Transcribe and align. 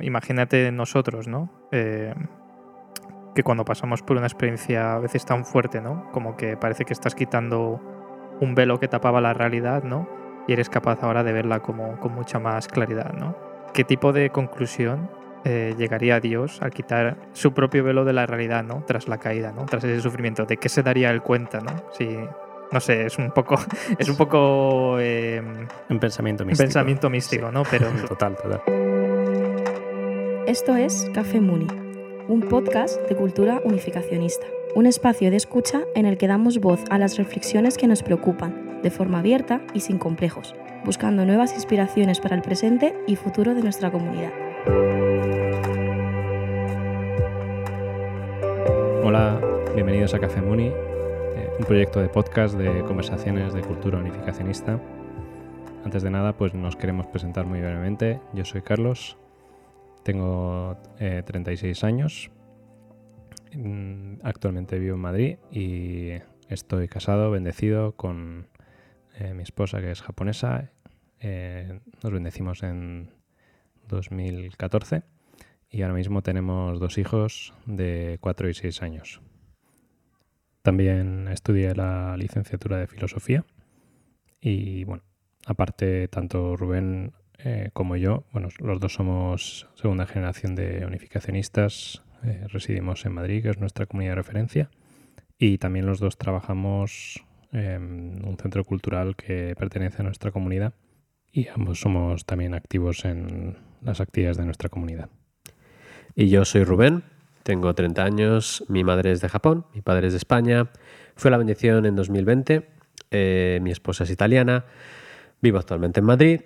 imagínate 0.00 0.70
nosotros, 0.72 1.28
¿no? 1.28 1.50
Eh, 1.72 2.14
que 3.34 3.42
cuando 3.42 3.64
pasamos 3.64 4.02
por 4.02 4.16
una 4.16 4.26
experiencia 4.26 4.94
a 4.94 4.98
veces 4.98 5.24
tan 5.24 5.44
fuerte, 5.44 5.80
¿no? 5.80 6.10
Como 6.12 6.36
que 6.36 6.56
parece 6.56 6.84
que 6.84 6.92
estás 6.92 7.14
quitando 7.14 7.80
un 8.40 8.54
velo 8.54 8.78
que 8.78 8.88
tapaba 8.88 9.20
la 9.20 9.34
realidad, 9.34 9.82
¿no? 9.82 10.08
Y 10.46 10.52
eres 10.52 10.68
capaz 10.68 11.02
ahora 11.02 11.24
de 11.24 11.32
verla 11.32 11.60
como, 11.60 11.98
con 11.98 12.14
mucha 12.14 12.38
más 12.38 12.68
claridad, 12.68 13.12
¿no? 13.12 13.36
¿Qué 13.72 13.82
tipo 13.84 14.12
de 14.12 14.30
conclusión 14.30 15.10
eh, 15.44 15.74
llegaría 15.76 16.20
Dios 16.20 16.62
al 16.62 16.70
quitar 16.70 17.16
su 17.32 17.52
propio 17.52 17.82
velo 17.82 18.04
de 18.04 18.12
la 18.12 18.24
realidad, 18.26 18.62
¿no? 18.62 18.84
Tras 18.86 19.08
la 19.08 19.18
caída, 19.18 19.52
¿no? 19.52 19.66
Tras 19.66 19.84
ese 19.84 20.00
sufrimiento. 20.00 20.46
¿De 20.46 20.56
qué 20.56 20.68
se 20.68 20.82
daría 20.82 21.10
él 21.10 21.22
cuenta, 21.22 21.60
¿no? 21.60 21.72
Si, 21.92 22.16
no 22.70 22.80
sé, 22.80 23.06
es 23.06 23.18
un 23.18 23.30
poco, 23.32 23.56
es 23.98 24.08
un 24.08 24.16
poco 24.16 24.96
eh, 25.00 25.42
un 25.88 25.98
pensamiento 25.98 26.44
un 26.44 26.48
místico. 26.48 26.66
pensamiento 26.66 27.10
místico, 27.10 27.50
¿no? 27.50 27.62
Pero 27.64 27.88
Total, 28.08 28.36
total. 28.36 28.83
Esto 30.46 30.76
es 30.76 31.10
Café 31.14 31.40
Muni, 31.40 31.66
un 32.28 32.42
podcast 32.42 33.00
de 33.08 33.16
cultura 33.16 33.62
unificacionista, 33.64 34.46
un 34.74 34.84
espacio 34.84 35.30
de 35.30 35.38
escucha 35.38 35.84
en 35.94 36.04
el 36.04 36.18
que 36.18 36.28
damos 36.28 36.58
voz 36.58 36.84
a 36.90 36.98
las 36.98 37.16
reflexiones 37.16 37.78
que 37.78 37.86
nos 37.86 38.02
preocupan, 38.02 38.82
de 38.82 38.90
forma 38.90 39.20
abierta 39.20 39.62
y 39.72 39.80
sin 39.80 39.96
complejos, 39.96 40.54
buscando 40.84 41.24
nuevas 41.24 41.54
inspiraciones 41.54 42.20
para 42.20 42.36
el 42.36 42.42
presente 42.42 42.94
y 43.06 43.16
futuro 43.16 43.54
de 43.54 43.62
nuestra 43.62 43.90
comunidad. 43.90 44.32
Hola, 49.02 49.40
bienvenidos 49.74 50.12
a 50.12 50.18
Café 50.18 50.42
Muni, 50.42 50.66
eh, 50.66 51.48
un 51.58 51.64
proyecto 51.64 52.00
de 52.00 52.10
podcast 52.10 52.54
de 52.58 52.82
conversaciones 52.82 53.54
de 53.54 53.62
cultura 53.62 53.96
unificacionista. 53.96 54.78
Antes 55.86 56.02
de 56.02 56.10
nada, 56.10 56.34
pues 56.34 56.52
nos 56.52 56.76
queremos 56.76 57.06
presentar 57.06 57.46
muy 57.46 57.60
brevemente. 57.60 58.20
Yo 58.34 58.44
soy 58.44 58.60
Carlos, 58.60 59.16
tengo 60.04 60.76
eh, 60.98 61.22
36 61.24 61.82
años, 61.84 62.30
Mm, 63.56 64.16
actualmente 64.24 64.78
vivo 64.78 64.96
en 64.96 65.00
Madrid 65.00 65.36
y 65.52 66.10
estoy 66.48 66.88
casado, 66.88 67.30
bendecido 67.30 67.92
con 67.92 68.48
eh, 69.18 69.32
mi 69.34 69.42
esposa 69.42 69.80
que 69.80 69.90
es 69.90 70.02
japonesa. 70.02 70.70
Eh, 71.20 71.80
nos 72.02 72.12
bendecimos 72.12 72.62
en 72.62 73.10
2014 73.88 75.02
y 75.70 75.82
ahora 75.82 75.94
mismo 75.94 76.22
tenemos 76.22 76.80
dos 76.80 76.98
hijos 76.98 77.54
de 77.66 78.18
4 78.20 78.48
y 78.48 78.54
6 78.54 78.82
años. 78.82 79.20
También 80.62 81.28
estudié 81.28 81.74
la 81.74 82.16
licenciatura 82.16 82.78
de 82.78 82.86
filosofía 82.86 83.44
y 84.40 84.84
bueno, 84.84 85.04
aparte 85.46 86.08
tanto 86.08 86.56
Rubén 86.56 87.12
eh, 87.44 87.68
como 87.74 87.96
yo, 87.96 88.24
bueno, 88.32 88.48
los 88.58 88.80
dos 88.80 88.94
somos 88.94 89.68
segunda 89.74 90.06
generación 90.06 90.54
de 90.54 90.86
unificacionistas, 90.86 92.02
eh, 92.24 92.46
residimos 92.48 93.04
en 93.04 93.12
Madrid, 93.12 93.42
que 93.42 93.50
es 93.50 93.58
nuestra 93.58 93.84
comunidad 93.84 94.12
de 94.12 94.16
referencia, 94.16 94.70
y 95.38 95.58
también 95.58 95.84
los 95.84 96.00
dos 96.00 96.16
trabajamos 96.16 97.22
en 97.52 98.22
un 98.24 98.38
centro 98.38 98.64
cultural 98.64 99.14
que 99.14 99.54
pertenece 99.58 100.00
a 100.00 100.04
nuestra 100.04 100.30
comunidad 100.30 100.72
y 101.30 101.48
ambos 101.48 101.80
somos 101.80 102.24
también 102.24 102.54
activos 102.54 103.04
en 103.04 103.58
las 103.82 104.00
actividades 104.00 104.38
de 104.38 104.46
nuestra 104.46 104.70
comunidad. 104.70 105.10
Y 106.14 106.30
yo 106.30 106.46
soy 106.46 106.64
Rubén, 106.64 107.02
tengo 107.42 107.74
30 107.74 108.04
años, 108.04 108.64
mi 108.68 108.84
madre 108.84 109.12
es 109.12 109.20
de 109.20 109.28
Japón, 109.28 109.66
mi 109.74 109.82
padre 109.82 110.06
es 110.06 110.14
de 110.14 110.18
España, 110.18 110.70
fue 111.14 111.28
a 111.28 111.32
la 111.32 111.36
bendición 111.36 111.84
en 111.84 111.94
2020, 111.94 112.66
eh, 113.10 113.58
mi 113.60 113.70
esposa 113.70 114.04
es 114.04 114.10
italiana, 114.10 114.64
vivo 115.42 115.58
actualmente 115.58 116.00
en 116.00 116.06
Madrid 116.06 116.40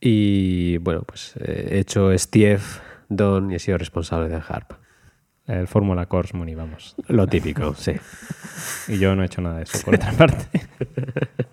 y 0.00 0.78
bueno, 0.78 1.02
pues 1.02 1.34
eh, 1.38 1.68
he 1.72 1.78
hecho 1.78 2.16
STF, 2.16 2.80
Don 3.08 3.50
y 3.50 3.54
he 3.54 3.58
sido 3.58 3.78
responsable 3.78 4.28
del 4.28 4.42
HARP. 4.46 4.72
El 5.46 5.68
Fórmula 5.68 6.06
Course 6.06 6.36
Muni, 6.36 6.54
vamos. 6.54 6.96
Lo 7.06 7.26
típico, 7.26 7.74
sí. 7.74 7.92
Y 8.88 8.98
yo 8.98 9.14
no 9.14 9.22
he 9.22 9.26
hecho 9.26 9.40
nada 9.40 9.58
de 9.58 9.62
eso, 9.62 9.78
por 9.84 9.94
otra 9.94 10.12
parte. 10.12 10.60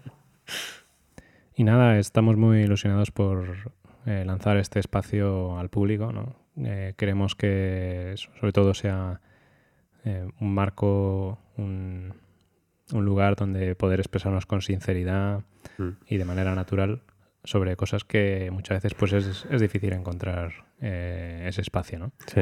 y 1.56 1.64
nada, 1.64 2.00
estamos 2.00 2.36
muy 2.36 2.62
ilusionados 2.62 3.12
por 3.12 3.72
eh, 4.06 4.24
lanzar 4.26 4.58
este 4.58 4.80
espacio 4.80 5.60
al 5.60 5.70
público. 5.70 6.12
¿no? 6.12 6.36
Eh, 6.58 6.96
queremos 6.98 7.36
que, 7.36 8.16
sobre 8.18 8.52
todo, 8.52 8.74
sea 8.74 9.22
eh, 10.06 10.28
un 10.40 10.54
marco, 10.56 11.38
un, 11.58 12.16
un, 12.92 13.06
lugar 13.06 13.36
donde 13.36 13.76
poder 13.76 14.00
expresarnos 14.00 14.48
con 14.48 14.64
sinceridad 14.64 15.44
mm. 15.78 15.90
y 16.08 16.18
de 16.18 16.26
manera 16.26 16.56
natural 16.56 17.04
sobre 17.44 17.76
cosas 17.76 18.04
que 18.04 18.50
muchas 18.52 18.78
veces 18.78 18.94
pues 18.94 19.14
es, 19.14 19.46
es 19.50 19.62
difícil 19.62 19.94
encontrar 19.94 20.66
ese 20.80 21.62
espacio. 21.62 22.00
¿no? 22.00 22.12
Sí. 22.28 22.42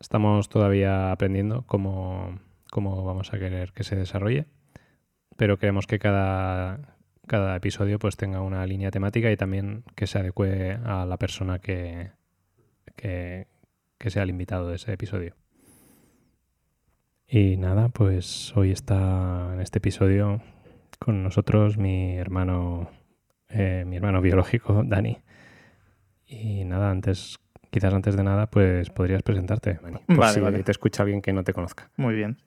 Estamos 0.00 0.48
todavía 0.48 1.10
aprendiendo 1.10 1.62
cómo, 1.66 2.38
cómo, 2.70 3.04
vamos 3.04 3.32
a 3.32 3.38
querer 3.38 3.72
que 3.72 3.84
se 3.84 3.96
desarrolle, 3.96 4.46
pero 5.36 5.58
queremos 5.58 5.86
que 5.86 5.98
cada, 5.98 6.96
cada 7.26 7.56
episodio 7.56 7.98
pues 7.98 8.16
tenga 8.16 8.40
una 8.40 8.64
línea 8.66 8.90
temática 8.90 9.30
y 9.30 9.36
también 9.36 9.84
que 9.96 10.06
se 10.06 10.18
adecue 10.18 10.78
a 10.84 11.04
la 11.04 11.16
persona 11.16 11.58
que, 11.58 12.12
que, 12.94 13.48
que 13.98 14.10
sea 14.10 14.22
el 14.22 14.30
invitado 14.30 14.68
de 14.68 14.76
ese 14.76 14.92
episodio. 14.92 15.34
Y 17.26 17.56
nada, 17.56 17.90
pues 17.90 18.56
hoy 18.56 18.70
está 18.70 19.52
en 19.52 19.60
este 19.60 19.78
episodio 19.78 20.40
con 20.98 21.22
nosotros 21.22 21.76
mi 21.76 22.16
hermano, 22.16 22.88
eh, 23.48 23.84
mi 23.86 23.96
hermano 23.96 24.20
biológico, 24.20 24.82
Dani. 24.84 25.18
Y 26.26 26.64
nada, 26.64 26.90
antes 26.90 27.38
quizás 27.70 27.92
antes 27.92 28.16
de 28.16 28.22
nada, 28.24 28.46
pues 28.46 28.90
podrías 28.90 29.22
presentarte, 29.22 29.78
Dani. 29.82 29.98
Por 30.06 30.16
Vale, 30.16 30.32
si 30.34 30.40
vale. 30.40 30.62
te 30.62 30.70
escucha 30.72 31.02
alguien 31.02 31.22
que 31.22 31.32
no 31.32 31.44
te 31.44 31.52
conozca. 31.52 31.90
Muy 31.96 32.14
bien. 32.14 32.38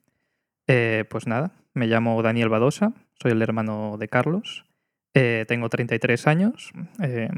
Eh, 0.67 1.05
pues 1.09 1.27
nada, 1.27 1.51
me 1.73 1.87
llamo 1.87 2.21
Daniel 2.21 2.49
Badosa, 2.49 2.93
soy 3.21 3.31
el 3.31 3.41
hermano 3.41 3.97
de 3.97 4.07
Carlos. 4.07 4.65
Eh, 5.13 5.45
tengo 5.47 5.67
33 5.69 6.27
años. 6.27 6.71
eh, 7.03 7.29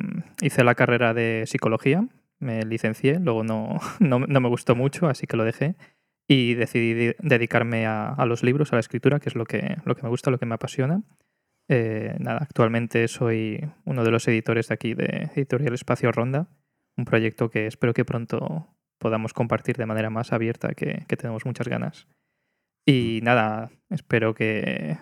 hice 0.42 0.64
la 0.64 0.76
carrera 0.76 1.14
de 1.14 1.44
psicología, 1.48 2.06
me 2.40 2.64
licencié, 2.64 3.20
luego 3.20 3.44
no, 3.44 3.80
no, 4.00 4.20
no 4.20 4.40
me 4.42 4.50
gustó 4.50 4.76
mucho, 4.76 5.08
así 5.08 5.26
que 5.28 5.38
lo 5.38 5.44
dejé. 5.44 5.76
Y 6.28 6.54
decidí 6.54 6.94
de- 6.94 7.16
dedicarme 7.20 7.86
a, 7.86 8.10
a 8.10 8.26
los 8.26 8.44
libros, 8.44 8.72
a 8.72 8.76
la 8.78 8.80
escritura, 8.82 9.20
que 9.20 9.30
es 9.30 9.36
lo 9.36 9.46
que, 9.46 9.78
lo 9.86 9.96
que 9.96 10.04
me 10.04 10.10
gusta, 10.10 10.32
lo 10.32 10.38
que 10.40 10.46
me 10.46 10.56
apasiona. 10.56 11.02
Eh, 11.70 12.16
nada, 12.20 12.40
actualmente 12.42 13.08
soy 13.08 13.64
uno 13.86 14.04
de 14.04 14.12
los 14.12 14.28
editores 14.28 14.68
de 14.68 14.74
aquí 14.74 14.94
de 14.94 15.30
Editorial 15.36 15.74
Espacio 15.74 16.12
Ronda, 16.12 16.48
un 16.98 17.06
proyecto 17.06 17.50
que 17.50 17.68
espero 17.68 17.94
que 17.94 18.06
pronto 18.06 18.68
podamos 19.00 19.34
compartir 19.34 19.78
de 19.78 19.86
manera 19.86 20.10
más 20.10 20.34
abierta, 20.34 20.74
que, 20.74 21.06
que 21.08 21.18
tenemos 21.18 21.46
muchas 21.46 21.68
ganas. 21.68 22.08
Y 22.86 23.20
nada, 23.24 23.72
espero 23.90 24.34
que 24.34 24.98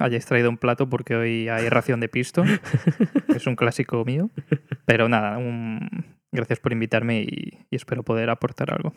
hayáis 0.00 0.26
traído 0.26 0.50
un 0.50 0.58
plato 0.58 0.88
porque 0.88 1.14
hoy 1.14 1.48
hay 1.48 1.68
ración 1.68 2.00
de 2.00 2.08
pisto, 2.08 2.42
que 2.42 3.36
es 3.36 3.46
un 3.46 3.56
clásico 3.56 4.04
mío. 4.04 4.30
Pero 4.84 5.08
nada, 5.08 5.38
un- 5.38 5.88
gracias 6.32 6.58
por 6.60 6.72
invitarme 6.72 7.22
y, 7.22 7.58
y 7.70 7.76
espero 7.76 8.02
poder 8.02 8.28
aportar 8.30 8.72
algo. 8.72 8.92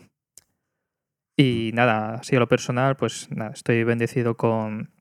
Y 1.37 1.71
nada, 1.73 2.15
así 2.15 2.35
a 2.35 2.39
lo 2.39 2.47
personal, 2.47 2.97
pues 2.97 3.29
nada, 3.31 3.51
estoy 3.51 3.83
bendecido 3.83 4.35
con, 4.35 4.91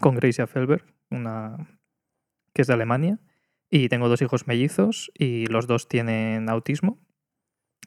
con 0.00 0.14
Gracia 0.16 0.46
Felberg, 0.46 0.84
una 1.10 1.80
que 2.54 2.62
es 2.62 2.68
de 2.68 2.74
Alemania. 2.74 3.18
Y 3.70 3.88
tengo 3.88 4.08
dos 4.08 4.22
hijos 4.22 4.46
mellizos 4.46 5.10
y 5.14 5.46
los 5.46 5.66
dos 5.66 5.88
tienen 5.88 6.48
autismo. 6.48 6.98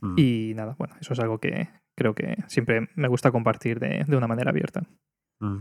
Mm. 0.02 0.14
Y 0.18 0.54
nada, 0.56 0.76
bueno, 0.78 0.96
eso 1.02 1.14
es 1.14 1.20
algo 1.20 1.40
que 1.40 1.70
creo 1.96 2.14
que 2.16 2.38
siempre 2.48 2.88
me 2.96 3.08
gusta 3.08 3.32
compartir 3.32 3.80
de, 3.80 4.06
de 4.08 4.16
una 4.18 4.28
manera 4.28 4.52
abierta. 4.52 4.84
Mm. 5.40 5.60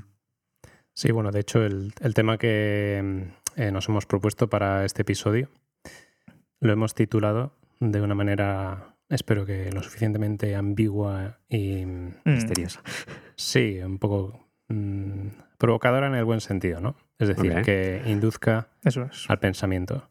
Sí, 0.92 1.12
bueno, 1.12 1.30
de 1.30 1.40
hecho, 1.40 1.64
el, 1.64 1.92
el 2.00 2.14
tema 2.14 2.36
que 2.36 3.30
eh, 3.56 3.70
nos 3.72 3.88
hemos 3.88 4.06
propuesto 4.06 4.48
para 4.50 4.84
este 4.84 5.02
episodio 5.02 5.48
lo 6.60 6.72
hemos 6.72 6.94
titulado 6.94 7.56
de 7.80 8.02
una 8.02 8.14
manera, 8.14 8.96
espero 9.08 9.46
que 9.46 9.72
lo 9.72 9.82
suficientemente 9.82 10.54
ambigua 10.56 11.40
y 11.48 11.86
Mm, 11.86 12.14
Misterioso. 12.26 12.80
sí, 13.36 13.78
un 13.82 13.98
poco 13.98 14.46
mm, 14.68 15.28
provocadora 15.56 16.06
en 16.08 16.14
el 16.14 16.24
buen 16.24 16.40
sentido, 16.42 16.80
¿no? 16.80 16.96
Es 17.20 17.28
decir, 17.28 17.62
que 17.62 18.02
induzca 18.06 18.68
Eso 18.82 19.02
es. 19.04 19.28
al 19.30 19.38
pensamiento 19.38 20.08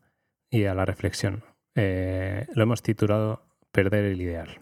y 0.49 0.65
a 0.65 0.73
la 0.75 0.85
reflexión. 0.85 1.43
Eh, 1.75 2.45
lo 2.55 2.63
hemos 2.63 2.81
titulado 2.83 3.43
Perder 3.71 4.05
el 4.05 4.21
ideal. 4.21 4.59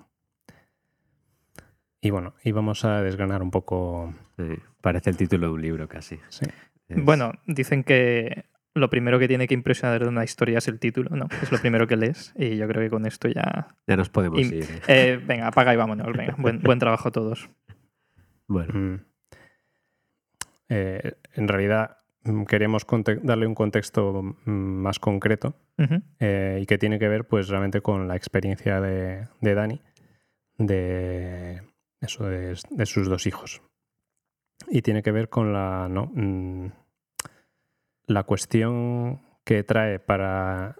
Y 2.01 2.09
bueno, 2.09 2.35
y 2.43 2.51
vamos 2.51 2.85
a 2.85 3.01
desgranar 3.01 3.41
un 3.41 3.51
poco. 3.51 4.13
Sí, 4.37 4.43
Parece 4.81 5.09
el 5.09 5.17
título 5.17 5.47
de 5.47 5.53
un 5.53 5.61
libro 5.61 5.87
casi. 5.87 6.19
Sí. 6.29 6.45
Es- 6.87 7.03
Bueno, 7.03 7.33
dicen 7.45 7.83
que 7.83 8.45
lo 8.75 8.89
primero 8.89 9.17
que 9.19 9.27
tiene 9.27 9.47
que 9.47 9.55
impresionar 9.55 10.01
de 10.01 10.07
una 10.07 10.23
historia 10.23 10.59
es 10.59 10.67
el 10.67 10.79
título, 10.79 11.15
¿no? 11.15 11.27
Es 11.41 11.51
lo 11.51 11.57
primero 11.59 11.87
que 11.87 11.97
lees 11.97 12.33
y 12.37 12.57
yo 12.57 12.67
creo 12.67 12.83
que 12.83 12.89
con 12.91 13.05
esto 13.07 13.27
ya... 13.27 13.75
ya 13.87 13.95
nos 13.97 14.09
podemos 14.09 14.39
y- 14.39 14.55
ir. 14.55 14.63
¿eh? 14.63 14.81
Eh, 14.87 15.21
venga, 15.25 15.47
apaga 15.47 15.73
y 15.73 15.77
vámonos. 15.77 16.07
Venga, 16.15 16.35
buen, 16.37 16.61
buen 16.61 16.79
trabajo 16.79 17.09
a 17.09 17.11
todos. 17.11 17.49
Bueno, 18.47 18.73
Mm. 18.73 19.05
Eh, 20.69 21.13
en 21.35 21.47
realidad, 21.47 21.96
mm, 21.96 21.96
queremos 22.47 22.85
conte- 22.85 23.19
darle 23.23 23.47
un 23.47 23.55
contexto 23.55 24.21
mm, 24.45 24.49
más 24.51 24.99
concreto 24.99 25.55
eh, 26.19 26.59
y 26.61 26.65
que 26.65 26.77
tiene 26.77 26.99
que 26.99 27.07
ver 27.07 27.27
pues 27.27 27.47
realmente 27.49 27.81
con 27.81 28.07
la 28.07 28.15
experiencia 28.15 28.79
de, 28.81 29.27
de 29.41 29.53
Dani, 29.55 29.81
de 30.57 31.61
eso 32.01 32.25
de, 32.25 32.55
de 32.71 32.85
sus 32.85 33.07
dos 33.07 33.27
hijos. 33.27 33.61
Y 34.69 34.81
tiene 34.81 35.03
que 35.03 35.11
ver 35.11 35.29
con 35.29 35.53
la, 35.53 35.87
¿no? 35.89 36.11
Mm, 36.15 36.67
la 38.07 38.23
cuestión 38.23 39.21
que 39.43 39.63
trae 39.63 39.99
para 39.99 40.75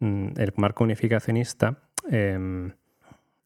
mm, 0.00 0.28
el 0.36 0.52
marco 0.56 0.84
unificacionista 0.84 1.90
em, 2.10 2.72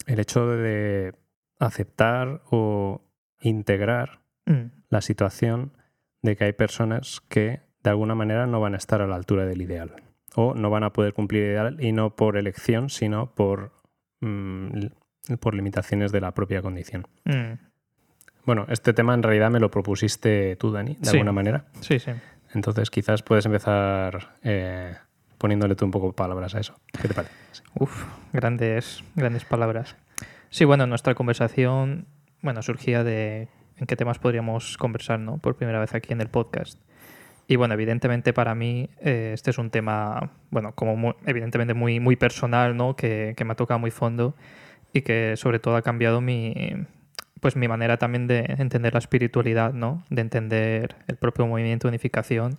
el 0.06 0.20
hecho 0.20 0.46
de 0.46 1.14
aceptar 1.58 2.42
o 2.50 3.02
integrar 3.40 4.20
Mm. 4.44 4.72
la 4.90 5.00
situación 5.00 5.70
de 6.22 6.36
que 6.36 6.44
hay 6.44 6.52
personas 6.52 7.20
que 7.28 7.60
de 7.82 7.90
alguna 7.90 8.14
manera 8.14 8.46
no 8.46 8.60
van 8.60 8.74
a 8.74 8.76
estar 8.78 9.02
a 9.02 9.06
la 9.06 9.16
altura 9.16 9.44
del 9.44 9.60
ideal 9.62 9.94
o 10.34 10.54
no 10.54 10.70
van 10.70 10.84
a 10.84 10.92
poder 10.92 11.12
cumplir 11.12 11.42
el 11.42 11.50
ideal 11.50 11.76
y 11.80 11.92
no 11.92 12.14
por 12.16 12.36
elección 12.36 12.88
sino 12.90 13.34
por, 13.34 13.72
mm, 14.20 14.86
por 15.40 15.54
limitaciones 15.54 16.12
de 16.12 16.20
la 16.20 16.32
propia 16.32 16.62
condición. 16.62 17.06
Mm. 17.24 17.54
Bueno, 18.44 18.66
este 18.70 18.92
tema 18.92 19.14
en 19.14 19.22
realidad 19.22 19.50
me 19.50 19.60
lo 19.60 19.70
propusiste 19.70 20.56
tú, 20.56 20.72
Dani, 20.72 20.96
de 20.98 21.04
Sí. 21.10 21.16
alguna 21.16 21.32
manera. 21.32 21.66
Sí, 21.80 21.98
sí. 21.98 22.10
Entonces 22.54 22.90
quizás 22.90 23.22
puedes 23.22 23.46
empezar 23.46 24.36
eh, 24.42 24.94
poniéndole 25.38 25.74
tú 25.74 25.84
un 25.84 25.90
poco 25.90 26.12
palabras 26.12 26.54
a 26.54 26.60
eso. 26.60 26.74
¿Qué 27.00 27.08
te 27.08 27.14
parece? 27.14 27.34
Sí. 27.52 27.62
Uf, 27.74 28.04
grandes, 28.32 29.02
grandes 29.16 29.44
palabras. 29.44 29.96
Sí, 30.50 30.64
bueno, 30.64 30.86
nuestra 30.86 31.14
conversación, 31.14 32.06
bueno, 32.42 32.62
surgía 32.62 33.04
de 33.04 33.48
en 33.82 33.86
qué 33.86 33.96
temas 33.96 34.18
podríamos 34.20 34.78
conversar, 34.78 35.18
¿no? 35.18 35.38
Por 35.38 35.56
primera 35.56 35.80
vez 35.80 35.92
aquí 35.92 36.12
en 36.12 36.20
el 36.20 36.28
podcast. 36.28 36.78
Y 37.48 37.56
bueno, 37.56 37.74
evidentemente 37.74 38.32
para 38.32 38.54
mí 38.54 38.88
eh, 39.00 39.32
este 39.34 39.50
es 39.50 39.58
un 39.58 39.70
tema, 39.70 40.30
bueno, 40.50 40.72
como 40.74 40.96
muy- 40.96 41.14
evidentemente 41.26 41.74
muy, 41.74 41.98
muy 41.98 42.14
personal, 42.14 42.76
¿no? 42.76 42.94
Que, 42.94 43.34
que 43.36 43.44
me 43.44 43.52
ha 43.52 43.56
tocado 43.56 43.80
muy 43.80 43.90
fondo 43.90 44.34
y 44.92 45.02
que 45.02 45.36
sobre 45.36 45.58
todo 45.58 45.74
ha 45.74 45.82
cambiado 45.82 46.20
mi, 46.20 46.54
pues 47.40 47.56
mi 47.56 47.66
manera 47.66 47.96
también 47.96 48.28
de 48.28 48.44
entender 48.58 48.92
la 48.92 49.00
espiritualidad, 49.00 49.72
¿no? 49.72 50.04
De 50.08 50.22
entender 50.22 50.94
el 51.08 51.16
propio 51.16 51.46
movimiento 51.48 51.88
de 51.88 51.90
unificación 51.90 52.58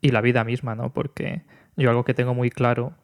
y 0.00 0.08
la 0.08 0.22
vida 0.22 0.42
misma, 0.42 0.74
¿no? 0.74 0.90
Porque 0.94 1.42
yo 1.76 1.90
algo 1.90 2.04
que 2.04 2.14
tengo 2.14 2.32
muy 2.34 2.48
claro 2.50 2.94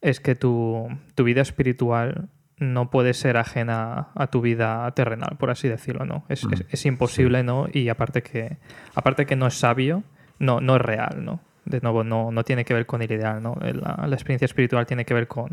es 0.00 0.18
que 0.18 0.34
tu, 0.34 0.88
tu 1.14 1.22
vida 1.22 1.40
espiritual 1.42 2.28
no 2.62 2.90
puede 2.90 3.12
ser 3.14 3.36
ajena 3.36 4.08
a 4.14 4.26
tu 4.28 4.40
vida 4.40 4.90
terrenal, 4.92 5.36
por 5.38 5.50
así 5.50 5.68
decirlo, 5.68 6.04
¿no? 6.06 6.24
Es, 6.28 6.44
es- 6.44 6.60
Mm, 6.60 6.66
es 6.70 6.86
imposible, 6.86 7.42
¿no? 7.42 7.66
Y 7.72 7.88
aparte 7.88 8.22
que, 8.22 8.56
aparte 8.94 9.26
que 9.26 9.36
no 9.36 9.46
es 9.46 9.54
sabio, 9.54 10.02
no, 10.38 10.60
no 10.60 10.76
es 10.76 10.82
real, 10.82 11.24
¿no? 11.24 11.40
De 11.64 11.80
nuevo, 11.80 12.02
no, 12.04 12.30
no 12.32 12.42
tiene 12.44 12.64
que 12.64 12.74
ver 12.74 12.86
con 12.86 13.02
el 13.02 13.12
ideal, 13.12 13.42
¿no? 13.42 13.56
La, 13.60 14.04
la 14.06 14.14
experiencia 14.14 14.46
espiritual 14.46 14.84
tiene 14.86 15.04
que 15.04 15.14
ver 15.14 15.28
con, 15.28 15.50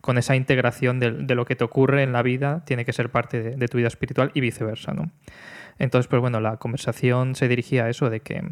con 0.00 0.16
esa 0.16 0.34
integración 0.36 0.98
de, 1.00 1.10
de 1.10 1.34
lo 1.34 1.44
que 1.44 1.54
te 1.56 1.64
ocurre 1.64 2.02
en 2.02 2.12
la 2.12 2.22
vida, 2.22 2.62
tiene 2.64 2.84
que 2.84 2.92
ser 2.94 3.10
parte 3.10 3.42
de, 3.42 3.50
de 3.56 3.68
tu 3.68 3.76
vida 3.78 3.88
espiritual 3.88 4.30
y 4.34 4.40
viceversa, 4.40 4.92
¿no? 4.94 5.10
Entonces, 5.78 6.08
pues 6.08 6.20
bueno, 6.20 6.40
la 6.40 6.56
conversación 6.58 7.34
se 7.34 7.48
dirigía 7.48 7.84
a 7.84 7.90
eso 7.90 8.08
de 8.10 8.20
que 8.20 8.42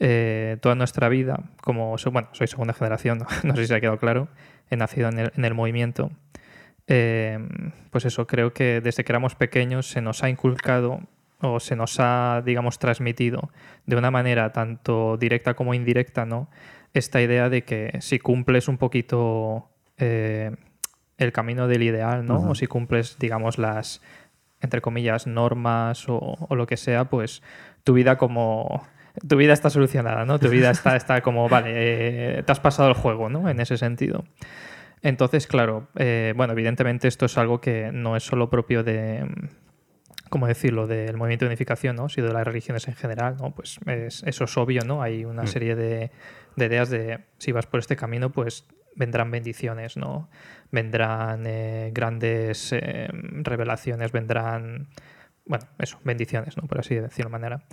eh, 0.00 0.56
toda 0.60 0.74
nuestra 0.74 1.08
vida, 1.08 1.40
como 1.62 1.96
bueno, 2.12 2.28
soy 2.32 2.46
segunda 2.48 2.72
generación, 2.74 3.18
no, 3.18 3.26
no 3.44 3.54
sé 3.56 3.62
si 3.62 3.68
se 3.68 3.74
ha 3.76 3.80
quedado 3.80 3.98
claro, 3.98 4.28
he 4.70 4.76
nacido 4.76 5.08
en 5.08 5.18
el, 5.18 5.32
en 5.36 5.44
el 5.44 5.54
movimiento. 5.54 6.10
Eh, 6.86 7.38
pues 7.90 8.04
eso, 8.04 8.26
creo 8.26 8.52
que 8.52 8.80
desde 8.80 9.04
que 9.04 9.12
éramos 9.12 9.34
pequeños 9.34 9.88
se 9.88 10.00
nos 10.00 10.22
ha 10.22 10.28
inculcado 10.28 11.00
o 11.40 11.60
se 11.60 11.76
nos 11.76 11.96
ha, 11.98 12.42
digamos, 12.44 12.78
transmitido 12.78 13.50
de 13.86 13.96
una 13.96 14.10
manera 14.10 14.52
tanto 14.52 15.16
directa 15.16 15.54
como 15.54 15.74
indirecta, 15.74 16.24
¿no? 16.24 16.48
Esta 16.94 17.20
idea 17.20 17.48
de 17.48 17.64
que 17.64 17.98
si 18.00 18.18
cumples 18.18 18.68
un 18.68 18.78
poquito 18.78 19.70
eh, 19.98 20.54
el 21.18 21.32
camino 21.32 21.68
del 21.68 21.82
ideal, 21.82 22.26
¿no? 22.26 22.50
O 22.50 22.54
si 22.54 22.66
cumples, 22.66 23.16
digamos, 23.18 23.58
las, 23.58 24.02
entre 24.60 24.80
comillas, 24.80 25.26
normas 25.26 26.08
o, 26.08 26.18
o 26.18 26.54
lo 26.54 26.66
que 26.66 26.76
sea, 26.76 27.06
pues 27.06 27.42
tu 27.84 27.92
vida 27.94 28.16
como... 28.18 28.86
Tu 29.28 29.36
vida 29.36 29.52
está 29.52 29.68
solucionada, 29.68 30.24
¿no? 30.24 30.38
Tu 30.38 30.48
vida 30.48 30.70
está, 30.70 30.96
está 30.96 31.20
como, 31.20 31.46
vale, 31.48 32.38
eh, 32.38 32.42
te 32.42 32.52
has 32.52 32.60
pasado 32.60 32.88
el 32.88 32.94
juego, 32.94 33.28
¿no? 33.28 33.50
En 33.50 33.60
ese 33.60 33.76
sentido. 33.76 34.24
Entonces, 35.02 35.46
claro, 35.46 35.88
eh, 35.96 36.32
bueno, 36.36 36.52
evidentemente 36.52 37.08
esto 37.08 37.26
es 37.26 37.36
algo 37.36 37.60
que 37.60 37.90
no 37.92 38.16
es 38.16 38.22
solo 38.22 38.48
propio 38.50 38.84
de, 38.84 39.26
¿cómo 40.30 40.46
decirlo?, 40.46 40.86
del 40.86 41.16
movimiento 41.16 41.44
de 41.44 41.48
unificación, 41.50 41.96
¿no? 41.96 42.08
sino 42.08 42.28
de 42.28 42.32
las 42.32 42.46
religiones 42.46 42.86
en 42.88 42.94
general, 42.94 43.36
¿no? 43.40 43.52
Pues 43.54 43.78
es- 43.86 44.22
eso 44.24 44.44
es 44.44 44.56
obvio, 44.56 44.82
¿no? 44.84 45.02
Hay 45.02 45.24
una 45.24 45.42
Mm. 45.42 45.46
serie 45.48 45.74
de, 45.74 46.10
de 46.56 46.66
ideas 46.66 46.88
de 46.90 47.18
si 47.38 47.50
vas 47.52 47.66
por 47.66 47.80
este 47.80 47.96
camino, 47.96 48.30
pues 48.30 48.64
vendrán 48.94 49.30
bendiciones, 49.30 49.96
¿no? 49.96 50.28
Vendrán 50.70 51.44
eh, 51.46 51.90
grandes 51.92 52.72
eh, 52.72 53.08
revelaciones, 53.42 54.12
vendrán, 54.12 54.88
bueno, 55.46 55.64
eso, 55.78 55.98
bendiciones, 56.04 56.56
¿no? 56.56 56.68
Por 56.68 56.78
así 56.78 56.94
decirlo 56.94 57.28
de 57.28 57.32
manera. 57.32 57.64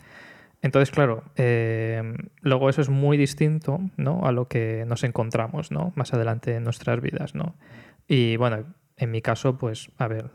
Entonces, 0.62 0.92
claro, 0.92 1.24
eh, 1.36 2.02
luego 2.42 2.70
eso 2.70 2.82
es 2.82 2.90
muy 2.90 3.18
distinto, 3.18 3.80
¿no? 3.96 4.26
A 4.26 4.32
lo 4.32 4.48
que 4.48 4.84
nos 4.86 5.04
encontramos, 5.04 5.72
¿no? 5.72 5.94
Más 5.96 6.14
adelante 6.14 6.56
en 6.56 6.64
nuestras 6.64 7.00
vidas, 7.02 7.34
¿no? 7.34 7.56
Y 8.08 8.36
bueno, 8.36 8.66
en 8.98 9.12
mi 9.12 9.22
caso, 9.22 9.58
pues, 9.58 9.90
a 9.98 10.08
ver, 10.08 10.32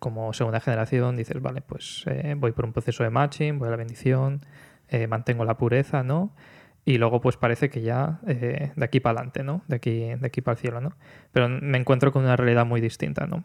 como 0.00 0.32
segunda 0.32 0.58
generación 0.60 1.16
dices, 1.16 1.40
vale, 1.40 1.60
pues 1.60 2.04
eh, 2.08 2.34
voy 2.36 2.52
por 2.52 2.64
un 2.64 2.72
proceso 2.72 3.04
de 3.04 3.10
matching, 3.10 3.58
voy 3.58 3.68
a 3.68 3.70
la 3.70 3.76
bendición, 3.76 4.40
eh, 4.88 5.06
mantengo 5.06 5.44
la 5.44 5.56
pureza, 5.56 6.02
¿no? 6.02 6.34
Y 6.84 6.98
luego 6.98 7.20
pues 7.20 7.36
parece 7.36 7.70
que 7.70 7.80
ya 7.80 8.18
de 8.24 8.72
aquí 8.80 8.98
para 8.98 9.20
adelante, 9.20 9.44
¿no? 9.44 9.62
De 9.68 9.76
aquí, 9.76 10.00
de 10.00 10.26
aquí 10.26 10.40
para 10.40 10.54
el 10.54 10.58
cielo, 10.58 10.80
¿no? 10.80 10.96
Pero 11.30 11.48
me 11.48 11.78
encuentro 11.78 12.10
con 12.10 12.24
una 12.24 12.34
realidad 12.34 12.66
muy 12.66 12.80
distinta, 12.80 13.28
¿no? 13.28 13.44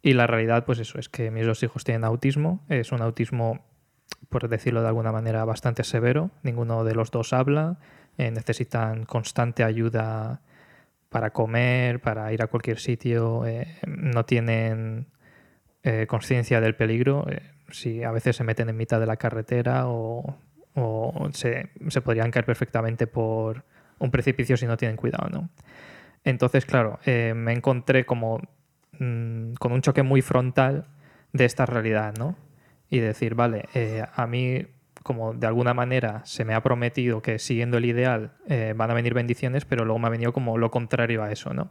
Y 0.00 0.14
la 0.14 0.26
realidad, 0.26 0.64
pues 0.64 0.78
eso, 0.78 0.98
es 0.98 1.08
que 1.08 1.30
mis 1.30 1.44
dos 1.44 1.62
hijos 1.62 1.84
tienen 1.84 2.04
autismo, 2.04 2.64
es 2.68 2.92
un 2.92 3.02
autismo, 3.02 3.66
por 4.28 4.48
decirlo 4.48 4.82
de 4.82 4.88
alguna 4.88 5.12
manera, 5.12 5.44
bastante 5.44 5.84
severo, 5.84 6.30
ninguno 6.42 6.84
de 6.84 6.94
los 6.94 7.10
dos 7.10 7.32
habla, 7.32 7.78
eh, 8.18 8.30
necesitan 8.30 9.04
constante 9.04 9.64
ayuda 9.64 10.42
para 11.08 11.30
comer, 11.30 12.00
para 12.00 12.32
ir 12.32 12.42
a 12.42 12.48
cualquier 12.48 12.78
sitio, 12.78 13.46
eh, 13.46 13.78
no 13.86 14.24
tienen 14.24 15.06
eh, 15.82 16.06
conciencia 16.06 16.60
del 16.60 16.74
peligro, 16.74 17.26
si 17.70 18.02
a 18.02 18.10
veces 18.10 18.36
se 18.36 18.44
meten 18.44 18.68
en 18.68 18.76
mitad 18.76 19.00
de 19.00 19.06
la 19.06 19.16
carretera 19.16 19.88
o, 19.88 20.36
o 20.74 21.28
se, 21.32 21.70
se 21.88 22.00
podrían 22.02 22.30
caer 22.30 22.44
perfectamente 22.44 23.06
por 23.06 23.64
un 23.98 24.10
precipicio 24.10 24.56
si 24.56 24.66
no 24.66 24.76
tienen 24.76 24.96
cuidado, 24.96 25.28
¿no? 25.30 25.48
Entonces, 26.24 26.66
claro, 26.66 26.98
me 27.06 27.52
encontré 27.52 28.04
como 28.04 28.40
mm, 28.98 29.54
con 29.54 29.72
un 29.72 29.80
choque 29.80 30.02
muy 30.02 30.20
frontal 30.20 30.86
de 31.32 31.44
esta 31.44 31.64
realidad, 31.64 32.14
¿no? 32.18 32.36
Y 32.90 33.00
decir, 33.00 33.34
vale, 33.34 33.68
eh, 33.74 34.04
a 34.14 34.26
mí 34.26 34.66
como 35.02 35.32
de 35.32 35.46
alguna 35.46 35.72
manera 35.74 36.22
se 36.24 36.44
me 36.44 36.54
ha 36.54 36.62
prometido 36.62 37.22
que 37.22 37.38
siguiendo 37.38 37.78
el 37.78 37.86
ideal 37.86 38.32
eh, 38.46 38.74
van 38.76 38.90
a 38.90 38.94
venir 38.94 39.14
bendiciones, 39.14 39.64
pero 39.64 39.84
luego 39.84 39.98
me 39.98 40.06
ha 40.06 40.10
venido 40.10 40.32
como 40.32 40.58
lo 40.58 40.70
contrario 40.70 41.22
a 41.22 41.32
eso, 41.32 41.54
¿no? 41.54 41.70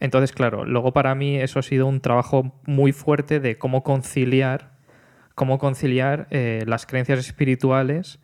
Entonces, 0.00 0.32
claro, 0.32 0.64
luego 0.64 0.92
para 0.92 1.14
mí 1.14 1.36
eso 1.36 1.60
ha 1.60 1.62
sido 1.62 1.86
un 1.86 2.00
trabajo 2.00 2.52
muy 2.66 2.92
fuerte 2.92 3.38
de 3.38 3.58
cómo 3.58 3.84
conciliar, 3.84 4.72
cómo 5.36 5.58
conciliar 5.58 6.26
eh, 6.30 6.64
las 6.66 6.84
creencias 6.84 7.20
espirituales 7.20 8.18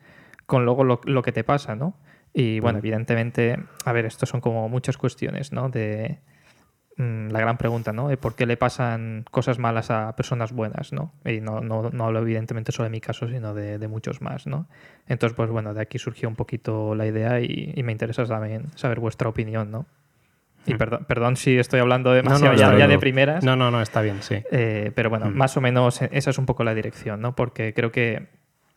con 0.45 0.65
luego 0.65 0.83
lo, 0.83 0.99
lo 1.05 1.21
que 1.21 1.31
te 1.31 1.45
pasa, 1.45 1.75
¿no? 1.75 1.95
Y 2.33 2.59
bueno, 2.59 2.79
evidentemente, 2.79 3.57
a 3.85 3.91
ver, 3.93 4.05
esto 4.05 4.25
son 4.25 4.41
como 4.41 4.67
muchas 4.69 4.97
cuestiones, 4.97 5.51
¿no? 5.51 5.69
De 5.69 6.19
la 6.97 7.39
gran 7.39 7.57
pregunta, 7.57 7.93
¿no? 7.93 8.09
De 8.09 8.17
por 8.17 8.35
qué 8.35 8.45
le 8.45 8.57
pasan 8.57 9.25
cosas 9.31 9.57
malas 9.57 9.89
a 9.89 10.15
personas 10.15 10.51
buenas, 10.51 10.93
¿no? 10.93 11.11
Y 11.25 11.41
no, 11.41 11.61
no, 11.61 11.89
no 11.89 12.05
hablo 12.05 12.19
evidentemente 12.19 12.71
solo 12.71 12.83
de 12.85 12.89
mi 12.91 13.01
caso, 13.01 13.27
sino 13.27 13.53
de, 13.55 13.79
de 13.79 13.87
muchos 13.87 14.21
más, 14.21 14.45
¿no? 14.45 14.67
Entonces, 15.07 15.35
pues 15.35 15.49
bueno, 15.49 15.73
de 15.73 15.81
aquí 15.81 15.97
surgió 15.97 16.29
un 16.29 16.35
poquito 16.35 16.93
la 16.93 17.07
idea 17.07 17.39
y, 17.39 17.73
y 17.75 17.81
me 17.83 17.91
interesa 17.91 18.25
también 18.25 18.65
saber 18.75 18.99
vuestra 18.99 19.29
opinión, 19.29 19.71
¿no? 19.71 19.85
Y 20.67 20.75
Mm. 20.75 20.77
perdón, 20.77 21.05
perdón 21.07 21.35
si 21.37 21.57
estoy 21.57 21.79
hablando 21.79 22.11
demasiado 22.11 22.53
no, 22.53 22.59
ya, 22.59 22.71
no, 22.71 22.77
ya 22.77 22.85
no. 22.85 22.91
de 22.93 22.99
primeras. 22.99 23.43
No, 23.43 23.55
no, 23.55 23.71
no, 23.71 23.81
está 23.81 24.01
bien, 24.01 24.21
sí. 24.21 24.35
Eh, 24.51 24.91
pero 24.93 25.09
bueno, 25.09 25.31
Mm. 25.31 25.35
más 25.35 25.57
o 25.57 25.61
menos 25.61 26.01
esa 26.03 26.29
es 26.29 26.37
un 26.37 26.45
poco 26.45 26.63
la 26.63 26.75
dirección, 26.75 27.19
¿no? 27.19 27.33
Porque 27.35 27.73
creo 27.73 27.91
que 27.91 28.27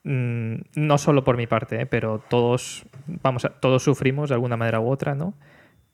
mm, 0.04 0.54
no 0.76 0.96
solo 0.98 1.24
por 1.24 1.36
mi 1.36 1.46
parte, 1.46 1.82
¿eh? 1.82 1.86
pero 1.86 2.20
todos, 2.28 2.84
vamos 3.06 3.44
a, 3.44 3.50
todos 3.50 3.82
sufrimos 3.82 4.30
de 4.30 4.34
alguna 4.36 4.56
manera 4.56 4.80
u 4.80 4.88
otra, 4.88 5.14
¿no? 5.14 5.34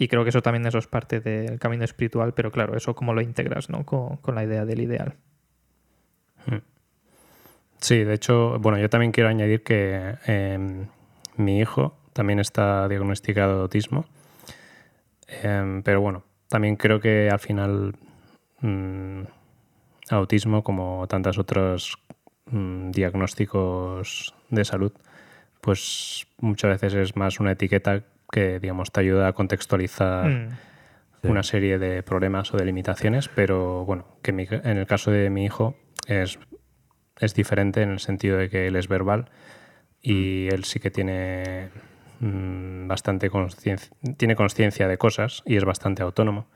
Y 0.01 0.09
creo 0.09 0.23
que 0.23 0.31
eso 0.31 0.41
también 0.41 0.65
eso 0.65 0.79
es 0.79 0.87
parte 0.87 1.21
del 1.21 1.59
camino 1.59 1.85
espiritual, 1.85 2.33
pero 2.33 2.51
claro, 2.51 2.75
eso 2.75 2.95
cómo 2.95 3.13
lo 3.13 3.21
integras, 3.21 3.69
¿no? 3.69 3.85
Con, 3.85 4.17
con 4.17 4.35
la 4.35 4.43
idea 4.43 4.65
del 4.65 4.81
ideal. 4.81 5.15
Sí, 7.81 8.03
de 8.05 8.15
hecho, 8.15 8.59
bueno, 8.61 8.79
yo 8.79 8.89
también 8.89 9.13
quiero 9.13 9.29
añadir 9.29 9.63
que 9.63 10.15
eh, 10.27 10.87
mi 11.37 11.59
hijo 11.59 11.99
también 12.15 12.39
está 12.39 12.89
diagnosticado 12.89 13.57
de 13.57 13.61
autismo. 13.61 14.07
Eh, 15.29 15.83
pero 15.85 16.01
bueno, 16.01 16.25
también 16.49 16.77
creo 16.77 16.99
que 16.99 17.29
al 17.31 17.39
final 17.39 17.95
mm, 18.63 19.25
autismo, 20.09 20.65
como 20.65 21.07
tantos 21.09 21.37
otros 21.37 21.99
mm, 22.47 22.91
diagnósticos 22.91 24.35
de 24.49 24.65
salud, 24.65 24.93
pues 25.61 26.27
muchas 26.39 26.81
veces 26.81 26.95
es 26.95 27.17
más 27.17 27.39
una 27.39 27.53
etiqueta 27.53 28.03
que, 28.31 28.61
digamos, 28.61 28.93
te 28.93 29.01
ayuda 29.01 29.29
a 29.29 29.33
contextualizar 29.33 30.29
Mm. 30.31 30.49
Sí. 31.23 31.29
una 31.29 31.43
serie 31.43 31.79
de 31.79 32.03
problemas 32.03 32.55
o 32.55 32.57
de 32.57 32.65
limitaciones, 32.65 33.29
pero 33.29 33.85
bueno, 33.85 34.07
que 34.23 34.33
mi- 34.33 34.49
en 34.51 34.79
el 34.79 34.87
caso 34.87 35.11
de 35.11 35.29
mi 35.29 35.45
hijo 35.45 35.77
es, 36.07 36.39
es 37.19 37.35
diferente 37.35 37.83
en 37.83 37.91
el 37.91 37.99
sentido 37.99 38.39
de 38.39 38.49
que 38.49 38.67
él 38.69 38.75
es 38.77 38.89
verbal 38.89 39.27
y 40.01 40.49
él 40.49 40.65
sí 40.65 40.81
que 40.81 40.91
tiene 40.91 41.69
mm, 42.21 42.89
bastante 42.89 43.29
consciencia, 43.29 43.91
tiene 44.17 44.35
conciencia 44.35 44.89
de 44.89 44.97
cosas 44.97 45.43
y 45.45 45.57
es 45.57 45.65
bastante 45.67 46.03
autónomo. 46.03 46.47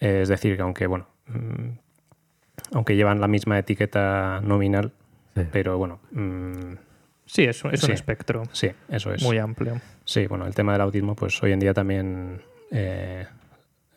Es 0.00 0.28
decir, 0.28 0.56
que 0.56 0.62
aunque, 0.62 0.86
bueno, 0.86 1.08
mm, 1.28 1.68
aunque 2.74 2.94
llevan 2.96 3.20
la 3.22 3.28
misma 3.28 3.58
etiqueta 3.58 4.40
nominal, 4.42 4.92
Sí. 5.34 5.44
pero 5.50 5.78
bueno, 5.78 6.00
mm, 6.10 6.74
Sí, 7.32 7.44
es, 7.44 7.64
un- 7.64 7.72
es 7.72 7.80
Sí. 7.80 7.86
un 7.86 7.92
espectro 7.92 8.42
sí, 8.52 8.70
eso 8.90 9.12
es. 9.14 9.22
muy 9.22 9.38
amplio. 9.38 9.80
Sí, 10.04 10.26
bueno, 10.26 10.46
el 10.46 10.54
tema 10.54 10.72
del 10.72 10.82
autismo, 10.82 11.14
pues 11.14 11.42
hoy 11.42 11.52
en 11.52 11.60
día 11.60 11.72
también 11.72 12.42
eh, 12.70 13.26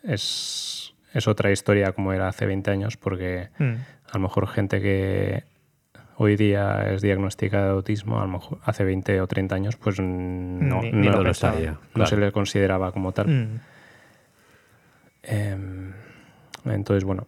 es, 0.04 0.94
es 1.13 1.27
otra 1.27 1.51
historia 1.51 1.92
como 1.92 2.13
era 2.13 2.30
hace 2.30 2.46
20 2.46 2.72
años, 2.72 2.96
porque 2.96 3.50
Mm. 3.60 3.74
a 4.12 4.13
lo 4.13 4.20
mejor 4.20 4.48
gente 4.48 4.80
que 4.82 5.44
hoy 6.18 6.38
día 6.38 6.94
es 6.94 7.01
diagnosticada 7.01 7.65
de 7.65 7.72
autismo, 7.72 8.20
a 8.20 8.22
lo 8.25 8.30
mejor 8.30 8.60
hace 8.63 8.86
20 8.86 9.20
o 9.20 9.27
30 9.27 9.56
años, 9.56 9.75
pues 9.75 10.00
no, 10.00 10.06
Ni- 10.82 10.92
ni 10.94 11.08
no- 11.08 11.18
lo 11.18 11.24
lo 11.24 11.34
no 11.96 12.06
se 12.06 12.15
le 12.18 12.32
consideraba 12.32 12.94
como 12.94 13.12
tal. 13.12 13.27
Mm. 13.27 13.60
Em, 15.24 15.92
entonces, 16.65 17.04
bueno. 17.04 17.27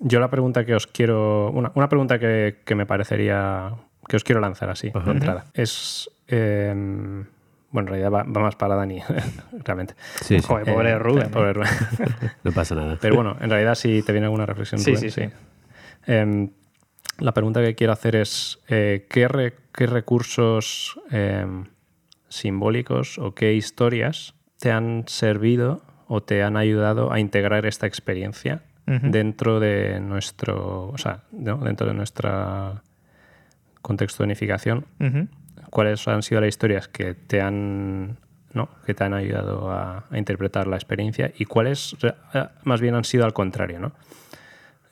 Yo 0.00 0.20
la 0.20 0.30
pregunta 0.30 0.64
que 0.64 0.74
os 0.74 0.86
quiero. 0.86 1.50
Una, 1.50 1.70
una 1.74 1.88
pregunta 1.88 2.18
que, 2.18 2.58
que 2.64 2.74
me 2.74 2.86
parecería. 2.86 3.72
Que 4.08 4.16
os 4.16 4.24
quiero 4.24 4.40
lanzar 4.40 4.70
así, 4.70 4.90
Ajá. 4.92 5.04
de 5.04 5.10
entrada. 5.12 5.44
Es. 5.54 6.10
bueno, 6.28 7.26
en 7.72 7.86
realidad 7.86 8.10
va, 8.10 8.22
va 8.24 8.40
más 8.42 8.56
para 8.56 8.74
Dani, 8.74 9.00
realmente. 9.64 9.94
Sí, 10.22 10.40
sí, 10.40 10.46
Joder, 10.46 10.64
pobre 10.66 10.90
Eh, 10.90 10.98
Rubén. 10.98 11.30
pobre. 11.30 11.52
Rubén. 11.52 11.68
no 12.44 12.52
pasa 12.52 12.74
nada. 12.74 12.96
Pero 13.00 13.14
bueno, 13.16 13.36
en 13.40 13.50
realidad 13.50 13.74
si 13.74 14.02
te 14.02 14.12
viene 14.12 14.26
alguna 14.26 14.46
reflexión. 14.46 14.80
Sí, 14.80 14.94
Rubén, 14.94 15.10
sí, 15.10 15.22
sí. 15.22 15.28
Em, 16.06 16.50
la 17.18 17.32
pregunta 17.32 17.60
que 17.62 17.74
quiero 17.74 17.92
hacer 17.92 18.16
es, 18.16 18.58
eh, 18.68 19.06
¿qué, 19.10 19.28
re- 19.28 19.54
qué 19.74 19.86
recursos 19.86 20.98
em, 21.10 21.66
simbólicos 22.28 23.18
o 23.18 23.34
qué 23.34 23.54
historias 23.54 24.34
te 24.58 24.70
han 24.72 25.04
servido 25.06 25.82
o 26.06 26.22
te 26.22 26.42
han 26.42 26.56
ayudado 26.56 27.12
a 27.12 27.20
integrar 27.20 27.66
esta 27.66 27.86
experiencia 27.86 28.62
dentro 28.86 29.60
de 29.60 30.00
nuestro, 30.00 30.88
o 30.88 30.96
sea, 30.96 31.24
¿no? 31.32 31.58
dentro 31.58 31.86
de 31.86 31.92
nuestra 31.92 32.82
contexto 33.88 34.22
de 34.22 34.26
unificación? 34.26 34.86
¿Cuáles 35.70 36.06
han 36.06 36.22
sido 36.22 36.40
las 36.40 36.48
historias 36.48 36.86
que 36.88 37.14
te 37.14 37.40
han, 37.40 38.16
¿no? 38.54 38.68
que 38.86 38.94
te 38.94 39.04
han 39.04 39.14
ayudado 39.14 39.70
a, 39.70 40.04
a 40.10 40.18
interpretar 40.18 40.66
la 40.66 40.76
experiencia 40.76 41.32
y 41.36 41.44
cuáles 41.44 41.96
eh, 42.02 42.12
más 42.62 42.80
bien 42.80 42.94
han 42.94 43.04
sido 43.04 43.24
al 43.24 43.32
contrario, 43.32 43.80
¿no? 43.80 43.92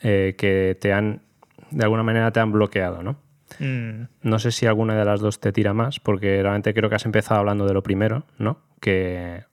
Eh, 0.03 0.35
que 0.37 0.77
te 0.81 0.93
han, 0.93 1.23
de 1.71 1.85
alguna 1.85 2.03
manera 2.03 2.31
te 2.31 2.41
han 2.41 2.53
bloqueado, 2.53 3.03
¿no? 3.03 3.17
Mm. 3.59 4.09
No 4.23 4.39
sé 4.39 4.51
si 4.53 4.67
alguna 4.67 4.95
de 4.95 5.05
las 5.05 5.21
dos 5.21 5.41
te 5.41 5.53
tira 5.53 5.73
más, 5.73 6.01
porque 6.01 6.43
realmente 6.43 6.75
creo 6.75 6.91
que 6.91 6.97
has 6.97 7.07
empezado 7.07 7.41
hablando 7.41 7.67
de 7.67 7.73
lo 7.73 7.83
primero, 7.83 8.25
¿no? 8.39 8.59
Que 8.81 9.45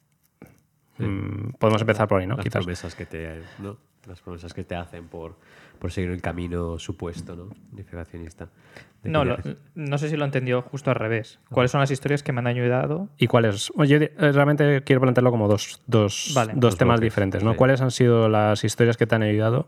mm, 0.97 1.51
podemos 1.59 1.81
empezar 1.81 2.07
por 2.07 2.19
ahí, 2.19 2.27
¿no? 2.27 2.35
Las 2.35 2.43
Quizás. 2.43 2.63
promesas 2.63 2.95
que 2.95 3.05
te, 3.05 3.41
¿no? 3.59 3.77
Las 4.07 4.19
promesas 4.21 4.53
que 4.53 4.65
te 4.65 4.75
hacen 4.75 5.07
por, 5.07 5.37
por 5.83 5.91
seguir 5.91 6.11
el 6.11 6.21
camino 6.21 6.79
supuesto, 6.79 7.35
¿no? 7.35 7.49
No, 9.03 9.25
lo- 9.25 9.35
no 9.75 9.97
sé 9.97 10.07
si 10.07 10.15
lo 10.15 10.23
entendió 10.23 10.61
justo 10.61 10.89
al 10.91 10.95
revés. 10.95 11.39
¿Cuáles 11.51 11.71
son 11.71 11.81
las 11.81 11.91
historias 11.91 12.23
que 12.23 12.31
me 12.31 12.39
han 12.39 12.47
ayudado? 12.47 13.09
¿Y 13.17 13.27
cuáles? 13.27 13.69
Bueno, 13.75 13.89
yo 13.91 13.97
eh, 13.97 14.09
realmente 14.31 14.81
quiero 14.85 15.01
plantearlo 15.01 15.29
como 15.29 15.49
dos, 15.49 15.81
dos, 15.85 16.31
Vale. 16.33 16.53
dos 16.53 16.61
Dos 16.61 16.77
temas 16.77 17.01
bloques, 17.01 17.11
diferentes, 17.11 17.43
¿no? 17.43 17.51
sí. 17.51 17.57
¿Cuáles 17.57 17.81
han 17.81 17.91
sido 17.91 18.29
las 18.29 18.63
historias 18.63 18.95
que 18.95 19.05
te 19.07 19.15
han 19.15 19.23
ayudado? 19.23 19.67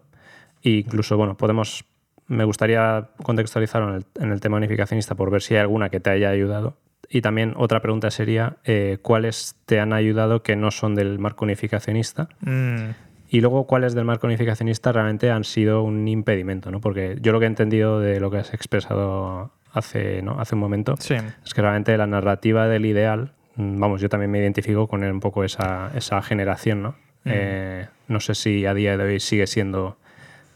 E 0.64 0.70
incluso, 0.70 1.18
bueno, 1.18 1.36
podemos. 1.36 1.84
Me 2.28 2.46
gustaría 2.46 3.10
contextualizarlo 3.22 3.90
en 3.90 3.96
el, 3.96 4.06
en 4.24 4.32
el 4.32 4.40
tema 4.40 4.56
unificacionista 4.56 5.16
por 5.16 5.30
ver 5.32 5.42
si 5.42 5.56
hay 5.56 5.60
alguna 5.60 5.90
que 5.90 6.00
te 6.00 6.12
haya 6.12 6.30
ayudado. 6.30 6.78
Y 7.10 7.20
también 7.22 7.54
otra 7.58 7.82
pregunta 7.82 8.10
sería: 8.10 8.56
eh, 8.64 9.00
¿cuáles 9.02 9.58
te 9.66 9.82
han 9.82 9.92
ayudado 9.92 10.44
que 10.44 10.56
no 10.56 10.72
son 10.72 10.96
del 10.96 11.20
marco 11.20 11.44
unificacionista? 11.44 12.30
Mm. 12.40 12.92
Y 13.36 13.42
luego, 13.42 13.66
¿cuáles 13.68 13.94
del 13.96 14.06
marco 14.06 14.28
unificacionista 14.28 14.92
realmente 14.94 15.30
han 15.30 15.44
sido 15.44 15.84
un 15.84 16.08
impedimento? 16.08 16.72
¿no? 16.72 16.80
Porque 16.80 17.18
yo 17.22 17.34
lo 17.34 17.40
que 17.40 17.46
he 17.46 17.48
entendido 17.50 18.00
de 18.00 18.20
lo 18.22 18.32
que 18.32 18.38
has 18.38 18.54
expresado 18.54 19.52
hace, 19.74 20.22
¿no? 20.22 20.40
hace 20.40 20.56
un 20.56 20.62
momento 20.62 20.96
Sí. 21.00 21.16
es 21.44 21.54
que 21.54 21.62
realmente 21.62 21.98
la 21.98 22.08
narrativa 22.08 22.68
del 22.70 22.86
ideal, 22.86 23.34
mm, 23.58 23.78
vamos, 23.78 24.00
yo 24.00 24.08
también 24.08 24.32
me 24.32 24.40
identifico 24.40 24.88
con 24.88 25.04
un 25.04 25.20
poco 25.20 25.44
esa, 25.44 25.92
esa 25.96 26.22
generación, 26.22 26.82
¿no? 26.82 26.96
Eh, 27.26 27.88
no 28.08 28.20
sé 28.22 28.36
si 28.36 28.66
a 28.68 28.74
día 28.74 28.96
de 28.96 29.04
hoy 29.04 29.20
sigue 29.20 29.48
siendo 29.48 29.98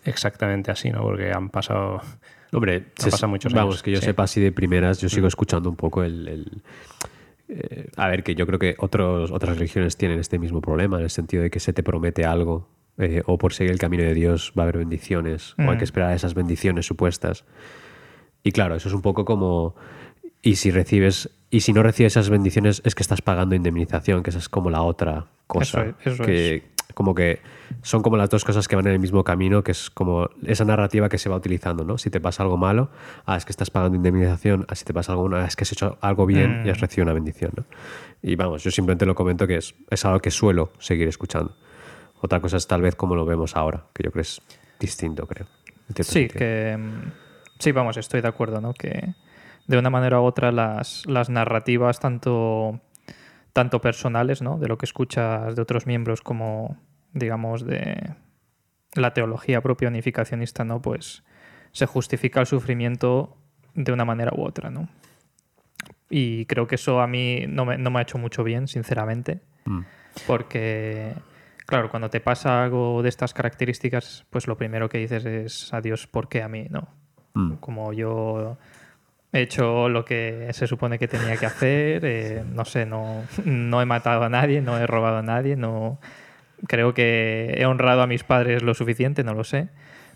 exactamente 0.05 0.71
así, 0.71 0.89
¿no? 0.91 1.01
Porque 1.01 1.31
han 1.33 1.49
pasado... 1.49 2.01
Hombre, 2.53 2.85
se- 2.95 3.11
pasan 3.11 3.29
muchos 3.29 3.53
vamos, 3.53 3.75
años, 3.75 3.83
que 3.83 3.91
yo 3.91 3.97
sí. 3.97 4.05
Mm. 4.05 4.09
sepa 4.09 4.23
así 4.23 4.39
de 4.39 4.51
primeras, 4.53 5.01
yo 5.01 5.09
sigo 5.09 5.27
escuchando 5.27 5.69
un 5.69 5.75
poco 5.75 6.03
el... 6.03 6.27
el- 6.27 6.61
eh, 7.49 7.87
a 7.97 8.07
ver, 8.07 8.23
que 8.23 8.35
yo 8.35 8.45
creo 8.45 8.59
que 8.59 8.75
otros, 8.77 9.31
otras 9.31 9.57
religiones 9.57 9.97
tienen 9.97 10.19
este 10.19 10.39
mismo 10.39 10.61
problema, 10.61 10.97
en 10.97 11.03
el 11.03 11.09
sentido 11.09 11.43
de 11.43 11.49
que 11.49 11.59
se 11.59 11.73
te 11.73 11.83
promete 11.83 12.25
algo, 12.25 12.69
eh, 12.97 13.23
o 13.25 13.37
por 13.37 13.53
seguir 13.53 13.71
el 13.71 13.79
camino 13.79 14.03
de 14.03 14.13
Dios 14.13 14.53
va 14.57 14.63
a 14.63 14.65
haber 14.65 14.77
bendiciones, 14.77 15.55
o 15.57 15.63
hay 15.63 15.75
Mm. 15.75 15.77
que 15.77 15.83
esperar 15.83 16.09
a 16.11 16.15
esas 16.15 16.33
bendiciones 16.33 16.85
supuestas. 16.85 17.45
Y 18.43 18.51
claro, 18.51 18.75
eso 18.75 18.87
es 18.87 18.95
un 18.95 19.01
poco 19.01 19.25
como... 19.25 19.75
Y 20.41 20.55
si 20.55 20.71
recibes... 20.71 21.29
Y 21.49 21.61
si 21.61 21.73
no 21.73 21.81
recibes 21.81 22.13
esas 22.13 22.29
bendiciones 22.29 22.81
es 22.85 22.93
que 22.93 23.01
estás 23.01 23.21
pagando 23.21 23.55
indemnización, 23.55 24.21
que 24.21 24.29
esa 24.29 24.39
es 24.39 24.49
como 24.49 24.69
la 24.69 24.83
otra 24.83 25.25
cosa. 25.47 25.81
Eso 25.81 25.89
es, 25.89 26.13
eso 26.13 26.23
que 26.23 26.63
como 26.93 27.15
que 27.15 27.39
son 27.81 28.01
como 28.01 28.17
las 28.17 28.29
dos 28.29 28.45
cosas 28.45 28.67
que 28.67 28.75
van 28.75 28.87
en 28.87 28.93
el 28.93 28.99
mismo 28.99 29.23
camino, 29.23 29.63
que 29.63 29.71
es 29.71 29.89
como 29.89 30.29
esa 30.43 30.65
narrativa 30.65 31.09
que 31.09 31.17
se 31.17 31.29
va 31.29 31.35
utilizando, 31.35 31.83
¿no? 31.83 31.97
Si 31.97 32.09
te 32.09 32.19
pasa 32.19 32.43
algo 32.43 32.57
malo, 32.57 32.89
ah, 33.25 33.37
es 33.37 33.45
que 33.45 33.51
estás 33.51 33.69
pagando 33.69 33.95
indemnización, 33.95 34.65
ah, 34.69 34.75
si 34.75 34.85
te 34.85 34.93
pasa 34.93 35.13
algo 35.13 35.29
ah, 35.35 35.45
es 35.45 35.55
que 35.55 35.63
has 35.63 35.71
hecho 35.71 35.97
algo 36.01 36.25
bien 36.25 36.63
y 36.65 36.69
has 36.69 36.79
recibido 36.79 37.03
una 37.03 37.13
bendición, 37.13 37.51
¿no? 37.55 37.65
Y 38.21 38.35
vamos, 38.35 38.63
yo 38.63 38.71
simplemente 38.71 39.05
lo 39.05 39.15
comento 39.15 39.47
que 39.47 39.57
es, 39.57 39.75
es 39.89 40.05
algo 40.05 40.19
que 40.19 40.31
suelo 40.31 40.71
seguir 40.79 41.07
escuchando. 41.07 41.55
Otra 42.21 42.41
cosa 42.41 42.57
es 42.57 42.67
tal 42.67 42.81
vez 42.81 42.95
como 42.95 43.15
lo 43.15 43.25
vemos 43.25 43.55
ahora, 43.55 43.85
que 43.93 44.03
yo 44.03 44.11
creo 44.11 44.21
es 44.21 44.41
distinto, 44.79 45.25
creo. 45.25 45.47
Sí, 45.95 46.03
sentido. 46.03 46.37
que. 46.37 46.77
mm, 46.77 47.29
Sí, 47.59 47.73
vamos, 47.73 47.97
estoy 47.97 48.21
de 48.21 48.29
acuerdo, 48.29 48.61
¿no? 48.61 48.73
Que 48.73 49.15
de 49.67 49.77
una 49.77 49.89
manera 49.89 50.21
u 50.21 50.23
otra 50.23 50.51
las, 50.51 51.05
las 51.05 51.29
narrativas, 51.29 51.99
tanto, 51.99 52.79
tanto 53.51 53.81
personales, 53.81 54.41
¿no? 54.41 54.57
De 54.57 54.69
lo 54.69 54.77
que 54.77 54.85
escuchas 54.85 55.55
de 55.55 55.61
otros 55.61 55.85
miembros, 55.85 56.21
como, 56.21 56.77
digamos, 57.13 57.65
de 57.65 58.15
la 58.93 59.13
teología 59.13 59.61
propia 59.61 59.87
unificacionista, 59.87 60.63
¿no? 60.63 60.81
Pues 60.81 61.23
se 61.71 61.85
justifica 61.85 62.39
el 62.39 62.45
sufrimiento 62.45 63.37
de 63.75 63.91
una 63.91 64.05
manera 64.05 64.31
u 64.35 64.43
otra, 64.43 64.69
¿no? 64.69 64.89
Y 66.09 66.45
creo 66.45 66.67
que 66.67 66.75
eso 66.75 67.01
a 67.01 67.07
mí 67.07 67.45
no 67.47 67.65
me, 67.65 67.77
no 67.77 67.91
me 67.91 67.99
ha 67.99 68.01
hecho 68.01 68.17
mucho 68.17 68.43
bien, 68.43 68.67
sinceramente. 68.67 69.41
Mm. 69.65 69.81
Porque, 70.25 71.13
claro, 71.67 71.89
cuando 71.89 72.09
te 72.09 72.19
pasa 72.19 72.63
algo 72.63 73.03
de 73.03 73.09
estas 73.09 73.33
características, 73.33 74.25
pues 74.29 74.47
lo 74.47 74.57
primero 74.57 74.89
que 74.89 74.97
dices 74.97 75.25
es, 75.25 75.73
adiós, 75.73 76.07
¿por 76.07 76.27
qué 76.27 76.41
a 76.41 76.47
mí? 76.47 76.65
No. 76.69 76.87
Mm. 77.35 77.53
Como 77.55 77.93
yo 77.93 78.57
he 79.31 79.41
hecho 79.41 79.87
lo 79.89 80.03
que 80.03 80.49
se 80.53 80.65
supone 80.65 80.97
que 80.97 81.07
tenía 81.07 81.37
que 81.37 81.45
hacer, 81.45 82.03
eh, 82.03 82.43
no 82.43 82.65
sé, 82.65 82.87
no, 82.87 83.23
no 83.45 83.81
he 83.81 83.85
matado 83.85 84.23
a 84.23 84.29
nadie, 84.29 84.61
no 84.61 84.77
he 84.79 84.87
robado 84.87 85.17
a 85.17 85.23
nadie, 85.23 85.55
no 85.55 85.99
creo 86.67 86.93
que 86.93 87.55
he 87.57 87.65
honrado 87.65 88.01
a 88.01 88.07
mis 88.07 88.23
padres 88.23 88.63
lo 88.63 88.73
suficiente, 88.73 89.23
no 89.23 89.33
lo 89.33 89.43
sé. 89.43 89.69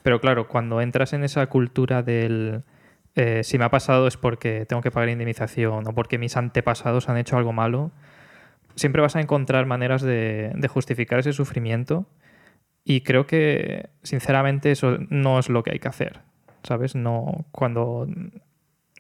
Pero 0.04 0.20
claro, 0.20 0.48
cuando 0.48 0.82
entras 0.82 1.14
en 1.14 1.24
esa 1.24 1.46
cultura 1.48 2.04
del 2.04 2.64
eh, 3.16 3.44
si 3.44 3.58
me 3.58 3.66
ha 3.66 3.70
pasado 3.70 4.08
es 4.08 4.18
porque 4.18 4.66
tengo 4.66 4.82
que 4.82 4.92
pagar 4.92 5.10
indemnización 5.10 5.88
o 5.88 5.94
porque 5.94 6.18
mis 6.18 6.36
antepasados 6.36 7.10
han 7.10 7.18
hecho 7.18 7.38
algo 7.38 7.54
malo, 7.54 7.92
siempre 8.76 9.02
vas 9.02 9.16
a 9.16 9.22
encontrar 9.22 9.66
maneras 9.66 10.02
de, 10.02 10.52
de 10.56 10.68
justificar 10.68 11.20
ese 11.20 11.34
sufrimiento 11.34 12.08
y 12.84 13.02
creo 13.02 13.28
que 13.28 13.90
sinceramente 14.02 14.72
eso 14.72 14.98
no 15.10 15.40
es 15.40 15.50
lo 15.50 15.64
que 15.64 15.72
hay 15.72 15.80
que 15.80 15.88
hacer, 15.88 16.22
¿sabes? 16.64 16.96
No 16.96 17.46
cuando 17.52 18.08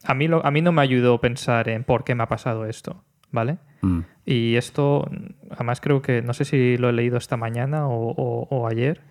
a 0.04 0.14
mí 0.14 0.28
lo, 0.28 0.46
a 0.46 0.52
mí 0.52 0.62
no 0.62 0.72
me 0.72 0.82
ayudó 0.82 1.20
pensar 1.20 1.70
en 1.70 1.84
por 1.84 2.04
qué 2.04 2.14
me 2.16 2.24
ha 2.24 2.28
pasado 2.28 2.66
esto, 2.66 3.04
¿vale? 3.34 3.58
Mm. 3.82 4.00
Y 4.25 4.56
esto, 4.56 5.06
además 5.52 5.82
creo 5.82 6.02
que, 6.02 6.22
no 6.22 6.34
sé 6.34 6.46
si 6.46 6.78
lo 6.78 6.88
he 6.90 6.94
leído 6.94 7.18
esta 7.18 7.36
mañana 7.36 7.90
o, 7.90 8.12
o- 8.12 8.48
o 8.50 8.68
ayer, 8.70 9.02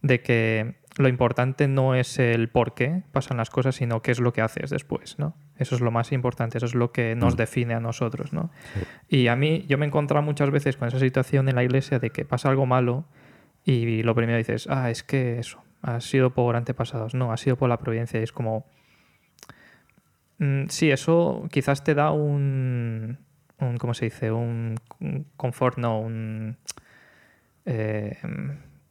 de 0.00 0.20
que 0.22 0.76
lo 0.96 1.08
importante 1.08 1.66
no 1.68 1.94
es 1.94 2.18
el 2.18 2.48
por 2.48 2.74
qué 2.74 3.02
pasan 3.12 3.36
las 3.36 3.50
cosas, 3.50 3.74
sino 3.74 4.00
qué 4.00 4.12
es 4.12 4.20
lo 4.20 4.32
que 4.32 4.40
haces 4.42 4.70
después, 4.70 5.18
¿no? 5.18 5.34
Eso 5.58 5.74
es 5.74 5.80
lo 5.80 5.90
más 5.90 6.12
importante, 6.12 6.56
eso 6.58 6.66
es 6.66 6.74
lo 6.74 6.92
que 6.92 7.14
nos 7.16 7.36
define 7.36 7.74
a 7.74 7.80
nosotros, 7.80 8.32
¿no? 8.32 8.50
Y 9.08 9.26
a 9.28 9.36
mí, 9.36 9.64
yo 9.68 9.76
me 9.76 9.84
he 9.84 9.88
encontrado 9.88 10.22
muchas 10.24 10.50
veces 10.50 10.76
con 10.76 10.88
esa 10.88 10.98
situación 10.98 11.48
en 11.48 11.56
la 11.56 11.64
iglesia 11.64 11.98
de 11.98 12.10
que 12.10 12.24
pasa 12.24 12.48
algo 12.48 12.64
malo 12.66 13.04
y 13.64 14.02
lo 14.02 14.14
primero 14.14 14.38
dices, 14.38 14.66
ah, 14.70 14.90
es 14.90 15.02
que 15.02 15.38
eso, 15.38 15.62
ha 15.82 16.00
sido 16.00 16.30
por 16.30 16.54
antepasados, 16.54 17.14
no, 17.14 17.32
ha 17.32 17.36
sido 17.36 17.56
por 17.56 17.68
la 17.68 17.78
providencia 17.78 18.20
y 18.20 18.22
es 18.22 18.32
como, 18.32 18.64
Mm, 20.38 20.64
sí, 20.68 20.90
eso 20.90 21.46
quizás 21.50 21.84
te 21.84 21.94
da 21.94 22.10
un, 22.10 23.18
un 23.60 23.76
¿cómo 23.78 23.94
se 23.94 24.06
dice? 24.06 24.30
Un, 24.32 24.76
un 25.00 25.26
confort, 25.36 25.78
no, 25.78 26.00
un... 26.00 26.56
eh, 27.66 28.16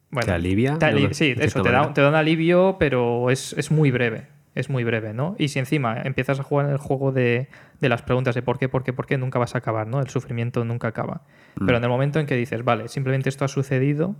bueno, 0.09 0.25
¿Te 0.27 0.31
alivia? 0.31 0.77
te 0.79 1.13
sí, 1.13 1.33
eso, 1.37 1.61
te 1.61 1.71
da, 1.71 1.93
te 1.93 2.01
da 2.01 2.09
un 2.09 2.15
alivio, 2.15 2.77
pero 2.79 3.29
es, 3.29 3.53
es 3.57 3.71
muy 3.71 3.91
breve. 3.91 4.27
Es 4.55 4.69
muy 4.69 4.83
breve, 4.83 5.13
¿no? 5.15 5.35
Y 5.39 5.47
si 5.47 5.57
encima 5.57 5.99
empiezas 6.03 6.39
a 6.39 6.43
jugar 6.43 6.67
en 6.67 6.73
el 6.73 6.77
juego 6.77 7.11
de, 7.11 7.47
de 7.81 7.89
las 7.89 8.03
preguntas 8.03 8.35
de 8.35 8.43
por 8.43 8.59
qué, 8.59 8.69
por 8.69 8.83
qué, 8.83 8.93
por 8.93 9.07
qué, 9.07 9.17
nunca 9.17 9.39
vas 9.39 9.55
a 9.55 9.57
acabar, 9.57 9.87
¿no? 9.87 9.99
El 9.99 10.09
sufrimiento 10.09 10.63
nunca 10.63 10.89
acaba. 10.89 11.23
Mm. 11.55 11.65
Pero 11.65 11.77
en 11.79 11.83
el 11.83 11.89
momento 11.89 12.19
en 12.19 12.27
que 12.27 12.35
dices, 12.35 12.63
vale, 12.63 12.87
simplemente 12.87 13.29
esto 13.29 13.45
ha 13.45 13.47
sucedido 13.47 14.15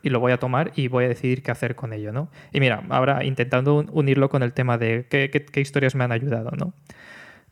y 0.00 0.10
lo 0.10 0.20
voy 0.20 0.30
a 0.30 0.36
tomar 0.38 0.70
y 0.76 0.86
voy 0.86 1.06
a 1.06 1.08
decidir 1.08 1.42
qué 1.42 1.50
hacer 1.50 1.74
con 1.74 1.92
ello, 1.92 2.12
¿no? 2.12 2.28
Y 2.52 2.60
mira, 2.60 2.84
ahora 2.90 3.24
intentando 3.24 3.74
un- 3.74 3.90
unirlo 3.92 4.28
con 4.28 4.44
el 4.44 4.52
tema 4.52 4.78
de 4.78 5.06
qué, 5.10 5.30
qué- 5.30 5.44
qué 5.44 5.60
historias 5.60 5.96
me 5.96 6.04
han 6.04 6.12
ayudado, 6.12 6.52
¿no? 6.56 6.74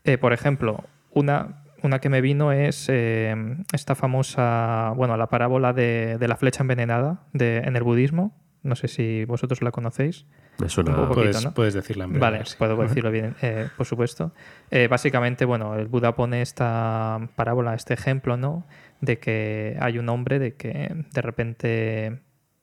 Eh, 0.05 0.17
por 0.17 0.31
ejemplo, 0.31 0.85
una, 1.11 1.63
una 1.83 1.99
que 1.99 2.09
me 2.09 2.21
vino 2.21 2.51
es 2.51 2.87
eh, 2.89 3.35
esta 3.73 3.95
famosa, 3.95 4.93
bueno, 4.95 5.17
la 5.17 5.27
parábola 5.27 5.73
de, 5.73 6.17
de 6.19 6.27
la 6.27 6.35
flecha 6.37 6.61
envenenada 6.63 7.23
de, 7.33 7.57
en 7.59 7.75
el 7.75 7.83
budismo. 7.83 8.37
No 8.63 8.75
sé 8.75 8.87
si 8.87 9.25
vosotros 9.25 9.63
la 9.63 9.71
conocéis. 9.71 10.27
Me 10.59 10.69
suena. 10.69 10.91
un 10.91 11.07
Puedes, 11.09 11.33
poquito, 11.35 11.49
¿no? 11.49 11.53
puedes 11.55 11.73
decirla 11.73 12.03
en 12.03 12.11
breve. 12.11 12.21
Vale, 12.21 12.45
si- 12.45 12.55
puedo 12.57 12.75
decirlo 12.77 13.09
bien, 13.09 13.35
eh, 13.41 13.67
por 13.75 13.87
supuesto. 13.87 14.33
Eh, 14.69 14.87
básicamente, 14.87 15.45
bueno, 15.45 15.73
el 15.75 15.87
Buda 15.87 16.13
pone 16.15 16.43
esta 16.43 17.19
parábola, 17.35 17.73
este 17.73 17.95
ejemplo, 17.95 18.37
¿no? 18.37 18.67
De 18.99 19.17
que 19.17 19.77
hay 19.79 19.97
un 19.97 20.07
hombre 20.09 20.37
de 20.37 20.53
que 20.53 20.93
de 21.11 21.21
repente 21.21 22.19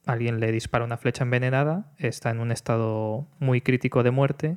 alguien 0.06 0.38
le 0.38 0.52
dispara 0.52 0.84
una 0.84 0.96
flecha 0.98 1.24
envenenada, 1.24 1.90
está 1.98 2.30
en 2.30 2.38
un 2.38 2.52
estado 2.52 3.26
muy 3.40 3.60
crítico 3.60 4.04
de 4.04 4.12
muerte 4.12 4.56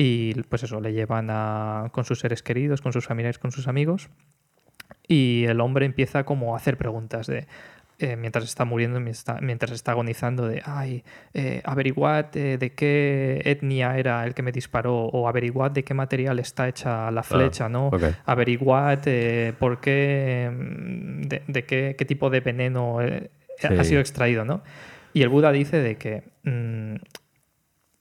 y 0.00 0.32
pues 0.44 0.62
eso, 0.62 0.80
le 0.80 0.92
llevan 0.92 1.26
a, 1.28 1.88
con 1.90 2.04
sus 2.04 2.20
seres 2.20 2.44
queridos, 2.44 2.80
con 2.80 2.92
sus 2.92 3.04
familiares, 3.04 3.40
con 3.40 3.50
sus 3.50 3.66
amigos 3.66 4.08
y 5.08 5.44
el 5.46 5.60
hombre 5.60 5.86
empieza 5.86 6.24
como 6.24 6.54
a 6.54 6.58
hacer 6.58 6.76
preguntas 6.76 7.26
de 7.26 7.48
eh, 8.00 8.14
mientras 8.14 8.44
está 8.44 8.64
muriendo, 8.64 9.00
mientras 9.00 9.18
está, 9.18 9.40
mientras 9.40 9.72
está 9.72 9.90
agonizando 9.90 10.46
de 10.46 10.62
ay, 10.64 11.02
eh, 11.34 11.62
averiguad 11.64 12.26
eh, 12.36 12.56
de 12.56 12.72
qué 12.72 13.42
etnia 13.44 13.98
era 13.98 14.24
el 14.24 14.34
que 14.34 14.42
me 14.42 14.52
disparó 14.52 15.06
o 15.06 15.26
averiguad 15.26 15.72
de 15.72 15.82
qué 15.82 15.94
material 15.94 16.38
está 16.38 16.68
hecha 16.68 17.10
la 17.10 17.24
flecha, 17.24 17.68
¿no? 17.68 17.88
ok. 17.88 18.04
Averiguad 18.24 19.00
por 19.58 19.80
qué, 19.80 20.48
mm, 20.48 21.22
de, 21.22 21.42
de 21.48 21.64
qué, 21.64 21.96
qué 21.98 22.04
tipo 22.04 22.30
de 22.30 22.38
veneno 22.38 23.02
eh, 23.02 23.30
ha 23.64 23.82
sido 23.82 24.00
extraído, 24.00 24.44
¿no? 24.44 24.62
Y 25.12 25.22
el 25.22 25.28
Buda 25.28 25.50
dice 25.50 25.78
de 25.78 25.96
que 25.96 26.22
mm, 26.44 26.94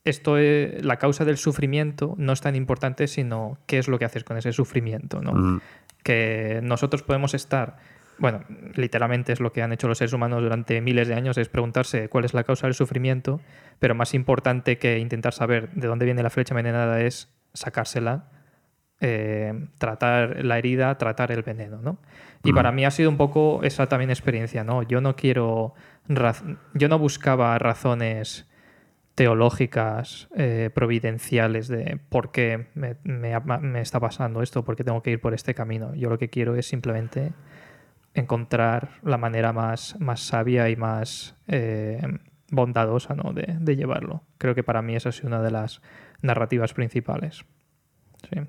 esto 0.09 0.37
es, 0.37 0.83
la 0.83 0.97
causa 0.97 1.25
del 1.25 1.37
sufrimiento 1.37 2.15
no 2.17 2.33
es 2.33 2.41
tan 2.41 2.55
importante, 2.55 3.07
sino 3.07 3.57
qué 3.65 3.77
es 3.79 3.87
lo 3.87 3.99
que 3.99 4.05
haces 4.05 4.23
con 4.23 4.37
ese 4.37 4.53
sufrimiento, 4.53 5.21
¿no? 5.21 5.33
Mm, 5.33 5.61
que 6.03 6.59
nosotros 6.63 7.03
podemos 7.03 7.33
estar, 7.33 7.77
bueno, 8.17 8.43
literalmente 8.75 9.33
es 9.33 9.39
lo 9.39 9.51
que 9.51 9.61
han 9.61 9.73
hecho 9.73 9.87
los 9.87 9.97
seres 9.97 10.13
humanos 10.13 10.41
durante 10.41 10.79
miles 10.81 11.07
de 11.07 11.15
años, 11.15 11.37
es 11.37 11.49
preguntarse 11.49 12.09
cuál 12.09 12.25
es 12.25 12.33
la 12.33 12.43
causa 12.43 12.67
del 12.67 12.73
sufrimiento, 12.73 13.41
pero 13.79 13.93
más 13.95 14.13
importante 14.13 14.77
que 14.77 14.99
intentar 14.99 15.33
saber 15.33 15.69
de 15.73 15.87
dónde 15.87 16.05
viene 16.05 16.23
la 16.23 16.29
flecha 16.29 16.53
envenenada 16.53 17.01
es 17.01 17.29
sacársela, 17.53 18.25
eh, 18.99 19.53
tratar 19.77 20.43
la 20.43 20.57
herida, 20.57 20.97
tratar 20.97 21.31
el 21.31 21.43
veneno, 21.43 21.79
¿no? 21.81 21.99
Y 22.43 22.51
Mm. 22.51 22.55
para 22.55 22.71
mí 22.71 22.85
ha 22.85 22.91
sido 22.91 23.09
un 23.09 23.17
poco 23.17 23.59
esa 23.63 23.87
también 23.87 24.09
experiencia, 24.09 24.63
¿no? 24.63 24.81
Yo 24.83 25.01
no 25.01 25.15
quiero, 25.15 25.75
yo 26.73 26.87
no 26.89 26.97
buscaba 26.97 27.59
razones 27.59 28.47
teológicas, 29.17 30.29
eh, 30.36 30.69
providenciales 30.71 31.67
de 31.67 32.00
por 32.09 32.31
qué 32.31 32.67
me, 32.75 33.81
está 33.81 34.00
pasando 34.00 34.43
esto, 34.43 34.63
por 34.63 34.75
qué 34.75 34.83
tengo 34.83 35.01
que 35.01 35.09
ir 35.09 35.19
por 35.19 35.33
este 35.33 35.55
camino. 35.55 35.95
Yo 35.95 36.07
lo 36.12 36.19
que 36.19 36.29
quiero 36.29 36.55
es 36.55 36.67
simplemente 36.67 37.33
encontrar 38.13 39.00
la 39.01 39.17
manera 39.17 39.53
más, 39.53 40.00
más 40.00 40.19
sabia 40.19 40.69
y 40.69 40.75
más 40.75 41.36
eh, 41.47 42.00
bondadosa 42.51 43.15
¿no? 43.15 43.33
de, 43.33 43.75
llevarlo. 43.75 44.21
Creo 44.38 44.53
que 44.53 44.62
para 44.63 44.83
mí 44.83 44.95
esa 44.95 45.12
sido 45.12 45.29
una 45.29 45.41
de 45.41 45.50
las 45.50 45.81
narrativas 46.21 46.75
principales. 46.75 47.44
Sí. 48.29 48.42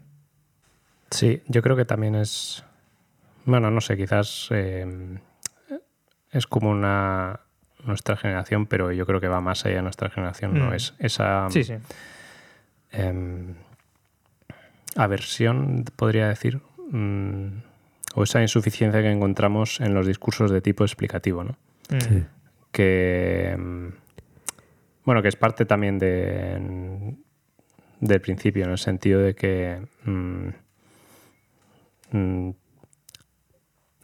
Sí, 1.11 1.43
yo 1.47 1.63
creo 1.63 1.77
que 1.77 1.87
también 1.87 2.15
es. 2.15 2.63
Bueno, 3.47 3.71
no 3.71 3.81
sé, 3.81 3.97
quizás 3.97 4.49
eh, 4.51 5.19
es 6.31 6.47
como 6.47 6.69
una. 6.69 7.41
Nuestra 7.89 8.17
generación, 8.17 8.67
pero 8.67 8.93
yo 8.93 9.05
creo 9.07 9.21
que 9.21 9.29
va 9.29 9.41
más 9.41 9.67
allá 9.67 9.77
de 9.77 9.83
nuestra 9.83 10.11
generación, 10.11 10.55
¿no? 10.57 10.71
Mm. 10.71 10.75
Es 10.75 10.95
esa 10.99 11.49
sí, 11.51 11.65
sí. 11.65 11.75
em, 12.93 13.55
aversión, 14.95 15.85
podría 15.97 16.29
decir, 16.29 16.61
mm, 16.91 17.47
o 18.15 18.23
esa 18.23 18.41
insuficiencia 18.41 19.03
que 19.03 19.11
encontramos 19.11 19.81
en 19.81 19.95
los 19.95 20.07
discursos 20.07 20.51
de 20.51 20.61
tipo 20.61 20.85
explicativo, 20.85 21.45
¿no? 21.45 21.57
Mm. 21.91 22.01
Sí. 22.01 22.25
que 22.71 23.57
mm, 23.59 23.89
bueno 25.05 25.23
que 25.23 25.29
es 25.29 25.37
parte 25.37 25.65
también 25.65 25.99
de 25.99 27.17
del 28.01 28.21
principio 28.21 28.65
en 28.65 28.71
el 28.71 28.79
sentido 28.79 29.21
de 29.21 29.35
que 29.35 29.81
mm, 30.05 30.49
mm, 32.13 32.51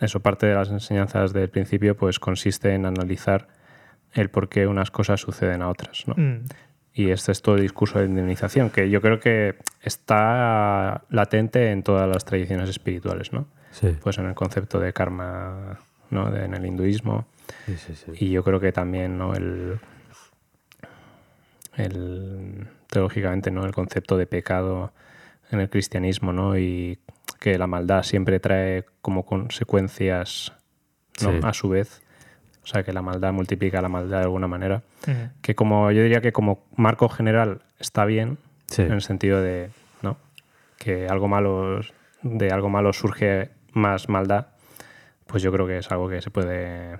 eso 0.00 0.20
parte 0.20 0.46
de 0.46 0.54
las 0.54 0.70
enseñanzas 0.70 1.32
del 1.32 1.50
principio 1.50 1.96
pues 1.96 2.18
consiste 2.18 2.74
en 2.74 2.86
analizar 2.86 3.48
el 4.14 4.30
por 4.30 4.48
qué 4.48 4.66
unas 4.66 4.90
cosas 4.90 5.20
suceden 5.20 5.62
a 5.62 5.68
otras 5.68 6.04
¿no? 6.06 6.14
Mm. 6.16 6.44
y 6.94 7.10
este 7.10 7.32
es 7.32 7.42
todo 7.42 7.56
el 7.56 7.62
discurso 7.62 7.98
de 7.98 8.06
indemnización 8.06 8.70
que 8.70 8.88
yo 8.90 9.00
creo 9.00 9.18
que 9.20 9.56
está 9.82 11.02
latente 11.10 11.70
en 11.72 11.82
todas 11.82 12.08
las 12.08 12.24
tradiciones 12.24 12.68
espirituales 12.70 13.32
¿no? 13.32 13.46
Sí. 13.72 13.96
pues 14.02 14.18
en 14.18 14.26
el 14.26 14.34
concepto 14.34 14.78
de 14.80 14.92
karma 14.92 15.78
¿no? 16.10 16.30
de- 16.30 16.44
en 16.44 16.54
el 16.54 16.64
hinduismo 16.66 17.26
Sí, 17.66 17.76
sí, 17.76 17.94
sí. 17.94 18.12
y 18.24 18.30
yo 18.30 18.42
creo 18.42 18.58
que 18.58 18.72
también, 18.72 19.18
¿no? 19.18 19.34
El, 19.34 19.78
el 21.76 22.66
teológicamente, 22.88 23.50
¿no? 23.50 23.64
El 23.66 23.72
concepto 23.74 24.16
de 24.16 24.26
pecado 24.26 24.92
en 25.50 25.60
el 25.60 25.68
cristianismo, 25.68 26.32
¿no? 26.32 26.56
Y 26.58 26.98
que 27.40 27.58
la 27.58 27.66
maldad 27.66 28.02
siempre 28.02 28.40
trae 28.40 28.84
como 29.02 29.24
consecuencias, 29.26 30.52
¿no? 31.22 31.32
Sí. 31.32 31.38
A 31.42 31.52
su 31.52 31.68
vez. 31.68 32.02
O 32.64 32.66
sea, 32.66 32.82
que 32.82 32.92
la 32.94 33.02
maldad 33.02 33.32
multiplica 33.32 33.80
la 33.82 33.88
maldad 33.90 34.18
de 34.18 34.24
alguna 34.24 34.48
manera. 34.48 34.82
Que 35.42 35.54
como 35.54 35.90
yo 35.90 36.02
diría 36.02 36.20
que 36.22 36.32
como 36.32 36.64
marco 36.76 37.08
general 37.08 37.60
está 37.78 38.04
bien, 38.06 38.38
Sí. 38.66 38.80
en 38.82 38.92
el 38.92 39.02
sentido 39.02 39.42
de, 39.42 39.68
¿no? 40.00 40.16
Que 40.78 41.06
algo 41.06 41.28
malo, 41.28 41.80
de 42.22 42.48
algo 42.50 42.70
malo 42.70 42.92
surge 42.94 43.50
más 43.72 44.08
maldad, 44.08 44.46
pues 45.26 45.42
yo 45.42 45.52
creo 45.52 45.66
que 45.66 45.76
es 45.78 45.90
algo 45.92 46.08
que 46.08 46.22
se 46.22 46.30
puede 46.30 46.98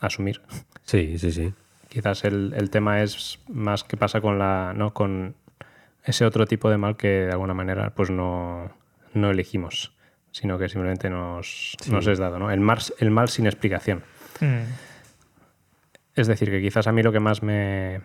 asumir. 0.00 0.42
Sí, 0.84 1.18
sí, 1.18 1.32
sí. 1.32 1.54
Quizás 1.88 2.24
el, 2.24 2.52
el 2.56 2.68
tema 2.70 3.02
es 3.02 3.38
más 3.48 3.84
qué 3.84 3.96
pasa 3.96 4.20
con 4.20 4.38
la, 4.38 4.72
¿no? 4.76 4.92
con 4.92 5.34
ese 6.04 6.24
otro 6.26 6.46
tipo 6.46 6.68
de 6.68 6.76
mal 6.76 6.96
que 6.96 7.08
de 7.08 7.30
alguna 7.32 7.54
manera 7.54 7.90
pues 7.94 8.10
no, 8.10 8.70
no 9.14 9.30
elegimos, 9.30 9.94
sino 10.32 10.58
que 10.58 10.68
simplemente 10.68 11.08
nos, 11.08 11.76
Sí. 11.80 11.90
nos 11.90 12.06
es 12.06 12.18
dado, 12.18 12.38
¿no? 12.38 12.50
El 12.50 12.60
mal, 12.60 12.78
el 12.98 13.10
mal 13.10 13.28
sin 13.28 13.46
explicación. 13.46 14.02
Mm. 14.40 14.64
Es 16.14 16.26
decir, 16.26 16.50
que 16.50 16.60
quizás 16.60 16.86
a 16.86 16.92
mí 16.92 17.02
lo 17.02 17.12
que 17.12 17.20
más 17.20 17.42
me. 17.42 18.00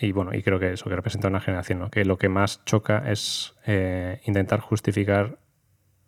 Y 0.00 0.12
bueno, 0.12 0.32
y 0.34 0.42
creo 0.42 0.58
que 0.58 0.72
eso 0.72 0.88
que 0.88 0.96
representa 0.96 1.28
una 1.28 1.40
generación, 1.40 1.80
¿no? 1.80 1.90
Que 1.90 2.04
lo 2.04 2.18
que 2.18 2.28
más 2.28 2.64
choca 2.64 3.10
es 3.10 3.54
eh, 3.66 4.20
intentar 4.24 4.60
justificar 4.60 5.38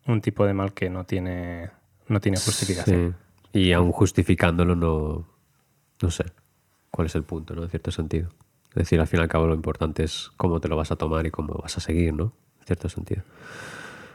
un 0.07 0.21
tipo 0.21 0.47
de 0.47 0.55
mal 0.55 0.73
que 0.73 0.89
no 0.89 1.05
tiene, 1.05 1.71
no 2.09 2.21
tiene 2.21 2.39
justificación. 2.39 3.17
Sí. 3.53 3.61
Y 3.61 3.73
aún 3.73 3.91
justificándolo 3.91 4.77
no, 4.77 5.27
no 6.01 6.11
sé 6.11 6.25
cuál 6.91 7.07
es 7.07 7.15
el 7.17 7.25
punto, 7.25 7.55
¿no? 7.55 7.65
En 7.65 7.71
cierto 7.71 7.91
sentido. 7.91 8.31
Es 8.71 8.77
decir, 8.77 9.01
al 9.01 9.09
fin 9.09 9.19
y 9.19 9.23
al 9.23 9.29
cabo 9.29 9.47
lo 9.47 9.55
importante 9.55 10.05
es 10.05 10.31
cómo 10.37 10.61
te 10.61 10.69
lo 10.69 10.77
vas 10.77 10.93
a 10.93 10.97
tomar 10.97 11.27
y 11.27 11.31
cómo 11.31 11.55
vas 11.55 11.77
a 11.77 11.81
seguir, 11.81 12.15
¿no? 12.15 12.33
En 12.61 12.67
cierto 12.67 12.89
sentido. 12.89 13.23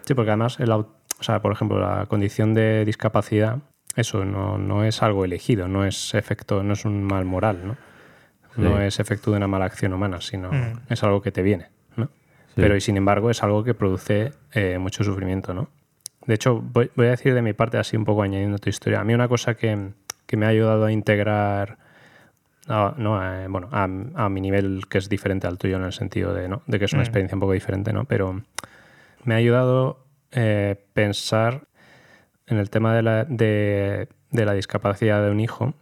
Sí, 0.04 0.14
porque 0.14 0.32
además, 0.32 0.60
el, 0.60 0.72
o 0.72 0.88
sea, 1.20 1.42
por 1.42 1.52
ejemplo, 1.52 1.80
la 1.80 2.06
condición 2.06 2.54
de 2.54 2.86
discapacidad, 2.86 3.60
eso 3.96 4.26
no, 4.26 4.58
no 4.58 4.84
es 4.84 5.02
algo 5.04 5.26
elegido, 5.26 5.68
no 5.68 5.86
es 5.86 6.14
efecto, 6.14 6.64
no 6.64 6.74
es 6.74 6.86
un 6.86 7.04
mal 7.04 7.26
moral, 7.26 7.66
¿no? 7.68 7.78
No 8.58 8.80
es 8.82 9.00
efecto 9.00 9.32
de 9.32 9.38
una 9.38 9.48
mala 9.48 9.66
acción 9.66 9.94
humana, 9.94 10.22
sino 10.22 10.52
Mm. 10.52 10.80
es 10.90 11.04
algo 11.04 11.22
que 11.22 11.32
te 11.32 11.42
viene, 11.42 11.68
¿no? 11.98 12.06
Sí. 12.06 12.54
Pero 12.56 12.76
y 12.76 12.82
sin 12.82 12.96
embargo 12.98 13.30
es 13.30 13.44
algo 13.44 13.64
que 13.64 13.74
produce 13.74 14.32
eh, 14.54 14.78
mucho 14.80 15.04
sufrimiento, 15.04 15.54
¿no? 15.54 15.68
De 16.26 16.34
hecho, 16.36 16.60
voy, 16.62 16.90
voy 16.96 17.08
a 17.08 17.12
decir 17.12 17.34
de 17.34 17.42
mi 17.42 17.54
parte, 17.54 17.78
así 17.78 17.98
un 17.98 18.06
poco 18.06 18.22
añadiendo 18.24 18.58
tu 18.58 18.70
historia. 18.70 19.02
A 19.02 19.04
mí 19.04 19.14
una 19.14 19.28
cosa 19.28 19.56
que, 19.56 19.90
que 20.26 20.38
me 20.38 20.46
ha 20.46 20.50
ayudado 20.50 20.86
a 20.86 20.92
integrar, 20.92 21.78
a- 22.68 22.96
no, 22.98 23.20
a- 23.20 23.46
bueno, 23.48 23.68
a, 23.72 23.84
a 23.84 24.30
mi 24.30 24.42
nivel 24.42 24.84
que 24.90 24.98
es 24.98 25.10
diferente 25.10 25.48
al 25.48 25.58
tuyo 25.58 25.76
en 25.78 25.84
el 25.84 25.94
sentido 25.94 26.34
de, 26.34 26.48
¿no? 26.48 26.62
de 26.66 26.80
que 26.80 26.86
es 26.86 26.94
una 26.94 27.02
Mm. 27.02 27.06
experiencia 27.06 27.36
un 27.36 27.42
poco 27.42 27.52
diferente, 27.54 27.94
¿no? 27.94 28.06
Pero 28.06 28.42
me 29.24 29.34
ha 29.36 29.38
ayudado 29.38 30.00
eh, 30.32 30.76
pensar 30.94 31.62
en 32.48 32.58
el 32.58 32.70
tema 32.70 32.96
de 32.96 33.02
la, 33.02 33.26
de, 33.26 34.08
de 34.32 34.46
la 34.46 34.54
discapacidad 34.54 35.24
de 35.24 35.32
un 35.32 35.40
hijo 35.40 35.74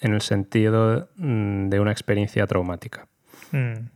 en 0.00 0.14
el 0.14 0.20
sentido 0.20 1.08
mm, 1.16 1.68
de 1.68 1.80
una 1.80 1.92
experiencia 1.92 2.46
traumática. 2.46 3.08
Mm. 3.52 3.88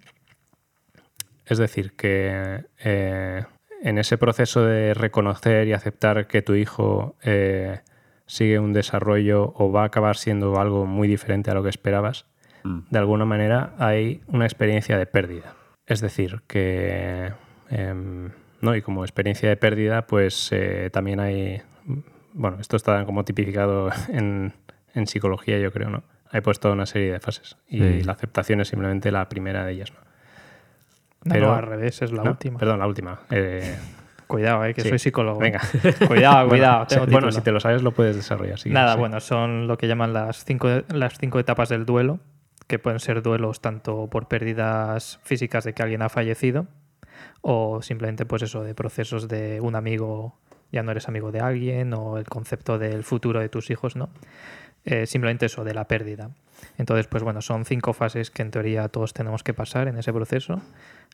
Es 1.47 1.59
decir, 1.59 1.93
que 1.93 2.65
eh, 2.85 3.45
en 3.83 3.99
ese 3.99 4.19
proceso 4.19 4.65
de 4.65 4.95
reconocer 4.95 5.67
y 5.67 5.73
aceptar 5.73 6.27
que 6.27 6.43
tu 6.43 6.55
hijo 6.55 7.17
eh, 7.23 7.81
sigue 8.27 8.59
un 8.59 8.73
desarrollo 8.73 9.53
o 9.57 9.73
va 9.73 9.83
a 9.83 9.87
acabar 9.87 10.17
siendo 10.17 10.61
algo 10.61 10.87
muy 10.87 11.09
diferente 11.09 11.51
a 11.51 11.55
lo 11.55 11.63
que 11.63 11.71
esperabas, 11.71 12.27
Mm. 12.65 12.81
de 12.91 12.99
alguna 12.99 13.25
manera 13.25 13.75
hay 13.79 14.21
una 14.27 14.45
experiencia 14.45 14.99
de 14.99 15.07
pérdida. 15.07 15.55
Es 15.87 16.01
decir, 16.01 16.43
que... 16.47 17.33
em, 17.71 18.31
¿no? 18.61 18.77
Y 18.77 18.83
como 18.83 19.05
experiencia 19.05 19.49
de 19.49 19.57
pérdida, 19.57 20.07
pues 20.07 20.51
eh, 20.53 20.91
también 20.93 21.21
hay... 21.21 21.63
Bueno, 22.33 22.59
esto 22.61 22.77
está 22.77 23.05
como 23.05 23.25
tipificado 23.25 23.91
en, 24.09 24.53
en 24.95 25.07
psicología, 25.07 25.59
yo 25.59 25.73
creo, 25.73 25.91
¿no? 25.91 26.03
Hay 26.33 26.41
pues 26.43 26.61
toda 26.61 26.75
una 26.75 26.87
serie 26.87 27.13
de 27.13 27.21
fases 27.21 27.57
y 27.69 27.79
Sí. 27.79 28.03
la 28.05 28.13
aceptación 28.13 28.61
es 28.61 28.69
simplemente 28.69 29.11
la 29.11 29.29
primera 29.29 29.65
de 29.65 29.73
ellas, 29.73 29.93
¿no? 29.93 29.99
Pero- 31.29 31.49
no, 31.49 31.55
al 31.55 31.65
revés, 31.65 32.01
es 32.03 32.13
la 32.13 32.23
¿No? 32.23 32.31
última. 32.31 32.59
Perdón, 32.59 32.79
la 32.79 32.87
última. 32.87 33.21
Eh, 33.31 33.77
Cuidado, 34.27 34.65
eh, 34.65 34.75
que 34.75 34.83
Sí. 34.83 34.89
soy 34.91 34.99
psicólogo. 35.01 35.41
venga. 35.41 35.61
Cuidado, 36.07 36.49
cuidado. 36.49 36.49
Bueno, 36.49 36.87
tengo 36.87 37.05
si- 37.07 37.11
bueno, 37.11 37.27
título. 37.27 37.33
si 37.33 37.41
te 37.41 37.51
lo 37.53 37.59
sabes 37.61 37.83
lo 37.83 37.91
puedes 37.93 38.15
desarrollar. 38.15 38.59
sí, 38.61 38.71
Nada, 38.71 38.93
sí. 38.95 38.99
bueno, 39.01 39.19
son 39.21 39.67
lo 39.67 39.77
que 39.77 39.89
llaman 39.89 40.13
las 40.13 40.45
cinco, 40.45 40.69
las 40.89 41.19
cinco 41.19 41.41
etapas 41.41 41.69
del 41.69 41.85
duelo, 41.85 42.21
que 42.69 42.79
pueden 42.79 43.01
ser 43.01 43.23
duelos 43.23 43.61
tanto 43.61 44.09
por 44.09 44.29
pérdidas 44.29 45.19
físicas 45.25 45.65
de 45.65 45.73
que 45.73 45.83
alguien 45.83 46.03
ha 46.03 46.09
fallecido 46.09 46.69
o 47.43 47.83
simplemente 47.83 48.25
pues 48.25 48.43
eso 48.43 48.63
de 48.63 48.75
procesos 48.77 49.27
de 49.27 49.61
un 49.61 49.75
amigo 49.75 50.39
ya 50.73 50.83
no 50.83 50.91
eres 50.91 51.09
amigo 51.09 51.33
de 51.33 51.41
alguien 51.41 51.95
o 51.95 52.19
el 52.19 52.25
concepto 52.25 52.79
del 52.79 53.05
futuro 53.05 53.41
de 53.41 53.49
tus 53.49 53.71
hijos, 53.71 53.97
¿no? 53.97 54.11
Eh, 54.85 55.07
simplemente 55.07 55.47
eso 55.47 55.65
de 55.65 55.75
la 55.75 55.87
pérdida. 55.87 56.31
Entonces, 56.79 57.07
pues 57.07 57.23
bueno, 57.23 57.43
son 57.43 57.65
cinco 57.65 57.93
fases 57.93 58.31
que 58.31 58.43
en 58.43 58.51
teoría 58.51 58.89
todos 58.89 59.13
tenemos 59.13 59.43
que 59.43 59.55
pasar 59.55 59.89
en 59.89 59.99
ese 59.99 60.13
proceso. 60.13 60.61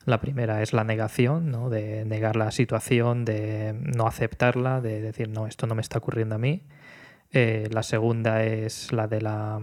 La 0.05 0.21
primera 0.21 0.61
es 0.61 0.73
la 0.73 0.83
negación, 0.83 1.51
¿no? 1.51 1.69
De 1.69 2.05
negar 2.05 2.35
la 2.35 2.51
situación, 2.51 3.25
de 3.25 3.73
no 3.73 4.07
aceptarla, 4.07 4.81
de 4.81 5.01
decir, 5.01 5.29
no, 5.29 5.47
esto 5.47 5.67
no 5.67 5.75
me 5.75 5.81
está 5.81 5.97
ocurriendo 5.97 6.35
a 6.35 6.37
mí. 6.37 6.61
Eh, 7.33 7.67
la 7.71 7.83
segunda 7.83 8.43
es 8.43 8.91
la 8.93 9.07
de 9.07 9.21
la. 9.21 9.59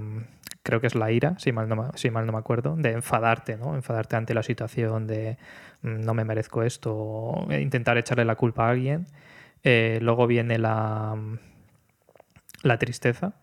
Creo 0.62 0.80
que 0.80 0.86
es 0.86 0.94
la 0.94 1.10
ira, 1.10 1.38
si 1.38 1.52
mal 1.52 1.68
no, 1.68 1.90
si 1.94 2.10
mal 2.10 2.26
no 2.26 2.32
me 2.32 2.38
acuerdo, 2.38 2.74
de 2.76 2.92
enfadarte, 2.92 3.56
¿no? 3.56 3.74
Enfadarte 3.74 4.16
ante 4.16 4.34
la 4.34 4.42
situación 4.42 5.06
de 5.06 5.36
mm, 5.82 6.00
no 6.00 6.14
me 6.14 6.24
merezco 6.24 6.62
esto, 6.62 6.94
o 6.94 7.52
intentar 7.52 7.98
echarle 7.98 8.24
la 8.24 8.36
culpa 8.36 8.66
a 8.66 8.70
alguien. 8.70 9.06
Eh, 9.64 9.98
luego 10.02 10.26
viene 10.26 10.58
la, 10.58 11.14
mm, 11.16 11.38
la 12.62 12.78
tristeza, 12.78 13.34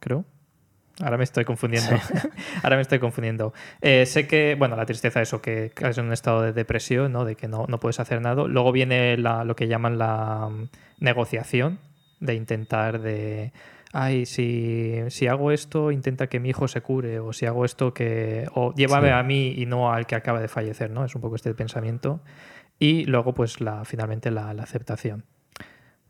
creo. 0.00 0.24
Ahora 1.02 1.18
me 1.18 1.24
estoy 1.24 1.44
confundiendo. 1.44 1.90
Ahora 2.62 2.76
me 2.76 2.82
estoy 2.82 2.98
confundiendo. 2.98 3.52
Eh, 3.82 4.06
sé 4.06 4.26
que, 4.26 4.54
bueno, 4.58 4.76
la 4.76 4.86
tristeza, 4.86 5.20
eso, 5.20 5.42
que 5.42 5.70
es 5.78 5.98
un 5.98 6.10
estado 6.10 6.40
de 6.40 6.54
depresión, 6.54 7.12
¿no? 7.12 7.26
De 7.26 7.36
que 7.36 7.48
no, 7.48 7.66
no 7.68 7.78
puedes 7.78 8.00
hacer 8.00 8.22
nada. 8.22 8.44
Luego 8.44 8.72
viene 8.72 9.18
la- 9.18 9.44
lo 9.44 9.54
que 9.56 9.68
llaman 9.68 9.98
la 9.98 10.48
mm, 10.50 10.68
negociación, 11.00 11.78
de 12.20 12.34
intentar 12.34 13.00
de. 13.00 13.52
Ay, 13.92 14.24
si, 14.24 15.00
si 15.08 15.26
hago 15.26 15.52
esto, 15.52 15.90
intenta 15.92 16.28
que 16.28 16.40
mi 16.40 16.48
hijo 16.48 16.66
se 16.66 16.80
cure, 16.80 17.18
o 17.20 17.34
si 17.34 17.44
hago 17.44 17.66
esto, 17.66 17.92
que. 17.92 18.46
O 18.54 18.72
llévame 18.74 19.08
Sí. 19.08 19.12
a 19.14 19.22
mí 19.22 19.48
y 19.54 19.66
no 19.66 19.92
al 19.92 20.06
que 20.06 20.14
acaba 20.14 20.40
de 20.40 20.48
fallecer, 20.48 20.90
¿no? 20.90 21.04
Es 21.04 21.14
un 21.14 21.20
poco 21.20 21.36
este 21.36 21.52
pensamiento. 21.54 22.20
Y 22.78 23.04
luego, 23.04 23.34
pues, 23.34 23.60
la, 23.60 23.84
finalmente 23.84 24.30
la, 24.30 24.54
la 24.54 24.62
aceptación. 24.62 25.24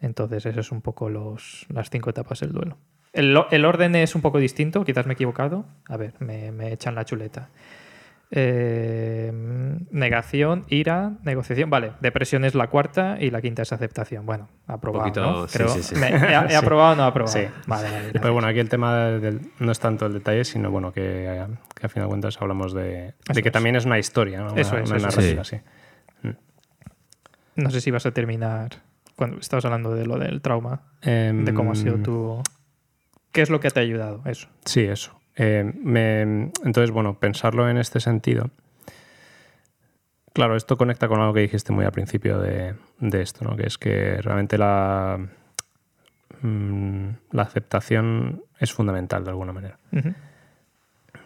Entonces, 0.00 0.44
eso 0.46 0.60
es 0.60 0.72
un 0.72 0.82
poco 0.82 1.08
los, 1.10 1.66
las 1.68 1.90
cinco 1.90 2.10
etapas 2.10 2.40
del 2.40 2.52
duelo. 2.52 2.76
El, 3.12 3.36
el 3.50 3.64
orden 3.64 3.94
es 3.96 4.14
un 4.14 4.20
poco 4.22 4.38
distinto, 4.38 4.84
quizás 4.84 5.06
me 5.06 5.12
he 5.12 5.14
equivocado. 5.14 5.64
A 5.88 5.96
ver, 5.96 6.14
me, 6.20 6.52
me 6.52 6.72
echan 6.72 6.94
la 6.94 7.04
chuleta. 7.04 7.48
Eh, 8.30 9.32
negación, 9.92 10.64
ira, 10.68 11.12
negociación. 11.22 11.70
Vale, 11.70 11.92
depresión 12.00 12.44
es 12.44 12.54
la 12.56 12.66
cuarta 12.66 13.16
y 13.20 13.30
la 13.30 13.40
quinta 13.40 13.62
es 13.62 13.72
aceptación. 13.72 14.26
Bueno, 14.26 14.48
aprobado. 14.66 15.04
poquito- 15.04 15.22
¿no? 15.22 15.48
sí, 15.48 15.56
Creo- 15.58 15.68
sí, 15.68 15.82
sí. 15.82 15.94
me- 15.94 16.08
he, 16.08 16.32
he 16.52 16.56
aprobado 16.56 16.92
o 16.92 16.96
no 16.96 17.04
aprobado? 17.04 17.38
Sí. 17.38 17.46
Vale, 17.66 17.90
vale. 17.90 18.10
Pero 18.12 18.32
bueno, 18.32 18.48
aquí 18.48 18.58
el 18.58 18.68
tema 18.68 18.96
del- 19.10 19.40
no 19.60 19.70
es 19.72 19.78
tanto 19.78 20.06
el 20.06 20.12
detalle, 20.12 20.44
sino 20.44 20.70
bueno, 20.70 20.92
que, 20.92 21.46
que 21.74 21.86
a 21.86 21.88
fin 21.88 22.02
de 22.02 22.08
cuentas 22.08 22.36
hablamos 22.42 22.74
de, 22.74 23.14
de 23.32 23.42
que 23.42 23.48
es. 23.48 23.52
también 23.52 23.76
es 23.76 23.84
una 23.86 23.98
historia, 23.98 24.40
¿no? 24.40 24.52
una, 24.52 24.60
Eso 24.60 24.76
es, 24.76 24.90
una 24.90 24.96
eso 24.98 25.08
es. 25.08 25.16
narrativa, 25.16 25.44
sí. 25.44 25.56
No 27.54 27.70
sé 27.70 27.80
si 27.80 27.90
vas 27.90 28.04
a 28.04 28.10
terminar 28.10 28.70
cuando 29.16 29.38
estabas 29.38 29.64
hablando 29.64 29.94
de 29.94 30.06
lo 30.06 30.18
del 30.18 30.40
trauma, 30.42 30.82
de 31.02 31.52
cómo 31.54 31.72
ha 31.72 31.74
sido 31.74 31.96
Em, 31.96 32.02
tu... 32.02 32.42
¿Qué 33.32 33.42
es 33.42 33.50
lo 33.50 33.60
que 33.60 33.70
te 33.70 33.80
ha 33.80 33.82
ayudado? 33.82 34.22
Eso. 34.26 34.48
Sí, 34.64 34.80
eso. 34.82 35.18
Eh, 35.36 35.70
me- 35.82 36.22
entonces, 36.64 36.90
bueno, 36.90 37.18
pensarlo 37.18 37.68
en 37.68 37.76
este 37.78 38.00
sentido. 38.00 38.50
Claro, 40.32 40.56
esto 40.56 40.76
conecta 40.76 41.08
con 41.08 41.20
algo 41.20 41.32
que 41.34 41.40
dijiste 41.40 41.72
muy 41.72 41.84
al 41.84 41.92
principio 41.92 42.38
de, 42.38 42.74
de 42.98 43.22
esto, 43.22 43.44
¿no? 43.44 43.56
Que 43.56 43.66
es 43.66 43.78
que 43.78 44.20
realmente 44.20 44.58
la, 44.58 45.18
mm, 46.42 47.08
la 47.32 47.42
aceptación 47.42 48.42
es 48.58 48.72
fundamental 48.72 49.24
de 49.24 49.30
alguna 49.30 49.52
manera. 49.52 49.78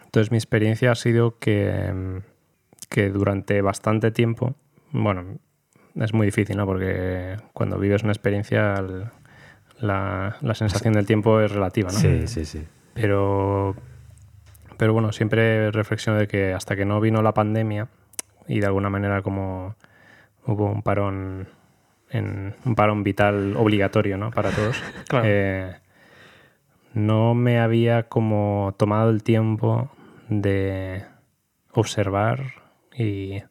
Entonces 0.05 0.31
mi 0.31 0.37
experiencia 0.37 0.91
ha 0.91 0.95
sido 0.95 1.37
que, 1.39 2.21
que 2.89 3.09
durante 3.09 3.61
bastante 3.61 4.11
tiempo, 4.11 4.55
bueno, 4.91 5.37
es 5.95 6.13
muy 6.13 6.27
difícil, 6.27 6.57
¿no? 6.57 6.65
Porque 6.65 7.37
cuando 7.53 7.77
vives 7.77 8.03
una 8.03 8.11
experiencia, 8.13 8.75
el- 8.75 9.05
la, 9.79 10.37
la 10.41 10.53
sensación 10.55 10.93
del 10.93 11.05
tiempo 11.07 11.39
es 11.41 11.51
relativa, 11.51 11.91
¿no? 11.91 11.97
Sí, 11.97 12.27
sí, 12.27 12.45
sí. 12.45 12.63
Pero, 12.93 13.75
pero 14.77 14.93
bueno, 14.93 15.11
siempre 15.11 15.71
reflexiono 15.71 16.19
de 16.19 16.27
que 16.27 16.53
hasta 16.53 16.75
que 16.75 16.85
no 16.85 16.99
vino 17.01 17.21
la 17.21 17.33
pandemia 17.33 17.87
y 18.47 18.59
de 18.59 18.65
alguna 18.67 18.89
manera 18.89 19.21
como 19.21 19.75
hubo 20.45 20.71
un 20.71 20.81
parón 20.83 21.47
en 22.09 22.53
un 22.65 22.75
parón 22.75 23.03
vital 23.03 23.55
obligatorio 23.57 24.17
¿no? 24.17 24.31
para 24.31 24.51
todos, 24.51 24.83
Claro. 25.07 25.25
eh, 25.27 25.75
no 26.93 27.33
me 27.35 27.59
había 27.59 28.03
como 28.03 28.73
tomado 28.77 29.09
el 29.09 29.23
tiempo 29.23 29.89
de 30.29 31.03
observar 31.71 32.53
y 32.93 33.41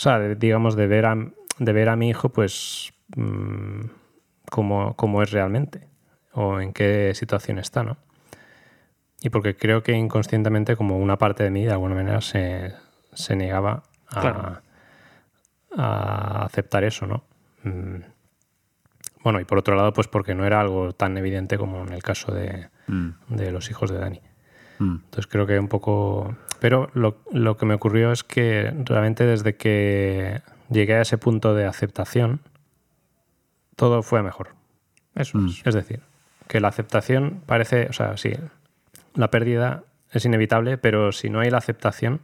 o 0.00 0.02
sea, 0.02 0.18
de- 0.18 0.34
digamos 0.34 0.76
de 0.76 0.86
ver 0.86 1.04
a, 1.04 1.14
de 1.58 1.72
ver 1.74 1.90
a 1.90 1.96
mi 1.96 2.08
hijo 2.08 2.30
pues 2.30 2.90
mm, 3.16 3.80
como, 4.50 4.96
como 4.96 5.22
es 5.22 5.30
realmente 5.30 5.86
o 6.32 6.58
en 6.58 6.72
qué 6.72 7.12
situación 7.14 7.58
está, 7.58 7.82
¿no? 7.82 7.98
Y 9.20 9.28
porque 9.28 9.56
creo 9.58 9.82
que 9.82 9.92
inconscientemente 9.92 10.74
como 10.74 10.96
una 10.96 11.18
parte 11.18 11.44
de 11.44 11.50
mí 11.50 11.66
de 11.66 11.72
alguna 11.72 11.94
manera 11.96 12.22
se, 12.22 12.72
se 13.12 13.36
negaba 13.36 13.82
a, 14.08 14.20
Claro. 14.22 14.60
a 15.76 16.44
aceptar 16.46 16.84
eso, 16.84 17.06
¿no? 17.06 17.22
Mm. 17.64 17.96
Bueno, 19.22 19.38
y 19.38 19.44
por 19.44 19.58
otro 19.58 19.74
lado, 19.76 19.92
pues 19.92 20.08
porque 20.08 20.34
no 20.34 20.46
era 20.46 20.60
algo 20.62 20.94
tan 20.94 21.18
evidente 21.18 21.58
como 21.58 21.82
en 21.82 21.92
el 21.92 22.02
caso 22.02 22.32
de, 22.32 22.68
Mm, 22.86 23.10
de 23.28 23.52
los 23.52 23.70
hijos 23.70 23.90
de 23.90 23.98
Dani. 23.98 24.20
Mm. 24.80 24.94
Entonces 25.04 25.26
creo 25.28 25.46
que 25.46 25.58
un 25.58 25.68
poco... 25.68 26.34
Pero 26.58 26.90
lo, 26.94 27.16
lo 27.32 27.56
que 27.56 27.64
me 27.64 27.74
ocurrió 27.74 28.10
es 28.12 28.22
que 28.24 28.72
realmente 28.84 29.24
desde 29.24 29.54
que 29.56 30.42
llegué 30.68 30.96
a 30.96 31.00
ese 31.02 31.16
punto 31.16 31.54
de 31.54 31.64
aceptación, 31.64 32.40
todo 33.76 34.02
fue 34.02 34.22
mejor. 34.22 34.48
Eso 35.14 35.38
Mm. 35.38 35.46
es. 35.48 35.62
Es 35.66 35.74
decir, 35.74 36.00
que 36.48 36.60
la 36.60 36.68
aceptación 36.68 37.40
parece, 37.46 37.86
o 37.88 37.92
sea, 37.92 38.16
sí, 38.16 38.32
la 39.14 39.30
pérdida 39.30 39.84
es 40.12 40.24
inevitable, 40.24 40.76
pero 40.76 41.12
si 41.12 41.30
no 41.30 41.40
hay 41.40 41.50
la 41.50 41.58
aceptación, 41.58 42.20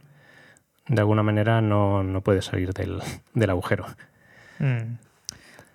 de 0.87 0.99
alguna 1.01 1.23
manera 1.23 1.61
no, 1.61 2.03
no 2.03 2.21
puedes 2.21 2.45
salir 2.45 2.73
del, 2.73 2.99
del 3.33 3.49
agujero. 3.49 3.85
Mm. 4.59 4.97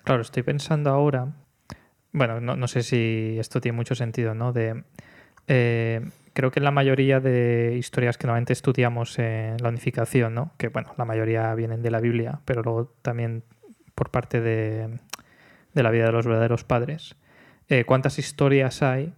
Claro, 0.05 0.21
estoy 0.21 0.43
pensando 0.43 0.89
ahora. 0.89 1.27
Bueno, 2.11 2.39
no, 2.39 2.55
no 2.55 2.67
sé 2.67 2.83
si 2.83 3.35
esto 3.39 3.59
tiene 3.59 3.75
mucho 3.75 3.95
sentido, 3.95 4.35
¿no? 4.35 4.53
De, 4.53 4.83
eh, 5.47 6.01
creo 6.33 6.51
que 6.51 6.59
en 6.59 6.63
la 6.63 6.71
mayoría 6.71 7.19
de 7.19 7.75
historias 7.77 8.17
que 8.17 8.27
normalmente 8.27 8.53
estudiamos 8.53 9.17
en 9.19 9.57
la 9.61 9.69
unificación, 9.69 10.33
¿no? 10.33 10.53
Que 10.57 10.69
bueno, 10.69 10.93
la 10.97 11.05
mayoría 11.05 11.53
vienen 11.55 11.81
de 11.81 11.91
la 11.91 11.99
Biblia, 11.99 12.41
pero 12.45 12.63
luego 12.63 12.93
también 13.01 13.43
por 13.95 14.09
parte 14.09 14.41
de, 14.41 14.99
la 15.73 15.91
vida 15.91 16.05
de 16.05 16.11
los 16.11 16.25
verdaderos 16.25 16.63
padres. 16.63 17.15
eh, 17.69 17.85
¿Cuántas 17.85 18.19
historias 18.19 18.81
hay 18.81 19.13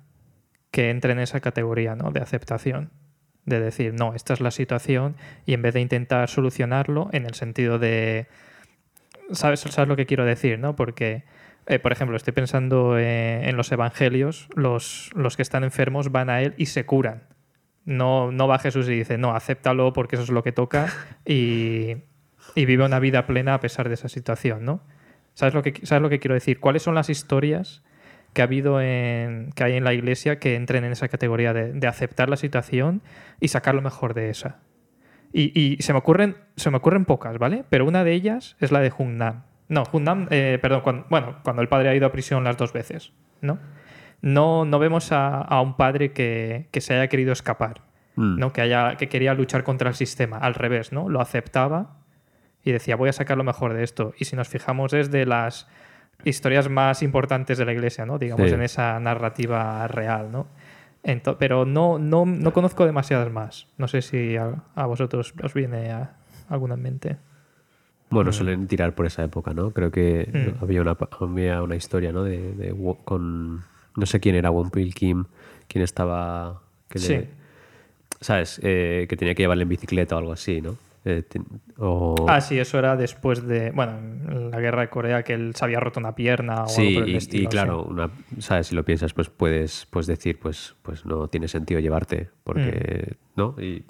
que 0.72 0.90
entren 0.90 1.18
en 1.18 1.24
esa 1.24 1.40
categoría, 1.40 1.96
¿no? 1.96 2.12
De 2.12 2.22
aceptación. 2.22 2.92
De 3.46 3.60
decir, 3.60 3.94
no, 3.94 4.16
esta 4.16 4.34
es 4.34 4.42
la 4.42 4.52
situación 4.52 5.16
y 5.46 5.54
en 5.54 5.62
vez 5.62 5.76
de 5.76 5.82
intentar 5.82 6.30
solucionarlo 6.30 7.10
en 7.12 7.26
el 7.26 7.36
sentido 7.36 7.78
de 7.78 8.28
¿Sabes, 9.32 9.62
¿Sabes 9.62 9.88
lo 9.88 9.96
que 9.96 10.06
quiero 10.06 10.26
decir? 10.26 10.60
¿no? 10.60 10.76
Porque, 10.76 11.24
eh, 11.68 11.80
por 11.80 11.92
ejemplo, 11.92 12.16
estoy 12.16 12.34
pensando 12.34 12.98
eh, 12.98 13.50
en 13.50 13.58
los 13.58 13.72
evangelios, 13.72 14.48
los, 14.56 15.10
los 15.16 15.36
que 15.36 15.42
están 15.42 15.64
enfermos 15.64 16.12
van 16.12 16.30
a 16.30 16.42
él 16.42 16.54
y 16.58 16.68
se 16.68 16.86
curan. 16.86 17.24
No, 17.86 18.32
no 18.32 18.48
va 18.48 18.60
Jesús 18.60 18.88
y 18.88 18.92
dice, 18.92 19.18
no, 19.18 19.36
acéptalo 19.36 19.94
porque 19.94 20.16
eso 20.16 20.24
es 20.24 20.30
lo 20.30 20.44
que 20.44 20.52
toca 20.52 20.88
y, 21.26 21.98
y 22.56 22.66
vive 22.66 22.84
una 22.84 23.00
vida 23.00 23.26
plena 23.26 23.56
a 23.56 23.60
pesar 23.60 23.88
de 23.88 23.96
esa 23.96 24.10
situación, 24.10 24.66
¿no? 24.66 24.82
¿Sabes 25.34 25.54
lo, 25.54 25.62
que, 25.64 25.86
¿Sabes 25.86 26.02
lo 26.02 26.10
que 26.10 26.20
quiero 26.20 26.34
decir? 26.34 26.60
¿Cuáles 26.60 26.84
son 26.84 26.96
las 26.96 27.10
historias 27.10 27.84
que 28.34 28.42
ha 28.42 28.46
habido 28.46 28.80
en, 28.82 29.52
que 29.56 29.64
hay 29.64 29.74
en 29.74 29.84
la 29.84 29.94
iglesia 29.94 30.40
que 30.40 30.56
entren 30.56 30.84
en 30.84 30.92
esa 30.92 31.08
categoría 31.08 31.54
de, 31.54 31.74
de 31.74 31.88
aceptar 31.88 32.30
la 32.30 32.38
situación 32.38 33.02
y 33.40 33.50
sacar 33.50 33.76
lo 33.76 33.82
mejor 33.82 34.14
de 34.14 34.30
esa? 34.30 34.60
Y, 35.34 35.52
y 35.60 35.82
se 35.82 35.94
me 35.94 36.00
ocurren 36.00 36.38
se 36.56 36.70
me 36.72 36.78
ocurren 36.78 37.06
pocas, 37.06 37.38
¿vale? 37.38 37.66
Pero 37.70 37.86
una 37.86 38.04
de 38.04 38.14
ellas 38.14 38.56
es 38.62 38.72
la 38.72 38.80
de 38.80 38.94
Hunnam. 38.98 39.44
No, 39.68 39.84
Hunnam, 39.92 40.28
eh, 40.30 40.60
perdón, 40.62 40.82
cuando, 40.82 41.06
bueno, 41.10 41.38
cuando 41.44 41.62
el 41.62 41.68
padre 41.68 41.90
ha 41.90 41.96
ido 41.96 42.06
a 42.06 42.12
prisión 42.12 42.44
las 42.44 42.58
dos 42.58 42.72
veces, 42.74 43.14
¿no? 43.42 43.58
No, 44.22 44.66
no 44.66 44.80
vemos 44.80 45.12
a, 45.12 45.40
a 45.42 45.62
un 45.62 45.76
padre 45.78 46.12
que, 46.14 46.68
que, 46.72 46.82
se 46.82 46.94
haya 46.94 47.08
querido 47.08 47.34
escapar, 47.34 47.82
Mm. 48.18 48.40
¿no? 48.40 48.54
Que, 48.54 48.62
haya, 48.62 48.96
que 48.96 49.10
quería 49.10 49.34
luchar 49.34 49.64
contra 49.66 49.90
el 49.90 49.96
sistema. 49.96 50.38
Al 50.38 50.54
revés, 50.54 50.94
¿no? 50.94 51.10
Lo 51.10 51.20
aceptaba 51.20 51.98
y 52.64 52.72
decía, 52.72 52.96
voy 52.96 53.10
a 53.10 53.14
sacar 53.14 53.36
lo 53.38 53.44
mejor 53.44 53.74
de 53.74 53.84
esto. 53.84 54.14
Y 54.18 54.24
si 54.26 54.38
nos 54.38 54.48
fijamos 54.48 54.94
es 54.94 55.12
de 55.12 55.26
las 55.26 55.68
historias 56.24 56.70
más 56.70 57.04
importantes 57.04 57.58
de 57.58 57.66
la 57.66 57.74
iglesia, 57.74 58.06
¿no? 58.06 58.18
Digamos, 58.18 58.48
Sí. 58.48 58.54
en 58.56 58.62
esa 58.62 58.98
narrativa 59.02 59.86
real, 59.90 60.32
¿no? 60.32 60.48
Pero 61.38 61.66
no, 61.66 62.00
no, 62.00 62.26
no 62.26 62.54
conozco 62.54 62.86
demasiadas 62.86 63.30
más. 63.32 63.68
No 63.78 63.88
sé 63.90 64.02
si 64.02 64.38
a, 64.38 64.64
a 64.76 64.86
vosotros 64.86 65.34
os 65.44 65.54
viene 65.54 65.92
a- 65.92 66.14
alguna 66.50 66.76
en 66.76 66.82
mente. 66.82 67.18
Bueno, 68.10 68.32
suelen 68.32 68.68
tirar 68.68 68.94
por 68.96 69.06
esa 69.08 69.24
época, 69.24 69.54
¿no? 69.54 69.72
Creo 69.72 69.92
que 69.92 70.30
Mm. 70.60 70.64
había, 70.64 70.82
una, 70.82 70.96
había 71.20 71.62
una 71.64 71.76
historia, 71.76 72.12
¿no? 72.12 72.24
De, 72.24 72.54
de 72.54 72.76
con 73.04 73.64
no 73.98 74.06
sé 74.06 74.20
quién 74.20 74.36
era 74.36 74.52
Wonpil 74.52 74.94
Kim, 74.94 75.26
quién 75.68 75.84
estaba 75.84 76.62
que 76.90 77.00
le- 77.00 77.06
Sí. 77.22 77.28
sabes, 78.22 78.60
Eh, 78.64 79.06
que 79.10 79.18
tenía 79.18 79.34
que 79.36 79.44
llevarle 79.44 79.64
en 79.64 79.70
bicicleta 79.70 80.16
o 80.16 80.20
algo 80.20 80.32
así, 80.34 80.62
¿no? 80.62 80.78
Eh, 81.04 81.24
ten- 81.28 81.46
o- 81.78 82.26
Ah, 82.28 82.42
sí, 82.42 82.58
eso 82.58 82.80
era 82.80 82.96
después 82.96 83.46
de, 83.46 83.72
bueno, 83.72 83.94
en 84.00 84.50
la 84.52 84.60
guerra 84.60 84.82
de 84.82 84.90
Corea, 84.90 85.24
que 85.24 85.34
él 85.34 85.54
se 85.56 85.64
había 85.66 85.80
roto 85.80 86.00
una 86.00 86.16
pierna 86.16 86.64
o 86.64 86.68
Sí, 86.68 86.88
algo 86.88 87.00
por 87.02 87.10
el 87.10 87.16
y, 87.16 87.48
claro, 87.48 87.84
una, 87.84 88.10
sabes, 88.40 88.68
si 88.68 88.76
lo 88.76 88.84
piensas, 88.84 89.14
pues 89.14 89.30
puedes, 89.30 89.86
decir, 90.08 90.40
pues, 90.40 90.76
pues 90.82 91.06
no 91.06 91.28
tiene 91.28 91.48
sentido 91.48 91.80
llevarte, 91.80 92.30
porque, 92.44 93.16
Mm. 93.36 93.40
¿no? 93.40 93.56
Y 93.62 93.84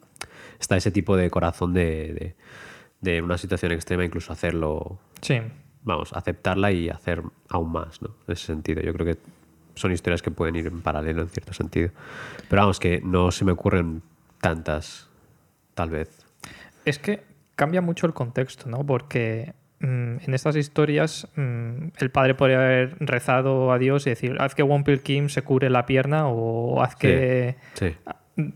está 0.60 0.76
ese 0.78 0.92
tipo 0.92 1.16
de 1.16 1.30
corazón 1.30 1.74
de, 1.74 2.14
de, 2.14 2.36
de 3.06 3.22
una 3.22 3.38
situación 3.38 3.72
extrema, 3.72 4.04
incluso 4.04 4.34
hacerlo, 4.34 5.00
Sí, 5.22 5.40
vamos, 5.84 6.12
aceptarla 6.14 6.72
y 6.72 6.90
hacer 6.90 7.22
aún 7.50 7.72
más, 7.72 8.02
¿no? 8.02 8.10
En 8.28 8.34
ese 8.34 8.48
sentido, 8.48 8.82
yo 8.82 8.92
creo 8.94 9.06
que 9.14 9.20
son 9.76 9.92
historias 9.92 10.22
que 10.22 10.32
pueden 10.32 10.56
ir 10.56 10.68
en 10.68 10.82
paralelo 10.82 11.22
en 11.22 11.30
cierto 11.30 11.54
sentido. 11.54 11.92
Pero 12.50 12.62
vamos, 12.64 12.80
que 12.80 13.02
no 13.02 13.32
se 13.32 13.46
me 13.46 13.52
ocurren 13.52 14.02
tantas, 14.42 15.10
tal 15.74 15.90
vez. 15.90 16.26
Es 16.86 17.00
que 17.00 17.24
cambia 17.56 17.82
mucho 17.82 18.08
el 18.08 18.14
contexto, 18.14 18.70
¿no? 18.70 18.86
Porque 18.86 19.54
mm, 19.80 20.18
en 20.26 20.34
estas 20.34 20.56
historias 20.56 21.28
mm, 21.36 21.88
el 21.98 22.10
padre 22.12 22.36
podría 22.36 22.58
haber 22.58 22.98
rezado 23.00 23.72
a 23.72 23.78
Dios 23.78 24.08
y 24.08 24.10
decir, 24.12 24.38
haz 24.40 24.56
que 24.56 24.64
Wonpil 24.64 25.02
Kim 25.02 25.30
se 25.30 25.44
cure 25.44 25.70
la 25.70 25.86
pierna 25.86 26.28
o 26.28 26.82
haz 26.82 26.96
que 26.96 27.56
Sí, 27.76 27.96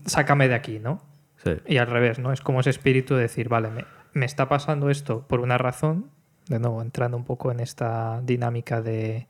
sácame 0.06 0.48
de 0.48 0.54
aquí, 0.54 0.78
¿no? 0.78 1.02
sí. 1.44 1.52
Y 1.66 1.76
al 1.78 1.86
revés, 1.86 2.18
¿no? 2.18 2.32
Es 2.32 2.40
como 2.40 2.60
ese 2.60 2.70
espíritu 2.70 3.14
de 3.14 3.22
decir, 3.22 3.48
vale, 3.48 3.70
me, 3.70 3.84
me 4.12 4.26
está 4.26 4.48
pasando 4.48 4.90
esto 4.90 5.26
por 5.26 5.40
una 5.40 5.58
razón, 5.58 6.10
de 6.48 6.58
nuevo, 6.58 6.82
entrando 6.82 7.16
un 7.16 7.24
poco 7.24 7.52
en 7.52 7.60
esta 7.60 8.20
dinámica 8.22 8.82
de, 8.82 9.26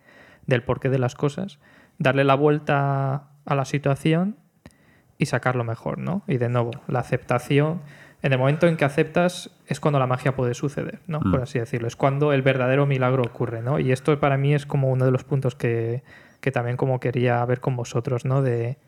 del 0.47 0.63
porqué 0.63 0.89
de 0.89 0.99
las 0.99 1.15
cosas, 1.15 1.59
darle 1.99 2.25
la 2.25 2.35
vuelta 2.35 3.29
a 3.45 3.55
la 3.55 3.65
situación 3.65 4.37
y 5.19 5.27
sacarlo 5.27 5.65
mejor, 5.65 5.99
¿no? 5.99 6.23
Y 6.27 6.39
de 6.39 6.49
nuevo, 6.49 6.71
la 6.89 7.01
aceptación, 7.01 7.83
en 8.23 8.33
el 8.33 8.39
momento 8.39 8.67
en 8.67 8.77
que 8.77 8.85
aceptas 8.85 9.51
es 9.67 9.81
cuando 9.81 9.99
la 9.99 10.07
magia 10.07 10.35
puede 10.35 10.55
suceder, 10.55 11.01
¿no? 11.07 11.21
Mm. 11.21 11.31
Por 11.31 11.43
así 11.43 11.59
decirlo, 11.59 11.89
es 11.89 11.97
cuando 11.97 12.33
el 12.33 12.43
verdadero 12.43 12.87
milagro 12.87 13.23
ocurre, 13.23 13.61
¿no? 13.61 13.79
Y 13.79 13.93
esto 13.93 14.19
para 14.19 14.39
mí 14.39 14.55
es 14.55 14.67
como 14.67 14.91
uno 14.91 15.05
de 15.05 15.11
los 15.11 15.25
puntos 15.25 15.55
que, 15.55 16.03
que 16.41 16.51
también 16.51 16.77
como 16.77 17.01
quería 17.01 17.45
ver 17.45 17.61
con 17.61 17.77
vosotros, 17.77 18.25
¿no? 18.25 18.43
De... 18.43 18.79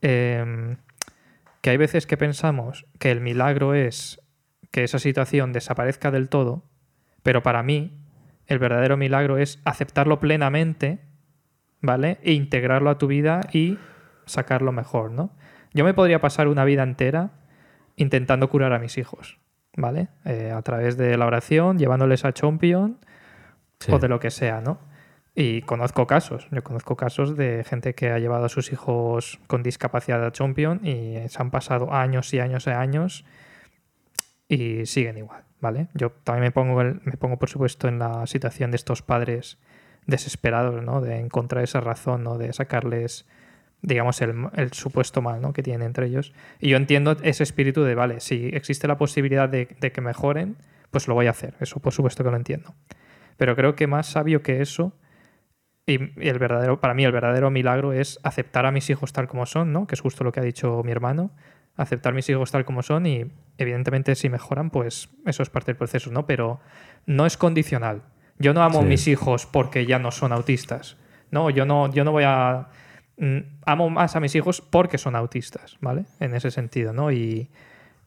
em, 0.00 0.76
que 1.60 1.70
hay 1.70 1.76
veces 1.76 2.06
que 2.06 2.16
pensamos 2.16 2.86
que 2.98 3.10
el 3.10 3.20
milagro 3.20 3.74
es 3.74 4.20
que 4.70 4.84
esa 4.84 4.98
situación 4.98 5.52
desaparezca 5.52 6.10
del 6.10 6.28
todo, 6.28 6.64
pero 7.22 7.42
para 7.42 7.62
mí 7.62 7.98
el 8.46 8.58
verdadero 8.58 8.96
milagro 8.96 9.38
es 9.38 9.60
aceptarlo 9.64 10.20
plenamente, 10.20 11.00
¿vale? 11.80 12.18
E 12.22 12.32
integrarlo 12.32 12.90
a 12.90 12.98
tu 12.98 13.06
vida 13.06 13.40
y 13.52 13.78
sacarlo 14.26 14.72
mejor, 14.72 15.10
¿no? 15.10 15.30
Yo 15.72 15.84
me 15.84 15.94
podría 15.94 16.20
pasar 16.20 16.48
una 16.48 16.64
vida 16.64 16.82
entera 16.82 17.30
intentando 17.96 18.48
curar 18.48 18.72
a 18.72 18.78
mis 18.78 18.98
hijos, 18.98 19.38
¿vale? 19.76 20.08
Eh, 20.24 20.52
a 20.54 20.62
través 20.62 20.96
de 20.96 21.16
la 21.16 21.26
oración, 21.26 21.78
llevándoles 21.78 22.24
a 22.24 22.32
Champion 22.32 22.98
Sí. 23.78 23.92
o 23.92 23.98
de 23.98 24.08
lo 24.08 24.18
que 24.20 24.30
sea, 24.30 24.62
¿no? 24.62 24.78
Y 25.34 25.60
conozco 25.62 26.06
casos, 26.06 26.48
yo 26.50 26.64
conozco 26.64 26.96
casos 26.96 27.36
de 27.36 27.62
gente 27.62 27.94
que 27.94 28.10
ha 28.10 28.18
llevado 28.18 28.46
a 28.46 28.48
sus 28.48 28.72
hijos 28.72 29.38
con 29.48 29.62
discapacidad 29.62 30.24
a 30.24 30.32
Champion 30.32 30.80
y 30.82 31.16
se 31.28 31.42
han 31.42 31.50
pasado 31.50 31.92
años 31.92 32.32
y 32.32 32.40
años 32.40 32.66
y 32.66 32.70
años 32.70 33.24
y 34.48 34.86
siguen 34.86 35.18
igual, 35.18 35.42
¿vale? 35.60 35.88
Yo 35.94 36.10
también 36.24 36.44
me 36.44 36.50
pongo, 36.52 36.80
el- 36.80 37.00
me 37.04 37.12
pongo 37.16 37.38
por 37.38 37.48
supuesto 37.48 37.88
en 37.88 37.98
la 37.98 38.26
situación 38.26 38.70
de 38.70 38.76
estos 38.76 39.02
padres 39.02 39.58
desesperados, 40.06 40.82
¿no? 40.82 41.00
De 41.00 41.18
encontrar 41.18 41.64
esa 41.64 41.80
razón, 41.80 42.22
¿no? 42.22 42.38
De 42.38 42.52
sacarles, 42.52 43.26
digamos, 43.82 44.20
el, 44.22 44.34
el 44.54 44.72
supuesto 44.72 45.20
mal, 45.22 45.40
¿no? 45.40 45.52
Que 45.52 45.62
tienen 45.62 45.86
entre 45.86 46.06
ellos. 46.06 46.32
Y 46.60 46.68
yo 46.70 46.76
entiendo 46.76 47.16
ese 47.22 47.42
espíritu 47.42 47.82
de, 47.82 47.94
vale, 47.96 48.20
si 48.20 48.46
existe 48.52 48.86
la 48.86 48.98
posibilidad 48.98 49.48
de, 49.48 49.66
que 49.66 50.00
mejoren, 50.00 50.56
pues 50.92 51.08
lo 51.08 51.14
voy 51.14 51.26
a 51.26 51.30
hacer. 51.30 51.54
Eso 51.60 51.80
por 51.80 51.92
supuesto 51.92 52.22
que 52.22 52.30
lo 52.30 52.36
entiendo. 52.36 52.74
Pero 53.36 53.56
creo 53.56 53.74
que 53.74 53.86
más 53.88 54.06
sabio 54.06 54.42
que 54.42 54.60
eso, 54.62 54.92
y 55.86 55.94
y 56.22 56.28
el 56.28 56.38
verdadero, 56.38 56.80
para 56.80 56.94
mí 56.94 57.04
el 57.04 57.12
verdadero 57.12 57.50
milagro 57.50 57.92
es 57.92 58.18
aceptar 58.22 58.66
a 58.66 58.72
mis 58.72 58.88
hijos 58.90 59.12
tal 59.12 59.28
como 59.28 59.46
son, 59.46 59.72
¿no? 59.72 59.86
Que 59.86 59.94
es 59.94 60.00
justo 60.00 60.24
lo 60.24 60.32
que 60.32 60.40
ha 60.40 60.42
dicho 60.44 60.82
mi 60.84 60.92
hermano. 60.92 61.30
Aceptar 61.76 62.14
mis 62.14 62.28
hijos 62.30 62.50
tal 62.50 62.64
como 62.64 62.82
son 62.82 63.06
y 63.06 63.30
evidentemente 63.58 64.14
si 64.14 64.28
mejoran, 64.28 64.70
pues 64.70 65.10
eso 65.26 65.42
es 65.42 65.50
parte 65.50 65.72
del 65.72 65.76
proceso, 65.76 66.10
¿no? 66.10 66.26
Pero 66.26 66.60
no 67.04 67.26
es 67.26 67.36
condicional. 67.36 68.02
Yo 68.38 68.54
no 68.54 68.62
amo 68.62 68.80
a 68.80 68.82
mis 68.82 69.08
hijos 69.08 69.46
porque 69.46 69.86
ya 69.86 69.98
no 69.98 70.10
son 70.10 70.32
autistas. 70.32 70.96
No, 71.30 71.50
yo 71.50 71.64
no, 71.66 71.92
yo 71.92 72.04
no 72.04 72.12
voy 72.12 72.24
a. 72.26 72.68
mm, 73.18 73.38
Amo 73.64 73.90
más 73.90 74.16
a 74.16 74.20
mis 74.20 74.34
hijos 74.34 74.60
porque 74.60 74.98
son 74.98 75.16
autistas, 75.16 75.76
¿vale? 75.80 76.04
En 76.20 76.34
ese 76.34 76.50
sentido, 76.50 76.92
¿no? 76.92 77.10
Y, 77.12 77.50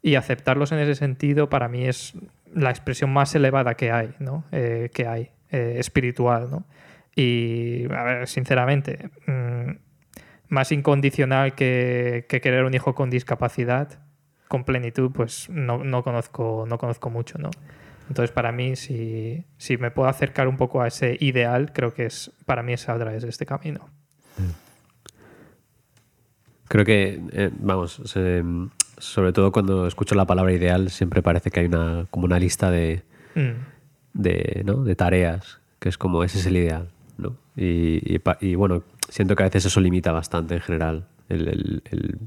y 0.01 0.15
aceptarlos 0.15 0.71
en 0.71 0.79
ese 0.79 0.95
sentido 0.95 1.49
para 1.49 1.67
mí 1.67 1.85
es 1.85 2.13
la 2.53 2.69
expresión 2.69 3.11
más 3.11 3.35
elevada 3.35 3.75
que 3.75 3.91
hay, 3.91 4.13
¿no? 4.19 4.45
Eh, 4.51 4.89
que 4.93 5.07
hay, 5.07 5.31
eh, 5.51 5.75
espiritual, 5.77 6.49
¿no? 6.49 6.65
Y, 7.15 7.85
a 7.91 8.03
ver, 8.03 8.27
sinceramente, 8.27 9.09
mm, 9.27 9.71
más 10.49 10.71
incondicional 10.71 11.55
que, 11.55 12.25
que 12.27 12.41
querer 12.41 12.65
un 12.65 12.73
hijo 12.73 12.93
con 12.95 13.09
discapacidad, 13.09 13.99
con 14.47 14.63
plenitud, 14.63 15.11
pues 15.11 15.49
no, 15.49 15.83
no 15.83 16.03
conozco, 16.03 16.65
no 16.67 16.77
conozco 16.77 17.09
mucho, 17.09 17.37
¿no? 17.37 17.51
Entonces, 18.07 18.31
para 18.31 18.51
mí, 18.51 18.75
si, 18.75 19.45
si 19.57 19.77
me 19.77 19.91
puedo 19.91 20.09
acercar 20.09 20.47
un 20.47 20.57
poco 20.57 20.81
a 20.81 20.87
ese 20.87 21.15
ideal, 21.19 21.71
creo 21.73 21.93
que 21.93 22.07
es 22.07 22.31
para 22.45 22.63
mí 22.63 22.73
es 22.73 22.89
a 22.89 22.97
través 22.97 23.21
de 23.21 23.29
este 23.29 23.45
camino. 23.45 23.87
Creo 26.67 26.85
que, 26.85 27.21
eh, 27.31 27.51
vamos, 27.59 28.01
sobre 28.97 29.33
todo 29.33 29.51
cuando 29.51 29.85
escucho 29.85 30.15
la 30.15 30.25
palabra 30.25 30.51
ideal, 30.51 30.89
siempre 30.89 31.21
parece 31.21 31.51
que 31.51 31.59
hay 31.59 31.65
una, 31.67 32.07
como 32.09 32.25
una 32.25 32.39
lista 32.39 32.71
de, 32.71 33.03
Mm, 33.35 33.51
de, 34.13 34.61
¿no? 34.65 34.83
de 34.83 34.95
tareas, 34.95 35.59
que 35.79 35.89
es 35.89 35.97
como 35.97 36.23
ese 36.23 36.39
es 36.39 36.45
el 36.45 36.57
ideal. 36.57 36.89
¿no? 37.17 37.35
Y, 37.55 38.15
y 38.15 38.21
y, 38.41 38.55
bueno, 38.55 38.83
siento 39.09 39.35
que 39.35 39.43
a 39.43 39.47
veces 39.47 39.65
eso 39.65 39.79
limita 39.81 40.11
bastante 40.11 40.55
en 40.55 40.61
general 40.61 41.07
el, 41.29 41.47
el- 41.47 41.83
el- 41.91 42.19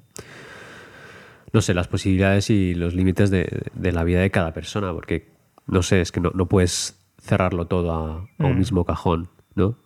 no 1.52 1.60
sé, 1.60 1.74
las 1.74 1.88
posibilidades 1.88 2.48
y 2.50 2.74
los 2.74 2.94
límites 2.94 3.30
de, 3.30 3.62
de 3.74 3.92
la 3.92 4.04
vida 4.04 4.20
de 4.20 4.30
cada 4.30 4.52
persona, 4.54 4.92
porque 4.92 5.28
no 5.66 5.82
sé, 5.82 6.00
es 6.00 6.10
que 6.10 6.20
no, 6.20 6.30
no 6.34 6.46
puedes 6.46 6.98
cerrarlo 7.20 7.66
todo 7.66 7.92
a, 7.92 8.28
a 8.38 8.46
un 8.46 8.54
Mm. 8.54 8.58
mismo 8.58 8.84
cajón, 8.84 9.28
¿no? 9.54 9.76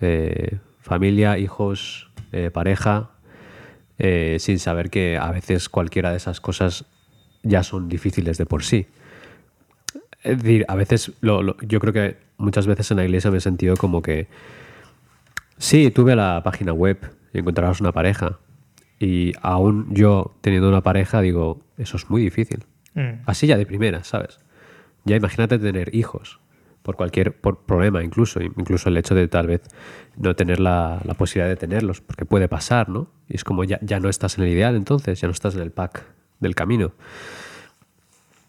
Eh, 0.00 0.58
familia, 0.80 1.36
hijos, 1.38 2.10
eh, 2.32 2.50
pareja, 2.50 3.10
eh, 3.98 4.38
sin 4.40 4.58
saber 4.58 4.88
que 4.88 5.18
a 5.18 5.30
veces 5.30 5.68
cualquiera 5.68 6.10
de 6.10 6.16
esas 6.16 6.40
cosas 6.40 6.86
ya 7.42 7.62
son 7.62 7.88
difíciles 7.88 8.38
de 8.38 8.46
por 8.46 8.64
sí. 8.64 8.86
Es 10.22 10.38
decir, 10.42 10.64
a 10.68 10.74
veces, 10.74 11.12
lo- 11.20 11.42
lo- 11.42 11.56
yo 11.60 11.80
creo 11.80 11.92
que 11.92 12.16
muchas 12.38 12.66
veces 12.66 12.90
en 12.90 12.96
la 12.96 13.04
iglesia 13.04 13.30
me 13.30 13.38
he 13.38 13.40
sentido 13.42 13.76
como 13.76 14.00
que, 14.00 14.26
sí, 15.60 15.90
tuve 15.90 16.16
la 16.16 16.42
página 16.42 16.72
web 16.72 16.98
y 17.32 17.38
encontrarás 17.38 17.80
una 17.80 17.92
pareja. 17.92 18.40
Y 18.98 19.32
aún 19.40 19.94
yo 19.94 20.34
teniendo 20.40 20.68
una 20.68 20.82
pareja 20.82 21.20
digo, 21.20 21.60
eso 21.78 21.96
es 21.96 22.10
muy 22.10 22.20
difícil. 22.22 22.64
mm, 22.94 23.22
Así 23.26 23.46
ya 23.46 23.56
de 23.56 23.64
primera, 23.66 24.02
¿sabes? 24.02 24.40
Ya 25.04 25.16
imagínate 25.16 25.58
tener 25.58 25.94
hijos 25.94 26.40
por 26.82 26.96
cualquier 26.96 27.38
por 27.40 27.64
problema, 27.64 28.02
incluso, 28.02 28.40
incluso 28.42 28.88
el 28.88 28.96
hecho 28.96 29.14
de 29.14 29.28
tal 29.28 29.46
vez 29.46 29.62
no 30.16 30.34
tener 30.34 30.60
la, 30.60 31.00
la 31.04 31.14
posibilidad 31.14 31.48
de 31.48 31.56
tenerlos, 31.56 32.00
porque 32.00 32.24
puede 32.24 32.48
pasar, 32.48 32.88
¿no? 32.88 33.08
Y 33.28 33.36
es 33.36 33.44
como 33.44 33.64
ya, 33.64 33.78
ya 33.82 34.00
no 34.00 34.08
estás 34.08 34.38
en 34.38 34.44
el 34.44 34.50
ideal 34.50 34.74
entonces, 34.76 35.20
ya 35.20 35.28
no 35.28 35.32
estás 35.32 35.54
en 35.54 35.60
el 35.62 35.70
pack 35.70 36.04
del 36.40 36.54
camino. 36.54 36.92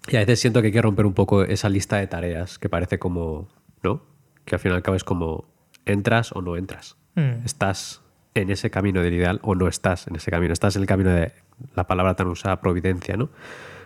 Y 0.07 0.15
a 0.15 0.19
veces 0.19 0.39
siento 0.39 0.61
que 0.61 0.67
hay 0.67 0.73
que 0.73 0.81
romper 0.81 1.05
un 1.05 1.13
poco 1.13 1.43
esa 1.43 1.69
lista 1.69 1.97
de 1.97 2.07
tareas 2.07 2.57
que 2.57 2.69
parece 2.69 2.99
como, 2.99 3.47
¿no? 3.83 4.01
Que 4.45 4.55
al 4.55 4.59
fin 4.59 4.71
y 4.71 4.75
al 4.75 4.81
cabo 4.81 4.97
es 4.97 5.03
como, 5.03 5.45
entras 5.85 6.31
o 6.33 6.41
no 6.41 6.57
entras. 6.57 6.97
Mm. 7.15 7.45
Estás 7.45 8.01
en 8.33 8.49
ese 8.49 8.69
camino 8.69 9.01
del 9.01 9.13
ideal 9.13 9.39
o 9.43 9.55
no 9.55 9.67
estás 9.67 10.07
en 10.07 10.15
ese 10.15 10.31
camino. 10.31 10.53
Estás 10.53 10.75
en 10.75 10.83
el 10.83 10.87
camino 10.87 11.11
de 11.11 11.33
la 11.75 11.85
palabra 11.87 12.15
tan 12.15 12.27
usada, 12.27 12.61
providencia, 12.61 13.17
¿no? 13.17 13.29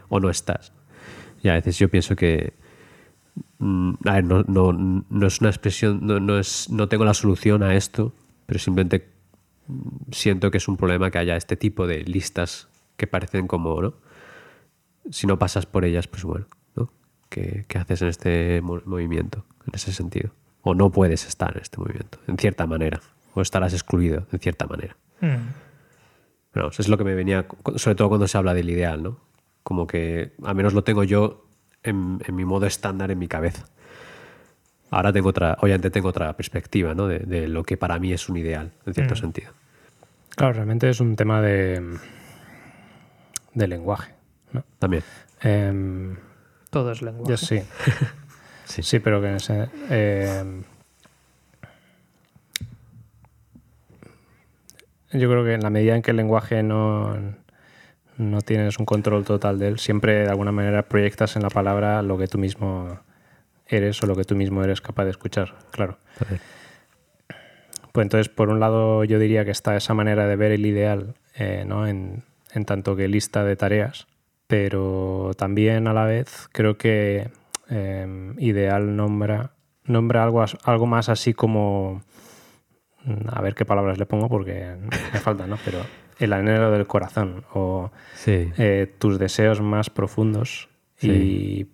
O 0.10 0.20
no 0.20 0.30
estás. 0.30 0.72
Y 1.42 1.50
a 1.50 1.54
veces 1.54 1.78
yo 1.80 1.90
pienso 1.90 2.16
que. 2.16 2.54
mm, 3.60 3.94
a 4.06 4.14
ver, 4.14 4.24
no, 4.24 4.44
no, 4.44 4.72
no 4.74 5.28
es 5.28 5.42
una 5.42 5.50
expresión, 5.50 6.00
no, 6.06 6.20
no, 6.20 6.38
es, 6.40 6.70
no 6.70 6.88
tengo 6.88 7.06
la 7.06 7.14
solución 7.14 7.64
a 7.64 7.74
esto, 7.76 8.14
pero 8.46 8.60
simplemente 8.60 9.10
mm, 9.68 10.12
siento 10.12 10.52
que 10.52 10.58
es 10.58 10.68
un 10.68 10.78
problema 10.78 11.10
que 11.12 11.18
haya 11.18 11.36
este 11.36 11.56
tipo 11.56 11.88
de 11.88 12.04
listas 12.04 12.68
que 12.98 13.08
parecen 13.08 13.48
como, 13.48 13.82
¿no? 13.82 13.94
Si 15.12 15.28
no 15.28 15.38
pasas 15.38 15.66
por 15.66 15.86
ellas, 15.86 16.08
pues 16.08 16.24
bueno, 16.24 16.46
¿no? 16.76 16.92
¿Qué, 17.30 17.66
qué 17.68 17.78
haces 17.78 18.02
en 18.02 18.08
este 18.10 18.62
mo- 18.62 18.82
movimiento, 18.86 19.46
en 19.68 19.74
ese 19.76 19.92
sentido? 19.92 20.32
O 20.62 20.74
no 20.74 20.92
puedes 20.92 21.28
estar 21.28 21.56
en 21.56 21.62
este 21.62 21.78
movimiento, 21.78 22.20
en 22.28 22.38
cierta 22.38 22.66
manera. 22.66 23.02
O 23.36 23.42
estarás 23.42 23.74
excluido, 23.74 24.26
en 24.32 24.40
cierta 24.40 24.66
manera. 24.66 24.96
Mm. 25.22 25.48
Pero 26.52 26.66
vamos, 26.66 26.80
es 26.80 26.88
lo 26.88 26.98
que 26.98 27.04
me 27.04 27.14
venía, 27.16 27.46
sobre 27.76 27.96
todo 27.96 28.08
cuando 28.10 28.28
se 28.28 28.38
habla 28.38 28.54
del 28.54 28.70
ideal, 28.70 29.04
¿no? 29.04 29.20
Como 29.62 29.86
que 29.88 30.34
al 30.44 30.56
menos 30.56 30.74
lo 30.74 30.84
tengo 30.84 31.04
yo 31.04 31.46
en, 31.84 32.20
en 32.26 32.36
mi 32.36 32.46
modo 32.46 32.66
estándar 32.66 33.12
en 33.12 33.20
mi 33.20 33.28
cabeza. 33.28 33.66
Ahora 34.90 35.12
tengo 35.12 35.30
otra, 35.30 35.58
obviamente 35.62 35.90
tengo 35.90 36.08
otra 36.10 36.32
perspectiva, 36.38 36.94
¿no? 36.96 37.08
De, 37.08 37.20
de 37.20 37.48
lo 37.48 37.64
que 37.64 37.76
para 37.78 38.00
mí 38.00 38.14
es 38.14 38.30
un 38.30 38.38
ideal, 38.38 38.72
en 38.86 38.94
cierto 38.94 39.14
Mm. 39.16 39.18
sentido. 39.18 39.52
Claro, 40.36 40.54
realmente 40.54 40.90
es 40.90 41.00
un 41.02 41.16
tema 41.16 41.42
de, 41.42 41.98
de 43.54 43.68
lenguaje. 43.68 44.14
¿no? 44.54 44.64
También. 44.80 45.04
Em, 45.42 46.16
Todo 46.70 46.92
es 46.94 47.02
lenguaje. 47.02 47.30
yo 47.32 47.38
sí. 47.38 47.62
Sí. 48.66 48.82
sí. 48.82 49.00
pero 49.00 49.22
que 49.22 49.28
en 49.28 49.36
ese- 49.36 49.70
em, 49.90 50.64
yo 55.18 55.30
creo 55.30 55.44
que 55.44 55.54
en 55.54 55.62
la 55.62 55.70
medida 55.70 55.96
en 55.96 56.02
que 56.02 56.12
el 56.12 56.18
lenguaje 56.18 56.64
no, 56.64 57.16
no 58.18 58.42
tienes 58.42 58.80
un 58.80 58.86
control 58.86 59.26
total 59.26 59.60
de 59.60 59.70
él, 59.70 59.80
siempre 59.80 60.24
de 60.24 60.30
alguna 60.30 60.52
manera 60.52 60.84
proyectas 60.84 61.36
en 61.36 61.44
la 61.44 61.50
palabra 61.50 62.02
lo 62.02 62.18
que 62.18 62.28
tú 62.28 62.38
mismo 62.38 63.00
eres 63.68 64.02
o 64.04 64.08
lo 64.08 64.16
que 64.16 64.24
tú 64.24 64.36
mismo 64.36 64.64
eres 64.64 64.82
capaz 64.82 65.06
de 65.06 65.12
escuchar, 65.12 65.56
claro. 65.72 65.98
Pues 67.92 68.06
entonces, 68.06 68.30
por 68.30 68.50
un 68.50 68.60
lado, 68.60 69.04
yo 69.06 69.20
diría 69.20 69.46
que 69.46 69.52
está 69.52 69.76
esa 69.76 69.94
manera 69.94 70.28
de 70.28 70.36
ver 70.36 70.52
el 70.52 70.66
ideal, 70.66 71.16
eh, 71.36 71.64
¿no? 71.66 71.88
En, 71.88 72.24
en 72.54 72.66
tanto 72.66 72.96
que 72.96 73.08
lista 73.08 73.44
de 73.44 73.56
tareas, 73.56 74.08
pero 74.48 75.32
también 75.38 75.88
a 75.88 75.94
la 75.94 76.06
vez 76.06 76.48
creo 76.52 76.78
que 76.78 77.30
eh, 77.70 78.34
ideal 78.38 78.96
nombra, 78.96 79.52
nombra 79.86 80.24
algo, 80.24 80.44
algo 80.64 80.86
más 80.86 81.10
así 81.10 81.34
como, 81.34 82.02
a 83.32 83.42
ver 83.42 83.56
qué 83.56 83.66
palabras 83.66 83.98
le 83.98 84.06
pongo 84.06 84.30
porque 84.30 84.76
me 85.14 85.20
falta, 85.20 85.48
¿no? 85.48 85.58
Pero 85.64 85.80
el 86.20 86.34
anhelo 86.34 86.72
del 86.72 86.88
corazón 86.88 87.44
o 87.54 87.92
Sí. 88.14 88.52
eh, 88.58 88.92
tus 89.00 89.20
deseos 89.20 89.62
más 89.62 89.90
profundos 89.90 90.70
y 91.02 91.68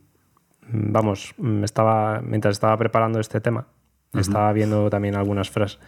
vamos, 0.68 1.34
me 1.38 1.66
estaba 1.66 2.22
mientras 2.22 2.54
estaba 2.54 2.76
preparando 2.78 3.20
este 3.20 3.40
tema, 3.42 3.68
estaba 4.18 4.52
viendo 4.52 4.90
también 4.90 5.16
algunas 5.16 5.50
frases 5.50 5.80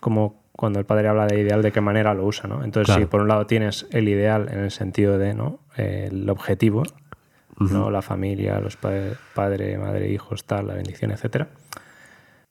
como 0.00 0.42
cuando 0.52 0.78
el 0.78 0.84
padre 0.84 1.08
habla 1.08 1.26
de 1.26 1.40
ideal, 1.40 1.62
de 1.62 1.72
qué 1.72 1.80
manera 1.80 2.14
lo 2.14 2.24
usa, 2.26 2.46
¿no? 2.48 2.62
Entonces, 2.62 2.86
Claro. 2.86 3.00
si 3.02 3.06
por 3.06 3.22
un 3.22 3.28
lado 3.28 3.46
tienes 3.46 3.86
el 3.90 4.08
ideal 4.08 4.48
en 4.52 4.58
el 4.60 4.70
sentido 4.70 5.18
de, 5.18 5.34
¿no? 5.34 5.58
El 5.76 6.28
objetivo, 6.30 6.82
¿no? 7.58 7.90
La 7.90 8.02
familia, 8.02 8.60
los 8.60 8.76
padres, 8.76 9.16
padre, 9.34 9.78
madre, 9.78 10.10
hijos, 10.10 10.44
tal, 10.44 10.66
la 10.68 10.74
bendición, 10.74 11.10
etcétera. 11.10 11.48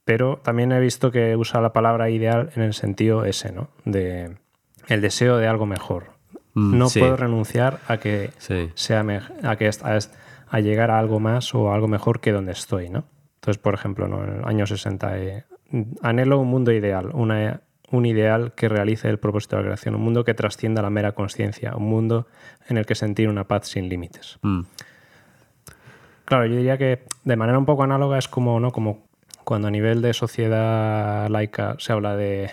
Pero 0.06 0.38
también 0.44 0.72
he 0.72 0.80
visto 0.80 1.12
que 1.12 1.36
usa 1.38 1.62
la 1.62 1.72
palabra 1.74 2.10
ideal 2.10 2.52
en 2.56 2.64
el 2.64 2.74
sentido 2.74 3.26
ese, 3.26 3.52
¿no? 3.52 3.70
De 3.86 4.36
el 4.88 5.02
deseo 5.02 5.38
de 5.38 5.48
algo 5.48 5.66
mejor. 5.66 6.12
Mm, 6.56 6.78
no 6.78 6.90
sí. 6.90 7.00
puedo 7.00 7.16
renunciar 7.16 7.80
a 7.88 7.98
que 7.98 8.32
Sí. 8.38 8.72
sea 8.76 9.06
a 9.44 9.56
que 9.56 9.70
a 10.50 10.60
llegar 10.60 10.92
a 10.92 11.00
algo 11.00 11.20
más 11.20 11.56
o 11.56 11.72
a 11.72 11.76
algo 11.76 11.88
mejor 11.88 12.20
que 12.20 12.32
donde 12.32 12.52
estoy, 12.52 12.90
¿no? 12.90 13.06
Entonces, 13.36 13.62
por 13.62 13.74
ejemplo, 13.74 14.08
¿no? 14.08 14.24
en 14.24 14.38
el 14.40 14.46
año 14.46 14.66
60, 14.66 15.18
eh, 15.18 15.44
anhelo 16.02 16.40
un 16.40 16.48
mundo 16.48 16.72
ideal, 16.72 17.10
una, 17.14 17.62
un 17.92 18.06
ideal 18.06 18.54
que 18.56 18.70
realice 18.70 19.10
el 19.10 19.20
propósito 19.20 19.56
de 19.56 19.64
la 19.64 19.68
creación, 19.70 19.96
un 19.96 20.02
mundo 20.02 20.24
que 20.24 20.34
trascienda 20.34 20.82
la 20.82 20.90
mera 20.90 21.14
conciencia, 21.14 21.76
un 21.76 21.90
mundo 21.90 22.28
en 22.70 22.78
el 22.78 22.86
que 22.86 22.96
sentir 22.96 23.28
una 23.30 23.46
paz 23.46 23.68
sin 23.68 23.90
límites. 23.90 24.38
Mm, 24.44 24.62
Claro, 26.26 26.46
yo 26.46 26.56
diría 26.56 26.78
que 26.78 27.04
de 27.26 27.36
manera 27.36 27.58
un 27.60 27.66
poco 27.66 27.84
análoga 27.84 28.18
es 28.18 28.28
como, 28.28 28.60
¿no? 28.60 28.72
como 28.72 29.08
cuando 29.44 29.68
a 29.68 29.72
nivel 29.72 30.02
de 30.02 30.14
sociedad 30.14 31.28
laica 31.30 31.76
se 31.80 31.92
habla 31.94 32.16
de, 32.16 32.50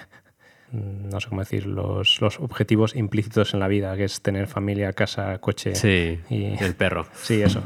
no 0.72 1.20
sé 1.20 1.29
cómo 1.29 1.40
decir, 1.40 1.66
los, 1.66 2.20
los 2.20 2.38
objetivos 2.40 2.94
implícitos 2.96 3.55
en 3.55 3.61
la 3.61 3.68
vida, 3.68 3.96
que 3.96 4.05
es 4.05 4.20
tener 4.22 4.46
familia, 4.46 4.92
casa, 4.92 5.38
coche. 5.38 5.74
Sí. 5.74 6.20
Y- 6.31 6.62
El 6.62 6.74
perro. 6.74 7.07
Sí, 7.14 7.42
eso. 7.42 7.62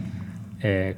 Eh, 0.63 0.97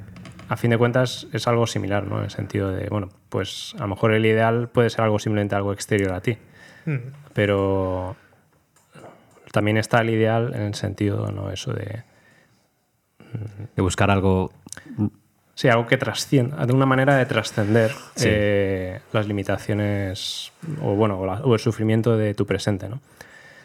a 0.49 0.55
fin 0.55 0.69
de 0.71 0.77
cuentas 0.77 1.27
es 1.33 1.47
algo 1.47 1.67
similar, 1.67 2.05
¿no? 2.07 2.19
En 2.19 2.25
el 2.25 2.29
sentido 2.31 2.71
de, 2.71 2.87
bueno, 2.89 3.09
pues 3.29 3.73
a 3.77 3.81
lo 3.81 3.87
mejor 3.89 4.13
el 4.13 4.25
ideal 4.25 4.69
puede 4.69 4.89
ser 4.89 5.01
algo 5.01 5.19
simplemente 5.19 5.55
algo 5.55 5.73
exterior 5.73 6.13
a 6.13 6.21
ti, 6.21 6.37
Mm. 6.85 6.97
pero 7.33 8.15
también 9.51 9.75
está 9.77 9.99
el 10.01 10.09
ideal 10.09 10.53
en 10.55 10.61
el 10.61 10.75
sentido, 10.75 11.29
¿no? 11.33 11.51
Eso 11.51 11.73
de, 11.73 12.03
De 13.75 13.81
buscar 13.81 14.09
algo. 14.09 14.51
Sí, 15.57 15.67
algo 15.69 15.87
que 15.87 15.97
trascienda, 15.97 16.63
de 16.67 16.73
una 16.73 16.85
manera 16.85 17.17
de 17.17 17.25
trascender 17.25 17.89
Sí. 18.15 18.27
eh, 18.29 18.99
las 19.11 19.27
limitaciones 19.27 20.51
o, 20.83 20.93
bueno, 20.95 21.19
o, 21.19 21.25
la- 21.25 21.41
o 21.41 21.53
el 21.55 21.59
sufrimiento 21.59 22.15
de 22.15 22.35
tu 22.35 22.45
presente, 22.45 22.87
¿no? 22.89 22.99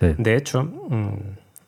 Sí. 0.00 0.14
De 0.16 0.34
hecho, 0.36 0.64
mm, 0.64 1.16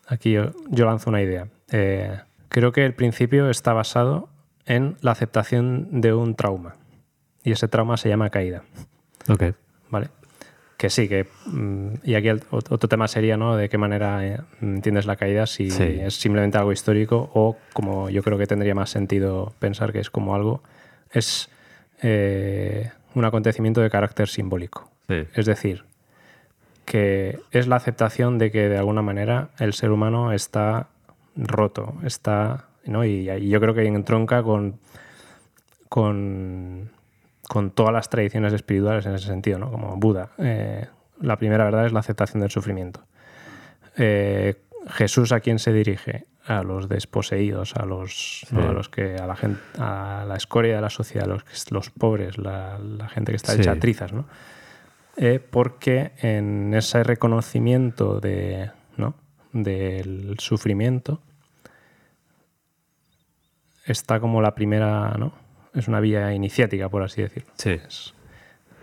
aquí 0.08 0.32
yo, 0.32 0.52
yo 0.70 0.86
lanzo 0.86 1.10
una 1.10 1.20
idea. 1.20 1.46
Eh, 1.70 2.18
creo 2.48 2.72
que 2.72 2.84
el 2.86 2.94
principio 2.94 3.50
está 3.50 3.72
basado 3.74 4.28
en 4.66 4.96
la 5.02 5.10
aceptación 5.12 6.00
de 6.00 6.14
un 6.14 6.34
trauma. 6.34 6.76
Y 7.44 7.52
ese 7.52 7.68
trauma 7.68 7.96
se 7.98 8.08
llama 8.08 8.30
caída. 8.30 8.62
Ok. 9.28 9.44
¿Vale? 9.90 10.08
Que 10.76 10.90
sí, 10.90 11.08
que. 11.08 11.26
mm, 11.46 11.88
y 12.04 12.14
aquí 12.14 12.28
el 12.28 12.42
otro 12.50 12.88
tema 12.88 13.06
sería, 13.08 13.36
¿no? 13.36 13.56
De 13.56 13.68
qué 13.68 13.78
manera 13.78 14.26
eh, 14.26 14.40
entiendes 14.60 15.06
la 15.06 15.16
caída, 15.16 15.46
si 15.46 15.70
Sí. 15.70 15.98
es 16.02 16.14
simplemente 16.14 16.58
algo 16.58 16.72
histórico 16.72 17.30
o 17.34 17.56
como 17.72 18.10
yo 18.10 18.22
creo 18.22 18.38
que 18.38 18.46
tendría 18.46 18.74
más 18.74 18.90
sentido 18.90 19.52
pensar 19.60 19.92
que 19.92 20.00
es 20.00 20.10
como 20.10 20.34
algo. 20.34 20.62
Es 21.12 21.48
eh, 22.02 22.90
un 23.14 23.24
acontecimiento 23.24 23.80
de 23.80 23.88
carácter 23.90 24.28
simbólico. 24.28 24.90
Sí. 25.08 25.24
Es 25.34 25.46
decir, 25.46 25.84
que 26.84 27.38
es 27.52 27.66
la 27.68 27.76
aceptación 27.76 28.38
de 28.38 28.50
que 28.50 28.68
de 28.68 28.76
alguna 28.76 29.00
manera 29.02 29.50
el 29.58 29.72
ser 29.74 29.90
humano 29.90 30.32
está 30.32 30.88
roto, 31.36 31.94
está, 32.04 32.66
¿no? 32.84 33.04
y, 33.04 33.30
y 33.30 33.48
yo 33.48 33.60
creo 33.60 33.74
que 33.74 33.86
entronca 33.86 34.42
con, 34.42 34.78
con, 35.88 36.90
con 37.48 37.70
todas 37.70 37.92
las 37.92 38.08
tradiciones 38.08 38.52
espirituales 38.52 39.06
en 39.06 39.14
ese 39.14 39.26
sentido, 39.26 39.58
¿no? 39.58 39.70
como 39.70 39.96
Buda. 39.96 40.30
Eh, 40.38 40.86
la 41.20 41.36
primera 41.36 41.64
verdad 41.64 41.86
es 41.86 41.92
la 41.92 42.00
aceptación 42.00 42.40
del 42.40 42.50
sufrimiento. 42.50 43.04
Eh, 43.96 44.62
Jesús 44.88 45.32
a 45.32 45.40
quién 45.40 45.58
se 45.58 45.72
dirige? 45.72 46.26
A 46.46 46.62
los 46.62 46.88
desposeídos, 46.90 47.74
a 47.76 47.86
los, 47.86 48.46
¿no? 48.50 48.68
A 48.68 48.72
los 48.72 48.90
que 48.90 49.16
a 49.16 49.26
la 49.26 49.34
gente, 49.34 49.60
a 49.78 50.26
la 50.28 50.36
escoria 50.36 50.74
de 50.76 50.82
la 50.82 50.90
sociedad, 50.90 51.26
los, 51.26 51.42
los 51.70 51.88
pobres, 51.90 52.36
la, 52.36 52.78
la 52.78 53.08
gente 53.08 53.32
que 53.32 53.36
está 53.36 53.52
Sí. 53.52 53.60
hecha 53.62 53.76
trizas, 53.76 54.12
¿no? 54.12 54.26
Eh, 55.16 55.38
porque 55.38 56.12
en 56.18 56.74
ese 56.74 57.02
reconocimiento 57.02 58.20
de, 58.20 58.70
¿no? 58.98 59.14
del 59.52 60.34
sufrimiento 60.38 61.22
está 63.86 64.20
como 64.20 64.42
la 64.42 64.54
primera, 64.54 65.14
¿no? 65.18 65.32
Es 65.74 65.88
una 65.88 66.00
vía 66.00 66.32
iniciática, 66.34 66.88
por 66.88 67.02
así 67.02 67.22
decirlo. 67.22 67.50
Sí. 67.56 67.70
Es, 67.86 68.14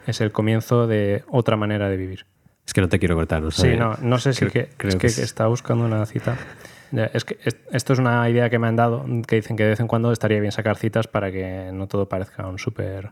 es 0.07 0.21
el 0.21 0.31
comienzo 0.31 0.87
de 0.87 1.23
otra 1.29 1.55
manera 1.57 1.89
de 1.89 1.97
vivir. 1.97 2.25
Es 2.65 2.73
que 2.73 2.81
no 2.81 2.89
te 2.89 2.99
quiero 2.99 3.15
cortar, 3.15 3.41
no 3.41 3.51
Sí, 3.51 3.75
no, 3.75 3.95
no 4.01 4.17
sé 4.19 4.33
si 4.33 4.39
creo- 4.45 4.51
que, 4.51 4.69
creo 4.77 4.89
es 4.89 4.95
que 4.95 4.99
que, 5.01 5.07
es- 5.07 5.17
estaba 5.19 5.49
buscando 5.49 5.85
una 5.85 6.05
cita. 6.05 6.37
Es 7.13 7.23
que 7.23 7.37
es- 7.43 7.57
esto 7.71 7.93
es 7.93 7.99
una 7.99 8.29
idea 8.29 8.49
que 8.49 8.59
me 8.59 8.67
han 8.67 8.75
dado, 8.75 9.05
que 9.27 9.37
dicen 9.37 9.55
que 9.55 9.63
de 9.63 9.69
vez 9.69 9.79
en 9.79 9.87
cuando 9.87 10.11
estaría 10.11 10.39
bien 10.39 10.51
sacar 10.51 10.77
citas 10.77 11.07
para 11.07 11.31
que 11.31 11.69
no 11.73 11.87
todo 11.87 12.07
parezca 12.09 12.45
un 12.47 12.59
súper... 12.59 13.11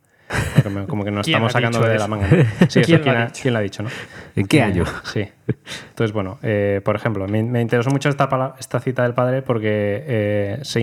Como, 0.87 1.03
que 1.03 1.09
nos 1.11 1.25
¿Quién 1.25 1.37
estamos 1.37 1.49
ha 1.49 1.53
sacando 1.53 1.79
dicho 1.79 1.89
de 1.89 1.95
eso? 1.95 2.03
la 2.03 2.07
manga. 2.07 2.27
¿no? 2.27 2.43
Sí, 2.69 2.79
eso 2.79 2.81
¿Quién 2.85 2.97
lo 2.99 3.03
¿quién, 3.03 3.15
ha 3.17 3.27
quién 3.31 3.53
lo 3.53 3.59
ha 3.59 3.61
dicho, 3.63 3.81
¿no? 3.81 3.89
¿En 4.35 4.45
qué 4.47 4.61
año? 4.61 4.83
Sí. 5.05 5.27
Entonces, 5.89 6.11
bueno, 6.13 6.37
eh, 6.43 6.81
por 6.85 6.95
ejemplo, 6.95 7.27
me, 7.27 7.41
me 7.41 7.61
interesó 7.61 7.89
mucho 7.89 8.09
esta, 8.09 8.55
esta 8.59 8.79
cita 8.79 9.03
del 9.03 9.15
padre 9.15 9.41
porque 9.41 10.03
eh, 10.05 10.59
se 10.61 10.81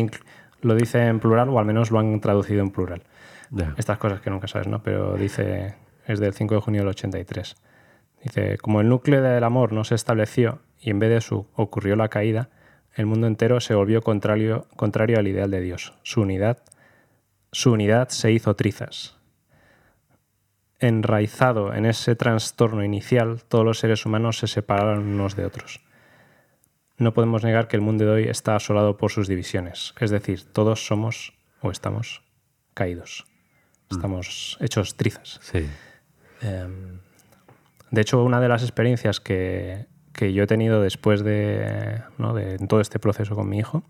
lo 0.63 0.75
dice 0.75 1.07
en 1.07 1.21
plural 1.21 1.49
o 1.49 1.59
al 1.59 1.65
menos 1.65 1.91
lo 1.91 1.99
han 1.99 2.21
traducido 2.21 2.61
en 2.63 2.71
plural. 2.71 3.03
Estas 3.77 3.99
cosas 3.99 4.21
que 4.21 4.31
nunca 4.31 4.49
sabes, 4.49 4.67
¿no? 4.67 4.83
Pero 4.83 5.17
dice, 5.17 5.75
es 6.07 6.19
del 6.19 6.35
5 6.35 6.55
de 6.55 6.61
junio 6.61 6.81
del 6.81 6.89
83. 6.89 7.57
Dice, 8.23 8.59
como 8.59 8.81
el 8.81 8.89
núcleo 8.89 9.23
del 9.23 9.45
amor 9.45 9.73
no 9.73 9.85
se 9.85 9.95
estableció 9.95 10.61
y 10.81 10.91
en 10.91 10.99
vez 10.99 11.11
de 11.11 11.17
eso 11.19 11.47
ocurrió 11.55 11.97
la 11.97 12.09
caída, 12.09 12.49
el 12.95 13.07
mundo 13.07 13.27
entero 13.27 13.61
se 13.61 13.75
volvió 13.75 14.03
contrario, 14.03 14.67
contrario 14.75 15.19
al 15.19 15.29
ideal 15.29 15.51
de 15.51 15.61
Dios. 15.61 15.95
Su 16.03 16.23
unidad, 16.23 16.63
su 17.53 17.73
unidad 17.73 18.09
se 18.09 18.33
hizo 18.33 18.57
trizas. 18.57 19.17
Enraizado 20.79 21.75
en 21.75 21.87
ese 21.87 22.17
trastorno 22.17 22.85
inicial, 22.85 23.43
todos 23.49 23.65
los 23.65 23.79
seres 23.79 24.05
humanos 24.07 24.39
se 24.39 24.47
separaron 24.47 25.07
unos 25.07 25.37
de 25.37 25.45
otros. 25.45 25.81
No 26.99 27.13
podemos 27.13 27.45
negar 27.45 27.69
que 27.69 27.77
el 27.77 27.83
mundo 27.83 28.05
de 28.05 28.11
hoy 28.11 28.25
está 28.25 28.57
asolado 28.57 28.97
por 28.97 29.11
sus 29.11 29.29
divisiones, 29.29 29.95
es 30.01 30.11
decir, 30.11 30.45
todos 30.45 30.87
somos 30.87 31.35
o 31.61 31.71
estamos 31.71 32.23
caídos. 32.75 33.27
Estamos 33.91 34.59
hechos 34.61 34.97
trizas. 34.97 35.39
Sí. 35.43 35.69
Em, 36.43 36.99
de 37.91 38.01
hecho, 38.01 38.23
una 38.25 38.41
de 38.41 38.49
las 38.49 38.63
experiencias 38.63 39.21
que, 39.21 39.87
que 40.13 40.33
yo 40.33 40.43
he 40.43 40.47
tenido 40.47 40.83
después 40.83 41.23
de, 41.23 42.03
¿no? 42.19 42.35
de 42.35 42.59
todo 42.59 42.81
este 42.81 42.99
proceso 42.99 43.37
con 43.37 43.49
mi 43.49 43.59
hijo 43.59 43.85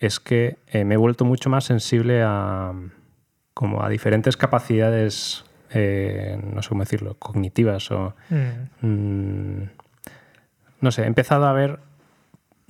es 0.00 0.18
que 0.18 0.56
eh, 0.66 0.84
me 0.84 0.94
he 0.94 0.96
vuelto 0.96 1.24
mucho 1.24 1.50
más 1.50 1.64
sensible 1.64 2.22
a, 2.24 2.72
como 3.54 3.84
a 3.84 3.88
diferentes 3.88 4.36
capacidades, 4.36 5.44
eh, 5.70 6.40
no 6.42 6.62
sé 6.62 6.70
cómo 6.70 6.82
decirlo, 6.82 7.14
cognitivas 7.18 7.90
o... 7.90 8.14
Mm. 8.30 8.86
mm, 8.86 9.70
no 10.80 10.90
sé, 10.90 11.02
he 11.02 11.06
empezado 11.06 11.44
a 11.46 11.52
ver, 11.52 11.78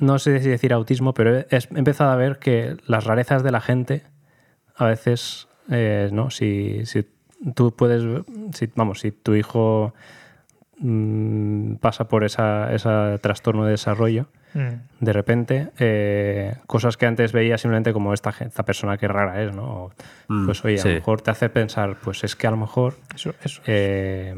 no 0.03 0.19
sé 0.19 0.41
si 0.41 0.49
decir 0.49 0.73
autismo, 0.73 1.15
pero 1.15 1.39
he, 1.39 1.47
he 1.51 1.59
empezado 1.79 2.11
a 2.11 2.17
ver 2.17 2.39
que 2.39 2.77
las 2.87 3.05
rarezas 3.05 3.43
de 3.43 3.51
la 3.53 3.61
gente 3.61 4.03
a 4.77 4.87
veces, 4.87 5.49
eh, 5.71 6.09
¿no? 6.13 6.31
Si, 6.31 6.85
si 6.87 7.07
tú 7.55 7.75
puedes, 7.75 8.03
si, 8.55 8.69
vamos, 8.75 9.01
si 9.01 9.13
tu 9.13 9.35
hijo 9.35 9.95
mm, 10.79 11.75
pasa 11.77 12.09
por 12.09 12.25
esa, 12.25 12.73
ese 12.73 13.19
trastorno 13.21 13.65
de 13.65 13.73
desarrollo, 13.73 14.27
Mm. 14.53 15.05
de 15.05 15.13
repente, 15.13 15.69
eh, 15.79 16.57
cosas 16.67 16.97
que 16.97 17.07
antes 17.07 17.31
veía 17.33 17.57
simplemente 17.57 17.93
como 17.93 18.13
esta, 18.13 18.35
esta 18.41 18.65
persona 18.65 18.99
que 18.99 19.07
rara 19.07 19.45
es, 19.45 19.55
¿no? 19.55 19.63
O, 19.63 19.93
Mm, 20.27 20.45
pues 20.47 20.65
oye, 20.65 20.81
a 20.81 20.85
lo 20.85 20.95
mejor 20.95 21.23
te 21.23 21.31
hace 21.31 21.49
pensar, 21.51 21.99
pues 22.03 22.25
es 22.25 22.35
que 22.35 22.49
a 22.49 22.51
lo 22.51 22.57
mejor 22.57 22.95
Eso, 23.15 23.33
eso. 23.45 23.63
eh, 23.67 24.35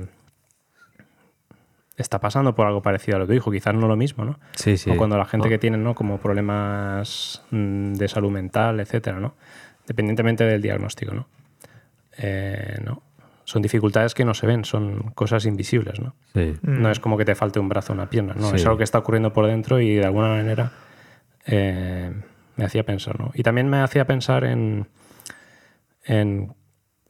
está 1.97 2.21
pasando 2.21 2.55
por 2.55 2.67
algo 2.67 2.81
parecido 2.83 3.17
a 3.17 3.21
lo 3.21 3.27
que 3.27 3.35
dijo, 3.35 3.51
quizás 3.51 3.75
no 3.75 3.87
lo 3.87 3.97
mismo, 3.97 4.25
¿no? 4.25 4.39
Sí, 4.55 4.77
sí. 4.77 4.91
O 4.91 4.97
cuando 4.97 5.17
la 5.19 5.25
gente 5.27 5.49
que 5.49 5.59
tiene, 5.59 5.77
¿no? 5.77 5.95
Como 5.95 6.19
problemas 6.19 7.43
mm, 7.51 7.93
de 7.95 8.09
salud 8.09 8.31
mental, 8.31 8.81
etcétera, 8.81 9.21
¿no? 9.21 9.35
Dependientemente 9.87 10.45
del 10.45 10.63
diagnóstico, 10.63 11.15
¿no? 11.15 11.27
Eh, 12.19 12.79
¿no? 12.85 13.03
Son 13.45 13.61
dificultades 13.61 14.15
que 14.15 14.25
no 14.25 14.35
se 14.35 14.47
ven, 14.47 14.65
son 14.65 15.11
cosas 15.15 15.45
invisibles, 15.47 16.01
¿no? 16.01 16.15
Sí. 16.35 16.55
No 16.63 16.89
Mm. 16.89 16.93
es 16.93 17.01
como 17.01 17.19
que 17.19 17.25
te 17.25 17.35
falte 17.35 17.59
un 17.61 17.69
brazo 17.69 17.93
o 17.93 17.97
una 17.97 18.09
pierna, 18.09 18.35
no, 18.35 18.51
Sí. 18.51 18.57
es 18.57 18.65
algo 18.67 18.79
que 18.79 18.85
está 18.85 18.99
ocurriendo 18.99 19.33
por 19.33 19.47
dentro 19.47 19.81
y 19.81 19.95
de 19.97 20.05
alguna 20.05 20.29
manera 20.29 20.73
eh, 21.47 22.13
me 22.57 22.65
hacía 22.65 22.85
pensar, 22.85 23.19
¿no? 23.19 23.33
Y 23.35 23.43
también 23.43 23.69
me 23.69 23.81
hacía 23.81 24.07
pensar 24.07 24.45
en, 24.45 24.87
en 26.05 26.55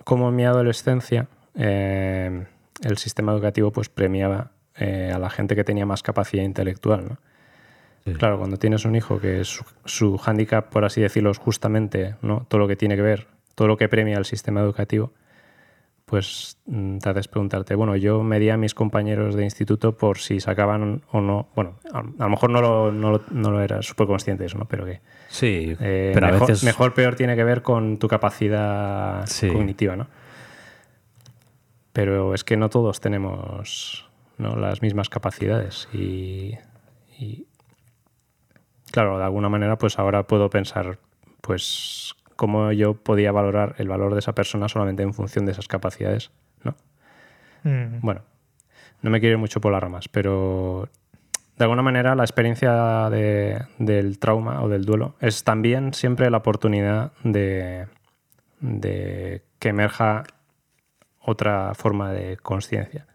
cómo 0.05 0.31
en 0.31 0.37
mi 0.37 0.45
adolescencia 0.45 1.29
eh, 1.55 2.47
el 2.83 2.97
sistema 2.99 3.33
educativo 3.33 3.71
pues 3.73 3.89
premiaba 3.91 4.53
eh, 4.79 5.13
a 5.15 5.19
la 5.19 5.31
gente 5.31 5.55
que 5.57 5.65
tenía 5.65 5.87
más 5.87 6.03
capacidad 6.03 6.43
intelectual, 6.45 7.09
¿no? 7.09 7.19
Sí. 8.05 8.15
Claro, 8.15 8.39
cuando 8.39 8.57
tienes 8.57 8.85
un 8.85 8.97
hijo 8.97 9.21
que 9.21 9.45
su, 9.45 9.65
su 9.85 10.19
hándicap, 10.19 10.69
por 10.71 10.85
así 10.85 11.01
decirlo, 11.01 11.31
es 11.31 11.39
justamente 11.39 12.17
¿no? 12.21 12.45
todo 12.49 12.59
lo 12.61 12.67
que 12.69 12.75
tiene 12.75 12.97
que 12.97 13.03
ver, 13.03 13.29
todo 13.55 13.69
lo 13.69 13.77
que 13.77 13.89
premia 13.89 14.19
el 14.19 14.25
sistema 14.25 14.61
educativo, 14.61 15.13
pues 16.05 16.59
mm, 16.67 16.99
te 16.99 17.09
haces 17.11 17.29
preguntarte, 17.29 17.77
bueno, 17.77 17.95
yo 17.95 18.23
medía 18.25 18.55
a 18.55 18.57
mis 18.57 18.75
compañeros 18.75 19.37
de 19.37 19.45
instituto 19.45 19.97
por 19.97 20.19
si 20.19 20.41
sacaban 20.41 21.03
o 21.13 21.21
no, 21.21 21.47
bueno, 21.55 21.77
a, 21.93 22.01
a 22.01 22.03
lo 22.25 22.29
mejor 22.29 22.51
no 22.51 22.61
lo, 22.61 22.91
no 22.91 23.13
lo, 23.13 23.23
no 23.31 23.51
lo 23.53 23.61
era 23.63 23.81
súper 23.83 24.09
consciente 24.09 24.43
de 24.43 24.47
eso, 24.49 24.59
¿no? 24.59 24.65
Pero 24.67 24.85
que 24.85 25.01
Sí, 25.29 25.77
eh, 25.81 26.11
pero 26.13 26.27
mejor, 26.27 26.43
a 26.43 26.47
veces... 26.49 26.65
mejor, 26.65 26.95
peor 26.95 27.15
tiene 27.15 27.37
que 27.37 27.45
ver 27.45 27.63
con 27.63 27.99
tu 27.99 28.09
capacidad 28.09 29.25
Sí. 29.27 29.47
cognitiva, 29.49 29.95
¿no? 29.95 30.09
Pero 31.93 32.35
es 32.35 32.43
que 32.45 32.57
no 32.57 32.69
todos 32.69 33.01
tenemos 33.01 34.09
¿no? 34.43 34.57
las 34.57 34.83
mismas 34.83 35.09
capacidades 35.09 35.89
y, 35.93 36.59
y, 37.19 37.47
claro, 38.91 39.19
de 39.19 39.25
alguna 39.25 39.49
manera 39.49 39.79
pues 39.79 39.99
ahora 39.99 40.27
puedo 40.27 40.51
pensar 40.51 40.99
pues 41.41 42.15
cómo 42.37 42.73
yo 42.73 42.95
podía 42.95 43.33
valorar 43.33 43.75
el 43.79 43.89
valor 43.89 44.13
de 44.13 44.19
esa 44.19 44.35
persona 44.35 44.69
solamente 44.69 45.03
en 45.03 45.15
función 45.15 45.47
de 45.47 45.53
esas 45.53 45.69
capacidades, 45.69 46.31
¿no? 46.65 46.75
Mm. 47.65 48.01
Bueno, 48.01 48.23
no 49.01 49.11
me 49.11 49.21
quiero 49.21 49.35
ir 49.35 49.39
mucho 49.39 49.61
por 49.61 49.73
las 49.73 49.83
ramas, 49.83 50.09
pero 50.09 50.89
de 51.57 51.65
alguna 51.65 51.83
manera 51.83 52.15
la 52.15 52.25
experiencia 52.25 53.09
de- 53.11 53.63
del 53.79 54.19
trauma 54.19 54.63
o 54.63 54.69
del 54.69 54.85
duelo 54.85 55.15
es 55.21 55.45
también 55.45 55.95
siempre 55.95 56.31
la 56.31 56.39
oportunidad 56.39 57.13
de, 57.23 57.87
de 58.61 59.43
que 59.59 59.69
emerja 59.69 60.25
otra 61.21 61.73
forma 61.75 62.11
de 62.13 62.37
conciencia, 62.39 63.07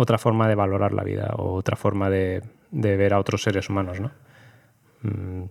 otra 0.00 0.18
forma 0.18 0.48
de 0.48 0.54
valorar 0.54 0.92
la 0.92 1.04
vida 1.04 1.34
o 1.36 1.52
otra 1.54 1.76
forma 1.76 2.08
de, 2.10 2.42
ver 2.70 3.12
a 3.12 3.18
otros 3.18 3.42
seres 3.42 3.68
humanos, 3.68 4.00
¿no? 4.00 4.10
Mm. 5.02 5.44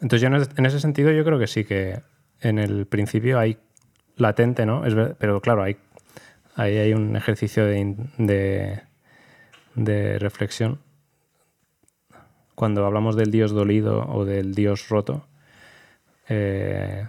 Entonces 0.00 0.20
yo 0.22 0.28
en 0.28 0.34
es- 0.34 0.50
en 0.56 0.66
ese 0.66 0.80
sentido 0.80 1.10
yo 1.12 1.24
creo 1.24 1.38
que 1.38 1.46
sí 1.46 1.64
que 1.64 2.00
en 2.40 2.58
el 2.58 2.86
principio 2.86 3.38
hay 3.38 3.58
latente, 4.16 4.64
¿no? 4.64 4.82
Pero 5.18 5.40
claro, 5.40 5.62
hay 5.62 5.76
ahí 6.54 6.78
hay 6.78 6.94
un 6.94 7.16
ejercicio 7.16 7.66
de, 7.66 8.82
reflexión. 10.18 10.80
Cuando 12.54 12.86
hablamos 12.86 13.16
del 13.16 13.30
Dios 13.30 13.52
dolido 13.52 14.06
o 14.08 14.24
del 14.24 14.54
Dios 14.54 14.88
roto, 14.88 15.26
eh. 16.28 17.06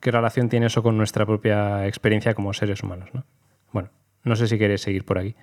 ¿qué 0.00 0.10
relación 0.10 0.48
tiene 0.48 0.66
eso 0.66 0.82
con 0.84 0.96
nuestra 0.96 1.26
propia 1.26 1.86
experiencia 1.88 2.34
como 2.34 2.52
seres 2.52 2.82
humanos? 2.82 3.10
¿no? 3.12 3.24
Bueno, 3.72 3.90
no 4.22 4.36
sé 4.36 4.46
si 4.46 4.56
queréis 4.58 4.82
seguir 4.82 5.04
por 5.04 5.18
aquí. 5.18 5.34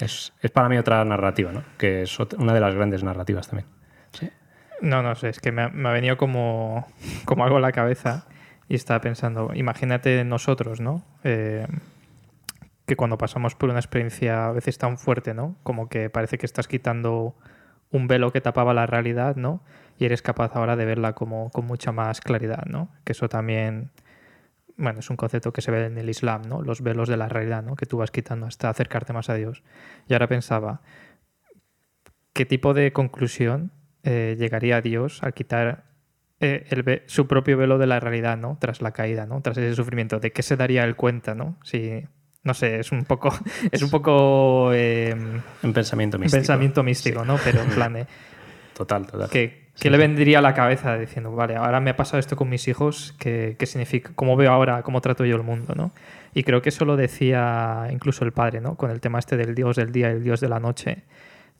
Es, 0.00 0.32
es 0.40 0.50
para 0.50 0.68
mí 0.68 0.76
otra 0.78 1.04
narrativa, 1.04 1.52
¿no? 1.52 1.62
que 1.78 2.02
es 2.02 2.18
ot- 2.18 2.38
una 2.38 2.54
de 2.54 2.60
las 2.60 2.74
grandes 2.74 3.02
narrativas 3.04 3.48
también. 3.48 3.68
No, 4.82 5.02
no 5.02 5.14
sé, 5.14 5.28
es 5.28 5.40
que 5.40 5.52
me 5.52 5.60
ha, 5.62 5.68
me 5.68 5.90
ha 5.90 5.92
venido 5.92 6.16
como, 6.16 6.86
como 7.26 7.44
algo 7.44 7.58
a 7.58 7.60
la 7.60 7.70
cabeza 7.70 8.26
y 8.66 8.76
estaba 8.76 9.00
pensando, 9.02 9.50
imagínate 9.54 10.24
nosotros, 10.24 10.80
¿no? 10.80 11.02
Eh, 11.22 11.66
que 12.86 12.96
cuando 12.96 13.18
pasamos 13.18 13.54
por 13.54 13.68
una 13.68 13.78
experiencia 13.78 14.46
a 14.46 14.52
veces 14.52 14.78
tan 14.78 14.96
fuerte, 14.96 15.34
¿no? 15.34 15.54
Como 15.64 15.90
que 15.90 16.08
parece 16.08 16.38
que 16.38 16.46
estás 16.46 16.66
quitando 16.66 17.34
un 17.90 18.08
velo 18.08 18.32
que 18.32 18.40
tapaba 18.40 18.72
la 18.72 18.86
realidad, 18.86 19.36
¿no? 19.36 19.60
Y 19.98 20.06
eres 20.06 20.22
capaz 20.22 20.56
ahora 20.56 20.76
de 20.76 20.86
verla 20.86 21.12
como 21.12 21.50
con 21.50 21.66
mucha 21.66 21.92
más 21.92 22.20
claridad, 22.22 22.64
¿no? 22.64 22.88
Que 23.04 23.12
eso 23.12 23.28
también, 23.28 23.90
bueno, 24.80 25.00
es 25.00 25.10
un 25.10 25.16
concepto 25.16 25.52
que 25.52 25.60
se 25.60 25.70
ve 25.70 25.86
en 25.86 25.98
el 25.98 26.08
Islam, 26.08 26.42
¿no? 26.48 26.62
Los 26.62 26.82
velos 26.82 27.08
de 27.08 27.16
la 27.16 27.28
realidad, 27.28 27.62
¿no? 27.62 27.76
Que 27.76 27.86
tú 27.86 27.98
vas 27.98 28.10
quitando 28.10 28.46
hasta 28.46 28.68
acercarte 28.68 29.12
más 29.12 29.28
a 29.28 29.34
Dios. 29.34 29.62
Y 30.08 30.14
ahora 30.14 30.26
pensaba, 30.26 30.80
¿qué 32.32 32.46
tipo 32.46 32.74
de 32.74 32.92
conclusión 32.92 33.72
eh, 34.02 34.36
llegaría 34.38 34.78
a 34.78 34.80
Dios 34.80 35.22
al 35.22 35.34
quitar 35.34 35.84
eh, 36.40 36.64
el 36.70 37.02
su 37.06 37.26
propio 37.26 37.58
velo 37.58 37.76
de 37.78 37.86
la 37.86 38.00
realidad, 38.00 38.38
¿no? 38.38 38.56
Tras 38.60 38.80
la 38.80 38.92
caída, 38.92 39.26
¿no? 39.26 39.42
Tras 39.42 39.58
ese 39.58 39.74
sufrimiento. 39.74 40.18
¿De 40.18 40.32
qué 40.32 40.42
se 40.42 40.56
daría 40.56 40.84
él 40.84 40.96
cuenta, 40.96 41.34
¿no? 41.34 41.58
Si, 41.62 42.02
no 42.42 42.54
sé, 42.54 42.80
es 42.80 42.92
un 42.92 43.04
poco, 43.04 43.32
es 43.70 43.82
un 43.82 43.90
poco 43.90 44.72
eh, 44.72 45.14
Un 45.62 45.72
pensamiento 45.72 46.18
místico. 46.18 46.38
pensamiento 46.38 46.82
místico, 46.82 47.24
¿no? 47.24 47.36
Pero 47.44 47.60
en 47.60 47.68
plan 47.68 47.92
de, 47.92 48.06
Total, 48.80 49.06
total. 49.06 49.28
¿Qué, 49.78 49.90
le 49.90 49.98
vendría 49.98 50.38
a 50.38 50.42
la 50.42 50.54
cabeza 50.54 50.96
diciendo, 50.98 51.32
vale, 51.32 51.56
ahora 51.56 51.80
me 51.80 51.90
ha 51.90 51.96
pasado 51.96 52.18
esto 52.18 52.36
con 52.36 52.48
mis 52.48 52.66
hijos, 52.68 53.14
¿qué, 53.18 53.56
qué 53.58 53.66
significa? 53.66 54.12
¿Cómo 54.14 54.36
veo 54.36 54.50
ahora, 54.52 54.82
cómo 54.82 55.00
trato 55.00 55.24
yo 55.24 55.36
el 55.36 55.42
mundo, 55.42 55.74
¿no? 55.76 55.92
Y 56.34 56.42
creo 56.44 56.62
que 56.62 56.68
eso 56.68 56.84
lo 56.84 56.96
decía 56.96 57.88
incluso 57.90 58.24
el 58.24 58.32
padre, 58.32 58.60
¿no? 58.60 58.76
Con 58.76 58.90
el 58.90 59.00
tema 59.00 59.18
este 59.18 59.36
del 59.36 59.54
dios 59.54 59.76
del 59.76 59.92
día 59.92 60.08
y 60.10 60.12
el 60.12 60.22
dios 60.22 60.40
de 60.40 60.48
la 60.48 60.60
noche, 60.60 61.04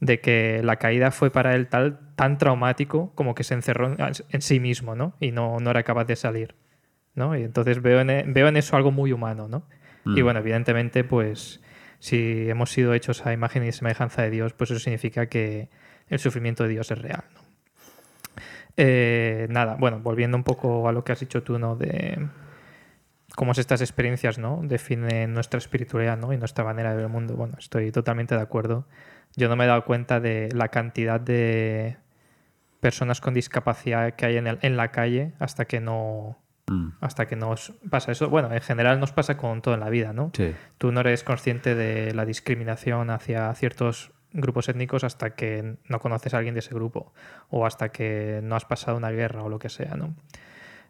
de 0.00 0.20
que 0.20 0.62
la 0.62 0.76
caída 0.76 1.10
fue 1.10 1.30
para 1.30 1.54
él 1.54 1.66
tal, 1.68 1.98
tan 2.16 2.38
traumático 2.38 3.12
como 3.14 3.34
que 3.34 3.44
se 3.44 3.54
encerró 3.54 3.86
en, 3.92 3.96
en 4.30 4.42
sí 4.42 4.60
mismo, 4.60 4.94
¿no? 4.94 5.14
Y 5.20 5.30
no, 5.32 5.58
no 5.60 5.70
era 5.70 5.82
capaz 5.82 6.04
de 6.04 6.16
salir, 6.16 6.54
¿no? 7.14 7.36
Y 7.36 7.42
entonces 7.42 7.82
veo 7.82 8.00
en, 8.00 8.10
e- 8.10 8.24
veo 8.26 8.48
en 8.48 8.56
eso 8.56 8.76
algo 8.76 8.90
muy 8.92 9.12
humano, 9.12 9.48
¿no? 9.48 9.66
Y 10.06 10.22
Mm. 10.22 10.24
bueno, 10.24 10.40
evidentemente, 10.40 11.04
pues 11.04 11.60
si 11.98 12.48
hemos 12.48 12.70
sido 12.70 12.94
hechos 12.94 13.26
a 13.26 13.32
imagen 13.34 13.62
y 13.64 13.72
semejanza 13.72 14.22
de 14.22 14.30
Dios, 14.30 14.54
pues 14.54 14.70
eso 14.70 14.80
significa 14.80 15.26
que 15.26 15.68
el 16.08 16.18
sufrimiento 16.18 16.62
de 16.62 16.70
Dios 16.70 16.90
es 16.90 16.98
real, 16.98 17.24
¿no? 17.34 17.40
Eh, 18.82 19.46
nada, 19.50 19.76
bueno, 19.78 20.00
volviendo 20.00 20.36
un 20.36 20.42
poco 20.44 20.88
a 20.88 20.92
lo 20.92 21.04
que 21.04 21.12
has 21.12 21.20
dicho 21.20 21.42
tú, 21.42 21.58
¿no? 21.58 21.76
De 21.76 22.18
cómo 23.36 23.52
estas 23.52 23.80
experiencias, 23.80 24.38
¿no? 24.38 24.60
Definen 24.62 25.32
nuestra 25.34 25.58
espiritualidad, 25.58 26.16
¿no? 26.18 26.32
Y 26.32 26.38
nuestra 26.38 26.64
manera 26.64 26.90
de 26.90 26.96
ver 26.96 27.04
el 27.06 27.10
mundo. 27.12 27.34
Bueno, 27.34 27.54
estoy 27.58 27.92
totalmente 27.92 28.34
de 28.34 28.40
acuerdo. 28.40 28.86
Yo 29.36 29.48
no 29.48 29.56
me 29.56 29.64
he 29.64 29.68
dado 29.68 29.84
cuenta 29.84 30.18
de 30.20 30.48
la 30.54 30.68
cantidad 30.68 31.20
de 31.20 31.96
personas 32.80 33.20
con 33.20 33.34
discapacidad 33.34 34.14
que 34.14 34.26
hay 34.26 34.36
en, 34.38 34.46
el- 34.46 34.58
en 34.62 34.76
la 34.76 34.90
calle 34.90 35.32
hasta 35.38 35.64
que 35.66 35.80
no 35.80 36.38
Mm, 36.68 36.90
hasta 37.00 37.26
que 37.26 37.34
nos 37.34 37.72
pasa 37.90 38.12
eso. 38.12 38.28
Bueno, 38.30 38.52
en 38.52 38.60
general 38.60 39.00
nos 39.00 39.10
pasa 39.10 39.36
con 39.36 39.60
todo 39.60 39.74
en 39.74 39.80
la 39.80 39.90
vida, 39.90 40.12
¿no? 40.12 40.30
Sí. 40.34 40.54
Tú 40.78 40.92
no 40.92 41.00
eres 41.00 41.24
consciente 41.24 41.74
de 41.74 42.14
la 42.14 42.24
discriminación 42.24 43.10
hacia 43.10 43.52
ciertos 43.54 44.12
grupos 44.32 44.68
étnicos 44.68 45.04
hasta 45.04 45.30
que 45.30 45.76
no 45.88 46.00
conoces 46.00 46.34
a 46.34 46.38
alguien 46.38 46.54
de 46.54 46.60
ese 46.60 46.74
grupo 46.74 47.12
o 47.48 47.66
hasta 47.66 47.90
que 47.90 48.40
no 48.42 48.56
has 48.56 48.64
pasado 48.64 48.96
una 48.96 49.10
guerra 49.10 49.42
o 49.42 49.48
lo 49.48 49.58
que 49.58 49.68
sea, 49.68 49.96
¿no? 49.96 50.14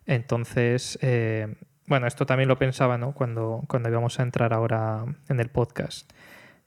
Entonces, 0.06 0.98
eh, 1.02 1.54
bueno, 1.86 2.06
esto 2.06 2.26
también 2.26 2.48
lo 2.48 2.58
pensaba, 2.58 2.98
¿no? 2.98 3.12
Cuando, 3.12 3.62
cuando 3.68 3.88
íbamos 3.88 4.18
a 4.20 4.22
entrar 4.22 4.52
ahora 4.52 5.04
en 5.28 5.40
el 5.40 5.48
podcast, 5.48 6.10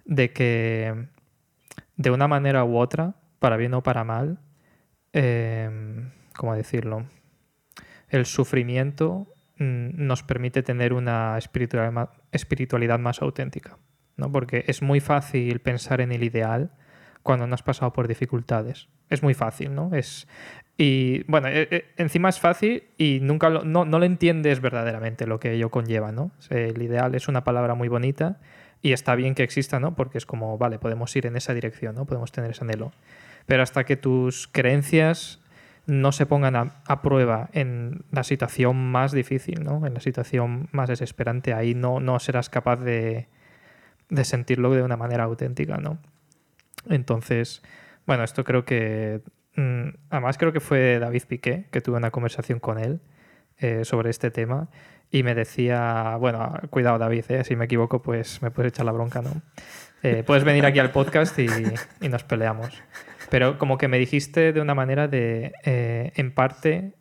de 0.05 0.31
que 0.33 1.07
de 1.95 2.11
una 2.11 2.27
manera 2.27 2.63
u 2.63 2.77
otra, 2.77 3.15
para 3.39 3.57
bien 3.57 3.73
o 3.73 3.83
para 3.83 4.03
mal, 4.03 4.39
eh, 5.13 5.69
¿cómo 6.35 6.55
decirlo? 6.55 7.05
el 8.13 8.27
sufrimiento 8.27 9.27
mm, 9.57 10.05
nos 10.05 10.21
permite 10.21 10.61
tener 10.61 10.93
una 10.93 11.39
espiritualidad 11.39 12.99
más 12.99 13.21
auténtica, 13.21 13.79
¿no? 14.17 14.31
Porque 14.31 14.65
es 14.67 14.81
muy 14.81 14.99
fácil 14.99 15.59
pensar 15.59 16.01
en 16.01 16.11
el 16.11 16.23
ideal 16.23 16.71
cuando 17.23 17.47
no 17.47 17.55
has 17.55 17.63
pasado 17.63 17.93
por 17.93 18.07
dificultades. 18.07 18.89
Es 19.09 19.23
muy 19.23 19.33
fácil, 19.33 19.73
¿no? 19.73 19.93
Es, 19.93 20.27
y 20.77 21.23
bueno, 21.23 21.47
eh, 21.47 21.67
eh, 21.69 21.85
encima 21.97 22.29
es 22.29 22.39
fácil 22.39 22.83
y 22.97 23.19
nunca 23.21 23.49
lo, 23.49 23.63
no, 23.63 23.85
no 23.85 23.99
lo 23.99 24.05
entiendes 24.05 24.59
verdaderamente 24.59 25.27
lo 25.27 25.39
que 25.39 25.53
ello 25.53 25.69
conlleva, 25.69 26.11
¿no? 26.11 26.31
El 26.49 26.81
ideal 26.81 27.15
es 27.15 27.27
una 27.27 27.43
palabra 27.43 27.75
muy 27.75 27.87
bonita 27.87 28.39
y 28.81 28.91
está 28.91 29.15
bien 29.15 29.35
que 29.35 29.43
exista, 29.43 29.79
¿no? 29.79 29.95
Porque 29.95 30.17
es 30.17 30.25
como, 30.25 30.57
vale, 30.57 30.79
podemos 30.79 31.15
ir 31.15 31.25
en 31.25 31.35
esa 31.35 31.53
dirección, 31.53 31.95
¿no? 31.95 32.05
Podemos 32.05 32.31
tener 32.31 32.51
ese 32.51 32.63
anhelo. 32.63 32.91
Pero 33.45 33.63
hasta 33.63 33.83
que 33.83 33.97
tus 33.97 34.47
creencias 34.47 35.41
no 35.85 36.11
se 36.11 36.25
pongan 36.25 36.55
a, 36.55 36.81
a 36.87 37.01
prueba 37.01 37.49
en 37.53 38.03
la 38.11 38.23
situación 38.23 38.77
más 38.91 39.11
difícil, 39.11 39.63
¿no? 39.63 39.85
En 39.85 39.93
la 39.93 39.99
situación 39.99 40.69
más 40.71 40.89
desesperante, 40.89 41.53
ahí 41.53 41.75
no, 41.75 41.99
no 41.99 42.19
serás 42.19 42.49
capaz 42.49 42.77
de, 42.77 43.27
de 44.13 44.25
sentirlo 44.25 44.71
de 44.71 44.83
una 44.83 44.97
manera 44.97 45.23
auténtica, 45.23 45.77
¿no? 45.77 45.97
Entonces, 46.87 47.61
bueno, 48.05 48.23
esto 48.23 48.43
creo 48.43 48.65
que. 48.65 49.21
mm, 49.55 49.89
además, 50.09 50.37
creo 50.37 50.53
que 50.53 50.59
fue 50.59 50.99
David 50.99 51.23
Piqué 51.27 51.67
que 51.71 51.81
tuve 51.81 51.97
una 51.97 52.11
conversación 52.11 52.59
con 52.59 52.77
él 52.77 53.01
eh, 53.57 53.85
sobre 53.85 54.09
este 54.09 54.31
tema 54.31 54.69
y 55.13 55.23
me 55.23 55.35
decía, 55.35 56.17
bueno, 56.19 56.53
cuidado 56.69 56.97
David, 56.97 57.25
eh, 57.29 57.43
si 57.43 57.55
me 57.55 57.65
equivoco, 57.65 58.01
pues 58.01 58.41
me 58.41 58.49
puedes 58.51 58.73
echar 58.73 58.85
la 58.85 58.91
bronca, 58.91 59.21
¿no? 59.21 59.29
Eh, 60.01 60.23
puedes 60.25 60.43
venir 60.43 60.65
aquí 60.65 60.79
al 60.79 60.91
podcast 60.91 61.37
y, 61.39 61.47
nos 62.09 62.23
peleamos. 62.23 62.81
Pero 63.29 63.57
como 63.57 63.77
que 63.77 63.87
me 63.87 63.99
dijiste 63.99 64.53
de 64.53 64.59
una 64.59 64.75
manera 64.75 65.07
de, 65.07 65.53
eh, 65.63 66.11
en 66.15 66.33
parte, 66.33 66.93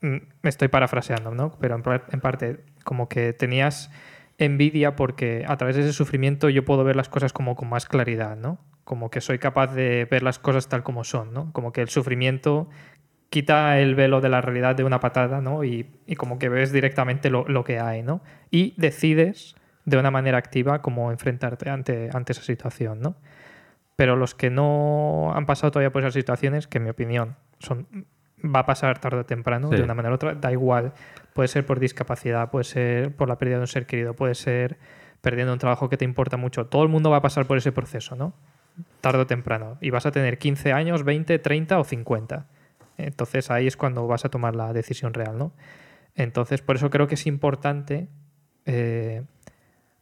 mm, 0.00 0.16
me 0.40 0.48
estoy 0.48 0.68
parafraseando, 0.68 1.32
¿no? 1.32 1.50
Pero 1.60 1.74
en, 1.74 1.82
en 2.12 2.20
parte, 2.20 2.60
como 2.84 3.08
que 3.08 3.32
tenías 3.32 3.90
envidia 4.38 4.96
porque 4.96 5.44
a 5.46 5.56
través 5.56 5.76
de 5.76 5.82
ese 5.82 5.92
sufrimiento 5.92 6.48
yo 6.48 6.64
puedo 6.64 6.84
ver 6.84 6.96
las 6.96 7.08
cosas 7.08 7.32
como 7.32 7.56
con 7.56 7.68
más 7.68 7.86
claridad, 7.86 8.36
¿no? 8.36 8.58
Como 8.84 9.10
que 9.10 9.20
soy 9.20 9.38
capaz 9.38 9.74
de 9.74 10.06
ver 10.10 10.22
las 10.22 10.38
cosas 10.38 10.68
tal 10.68 10.82
como 10.82 11.04
son, 11.04 11.34
¿no? 11.34 11.52
Como 11.52 11.72
que 11.72 11.80
el 11.82 11.88
sufrimiento 11.88 12.68
quita 13.30 13.78
el 13.80 13.94
velo 13.94 14.20
de 14.20 14.28
la 14.30 14.40
realidad 14.40 14.74
de 14.76 14.84
una 14.84 15.00
patada, 15.00 15.40
¿no? 15.40 15.64
Y, 15.64 15.90
y 16.06 16.14
como 16.16 16.38
que 16.38 16.48
ves 16.48 16.72
directamente 16.72 17.28
lo, 17.30 17.46
lo 17.48 17.64
que 17.64 17.78
hay, 17.80 18.02
¿no? 18.02 18.22
Y 18.50 18.74
decides 18.80 19.54
de 19.84 19.98
una 19.98 20.10
manera 20.10 20.38
activa 20.38 20.80
cómo 20.82 21.10
enfrentarte 21.10 21.68
ante, 21.68 22.08
ante 22.12 22.32
esa 22.32 22.42
situación, 22.42 23.00
¿no? 23.00 23.16
Pero 23.96 24.14
los 24.16 24.34
que 24.34 24.48
no 24.50 25.32
han 25.34 25.44
pasado 25.46 25.72
todavía 25.72 25.90
por 25.92 26.02
esas 26.02 26.14
situaciones, 26.14 26.68
que 26.68 26.78
en 26.78 26.84
mi 26.84 26.90
opinión 26.90 27.36
son 27.58 27.88
va 28.44 28.60
a 28.60 28.66
pasar 28.66 29.00
tarde 29.00 29.18
o 29.18 29.26
temprano, 29.26 29.68
Sí. 29.70 29.76
de 29.76 29.82
una 29.82 29.94
manera 29.94 30.12
u 30.12 30.14
otra, 30.14 30.34
da 30.34 30.52
igual. 30.52 30.92
Puede 31.38 31.46
ser 31.46 31.64
por 31.64 31.78
discapacidad, 31.78 32.50
puede 32.50 32.64
ser 32.64 33.14
por 33.14 33.28
la 33.28 33.38
pérdida 33.38 33.58
de 33.58 33.60
un 33.60 33.68
ser 33.68 33.86
querido, 33.86 34.12
puede 34.14 34.34
ser 34.34 34.76
perdiendo 35.20 35.52
un 35.52 35.60
trabajo 35.60 35.88
que 35.88 35.96
te 35.96 36.04
importa 36.04 36.36
mucho. 36.36 36.66
Todo 36.66 36.82
el 36.82 36.88
mundo 36.88 37.10
va 37.10 37.18
a 37.18 37.22
pasar 37.22 37.46
por 37.46 37.56
ese 37.56 37.70
proceso, 37.70 38.16
¿no? 38.16 38.34
Tarde 39.00 39.20
o 39.20 39.26
temprano. 39.28 39.78
Y 39.80 39.90
vas 39.90 40.04
a 40.04 40.10
tener 40.10 40.38
15 40.38 40.72
años, 40.72 41.04
20, 41.04 41.38
30 41.38 41.78
o 41.78 41.84
50. 41.84 42.48
Entonces 42.96 43.52
ahí 43.52 43.68
es 43.68 43.76
cuando 43.76 44.04
vas 44.08 44.24
a 44.24 44.30
tomar 44.30 44.56
la 44.56 44.72
decisión 44.72 45.14
real, 45.14 45.38
¿no? 45.38 45.52
Entonces, 46.16 46.60
por 46.60 46.74
eso 46.74 46.90
creo 46.90 47.06
que 47.06 47.14
es 47.14 47.24
importante 47.28 48.08
eh, 48.66 49.22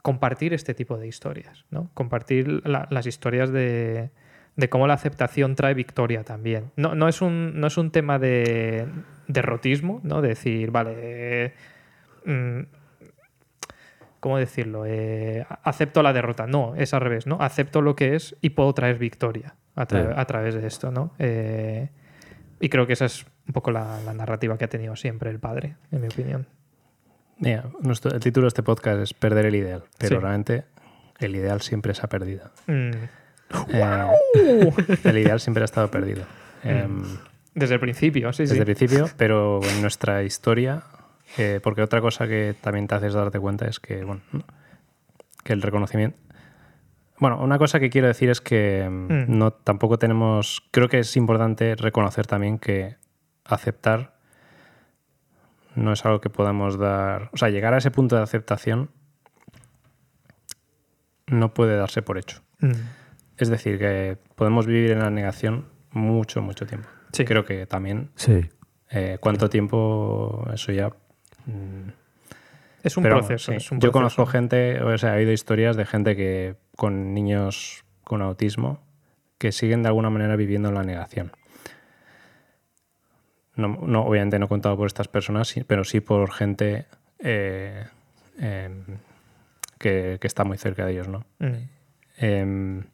compartir 0.01 0.55
este 0.55 0.73
tipo 0.73 0.97
de 0.97 1.07
historias, 1.07 1.67
¿no? 1.71 1.91
Compartir 1.93 2.67
la- 2.67 2.89
las 2.91 3.05
historias 3.07 3.53
de, 3.53 4.09
de 4.57 4.69
cómo 4.69 4.87
la 4.87 4.95
aceptación 4.95 5.55
trae 5.55 5.75
victoria 5.75 6.25
también. 6.25 6.73
No, 6.77 6.95
no, 6.95 7.09
es, 7.09 7.21
un, 7.23 7.61
no 7.61 7.67
es 7.67 7.77
un 7.77 7.91
tema 7.91 8.19
de 8.19 8.87
derrotismo, 9.29 10.01
¿no? 10.03 10.23
De 10.23 10.29
decir, 10.29 10.71
vale, 10.71 10.95
eh, 10.97 11.55
mm, 12.25 12.61
¿cómo 14.21 14.39
decirlo? 14.39 14.85
Eh, 14.87 15.45
acepto 15.63 16.03
la 16.03 16.13
derrota. 16.13 16.47
No, 16.47 16.75
es 16.75 16.95
al 16.95 17.01
revés, 17.03 17.27
¿no? 17.27 17.39
Acepto 17.41 17.83
lo 17.83 17.95
que 17.97 18.15
es 18.17 18.37
y 18.41 18.51
puedo 18.51 18.73
traer 18.73 18.99
victoria 18.99 19.55
a, 19.75 19.87
tra- 19.87 20.07
Sí. 20.09 20.15
a 20.17 20.25
través 20.25 20.55
de 20.55 20.67
esto, 20.67 20.91
¿no? 20.91 21.13
Eh, 21.19 21.91
y 22.61 22.69
creo 22.69 22.87
que 22.87 22.95
esa 22.95 23.05
es 23.05 23.27
un 23.47 23.53
poco 23.53 23.71
la, 23.71 24.01
la 24.05 24.15
narrativa 24.15 24.57
que 24.57 24.65
ha 24.65 24.69
tenido 24.69 24.97
siempre 24.97 25.31
el 25.31 25.39
padre, 25.39 25.77
en 25.93 26.01
mi 26.01 26.07
opinión. 26.09 26.47
Mira, 27.39 27.65
nuestro- 27.81 28.13
el 28.13 28.21
título 28.21 28.45
de 28.47 28.49
este 28.49 28.63
podcast 28.63 29.01
es 29.01 29.13
Perder 29.15 29.47
el 29.47 29.55
ideal, 29.57 29.85
pero 29.99 30.17
Sí. 30.17 30.23
realmente 30.23 30.65
el 31.21 31.37
ideal 31.37 31.61
siempre 31.61 31.93
se 31.95 32.01
ha 32.03 32.09
perdido. 32.09 32.51
Mm, 32.67 32.91
Eh, 33.69 34.73
el 35.05 35.19
ideal 35.19 35.41
siempre 35.41 35.63
ha 35.63 35.67
estado 35.67 35.91
perdido. 35.91 36.25
Em, 36.65 37.03
Desde 37.55 37.75
el 37.75 37.81
principio, 37.81 38.33
sí, 38.33 38.43
desde 38.43 38.55
sí. 38.55 38.59
el 38.61 38.65
principio, 38.67 39.09
pero 39.17 39.61
en 39.63 39.81
nuestra 39.81 40.23
historia, 40.25 40.83
eh, 41.39 41.61
porque 41.63 41.83
otra 41.83 42.01
cosa 42.01 42.27
que 42.27 42.55
también 42.61 42.87
te 42.87 42.95
haces 42.97 43.15
darte 43.15 43.39
cuenta 43.41 43.67
es 43.67 43.81
que, 43.81 44.05
bueno, 44.05 44.21
¿no? 44.33 44.43
que 45.45 45.53
el 45.53 45.63
reconocimiento... 45.63 46.19
Bueno, 47.19 47.43
una 47.43 47.57
cosa 47.57 47.81
que 47.81 47.89
quiero 47.89 48.09
decir 48.09 48.29
es 48.29 48.41
que 48.43 48.83
em, 48.83 49.07
Mm. 49.09 49.39
no 49.39 49.51
tampoco 49.53 49.99
tenemos... 49.99 50.63
Creo 50.71 50.89
que 50.89 50.99
es 50.99 51.17
importante 51.17 51.75
reconocer 51.77 52.27
también 52.27 52.59
que 52.59 52.97
aceptar 53.45 54.17
no 55.77 55.93
es 55.93 56.05
algo 56.05 56.21
que 56.21 56.29
podamos 56.31 56.79
dar... 56.79 57.31
O 57.33 57.37
sea, 57.39 57.49
llegar 57.49 57.73
a 57.75 57.79
ese 57.79 57.91
punto 57.91 58.17
de 58.17 58.23
aceptación 58.23 58.91
no 61.27 61.53
puede 61.55 61.77
darse 61.77 62.03
por 62.03 62.19
hecho. 62.19 62.43
Mm, 62.61 62.73
Es 63.39 63.49
decir, 63.49 63.79
que 63.79 64.17
podemos 64.35 64.67
vivir 64.67 64.93
en 64.93 65.01
la 65.01 65.11
negación 65.11 65.67
mucho, 65.91 66.41
mucho 66.43 66.67
tiempo. 66.67 66.89
Sí. 67.13 67.25
Creo 67.25 67.45
que 67.45 67.67
también 67.67 68.11
Sí. 68.17 68.41
eh, 68.91 69.19
cuánto 69.21 69.49
tiempo, 69.51 70.47
eso 70.53 70.73
ya. 70.73 70.89
mm, 71.47 71.89
Es 72.83 72.97
un 72.97 73.03
pero, 73.03 73.17
proceso. 73.19 73.53
sí. 73.53 73.57
es 73.57 73.71
un 73.73 73.81
Yo 73.81 73.91
conozco 73.93 74.27
gente, 74.27 74.81
o 74.83 74.97
sea, 74.99 75.15
he 75.15 75.19
oído 75.19 75.33
historias 75.33 75.77
de 75.77 75.85
gente 75.87 76.15
que 76.17 76.57
con 76.77 77.15
niños 77.15 77.85
con 78.05 78.23
autismo 78.23 78.81
que 79.39 79.53
siguen 79.53 79.83
de 79.83 79.89
alguna 79.89 80.09
manera 80.11 80.37
viviendo 80.37 80.69
en 80.69 80.75
la 80.77 80.83
negación. 80.85 81.33
No, 83.57 83.69
no, 83.69 84.03
obviamente 84.05 84.39
no 84.39 84.47
he 84.47 84.49
contado 84.49 84.77
por 84.77 84.87
estas 84.87 85.09
personas, 85.09 85.49
sí, 85.49 85.65
pero 85.65 85.83
sí 85.85 86.01
por 86.01 86.31
gente 86.31 86.87
eh, 87.19 87.87
em, 88.39 88.85
que, 89.79 90.19
que 90.21 90.27
está 90.27 90.45
muy 90.45 90.59
cerca 90.59 90.85
de 90.85 90.93
ellos, 90.93 91.09
¿no? 91.09 91.25
Mm, 91.39 91.69
Em, 92.19 92.85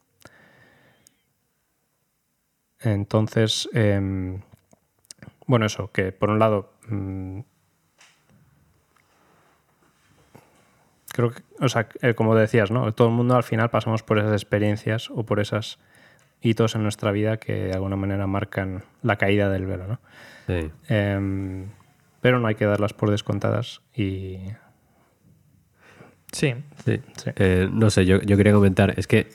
entonces, 2.85 3.69
em, 3.73 4.41
bueno, 5.47 5.67
eso, 5.67 5.91
que 5.93 6.13
por 6.13 6.31
un 6.31 6.39
lado, 6.39 6.73
mm, 6.89 7.41
creo 11.13 11.31
que, 11.31 11.43
o 11.61 11.69
sea, 11.69 11.89
eh, 12.01 12.15
como 12.15 12.35
decías, 12.35 12.71
¿no? 12.71 12.93
Todo 12.93 13.09
el 13.09 13.15
mundo 13.15 13.37
al 13.37 13.43
final 13.43 13.71
pasamos 13.71 14.03
por 14.03 14.19
esas 14.19 14.33
experiencias 14.33 15.11
o 15.11 15.25
por 15.25 15.41
esos 15.41 15.79
hitos 16.41 16.75
en 16.75 16.83
nuestra 16.83 17.13
vida 17.13 17.37
que 17.37 17.55
de 17.55 17.73
alguna 17.73 17.97
manera 17.97 18.27
marcan 18.27 18.83
la 19.03 19.17
caída 19.17 19.49
del 19.51 19.67
velo, 19.67 19.87
¿no? 19.87 20.01
Sí. 20.47 20.71
Em, 20.89 21.69
pero 22.21 22.41
no 22.41 22.49
hay 22.49 22.55
que 22.55 22.65
darlas 22.67 22.93
por 22.93 23.11
descontadas 23.11 23.81
y 23.95 24.39
Sí. 26.33 26.55
Sí. 26.85 27.01
Sí. 27.17 27.31
Eh, 27.37 27.69
no 27.71 27.91
sé, 27.91 28.07
yo, 28.07 28.21
yo 28.23 28.37
quería 28.37 28.55
comentar, 28.55 28.95
es 28.99 29.07
que, 29.07 29.29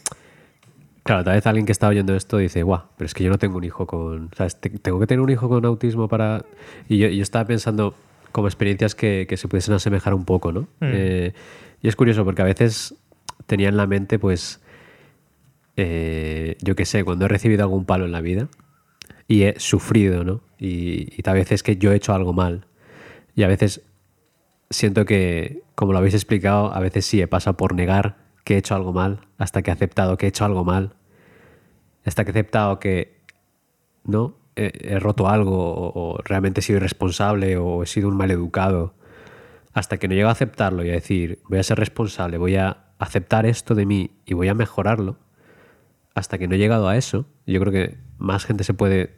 claro, 1.08 1.24
tal 1.24 1.36
vez 1.36 1.48
alguien 1.48 1.66
que 1.66 1.72
está 1.72 1.88
oyendo 1.88 2.16
esto 2.16 2.38
dice, 2.38 2.64
guau, 2.64 2.84
pero 2.98 3.06
es 3.06 3.14
que 3.14 3.24
yo 3.24 3.30
no 3.30 3.38
tengo 3.38 3.58
un 3.58 3.64
hijo 3.64 3.88
con, 3.88 4.30
Tengo 4.82 5.00
que 5.00 5.08
tener 5.08 5.22
un 5.22 5.30
hijo 5.30 5.50
con 5.50 5.66
autismo 5.66 6.08
para... 6.08 6.46
Y 6.88 6.98
yo, 6.98 7.08
yo 7.08 7.24
estaba 7.24 7.46
pensando 7.46 7.96
como 8.32 8.48
experiencias 8.48 8.94
que, 8.94 9.26
que 9.28 9.38
se 9.38 9.48
pudiesen 9.48 9.74
asemejar 9.74 10.14
un 10.14 10.26
poco, 10.26 10.52
¿no? 10.52 10.68
Eh, 10.82 11.34
y 11.82 11.88
es 11.88 11.96
curioso 11.96 12.26
porque 12.26 12.42
a 12.42 12.46
veces 12.46 12.94
tenía 13.46 13.70
en 13.70 13.78
la 13.78 13.88
mente, 13.88 14.20
pues, 14.20 14.62
eh, 15.78 16.58
yo 16.62 16.76
qué 16.76 16.86
sé, 16.86 17.04
cuando 17.04 17.26
he 17.26 17.28
recibido 17.30 17.64
algún 17.64 17.86
palo 17.86 18.06
en 18.06 18.12
la 18.12 18.22
vida 18.22 18.50
y 19.28 19.44
he 19.44 19.60
sufrido, 19.60 20.26
¿no? 20.26 20.42
Y, 20.60 21.14
y 21.18 21.22
tal 21.24 21.36
vez 21.36 21.52
es 21.54 21.64
que 21.64 21.78
yo 21.78 21.94
he 21.94 21.96
hecho 21.96 22.14
algo 22.14 22.34
mal. 22.34 22.66
Y 23.34 23.44
a 23.44 23.48
veces 23.48 23.82
siento 24.70 25.06
que, 25.06 25.62
como 25.76 25.94
lo 25.94 26.00
habéis 26.00 26.16
explicado, 26.16 26.74
a 26.74 26.80
veces 26.82 27.06
sí 27.06 27.22
he 27.22 27.28
pasado 27.28 27.56
por 27.56 27.74
negar 27.74 28.18
que 28.44 28.56
he 28.56 28.58
hecho 28.58 28.76
algo 28.76 28.94
mal, 28.94 29.22
hasta 29.38 29.62
que 29.62 29.72
he 29.72 29.74
aceptado 29.74 30.18
que 30.18 30.26
he 30.26 30.30
hecho 30.30 30.46
algo 30.46 30.64
mal, 30.64 30.94
hasta 32.08 32.24
que 32.24 32.32
he 32.32 32.34
aceptado 32.34 32.80
que 32.80 33.22
no 34.04 34.36
he, 34.56 35.00
roto 35.00 35.30
algo 35.30 35.92
o, 35.94 36.18
realmente 36.24 36.62
he 36.62 36.64
sido 36.64 36.78
irresponsable 36.78 37.58
o 37.58 37.84
he 37.84 37.86
sido 37.86 38.08
un 38.08 38.18
mal 38.18 38.32
educado, 38.32 38.96
hasta 39.74 39.98
que 39.98 40.08
no 40.08 40.16
llego 40.16 40.30
a 40.30 40.32
aceptarlo 40.32 40.84
y 40.84 40.90
a 40.90 40.94
decir 40.94 41.40
voy 41.48 41.60
a 41.60 41.64
ser 41.64 41.78
responsable, 41.78 42.38
voy 42.38 42.56
a 42.56 42.86
aceptar 42.98 43.46
esto 43.46 43.76
de 43.76 43.86
mí 43.86 44.12
y 44.26 44.34
voy 44.34 44.48
a 44.48 44.56
mejorarlo, 44.56 45.18
hasta 46.16 46.38
que 46.40 46.48
no 46.48 46.56
he 46.56 46.58
llegado 46.58 46.88
a 46.88 46.98
eso, 46.98 47.28
yo 47.46 47.60
creo 47.60 47.72
que 47.72 47.98
más 48.18 48.46
gente 48.46 48.64
se 48.64 48.74
puede, 48.74 49.14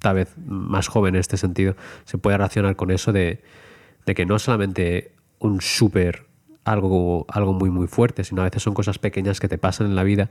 tal 0.00 0.16
vez 0.16 0.34
más 0.44 0.88
joven 0.88 1.14
en 1.14 1.20
este 1.20 1.38
sentido, 1.38 1.76
se 2.04 2.18
puede 2.18 2.36
relacionar 2.36 2.76
con 2.76 2.90
eso 2.90 3.12
de, 3.12 3.42
de 4.04 4.14
que 4.14 4.26
no 4.26 4.36
es 4.36 4.42
solamente 4.42 5.14
un 5.38 5.62
súper 5.62 6.26
algo, 6.64 7.24
algo 7.28 7.54
muy 7.54 7.70
muy 7.70 7.86
fuerte, 7.86 8.24
sino 8.24 8.42
a 8.42 8.44
veces 8.44 8.62
son 8.62 8.74
cosas 8.74 8.98
pequeñas 8.98 9.40
que 9.40 9.48
te 9.48 9.56
pasan 9.56 9.86
en 9.86 9.96
la 9.96 10.02
vida, 10.02 10.30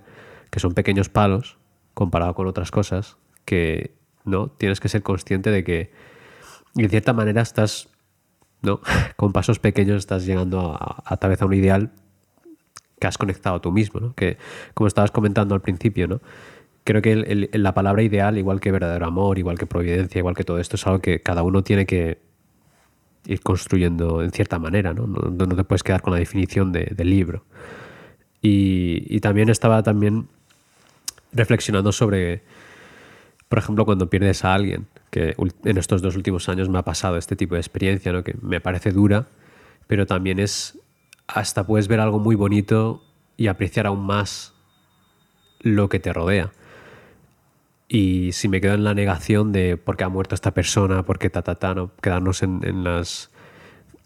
que 0.51 0.59
son 0.59 0.75
pequeños 0.75 1.09
palos 1.09 1.57
comparado 1.99 2.33
con 2.33 2.47
otras 2.47 2.71
cosas, 2.71 3.17
que 3.43 3.93
no 4.23 4.47
tienes 4.47 4.79
que 4.79 4.87
ser 4.87 5.03
consciente 5.03 5.51
de 5.51 5.65
que 5.65 5.91
de 6.75 6.87
cierta 6.87 7.11
manera 7.11 7.41
estás 7.41 7.89
¿no? 8.61 8.79
Con 9.17 9.33
pasos 9.33 9.59
pequeños 9.59 9.97
estás 9.97 10.25
llegando 10.25 10.77
a, 10.79 11.03
a, 11.03 11.17
tal 11.17 11.31
vez 11.31 11.41
a 11.41 11.45
un 11.45 11.53
ideal 11.53 11.91
que 13.01 13.07
has 13.07 13.17
conectado 13.17 13.59
tú 13.59 13.73
mismo, 13.73 13.99
¿no? 13.99 14.13
Que, 14.13 14.37
como 14.73 14.87
estabas 14.87 15.11
comentando 15.11 15.55
al 15.55 15.61
principio, 15.61 16.07
¿no? 16.07 16.21
Creo 16.85 17.01
que 17.01 17.49
la 17.51 17.73
palabra 17.73 18.01
ideal, 18.01 18.37
igual 18.37 18.61
que 18.61 18.71
verdadero 18.71 19.05
amor, 19.05 19.37
igual 19.37 19.57
que 19.57 19.65
providencia, 19.65 20.19
igual 20.19 20.35
que 20.35 20.45
todo 20.45 20.59
esto, 20.59 20.77
es 20.77 20.87
algo 20.87 20.99
que 20.99 21.21
cada 21.21 21.43
uno 21.43 21.63
tiene 21.63 21.85
que 21.85 22.19
ir 23.25 23.41
construyendo 23.41 24.23
en 24.23 24.31
cierta 24.31 24.57
manera, 24.57 24.93
¿no? 24.93 25.05
No, 25.05 25.29
no 25.29 25.55
te 25.55 25.65
puedes 25.65 25.83
quedar 25.83 26.01
con 26.01 26.13
la 26.13 26.19
definición 26.19 26.71
de, 26.71 26.93
del 26.95 27.09
libro. 27.09 27.43
Y, 28.41 29.05
y, 29.13 29.19
también 29.19 29.49
estaba 29.49 29.83
también 29.83 30.29
reflexionando 31.31 31.91
sobre, 31.91 32.41
por 33.47 33.59
ejemplo, 33.59 33.85
cuando 33.85 34.09
pierdes 34.09 34.45
a 34.45 34.53
alguien, 34.53 34.87
que 35.11 35.35
en 35.63 35.77
estos 35.77 36.01
dos 36.01 36.15
últimos 36.15 36.49
años 36.49 36.69
me 36.69 36.79
ha 36.79 36.83
pasado 36.83 37.17
este 37.17 37.35
tipo 37.35 37.55
de 37.55 37.61
experiencia, 37.61 38.11
¿no? 38.11 38.23
que 38.23 38.35
me 38.41 38.61
parece 38.61 38.91
dura, 38.91 39.27
pero 39.87 40.05
también 40.05 40.39
es, 40.39 40.79
hasta 41.27 41.65
puedes 41.65 41.87
ver 41.87 41.99
algo 41.99 42.19
muy 42.19 42.35
bonito 42.35 43.03
y 43.37 43.47
apreciar 43.47 43.87
aún 43.87 44.05
más 44.05 44.53
lo 45.61 45.89
que 45.89 45.99
te 45.99 46.13
rodea. 46.13 46.51
Y 47.87 48.33
si 48.33 48.47
me 48.47 48.61
quedo 48.61 48.75
en 48.75 48.83
la 48.83 48.93
negación 48.93 49.51
de 49.51 49.75
por 49.75 49.97
qué 49.97 50.03
ha 50.03 50.09
muerto 50.09 50.35
esta 50.35 50.53
persona, 50.53 51.03
por 51.03 51.17
qué 51.17 51.29
ta, 51.31 51.41
ta, 51.41 51.55
ta, 51.55 51.73
¿no? 51.73 51.91
quedarnos 52.01 52.43
en, 52.43 52.59
en 52.63 52.83
las 52.83 53.31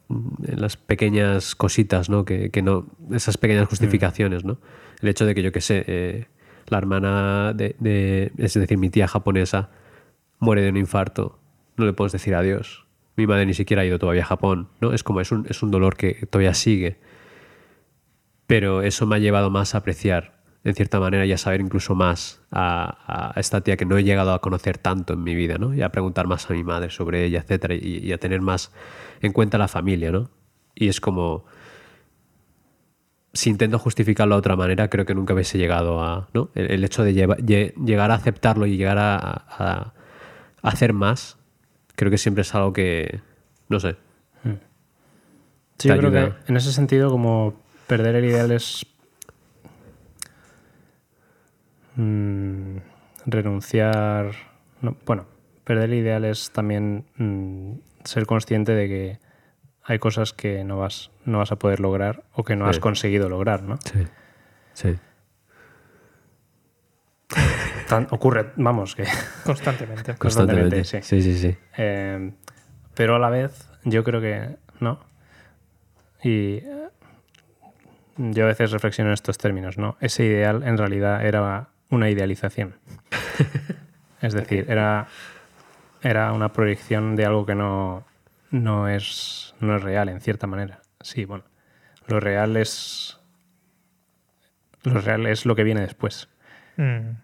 en 0.09 0.61
las 0.61 0.77
pequeñas 0.77 1.55
cositas, 1.55 2.09
¿no? 2.09 2.25
Que, 2.25 2.49
que 2.49 2.61
no 2.61 2.85
esas 3.11 3.37
pequeñas 3.37 3.67
justificaciones, 3.67 4.43
¿no? 4.43 4.57
El 5.01 5.09
hecho 5.09 5.25
de 5.25 5.35
que 5.35 5.41
yo 5.41 5.51
que 5.51 5.61
sé, 5.61 5.83
eh, 5.87 6.25
la 6.67 6.77
hermana 6.77 7.53
de, 7.53 8.31
es 8.37 8.53
decir, 8.53 8.77
mi 8.77 8.89
tía 8.89 9.07
japonesa 9.07 9.69
muere 10.39 10.61
de 10.61 10.69
un 10.69 10.77
infarto, 10.77 11.39
no 11.77 11.85
le 11.85 11.93
puedes 11.93 12.11
decir 12.11 12.35
adiós. 12.35 12.85
Mi 13.15 13.27
madre 13.27 13.45
ni 13.45 13.53
siquiera 13.53 13.83
ha 13.83 13.85
ido 13.85 13.99
todavía 13.99 14.23
a 14.23 14.25
Japón, 14.25 14.69
¿no? 14.81 14.93
Es 14.93 15.03
como 15.03 15.21
es 15.21 15.31
un, 15.31 15.45
es 15.49 15.61
un 15.61 15.71
dolor 15.71 15.95
que 15.95 16.25
todavía 16.29 16.53
sigue. 16.53 16.99
Pero 18.47 18.81
eso 18.81 19.05
me 19.05 19.15
ha 19.15 19.19
llevado 19.19 19.49
más 19.49 19.75
a 19.75 19.79
apreciar, 19.79 20.41
en 20.63 20.73
cierta 20.73 20.99
manera, 20.99 21.25
y 21.25 21.31
a 21.31 21.37
saber 21.37 21.61
incluso 21.61 21.93
más 21.93 22.41
a, 22.51 23.33
a 23.35 23.39
esta 23.39 23.61
tía 23.61 23.77
que 23.77 23.85
no 23.85 23.97
he 23.97 24.03
llegado 24.03 24.33
a 24.33 24.41
conocer 24.41 24.77
tanto 24.77 25.13
en 25.13 25.23
mi 25.23 25.35
vida, 25.35 25.57
¿no? 25.57 25.73
Y 25.73 25.81
a 25.81 25.89
preguntar 25.89 26.27
más 26.27 26.49
a 26.49 26.53
mi 26.53 26.63
madre 26.63 26.89
sobre 26.89 27.23
ella, 27.25 27.39
etcétera, 27.39 27.75
y, 27.75 27.99
y 27.99 28.11
a 28.13 28.17
tener 28.17 28.41
más 28.41 28.71
en 29.21 29.31
cuenta 29.31 29.57
la 29.57 29.67
familia, 29.67 30.11
¿no? 30.11 30.29
Y 30.75 30.87
es 30.87 30.99
como 30.99 31.45
si 33.33 33.49
intento 33.49 33.79
justificarlo 33.79 34.35
de 34.35 34.39
otra 34.39 34.55
manera, 34.55 34.89
creo 34.89 35.05
que 35.05 35.15
nunca 35.15 35.33
hubiese 35.33 35.57
llegado 35.57 36.01
a. 36.01 36.29
¿no? 36.33 36.49
El, 36.53 36.71
el 36.71 36.83
hecho 36.83 37.03
de 37.03 37.13
lleva, 37.13 37.35
lle, 37.37 37.73
llegar 37.83 38.11
a 38.11 38.15
aceptarlo 38.15 38.67
y 38.67 38.77
llegar 38.77 38.99
a, 38.99 39.15
a, 39.17 39.43
a, 39.57 39.93
hacer 40.61 40.93
más, 40.93 41.37
creo 41.95 42.11
que 42.11 42.17
siempre 42.17 42.43
es 42.43 42.53
algo 42.53 42.73
que. 42.73 43.21
No 43.69 43.79
sé. 43.79 43.95
Sí, 45.79 45.89
yo 45.89 45.97
creo 45.97 46.11
que 46.11 46.33
en 46.47 46.55
ese 46.55 46.71
sentido, 46.71 47.09
como 47.09 47.55
perder 47.87 48.15
el 48.15 48.25
ideal 48.25 48.51
es. 48.51 48.85
Mmm, 51.95 52.77
renunciar. 53.25 54.31
No, 54.81 54.95
bueno, 55.05 55.25
perder 55.63 55.85
el 55.85 55.95
ideal 55.95 56.25
es 56.25 56.51
también 56.51 57.05
mmm, 57.17 57.73
ser 58.03 58.27
consciente 58.27 58.73
de 58.73 58.87
que 58.87 59.19
hay 59.83 59.99
cosas 59.99 60.33
que 60.33 60.63
no 60.63 60.77
vas, 60.77 61.11
no 61.25 61.39
vas 61.39 61.51
a 61.51 61.57
poder 61.57 61.79
lograr 61.79 62.23
o 62.33 62.43
que 62.43 62.55
no 62.55 62.65
sí. 62.65 62.71
has 62.71 62.79
conseguido 62.79 63.29
lograr, 63.29 63.63
¿no? 63.63 63.77
Sí. 63.83 64.07
Sí. 64.73 64.97
Tan, 67.87 68.07
ocurre, 68.11 68.51
vamos, 68.55 68.95
que. 68.95 69.05
Constantemente. 69.45 70.15
Constantemente, 70.15 70.83
sí. 70.83 70.99
Sí, 71.01 71.21
sí, 71.21 71.37
sí. 71.37 71.57
Eh, 71.77 72.31
pero 72.93 73.15
a 73.15 73.19
la 73.19 73.29
vez, 73.29 73.69
yo 73.83 74.03
creo 74.03 74.21
que 74.21 74.57
no. 74.79 74.99
Y 76.23 76.61
yo 78.17 78.45
a 78.45 78.47
veces 78.47 78.71
reflexiono 78.71 79.09
en 79.09 79.15
estos 79.15 79.37
términos, 79.37 79.77
¿no? 79.77 79.97
Ese 79.99 80.23
ideal 80.25 80.63
en 80.63 80.77
realidad 80.77 81.25
era 81.25 81.67
una 81.89 82.09
idealización. 82.09 82.75
es 84.21 84.33
decir, 84.33 84.65
era, 84.69 85.07
era 86.01 86.31
una 86.31 86.53
proyección 86.53 87.15
de 87.15 87.25
algo 87.25 87.45
que 87.45 87.55
no, 87.55 88.05
no 88.53 88.87
es, 88.87 89.55
no 89.59 89.75
es 89.75 89.83
real 89.83 90.09
en 90.09 90.21
cierta 90.21 90.45
manera. 90.45 90.81
Sí, 91.01 91.25
bueno. 91.25 91.43
Lo 92.07 92.19
real 92.19 92.55
es. 92.55 93.19
Lo 94.83 95.01
real 95.01 95.25
es 95.25 95.45
lo 95.45 95.55
que 95.55 95.63
viene 95.63 95.81
después. 95.81 96.29
Mm. 96.77 97.15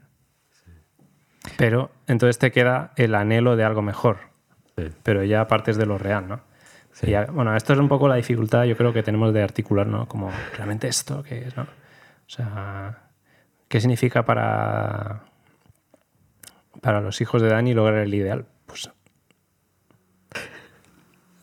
Pero 1.56 1.92
entonces 2.08 2.40
te 2.40 2.52
queda 2.52 2.94
el 2.96 3.14
anhelo 3.14 3.56
de 3.56 3.64
algo 3.64 3.82
mejor. 3.84 4.18
Sí. 4.76 4.86
Pero 5.04 5.24
ya 5.24 5.48
partes 5.48 5.78
de 5.78 5.86
lo 5.86 5.98
real, 6.00 6.28
¿no? 6.28 6.42
Sí. 6.94 7.08
Y 7.08 7.12
ya, 7.12 7.26
bueno, 7.26 7.56
esto 7.56 7.74
es 7.74 7.80
un 7.80 7.90
poco 7.90 8.08
la 8.08 8.16
dificultad, 8.16 8.64
yo 8.64 8.76
creo 8.76 8.92
que 8.92 9.04
tenemos 9.04 9.32
de 9.32 9.44
articular, 9.44 9.86
¿no? 9.86 10.08
Como 10.08 10.32
realmente 10.56 10.88
esto, 10.88 11.22
¿qué 11.22 11.48
es, 11.48 11.56
no? 11.56 11.64
O 11.64 12.30
sea, 12.30 13.04
¿qué 13.68 13.80
significa 13.80 14.26
para, 14.26 15.26
para 16.82 17.02
los 17.02 17.22
hijos 17.22 17.42
de 17.42 17.50
Dani 17.50 17.74
lograr 17.74 18.00
el 18.00 18.14
ideal? 18.14 18.46
Pues 18.66 18.90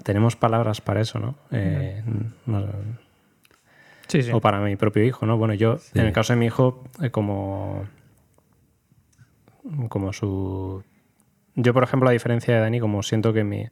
tenemos 0.06 0.36
palabras 0.36 0.80
para 0.80 1.00
eso, 1.00 1.18
¿no? 1.18 1.34
Eh, 1.50 2.00
no 2.46 2.64
sí, 4.06 4.22
sí. 4.22 4.30
O 4.32 4.40
para 4.40 4.60
mi 4.60 4.76
propio 4.76 5.02
hijo, 5.02 5.26
¿no? 5.26 5.36
Bueno, 5.36 5.52
yo, 5.54 5.78
sí. 5.78 5.98
en 5.98 6.06
el 6.06 6.12
caso 6.12 6.32
de 6.32 6.38
mi 6.38 6.46
hijo, 6.46 6.84
eh, 7.02 7.10
como, 7.10 7.84
como 9.88 10.12
su... 10.12 10.84
Yo, 11.56 11.74
por 11.74 11.82
ejemplo, 11.82 12.08
a 12.08 12.12
diferencia 12.12 12.54
de 12.54 12.60
Dani, 12.60 12.78
como 12.78 13.02
siento 13.02 13.32
que 13.32 13.42
mi, 13.42 13.66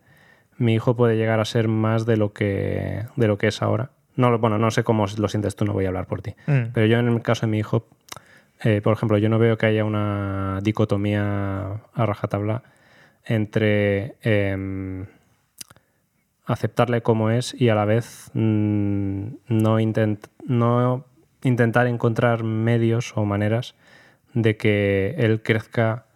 mi 0.58 0.74
hijo 0.74 0.96
puede 0.96 1.16
llegar 1.16 1.38
a 1.38 1.44
ser 1.44 1.68
más 1.68 2.04
de 2.04 2.16
lo 2.16 2.32
que, 2.32 3.04
de 3.14 3.28
lo 3.28 3.38
que 3.38 3.46
es 3.46 3.62
ahora. 3.62 3.92
No, 4.16 4.36
bueno, 4.36 4.58
no 4.58 4.72
sé 4.72 4.82
cómo 4.82 5.06
lo 5.16 5.28
sientes 5.28 5.54
tú, 5.54 5.64
no 5.64 5.72
voy 5.72 5.84
a 5.84 5.88
hablar 5.88 6.08
por 6.08 6.20
ti. 6.20 6.34
Mm. 6.48 6.72
Pero 6.74 6.86
yo, 6.86 6.98
en 6.98 7.06
el 7.06 7.22
caso 7.22 7.46
de 7.46 7.52
mi 7.52 7.60
hijo, 7.60 7.86
eh, 8.64 8.80
por 8.82 8.92
ejemplo, 8.92 9.18
yo 9.18 9.28
no 9.28 9.38
veo 9.38 9.56
que 9.56 9.66
haya 9.66 9.84
una 9.84 10.58
dicotomía 10.64 11.80
a 11.94 12.06
rajatabla 12.06 12.64
entre... 13.24 14.16
Eh, 14.22 15.06
aceptarle 16.46 17.02
como 17.02 17.30
es 17.30 17.54
y 17.58 17.68
a 17.68 17.74
la 17.74 17.84
vez 17.84 18.30
mmm, 18.34 19.26
no, 19.48 19.80
intent 19.80 20.26
no, 20.46 21.06
intentar 21.42 21.86
encontrar 21.86 22.42
medios 22.42 23.12
o 23.16 23.24
maneras 23.24 23.74
de 24.34 24.56
que 24.56 25.14
él 25.18 25.42
crezca 25.42 26.06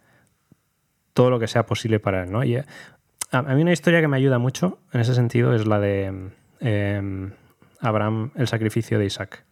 todo 1.13 1.29
lo 1.29 1.39
que 1.39 1.47
sea 1.47 1.65
posible 1.65 1.99
para 1.99 2.23
él. 2.23 2.31
¿no? 2.31 2.43
Y 2.43 2.57
a, 3.31 3.41
mí 3.41 3.61
una 3.61 3.71
historia 3.71 4.01
que 4.01 4.07
me 4.07 4.17
ayuda 4.17 4.39
mucho 4.39 4.79
en 4.91 5.01
ese 5.01 5.13
sentido 5.15 5.53
es 5.53 5.65
la 5.65 5.79
de 5.79 6.31
eh, 6.59 7.31
Abraham, 7.79 8.31
el 8.35 8.47
sacrificio 8.47 8.99
de 8.99 9.05
Isaac. 9.05 9.43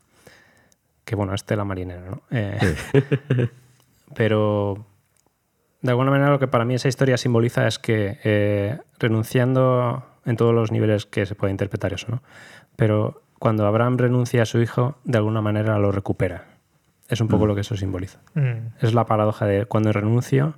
Que 1.06 1.16
bueno, 1.16 1.34
este 1.34 1.56
la 1.56 1.64
marinera, 1.64 2.02
¿no? 2.02 2.22
Eh, 2.32 2.58
pero 4.16 4.86
de 5.82 5.90
alguna 5.92 6.12
manera 6.12 6.32
lo 6.32 6.40
que 6.40 6.48
para 6.48 6.66
mí 6.66 6.76
esa 6.76 6.90
historia 6.90 7.18
simboliza 7.18 7.66
es 7.68 7.80
que 7.80 8.20
eh, 8.24 8.78
renunciando 9.00 10.04
en 10.28 10.36
todos 10.36 10.54
los 10.54 10.72
niveles 10.72 11.06
que 11.06 11.26
se 11.26 11.34
puede 11.34 11.52
interpretar 11.52 11.94
eso, 11.94 12.08
¿no? 12.10 12.22
Pero 12.76 13.24
cuando 13.40 13.66
Abraham 13.66 13.98
renuncia 13.98 14.44
a 14.44 14.46
su 14.46 14.62
hijo, 14.62 14.98
de 15.04 15.18
alguna 15.18 15.42
manera 15.42 15.80
lo 15.80 15.92
recupera. 15.92 16.46
Es 17.08 17.22
un 17.22 17.30
poco 17.30 17.46
mm. 17.46 17.48
lo 17.48 17.56
que 17.56 17.62
eso 17.62 17.78
simboliza. 17.78 18.20
Mm. 18.36 18.76
Es 18.82 18.94
la 18.94 19.06
paradoja 19.06 19.46
de 19.46 19.66
cuando 19.66 19.92
renuncio, 19.94 20.56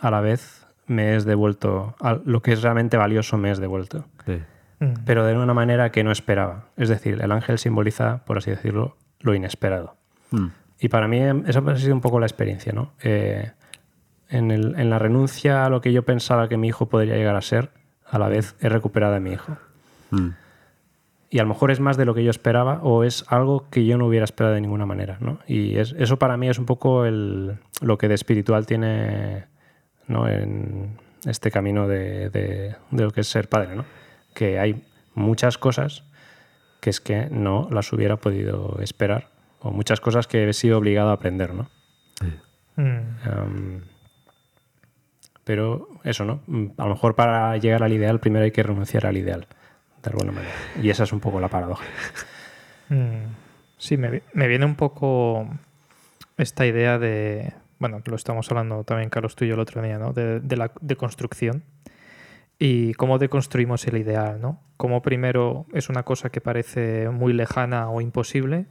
a 0.00 0.10
la 0.10 0.20
vez 0.20 0.66
me 0.86 1.16
es 1.16 1.24
devuelto, 1.24 1.94
lo 2.24 2.42
que 2.42 2.52
es 2.52 2.62
realmente 2.62 2.96
valioso 2.96 3.36
me 3.36 3.50
es 3.50 3.58
devuelto. 3.58 4.06
Sí. 4.24 4.40
Mm. 4.80 5.04
Pero 5.04 5.24
de 5.26 5.36
una 5.36 5.54
manera 5.54 5.92
que 5.92 6.02
no 6.02 6.10
esperaba. 6.10 6.64
Es 6.76 6.88
decir, 6.88 7.20
el 7.22 7.30
ángel 7.30 7.58
simboliza, 7.58 8.24
por 8.24 8.38
así 8.38 8.50
decirlo, 8.50 8.96
lo 9.20 9.34
inesperado. 9.34 9.96
Y 10.80 10.88
para 10.88 11.06
mí 11.06 11.20
esa 11.46 11.60
ha 11.60 11.76
sido 11.76 11.94
un 11.94 12.00
poco 12.00 12.18
la 12.18 12.26
experiencia, 12.26 12.72
¿no? 12.72 12.92
Eh, 13.02 13.52
en, 14.28 14.50
el, 14.50 14.74
en 14.78 14.90
la 14.90 14.98
renuncia 14.98 15.64
a 15.64 15.68
lo 15.68 15.80
que 15.80 15.92
yo 15.92 16.04
pensaba 16.04 16.48
que 16.48 16.56
mi 16.56 16.68
hijo 16.68 16.88
podría 16.88 17.14
llegar 17.14 17.36
a 17.36 17.40
ser, 17.40 17.70
a 18.14 18.18
la 18.20 18.28
vez 18.28 18.54
he 18.60 18.68
recuperado 18.68 19.16
a 19.16 19.20
mi 19.20 19.32
hijo. 19.32 19.56
Mm. 20.12 20.28
Y 21.30 21.40
a 21.40 21.42
lo 21.42 21.48
mejor 21.48 21.72
es 21.72 21.80
más 21.80 21.96
de 21.96 22.04
lo 22.04 22.14
que 22.14 22.22
yo 22.22 22.30
esperaba 22.30 22.78
o 22.84 23.02
es 23.02 23.24
algo 23.26 23.68
que 23.70 23.84
yo 23.84 23.98
no 23.98 24.06
hubiera 24.06 24.22
esperado 24.22 24.54
de 24.54 24.60
ninguna 24.60 24.86
manera. 24.86 25.18
¿no? 25.20 25.40
Y 25.48 25.78
es, 25.78 25.96
eso 25.98 26.16
para 26.16 26.36
mí 26.36 26.48
es 26.48 26.60
un 26.60 26.64
poco 26.64 27.06
el, 27.06 27.58
lo 27.80 27.98
que 27.98 28.06
de 28.06 28.14
espiritual 28.14 28.66
tiene 28.66 29.46
¿no? 30.06 30.28
en 30.28 30.96
este 31.26 31.50
camino 31.50 31.88
de, 31.88 32.30
de, 32.30 32.76
de, 32.92 33.02
lo 33.02 33.10
que 33.10 33.22
es 33.22 33.26
ser 33.26 33.48
padre. 33.48 33.74
¿no? 33.74 33.84
Que 34.32 34.60
hay 34.60 34.84
muchas 35.16 35.58
cosas 35.58 36.04
que 36.80 36.90
es 36.90 37.00
que 37.00 37.26
no 37.32 37.66
las 37.72 37.92
hubiera 37.92 38.16
podido 38.16 38.78
esperar 38.80 39.26
o 39.58 39.72
muchas 39.72 40.00
cosas 40.00 40.28
que 40.28 40.48
he 40.48 40.52
sido 40.52 40.78
obligado 40.78 41.10
a 41.10 41.14
aprender. 41.14 41.52
¿no? 41.52 41.68
Mm. 42.76 42.82
Um, 43.26 43.80
pero 45.44 45.88
eso, 46.04 46.24
¿no? 46.24 46.40
A 46.78 46.84
lo 46.84 46.94
mejor 46.94 47.14
para 47.14 47.56
llegar 47.58 47.82
al 47.82 47.92
ideal 47.92 48.18
primero 48.18 48.44
hay 48.44 48.50
que 48.50 48.62
renunciar 48.62 49.06
al 49.06 49.16
ideal, 49.16 49.46
de 50.02 50.10
alguna 50.10 50.32
manera. 50.32 50.54
Y 50.82 50.90
esa 50.90 51.04
es 51.04 51.12
un 51.12 51.20
poco 51.20 51.38
la 51.40 51.48
paradoja. 51.48 51.84
Mm, 52.88 53.32
sí, 53.78 53.96
me, 53.96 54.22
me, 54.32 54.48
viene 54.48 54.64
un 54.64 54.74
poco 54.74 55.48
esta 56.36 56.66
idea 56.66 56.98
de, 56.98 57.52
bueno, 57.78 58.00
lo 58.04 58.16
estamos 58.16 58.50
hablando 58.50 58.84
también 58.84 59.10
Carlos 59.10 59.36
tú 59.36 59.44
y 59.44 59.48
yo 59.48 59.54
el 59.54 59.60
otro 59.60 59.80
día, 59.82 59.98
¿no? 59.98 60.12
De, 60.12 60.40
de 60.40 60.56
la 60.56 60.70
de 60.80 60.96
construcción. 60.96 61.62
y 62.58 62.94
cómo 62.94 63.18
deconstruimos 63.18 63.86
el 63.86 63.98
ideal, 63.98 64.40
¿no? 64.40 64.60
Como 64.76 65.02
primero 65.02 65.66
es 65.72 65.88
una 65.88 66.02
cosa 66.02 66.30
que 66.30 66.40
parece 66.40 67.08
muy 67.10 67.32
lejana 67.32 67.90
o 67.90 68.00
imposible, 68.00 68.66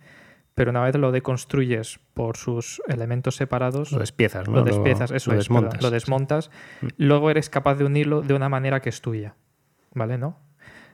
pero 0.55 0.71
una 0.71 0.81
vez 0.83 0.95
lo 0.95 1.11
deconstruyes 1.11 1.99
por 2.13 2.37
sus 2.37 2.81
elementos 2.87 3.35
separados, 3.35 3.91
Lo 3.91 3.99
despiezas, 3.99 4.47
¿no? 4.47 4.57
lo 4.57 4.63
despiezas, 4.63 5.11
eso 5.11 5.31
lo 5.31 5.39
es, 5.39 5.47
perdón, 5.47 5.63
desmontas. 5.63 5.81
lo 5.81 5.91
desmontas, 5.91 6.51
Mm. 6.81 6.87
luego 6.97 7.29
eres 7.31 7.49
capaz 7.49 7.75
de 7.75 7.85
unirlo 7.85 8.21
de 8.21 8.33
una 8.33 8.49
manera 8.49 8.79
que 8.81 8.89
es 8.89 9.01
tuya, 9.01 9.35
¿vale? 9.93 10.17
¿No? 10.17 10.37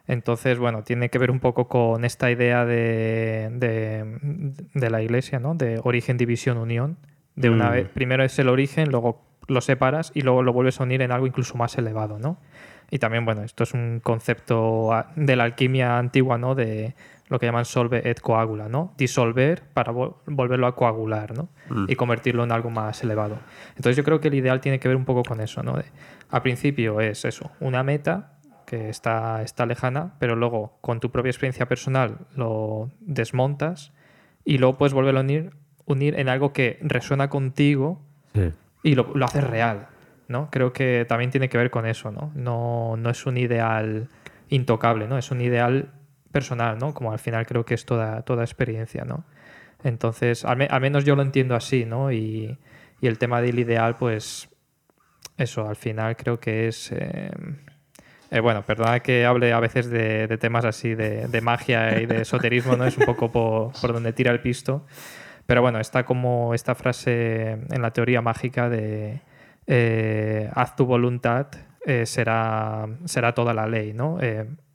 Entonces, 0.07 0.57
bueno, 0.57 0.81
tiene 0.83 1.09
que 1.09 1.19
ver 1.19 1.29
un 1.29 1.39
poco 1.39 1.67
con 1.67 2.03
esta 2.03 2.31
idea 2.31 2.65
de, 2.65 3.49
de, 3.53 4.53
de 4.73 4.89
la 4.89 5.01
iglesia, 5.03 5.39
¿no? 5.39 5.53
De 5.55 5.79
origen, 5.83 6.17
división, 6.17 6.57
unión. 6.57 6.97
De 7.35 7.49
una 7.49 7.69
Mm. 7.69 7.73
vez, 7.73 7.89
primero 7.89 8.23
es 8.23 8.37
el 8.39 8.49
origen, 8.49 8.89
luego 8.89 9.21
lo 9.47 9.61
separas 9.61 10.11
y 10.15 10.21
luego 10.21 10.41
lo 10.43 10.51
vuelves 10.51 10.79
a 10.79 10.83
unir 10.83 11.01
en 11.03 11.11
algo 11.11 11.27
incluso 11.27 11.55
más 11.57 11.77
elevado, 11.77 12.17
¿no? 12.17 12.39
Y 12.91 12.97
también, 12.97 13.23
bueno, 13.23 13.43
esto 13.43 13.63
es 13.63 13.73
un 13.75 13.99
concepto 14.03 14.89
de 15.15 15.35
la 15.35 15.43
alquimia 15.43 15.99
antigua, 15.99 16.39
¿no? 16.39 16.55
De 16.55 16.95
lo 17.29 17.39
que 17.39 17.45
llaman 17.45 17.65
solve 17.65 18.09
et 18.09 18.19
coagula, 18.19 18.67
¿no? 18.69 18.93
Disolver 18.97 19.63
para 19.73 19.91
vol- 19.93 20.15
volverlo 20.25 20.67
a 20.67 20.75
coagular, 20.75 21.37
¿no? 21.37 21.49
Mm. 21.69 21.85
Y 21.87 21.95
convertirlo 21.95 22.43
en 22.43 22.51
algo 22.51 22.69
más 22.71 23.03
elevado. 23.03 23.37
Entonces 23.69 23.95
yo 23.95 24.03
creo 24.03 24.19
que 24.19 24.27
el 24.29 24.33
ideal 24.35 24.59
tiene 24.61 24.79
que 24.79 24.87
ver 24.87 24.97
un 24.97 25.05
poco 25.05 25.23
con 25.23 25.39
eso, 25.39 25.61
¿no? 25.63 25.73
De, 25.77 25.85
al 26.29 26.41
principio 26.41 26.99
es 27.01 27.25
eso, 27.25 27.51
una 27.59 27.83
meta 27.83 28.33
que 28.65 28.89
está, 28.89 29.41
está 29.43 29.65
lejana, 29.65 30.13
pero 30.19 30.35
luego 30.35 30.77
con 30.81 30.99
tu 30.99 31.09
propia 31.11 31.29
experiencia 31.29 31.67
personal 31.67 32.17
lo 32.35 32.89
desmontas 33.01 33.91
y 34.45 34.57
luego 34.57 34.77
puedes 34.77 34.93
volverlo 34.93 35.19
a 35.19 35.23
unir, 35.23 35.51
unir 35.85 36.19
en 36.19 36.29
algo 36.29 36.53
que 36.53 36.79
resuena 36.81 37.29
contigo 37.29 38.01
Sí. 38.35 38.51
y 38.83 38.93
lo, 38.95 39.11
lo 39.15 39.25
haces 39.25 39.43
real, 39.43 39.87
¿no? 40.27 40.49
Creo 40.51 40.71
que 40.71 41.03
también 41.09 41.31
tiene 41.31 41.49
que 41.49 41.57
ver 41.57 41.71
con 41.71 41.85
eso, 41.87 42.11
¿no? 42.11 42.31
No, 42.35 42.95
no 42.97 43.09
es 43.09 43.25
un 43.25 43.37
ideal 43.37 44.07
intocable, 44.49 45.07
¿no? 45.07 45.17
Es 45.17 45.31
un 45.31 45.41
ideal 45.41 45.89
personal, 46.31 46.77
¿no? 46.77 46.93
Como 46.93 47.11
al 47.11 47.19
final 47.19 47.45
creo 47.45 47.65
que 47.65 47.73
es 47.73 47.85
toda, 47.85 48.21
toda 48.21 48.43
experiencia, 48.43 49.05
¿no? 49.05 49.25
Entonces, 49.83 50.45
al, 50.45 50.57
me- 50.57 50.67
al 50.67 50.81
menos 50.81 51.05
yo 51.05 51.15
lo 51.15 51.21
entiendo 51.21 51.55
así, 51.55 51.85
¿no? 51.85 52.11
Y, 52.11 52.57
el 53.01 53.17
tema 53.17 53.41
del 53.41 53.59
ideal, 53.59 53.95
pues, 53.95 54.49
eso, 55.37 55.67
al 55.69 55.77
final 55.77 56.17
creo 56.17 56.39
que 56.39 56.67
es... 56.67 56.91
eh, 56.91 57.31
eh, 58.29 58.39
bueno, 58.41 58.61
perdona 58.63 58.99
que 58.99 59.25
hable 59.25 59.53
a 59.53 59.59
veces 59.61 59.89
de, 59.89 60.27
temas 60.37 60.65
así 60.65 60.95
de, 60.95 61.41
magia 61.41 62.01
y 62.01 62.05
de 62.05 62.21
esoterismo, 62.21 62.75
¿no? 62.75 62.85
Es 62.85 62.97
un 62.97 63.05
poco 63.05 63.31
por, 63.31 63.93
donde 63.93 64.11
tira 64.11 64.31
el 64.31 64.41
pisto. 64.41 64.85
Pero 65.45 65.61
bueno, 65.61 65.79
está 65.79 66.03
como 66.03 66.53
esta 66.53 66.75
frase 66.75 67.51
en 67.51 67.81
la 67.81 67.91
teoría 67.91 68.21
mágica 68.21 68.69
de 68.69 69.21
eh, 69.65 70.51
haz 70.53 70.75
tu 70.75 70.85
voluntad, 70.85 71.47
será, 72.03 72.85
será 73.05 73.33
toda 73.33 73.53
la 73.53 73.65
ley, 73.65 73.93
¿no? 73.93 74.19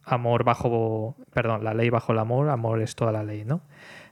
Amor 0.05 0.45
bajo, 0.45 1.17
perdón, 1.33 1.65
la 1.65 1.75
ley 1.75 1.91
bajo 1.91 2.13
el 2.13 2.19
amor, 2.19 2.51
amor 2.51 2.83
es 2.83 2.95
toda 2.95 3.13
la 3.13 3.25
ley, 3.25 3.45
¿no? 3.45 3.63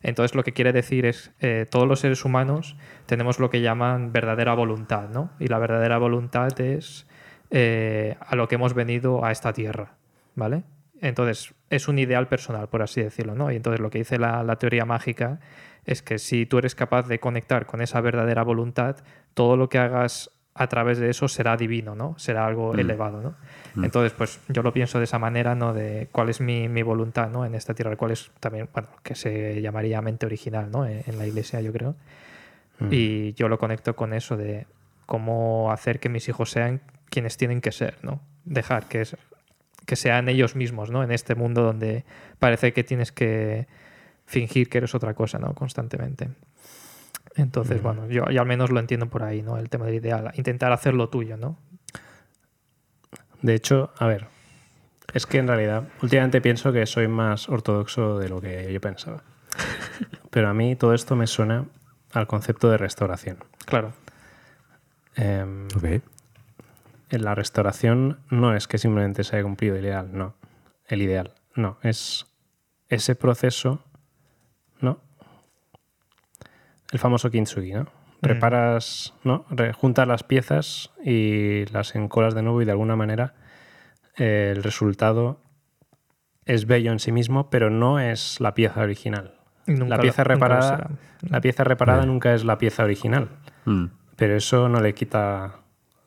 Entonces 0.03 0.35
lo 0.35 0.43
que 0.43 0.53
quiere 0.53 0.73
decir 0.73 1.07
es, 1.07 1.33
eh, 1.41 1.67
todos 1.71 1.87
los 1.87 2.01
seres 2.01 2.25
humanos 2.25 2.77
tenemos 3.07 3.39
lo 3.39 3.51
que 3.51 3.61
llaman 3.61 4.13
verdadera 4.13 4.55
voluntad, 4.55 5.09
¿no? 5.09 5.31
Y 5.39 5.49
la 5.49 5.59
verdadera 5.59 5.99
voluntad 5.99 6.61
es 6.61 7.07
eh, 7.51 8.17
a 8.21 8.35
lo 8.35 8.49
que 8.49 8.57
hemos 8.57 8.75
venido 8.75 9.25
a 9.25 9.31
esta 9.31 9.53
tierra, 9.53 9.95
¿vale? 10.35 10.65
Entonces 11.01 11.55
es 11.71 11.89
un 11.89 11.99
ideal 11.99 12.29
personal, 12.29 12.69
por 12.69 12.83
así 12.83 13.03
decirlo, 13.03 13.35
¿no? 13.35 13.53
Y 13.53 13.57
entonces 13.57 13.81
lo 13.81 13.91
que 13.91 13.99
dice 13.99 14.19
la, 14.19 14.43
la 14.43 14.57
teoría 14.57 14.85
mágica 14.85 15.41
es 15.85 16.03
que 16.03 16.19
si 16.19 16.47
tú 16.47 16.59
eres 16.59 16.75
capaz 16.75 17.07
de 17.09 17.19
conectar 17.19 17.67
con 17.67 17.81
esa 17.81 18.01
verdadera 18.01 18.43
voluntad, 18.43 18.97
todo 19.35 19.57
lo 19.57 19.69
que 19.69 19.79
hagas 19.79 20.31
a 20.55 20.67
través 20.67 20.99
de 20.99 21.09
eso 21.09 21.29
será 21.29 21.57
divino, 21.57 21.95
¿no? 21.95 22.15
Será 22.19 22.47
algo 22.47 22.75
elevado, 22.75 23.23
¿no? 23.23 23.35
Entonces, 23.83 24.13
pues 24.13 24.41
yo 24.49 24.63
lo 24.63 24.73
pienso 24.73 24.99
de 24.99 25.05
esa 25.05 25.19
manera, 25.19 25.55
¿no? 25.55 25.73
De 25.73 26.09
cuál 26.13 26.29
es 26.29 26.41
mi, 26.41 26.69
mi 26.69 26.83
voluntad, 26.83 27.31
¿no? 27.31 27.47
En 27.47 27.55
esta 27.55 27.73
tierra, 27.73 27.97
cuál 27.97 28.11
es 28.11 28.31
también, 28.39 28.69
bueno, 28.73 28.89
que 29.03 29.15
se 29.15 29.63
llamaría 29.63 30.03
mente 30.03 30.27
original, 30.27 30.71
¿no? 30.71 30.85
En, 30.87 31.03
en 31.07 31.19
la 31.19 31.27
iglesia, 31.27 31.61
yo 31.61 31.73
creo. 31.73 31.95
Y 32.91 33.33
yo 33.35 33.49
lo 33.49 33.59
conecto 33.59 33.95
con 33.95 34.13
eso 34.13 34.37
de 34.37 34.67
cómo 35.07 35.71
hacer 35.71 36.01
que 36.01 36.09
mis 36.09 36.29
hijos 36.29 36.51
sean 36.51 36.81
quienes 37.11 37.37
tienen 37.37 37.61
que 37.61 37.71
ser, 37.71 37.99
¿no? 38.03 38.21
Dejar 38.45 38.89
que, 38.89 39.03
es, 39.03 39.17
que 39.87 39.95
sean 39.95 40.29
ellos 40.29 40.57
mismos, 40.57 40.91
¿no? 40.91 41.05
En 41.05 41.13
este 41.13 41.35
mundo 41.35 41.63
donde 41.63 42.05
parece 42.39 42.73
que 42.73 42.83
tienes 42.83 43.13
que 43.13 43.69
fingir 44.27 44.69
que 44.69 44.79
eres 44.79 44.95
otra 44.95 45.15
cosa, 45.15 45.39
¿no? 45.39 45.55
Constantemente. 45.55 46.31
Entonces, 47.37 47.83
bueno, 47.83 48.09
yo, 48.09 48.29
yo 48.31 48.41
al 48.43 48.47
menos 48.47 48.71
lo 48.71 48.79
entiendo 48.81 49.07
por 49.09 49.23
ahí, 49.23 49.43
¿no? 49.43 49.57
El 49.57 49.69
tema 49.71 49.87
del 49.87 49.95
ideal. 49.97 50.31
Intentar 50.35 50.73
hacer 50.73 50.95
lo 50.95 51.09
tuyo, 51.09 51.37
¿no? 51.37 51.57
De 53.41 53.55
hecho, 53.55 53.93
a 53.99 54.07
ver, 54.07 54.27
es 55.15 55.27
que 55.27 55.39
en 55.39 55.49
realidad 55.49 55.89
últimamente 56.03 56.41
pienso 56.41 56.73
que 56.73 56.87
soy 56.87 57.09
más 57.09 57.49
ortodoxo 57.49 58.19
de 58.19 58.29
lo 58.29 58.41
que 58.41 58.73
yo 58.73 58.81
pensaba. 58.81 59.23
Pero 60.31 60.49
a 60.49 60.55
mí 60.55 60.77
todo 60.77 60.95
esto 60.95 61.17
me 61.17 61.27
suena 61.27 61.67
al 62.13 62.27
concepto 62.27 62.71
de 62.71 62.77
restauración. 62.79 63.39
Claro. 63.65 63.93
Em, 65.17 65.67
Ok. 65.77 66.03
en 67.11 67.25
la 67.25 67.35
restauración 67.35 68.21
no 68.31 68.55
es 68.55 68.67
que 68.69 68.79
simplemente 68.79 69.25
se 69.25 69.37
haya 69.37 69.43
cumplido 69.43 69.77
el 69.77 69.85
ideal, 69.85 70.11
no. 70.13 70.35
El 70.87 71.03
ideal, 71.03 71.35
no. 71.55 71.79
Es 71.83 72.27
ese 72.89 73.15
proceso, 73.15 73.85
¿no? 74.81 75.01
El 76.93 76.99
famoso 77.01 77.31
kintsugi, 77.31 77.73
¿no? 77.73 77.87
Reparas, 78.21 79.15
¿no? 79.25 79.45
Re- 79.51 79.73
juntas 79.73 80.07
las 80.07 80.23
piezas 80.23 80.91
y 81.05 81.65
las 81.73 81.95
encolas 81.97 82.35
de 82.37 82.43
nuevo 82.43 82.63
y 82.63 82.65
de 82.65 82.71
alguna 82.71 82.95
manera 82.95 83.35
eh, 84.17 84.53
el 84.55 84.63
resultado 84.63 85.41
es 86.45 86.67
bello 86.67 86.93
en 86.93 86.99
sí 87.01 87.11
mismo, 87.13 87.51
pero 87.51 87.69
no 87.71 87.99
es 87.99 88.41
la 88.41 88.55
pieza 88.55 88.81
original. 88.83 89.35
La 89.67 89.99
pieza 89.99 90.23
lo 90.23 90.29
reparada, 90.29 90.91
la 91.29 91.41
pieza 91.41 91.65
reparada 91.65 91.99
Vale. 92.01 92.11
nunca 92.13 92.35
es 92.35 92.45
la 92.45 92.59
pieza 92.59 92.85
original, 92.85 93.29
Mm, 93.65 93.87
pero 94.17 94.37
eso 94.37 94.69
no 94.69 94.81
le 94.81 94.93
quita 94.95 95.57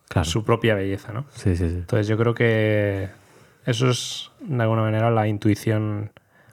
Claro. 0.09 0.25
su 0.29 0.43
propia 0.45 0.75
belleza, 0.75 1.11
¿no? 1.13 1.25
Sí, 1.31 1.55
sí, 1.55 1.69
sí. 1.69 1.75
Entonces 1.77 2.07
yo 2.07 2.17
creo 2.17 2.33
que 2.35 3.09
eso 3.65 3.89
es 3.89 4.29
de 4.41 4.61
alguna 4.61 4.83
manera 4.83 5.09
la 5.09 5.27
intuición 5.27 6.11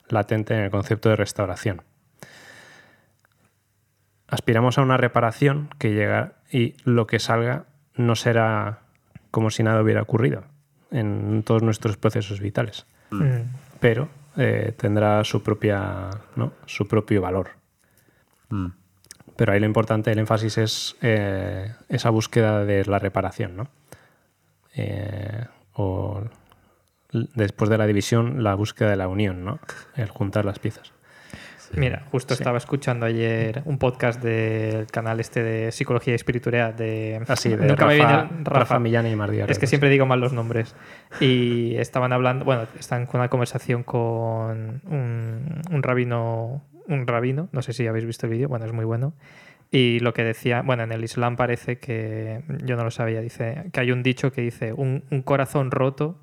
latente 0.09 0.55
en 0.55 0.61
el 0.61 0.71
concepto 0.71 1.09
de 1.11 1.17
restauración. 1.17 1.83
Aspiramos 4.33 4.79
a 4.79 4.83
una 4.83 4.97
reparación 4.97 5.69
que 5.79 5.93
llega 5.93 6.33
y 6.51 6.75
lo 6.85 7.07
que 7.07 7.19
salga 7.19 7.67
no 7.97 8.17
será 8.17 8.79
como 9.31 9.51
si 9.51 9.63
nada 9.63 9.83
hubiera 9.83 10.01
ocurrido 10.01 10.45
en 10.91 11.43
todos 11.43 11.63
nuestros 11.63 11.99
procesos 11.99 12.41
vitales, 12.41 12.87
Mm. 13.11 13.43
pero 13.79 14.09
eh, 14.39 14.73
tendrá 14.79 15.23
su 15.25 15.43
propia, 15.43 16.09
¿no? 16.35 16.55
su 16.65 16.89
propio 16.89 17.21
valor. 17.21 17.51
Mm, 18.49 18.69
Pero 19.37 19.53
ahí 19.53 19.61
lo 19.61 19.67
importante, 19.67 20.11
el 20.13 20.19
énfasis 20.19 20.57
es 20.59 20.97
eh, 21.03 21.71
esa 21.91 22.09
búsqueda 22.09 22.65
de 22.65 22.87
la 22.87 22.99
reparación, 22.99 23.55
¿no? 23.57 23.69
Eh, 24.75 25.45
o 25.75 26.23
después 27.35 27.69
de 27.69 27.77
la 27.77 27.87
división, 27.87 28.43
la 28.43 28.55
búsqueda 28.55 28.89
de 28.91 28.97
la 28.97 29.09
unión, 29.09 29.45
¿no? 29.45 29.59
El 29.95 30.09
juntar 30.09 30.47
las 30.47 30.59
piezas. 30.59 30.93
Mira, 31.77 32.05
justo 32.11 32.35
Sí. 32.35 32.43
estaba 32.43 32.59
escuchando 32.59 33.07
ayer 33.07 33.63
un 33.65 33.79
podcast 33.79 34.23
del 34.23 34.87
canal 34.87 35.21
este 35.21 35.43
de 35.43 35.73
Psicología 35.73 36.13
y 36.13 36.17
Espiritualidad 36.17 36.75
de... 36.75 37.23
Así, 37.29 37.49
de 37.51 37.57
Nunca 37.57 37.85
Rafa, 37.85 37.87
me 37.87 37.95
viene 37.95 38.13
Rafa, 38.45 38.59
Rafa. 38.59 38.79
Millán 38.79 39.07
y 39.07 39.17
Mardiar. 39.17 39.51
Es 39.51 39.59
que 39.59 39.67
siempre 39.67 39.89
digo 39.89 40.07
mal 40.07 40.21
los 40.21 40.33
nombres. 40.33 40.75
Y 41.21 41.75
estaban 41.77 42.13
hablando, 42.13 42.45
bueno, 42.45 42.67
están 42.79 43.07
con 43.07 43.21
una 43.21 43.29
conversación 43.29 43.83
con 43.83 44.83
un, 44.87 45.63
un 45.71 45.83
rabino, 45.83 46.63
un 46.89 47.07
rabino, 47.07 47.49
no 47.53 47.63
sé 47.63 47.73
si 47.73 47.87
habéis 47.87 48.05
visto 48.07 48.27
el 48.27 48.33
vídeo, 48.33 48.49
bueno, 48.49 48.67
es 48.67 48.73
muy 48.73 48.85
bueno. 48.85 49.15
Y 49.71 50.01
lo 50.01 50.13
que 50.13 50.23
decía, 50.23 50.61
bueno, 50.63 50.83
en 50.83 50.93
el 50.93 51.03
Islam 51.03 51.37
parece 51.37 51.79
que, 51.79 52.43
yo 52.65 52.77
no 52.77 52.85
lo 52.85 52.91
sabía, 52.91 53.23
dice 53.23 53.71
que 53.73 53.81
hay 53.81 53.91
un 53.91 54.03
dicho 54.03 54.31
que 54.31 54.43
dice, 54.43 54.75
un, 54.75 55.05
un 55.11 55.23
corazón 55.23 55.71
roto 55.71 56.19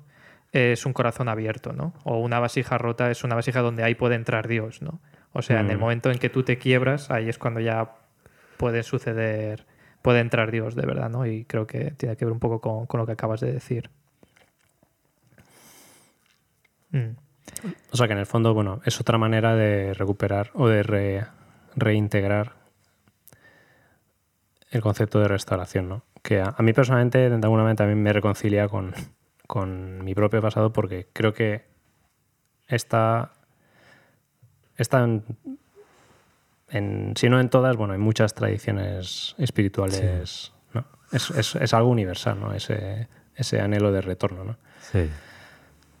es 0.52 0.86
un 0.86 0.92
corazón 0.92 1.28
abierto, 1.28 1.72
¿no? 1.72 1.94
O 2.04 2.18
una 2.18 2.38
vasija 2.40 2.78
rota 2.78 3.10
es 3.10 3.24
una 3.24 3.34
vasija 3.34 3.60
donde 3.60 3.82
ahí 3.82 3.94
puede 3.94 4.14
entrar 4.14 4.46
Dios, 4.48 4.82
¿no? 4.82 5.00
O 5.32 5.42
sea, 5.42 5.60
en 5.60 5.70
el 5.70 5.76
Mm. 5.76 5.80
momento 5.80 6.10
en 6.10 6.18
que 6.18 6.28
tú 6.28 6.42
te 6.42 6.58
quiebras, 6.58 7.10
ahí 7.10 7.28
es 7.28 7.38
cuando 7.38 7.60
ya 7.60 7.92
puede 8.56 8.82
suceder, 8.82 9.64
puede 10.02 10.20
entrar 10.20 10.50
Dios 10.50 10.74
de 10.74 10.86
verdad, 10.86 11.08
¿no? 11.10 11.24
Y 11.26 11.44
creo 11.44 11.66
que 11.66 11.92
tiene 11.92 12.16
que 12.16 12.24
ver 12.24 12.32
un 12.32 12.40
poco 12.40 12.60
con, 12.60 12.86
con 12.86 12.98
lo 13.00 13.06
que 13.06 13.12
acabas 13.12 13.40
de 13.40 13.52
decir. 13.52 13.90
Mm. 16.90 17.10
O 17.92 17.96
sea 17.96 18.06
que 18.06 18.12
en 18.12 18.18
el 18.18 18.26
fondo, 18.26 18.54
bueno, 18.54 18.80
es 18.84 19.00
otra 19.00 19.18
manera 19.18 19.54
de 19.54 19.94
recuperar 19.94 20.50
o 20.54 20.68
de 20.68 20.82
re- 20.82 21.26
reintegrar 21.76 22.52
el 24.70 24.80
concepto 24.80 25.20
de 25.20 25.28
restauración, 25.28 25.88
¿no? 25.88 26.02
Que 26.22 26.40
a, 26.40 26.54
a 26.56 26.62
mí 26.62 26.72
personalmente, 26.72 27.18
de 27.28 27.34
alguna 27.34 27.62
manera, 27.62 27.76
también 27.76 28.02
me 28.02 28.12
reconcilia 28.12 28.68
con, 28.68 28.94
con 29.46 30.04
mi 30.04 30.14
propio 30.14 30.40
pasado 30.42 30.72
porque 30.72 31.08
creo 31.12 31.32
que 31.34 31.64
está, 32.68 33.32
está 34.80 35.04
en, 36.72 37.12
si 37.16 37.28
no 37.28 37.40
en 37.40 37.48
todas, 37.48 37.76
bueno, 37.76 37.94
en 37.94 38.00
muchas 38.00 38.34
tradiciones 38.34 39.34
espirituales, 39.38 40.52
¿no? 40.74 40.84
Es, 41.12 41.30
es- 41.30 41.56
es 41.56 41.74
algo 41.74 41.90
universal, 41.90 42.38
¿no? 42.40 42.54
Ese, 42.54 43.08
ese 43.36 43.60
anhelo 43.60 43.92
de 43.92 44.00
retorno, 44.00 44.44
¿no? 44.44 44.56
Sí. 44.80 45.08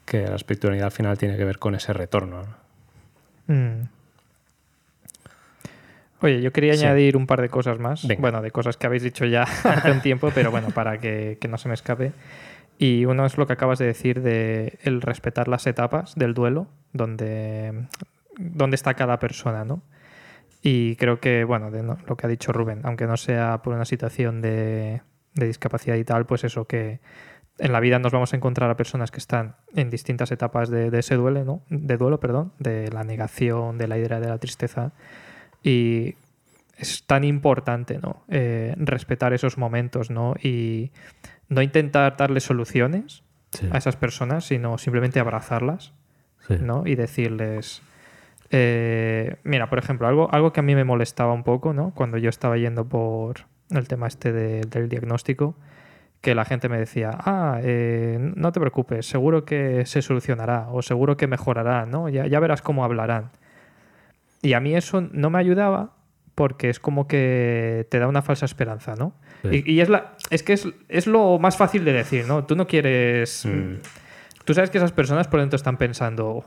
Que 0.04 0.26
la 0.26 0.36
espiritualidad 0.36 0.86
al 0.86 0.92
final 0.92 1.18
tiene 1.18 1.36
que 1.36 1.44
ver 1.44 1.58
con 1.58 1.74
ese 1.74 1.92
retorno. 1.92 2.42
¿no? 3.48 3.54
Mm. 3.54 3.88
Oye, 6.22 6.42
yo 6.42 6.52
quería 6.52 6.74
Sí. 6.74 6.84
añadir 6.84 7.16
un 7.16 7.26
par 7.26 7.40
de 7.40 7.48
cosas 7.48 7.78
más. 7.78 8.06
Venga. 8.06 8.20
Bueno, 8.20 8.42
de 8.42 8.50
cosas 8.50 8.76
que 8.76 8.86
habéis 8.86 9.02
dicho 9.02 9.24
ya 9.24 9.42
hace 9.64 9.90
un 9.90 10.00
tiempo, 10.02 10.30
pero 10.34 10.50
bueno, 10.50 10.68
para 10.70 10.98
que, 10.98 11.38
que 11.40 11.48
no 11.48 11.56
se 11.58 11.68
me 11.68 11.74
escape. 11.74 12.12
Y 12.78 13.04
uno 13.06 13.26
es 13.26 13.36
lo 13.38 13.46
que 13.46 13.52
acabas 13.54 13.78
de 13.78 13.86
decir 13.86 14.22
de 14.22 14.78
el 14.82 15.00
respetar 15.02 15.48
las 15.48 15.66
etapas 15.66 16.14
del 16.14 16.34
duelo, 16.34 16.66
donde, 16.92 17.86
donde 18.40 18.74
está 18.76 18.94
cada 18.94 19.18
persona, 19.18 19.64
¿no? 19.64 19.82
Y 20.62 20.96
creo 20.96 21.20
que, 21.20 21.44
bueno, 21.44 21.70
de 21.70 21.82
no- 21.82 21.98
lo 22.06 22.16
que 22.16 22.26
ha 22.26 22.28
dicho 22.28 22.52
Rubén, 22.52 22.80
aunque 22.84 23.06
no 23.06 23.16
sea 23.16 23.62
por 23.62 23.74
una 23.74 23.84
situación 23.84 24.40
de, 24.42 25.02
de 25.34 25.46
discapacidad 25.46 25.96
y 25.96 26.04
tal, 26.04 26.26
pues 26.26 26.44
eso 26.44 26.66
que 26.66 27.00
en 27.58 27.72
la 27.72 27.80
vida 27.80 27.98
nos 27.98 28.12
vamos 28.12 28.32
a 28.32 28.36
encontrar 28.36 28.70
a 28.70 28.76
personas 28.76 29.10
que 29.10 29.18
están 29.18 29.56
en 29.74 29.90
distintas 29.90 30.30
etapas 30.32 30.70
de, 30.70 30.90
de 30.90 30.98
ese 31.00 31.14
duelo, 31.16 31.44
¿no? 31.44 31.62
De 31.68 31.96
duelo, 31.98 32.18
perdón, 32.20 32.52
de 32.58 32.90
la 32.90 33.04
negación, 33.04 33.76
de 33.78 33.88
la 33.88 33.98
idea 33.98 34.18
de 34.20 34.28
la 34.28 34.38
tristeza. 34.38 34.92
Y 35.62 36.14
es 36.78 37.04
tan 37.06 37.24
importante, 37.24 37.98
¿no? 38.02 38.22
Eh, 38.28 38.74
respetar 38.78 39.34
esos 39.34 39.58
momentos, 39.58 40.10
¿no? 40.10 40.34
Y 40.42 40.90
no 41.48 41.60
intentar 41.62 42.16
darle 42.16 42.40
soluciones 42.40 43.22
Sí. 43.52 43.68
a 43.72 43.78
esas 43.78 43.96
personas, 43.96 44.44
sino 44.46 44.78
simplemente 44.78 45.18
abrazarlas, 45.20 45.92
sí. 46.46 46.54
¿no? 46.60 46.84
Y 46.86 46.94
decirles, 46.94 47.82
eh, 48.50 49.36
mira, 49.44 49.68
por 49.68 49.78
ejemplo, 49.78 50.06
algo, 50.08 50.32
algo 50.32 50.52
que 50.52 50.60
a 50.60 50.62
mí 50.62 50.74
me 50.74 50.84
molestaba 50.84 51.32
un 51.32 51.44
poco, 51.44 51.72
¿no? 51.72 51.92
Cuando 51.94 52.18
yo 52.18 52.28
estaba 52.28 52.56
yendo 52.56 52.88
por 52.88 53.46
el 53.70 53.86
tema 53.88 54.06
este 54.08 54.32
de- 54.32 54.62
del 54.62 54.88
diagnóstico, 54.88 55.54
que 56.20 56.34
la 56.34 56.44
gente 56.44 56.68
me 56.68 56.78
decía, 56.78 57.10
ah, 57.14 57.60
eh, 57.62 58.18
no 58.36 58.52
te 58.52 58.60
preocupes, 58.60 59.06
seguro 59.06 59.44
que 59.44 59.86
se 59.86 60.02
solucionará 60.02 60.68
o 60.70 60.82
seguro 60.82 61.16
que 61.16 61.26
mejorará, 61.26 61.86
¿no? 61.86 62.08
Ya, 62.08 62.26
ya 62.26 62.40
verás 62.40 62.60
cómo 62.60 62.84
hablarán. 62.84 63.30
Y 64.42 64.52
a 64.54 64.60
mí 64.60 64.74
eso 64.74 65.00
no 65.12 65.30
me 65.30 65.38
ayudaba 65.38 65.94
porque 66.34 66.68
es 66.70 66.80
como 66.80 67.06
que 67.06 67.86
te 67.90 67.98
da 67.98 68.06
una 68.08 68.22
falsa 68.22 68.44
esperanza, 68.46 68.94
¿no? 68.96 69.14
Sí. 69.42 69.62
Y, 69.66 69.72
y 69.74 69.80
es, 69.80 69.88
la, 69.88 70.14
es 70.30 70.42
que 70.42 70.54
es, 70.54 70.66
es 70.88 71.06
lo 71.06 71.38
más 71.38 71.56
fácil 71.56 71.84
de 71.84 71.92
decir, 71.92 72.26
¿no? 72.26 72.44
Tú 72.44 72.56
no 72.56 72.66
quieres... 72.66 73.46
Mm. 73.46 73.76
Tú 74.44 74.54
sabes 74.54 74.70
que 74.70 74.78
esas 74.78 74.92
personas 74.92 75.28
por 75.28 75.40
dentro 75.40 75.56
están 75.56 75.76
pensando, 75.76 76.32
"Uf, 76.36 76.46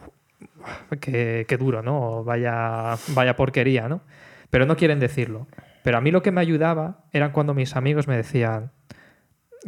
qué, 1.00 1.46
qué 1.48 1.58
duro, 1.58 1.82
¿no? 1.82 2.24
Vaya, 2.24 2.96
vaya 3.10 3.36
porquería, 3.36 3.88
¿no? 3.88 4.02
Pero 4.50 4.66
no 4.66 4.76
quieren 4.76 5.00
decirlo. 5.00 5.48
Pero 5.84 5.98
a 5.98 6.02
mí 6.02 6.12
lo 6.12 6.22
que 6.22 6.32
me 6.32 6.42
ayudaba 6.42 7.06
eran 7.12 7.32
cuando 7.32 7.54
mis 7.54 7.76
amigos 7.76 8.08
me 8.08 8.16
decían, 8.16 8.72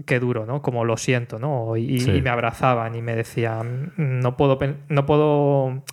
qué 0.05 0.19
duro, 0.19 0.45
¿no? 0.45 0.61
Como 0.61 0.85
lo 0.85 0.97
siento, 0.97 1.39
¿no? 1.39 1.75
Y, 1.77 1.99
Sí. 1.99 2.11
y 2.11 2.21
me 2.21 2.29
abrazaban 2.29 2.95
y 2.95 3.01
me 3.01 3.15
decían, 3.15 3.93
no 3.97 4.37
puedo, 4.37 4.57
no 4.89 5.05
puedo, 5.05 5.83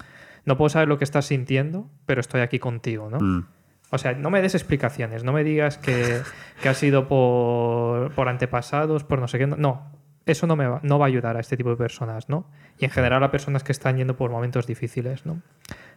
no 0.45 0.57
puedo 0.57 0.69
saber 0.69 0.89
lo 0.89 0.99
que 0.99 1.05
estás 1.05 1.27
sintiendo, 1.27 1.89
pero 2.07 2.21
estoy 2.21 2.41
aquí 2.41 2.59
contigo, 2.59 3.09
¿no? 3.11 3.19
Mm. 3.21 3.47
O 3.91 3.99
sea, 3.99 4.13
no 4.15 4.31
me 4.31 4.41
des 4.41 4.55
explicaciones, 4.55 5.23
no 5.23 5.33
me 5.33 5.45
digas 5.45 5.77
que, 5.79 6.21
que 6.63 6.69
ha 6.69 6.75
sido 6.75 7.09
por, 7.09 8.13
por 8.15 8.29
antepasados, 8.29 9.05
por 9.05 9.19
no 9.21 9.29
sé 9.29 9.39
qué. 9.39 9.47
No, 9.47 9.91
eso 10.27 10.47
no, 10.47 10.57
me 10.57 10.67
va, 10.67 10.81
no 10.83 10.99
va 10.99 11.07
a 11.07 11.09
ayudar 11.09 11.37
a 11.37 11.41
este 11.41 11.57
tipo 11.57 11.71
de 11.71 11.77
personas, 11.77 12.29
¿no? 12.29 12.47
Y 12.79 12.85
en 12.85 12.91
general 12.91 13.23
a 13.25 13.31
personas 13.31 13.65
que 13.65 13.73
están 13.73 13.97
yendo 13.97 14.17
por 14.17 14.31
momentos 14.31 14.67
difíciles, 14.67 15.27
¿no? 15.27 15.43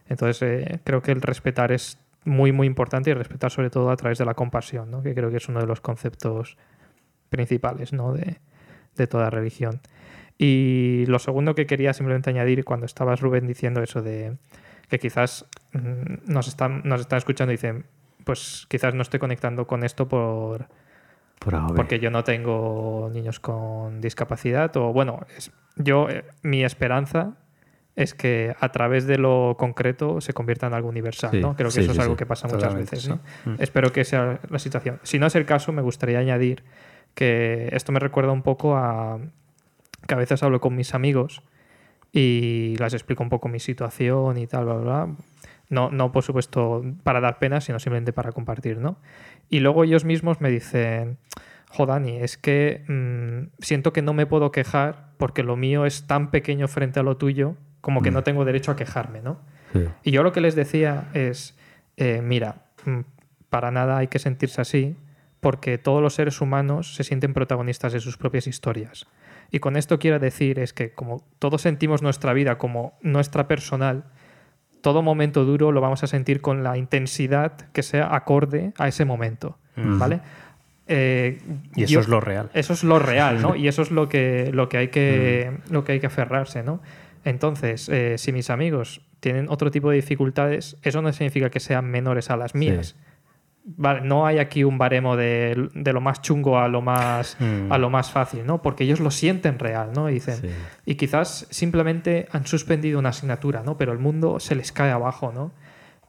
Entonces, 0.08 0.42
eh, 0.42 0.80
creo 0.84 1.02
que 1.02 1.12
el 1.12 1.22
respetar 1.22 1.72
es 1.72 1.98
muy, 2.24 2.52
muy 2.52 2.66
importante 2.66 3.10
y 3.10 3.14
respetar 3.14 3.50
sobre 3.50 3.70
todo 3.70 3.90
a 3.90 3.96
través 3.96 4.18
de 4.18 4.24
la 4.24 4.34
compasión, 4.34 4.90
¿no? 4.90 5.02
Que 5.02 5.14
creo 5.14 5.30
que 5.30 5.36
es 5.36 5.48
uno 5.48 5.60
de 5.60 5.66
los 5.66 5.80
conceptos 5.80 6.56
principales, 7.28 7.92
¿no? 7.92 8.12
De, 8.12 8.38
de 8.96 9.06
toda 9.06 9.30
religión. 9.30 9.80
Y 10.38 11.04
lo 11.06 11.18
segundo 11.18 11.54
que 11.54 11.66
quería 11.66 11.92
simplemente 11.92 12.30
añadir 12.30 12.64
cuando 12.64 12.86
estabas, 12.86 13.20
Rubén, 13.20 13.46
diciendo 13.46 13.82
eso 13.82 14.02
de 14.02 14.36
que 14.88 14.98
quizás 14.98 15.46
mm, 15.72 16.30
nos 16.32 16.48
están, 16.48 16.82
nos 16.84 17.00
están 17.00 17.18
escuchando 17.18 17.52
y 17.52 17.56
dicen, 17.56 17.86
pues 18.24 18.66
quizás 18.68 18.94
no 18.94 19.02
estoy 19.02 19.20
conectando 19.20 19.66
con 19.66 19.84
esto 19.84 20.08
por. 20.08 20.68
Porque 21.76 21.98
yo 22.00 22.10
no 22.10 22.24
tengo 22.24 23.10
niños 23.12 23.40
con 23.40 24.00
discapacidad 24.00 24.76
o 24.76 24.92
bueno, 24.92 25.20
es- 25.36 25.52
yo 25.76 26.08
eh, 26.08 26.24
mi 26.42 26.64
esperanza 26.64 27.34
es 27.94 28.14
que 28.14 28.54
a 28.60 28.72
través 28.72 29.06
de 29.06 29.16
lo 29.18 29.56
concreto 29.58 30.20
se 30.20 30.32
convierta 30.34 30.66
en 30.66 30.74
algo 30.74 30.88
universal, 30.88 31.30
Sí, 31.30 31.40
¿no? 31.40 31.56
Creo 31.56 31.68
que 31.68 31.72
sí, 31.74 31.80
eso 31.80 31.92
sí, 31.92 31.98
es 31.98 32.02
algo 32.04 32.16
que 32.16 32.26
pasa 32.26 32.46
muchas 32.48 32.74
veces. 32.74 33.08
¿no? 33.08 33.20
Mm. 33.44 33.56
Espero 33.62 33.90
que 33.92 34.04
sea 34.04 34.38
la 34.50 34.58
situación. 34.58 35.00
Si 35.02 35.18
no 35.18 35.26
es 35.26 35.34
el 35.34 35.46
caso, 35.46 35.72
me 35.72 35.80
gustaría 35.82 36.18
añadir 36.18 36.62
que 37.14 37.68
esto 37.72 37.92
me 37.92 38.00
recuerda 38.00 38.32
un 38.32 38.42
poco 38.42 38.76
a 38.76 39.18
que 40.06 40.14
a 40.14 40.18
veces 40.18 40.42
hablo 40.42 40.60
con 40.60 40.74
mis 40.76 40.94
amigos 40.94 41.42
y 42.12 42.76
les 42.78 42.92
explico 42.94 43.22
un 43.22 43.28
poco 43.30 43.48
mi 43.48 43.60
situación 43.60 44.36
y 44.38 44.46
tal, 44.46 44.64
bla, 44.66 44.74
bla, 44.74 45.04
bla. 45.04 45.16
No, 45.68 45.90
no, 45.90 46.12
por 46.12 46.22
supuesto, 46.22 46.84
para 47.02 47.20
dar 47.20 47.38
pena, 47.38 47.60
sino 47.60 47.78
simplemente 47.80 48.12
para 48.12 48.30
compartir, 48.32 48.78
¿no? 48.78 48.98
Y 49.48 49.60
luego 49.60 49.84
ellos 49.84 50.04
mismos 50.04 50.40
me 50.40 50.50
dicen, 50.50 51.18
jo, 51.70 51.86
Dani, 51.86 52.16
es 52.18 52.36
que 52.36 52.84
mm, 52.88 53.62
siento 53.62 53.92
que 53.92 54.02
no 54.02 54.12
me 54.12 54.26
puedo 54.26 54.50
quejar 54.50 55.12
porque 55.18 55.42
lo 55.42 55.56
mío 55.56 55.86
es 55.86 56.06
tan 56.06 56.30
pequeño 56.30 56.68
frente 56.68 57.00
a 57.00 57.02
lo 57.02 57.16
tuyo 57.16 57.56
como 57.80 58.02
que 58.02 58.10
Mm. 58.10 58.14
no 58.14 58.22
tengo 58.24 58.44
derecho 58.44 58.72
a 58.72 58.76
quejarme, 58.76 59.22
¿no? 59.22 59.40
Sí. 59.72 59.84
Y 60.02 60.10
yo 60.10 60.22
lo 60.22 60.32
que 60.32 60.40
les 60.40 60.54
decía 60.56 61.08
es, 61.14 61.56
eh, 61.96 62.20
mira, 62.22 62.66
mm, 62.84 63.00
para 63.48 63.70
nada 63.70 63.98
hay 63.98 64.08
que 64.08 64.18
sentirse 64.18 64.60
así, 64.60 64.96
porque 65.40 65.78
todos 65.78 66.02
los 66.02 66.14
seres 66.14 66.40
humanos 66.40 66.96
se 66.96 67.04
sienten 67.04 67.32
protagonistas 67.32 67.92
de 67.92 68.00
sus 68.00 68.16
propias 68.16 68.46
historias. 68.48 69.06
Y 69.52 69.60
con 69.60 69.76
esto 69.76 70.00
quiero 70.00 70.18
decir 70.18 70.58
es 70.58 70.72
que 70.72 70.92
como 70.92 71.24
todos 71.38 71.62
sentimos 71.62 72.02
nuestra 72.02 72.32
vida 72.32 72.58
como 72.58 72.98
nuestra 73.02 73.46
personal, 73.46 74.04
todo 74.86 75.02
momento 75.02 75.44
duro 75.44 75.72
lo 75.72 75.80
vamos 75.80 76.04
a 76.04 76.06
sentir 76.06 76.40
con 76.40 76.62
la 76.62 76.76
intensidad 76.78 77.50
que 77.72 77.82
sea 77.82 78.14
acorde 78.14 78.72
a 78.78 78.86
ese 78.86 79.04
momento, 79.04 79.58
Mm. 79.74 79.98
¿vale? 79.98 80.20
Eh, 80.86 81.40
Y 81.74 81.82
eso 81.82 81.94
yo- 81.94 82.00
es 82.00 82.06
lo 82.08 82.20
real. 82.20 82.50
eso 82.54 82.72
es 82.72 82.84
lo 82.84 83.00
real, 83.00 83.42
¿no? 83.42 83.56
Y 83.56 83.66
eso 83.66 83.82
es 83.82 83.90
lo 83.90 84.08
que, 84.08 84.50
lo 84.52 84.68
que, 84.68 84.76
hay, 84.78 84.88
que, 84.88 85.50
lo 85.70 85.82
que 85.82 85.90
hay 85.92 85.98
que 86.00 86.06
aferrarse, 86.06 86.62
¿no? 86.62 86.80
Entonces, 87.24 87.88
eh, 87.88 88.14
si 88.18 88.30
mis 88.30 88.48
amigos 88.48 89.00
tienen 89.18 89.48
otro 89.48 89.72
tipo 89.72 89.90
de 89.90 89.96
dificultades, 89.96 90.76
eso 90.82 91.02
no 91.02 91.12
significa 91.12 91.50
que 91.50 91.58
sean 91.58 91.90
menores 91.90 92.30
a 92.30 92.36
las 92.36 92.54
mías. 92.54 92.94
Vale, 93.68 94.02
no 94.02 94.24
hay 94.26 94.38
aquí 94.38 94.62
un 94.62 94.78
baremo 94.78 95.16
de, 95.16 95.68
de 95.74 95.92
lo 95.92 96.00
más 96.00 96.22
chungo 96.22 96.56
a 96.58 96.68
lo 96.68 96.82
más, 96.82 97.36
Mm. 97.40 97.72
a 97.72 97.78
lo 97.78 97.90
más 97.90 98.12
fácil, 98.12 98.46
¿no? 98.46 98.62
Porque 98.62 98.84
ellos 98.84 99.00
lo 99.00 99.10
sienten 99.10 99.58
real, 99.58 99.90
¿no? 99.92 100.08
Y 100.08 100.14
dicen, 100.14 100.36
Sí. 100.36 100.48
y 100.84 100.94
quizás 100.94 101.48
simplemente 101.50 102.28
han 102.30 102.46
suspendido 102.46 103.00
una 103.00 103.08
asignatura, 103.08 103.62
¿no? 103.64 103.76
Pero 103.76 103.92
el 103.92 103.98
mundo 103.98 104.38
se 104.38 104.54
les 104.54 104.70
cae 104.70 104.92
abajo, 104.92 105.32
¿no? 105.34 105.50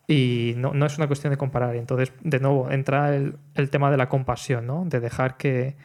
Y 0.07 0.53
no, 0.57 0.73
no 0.73 0.85
es 0.85 0.97
una 0.99 1.07
cuestión 1.07 1.31
de 1.31 1.37
comparar. 1.37 1.75
Entonces, 1.75 2.13
de 2.21 2.39
nuevo, 2.39 2.69
entra 2.69 3.15
el, 3.15 3.35
el 3.55 3.69
tema 3.71 3.89
de 3.89 3.97
la 3.97 4.07
compasión, 4.07 4.67
¿no? 4.67 4.85
De 4.85 4.99
dejar 4.99 5.35
que 5.37 5.75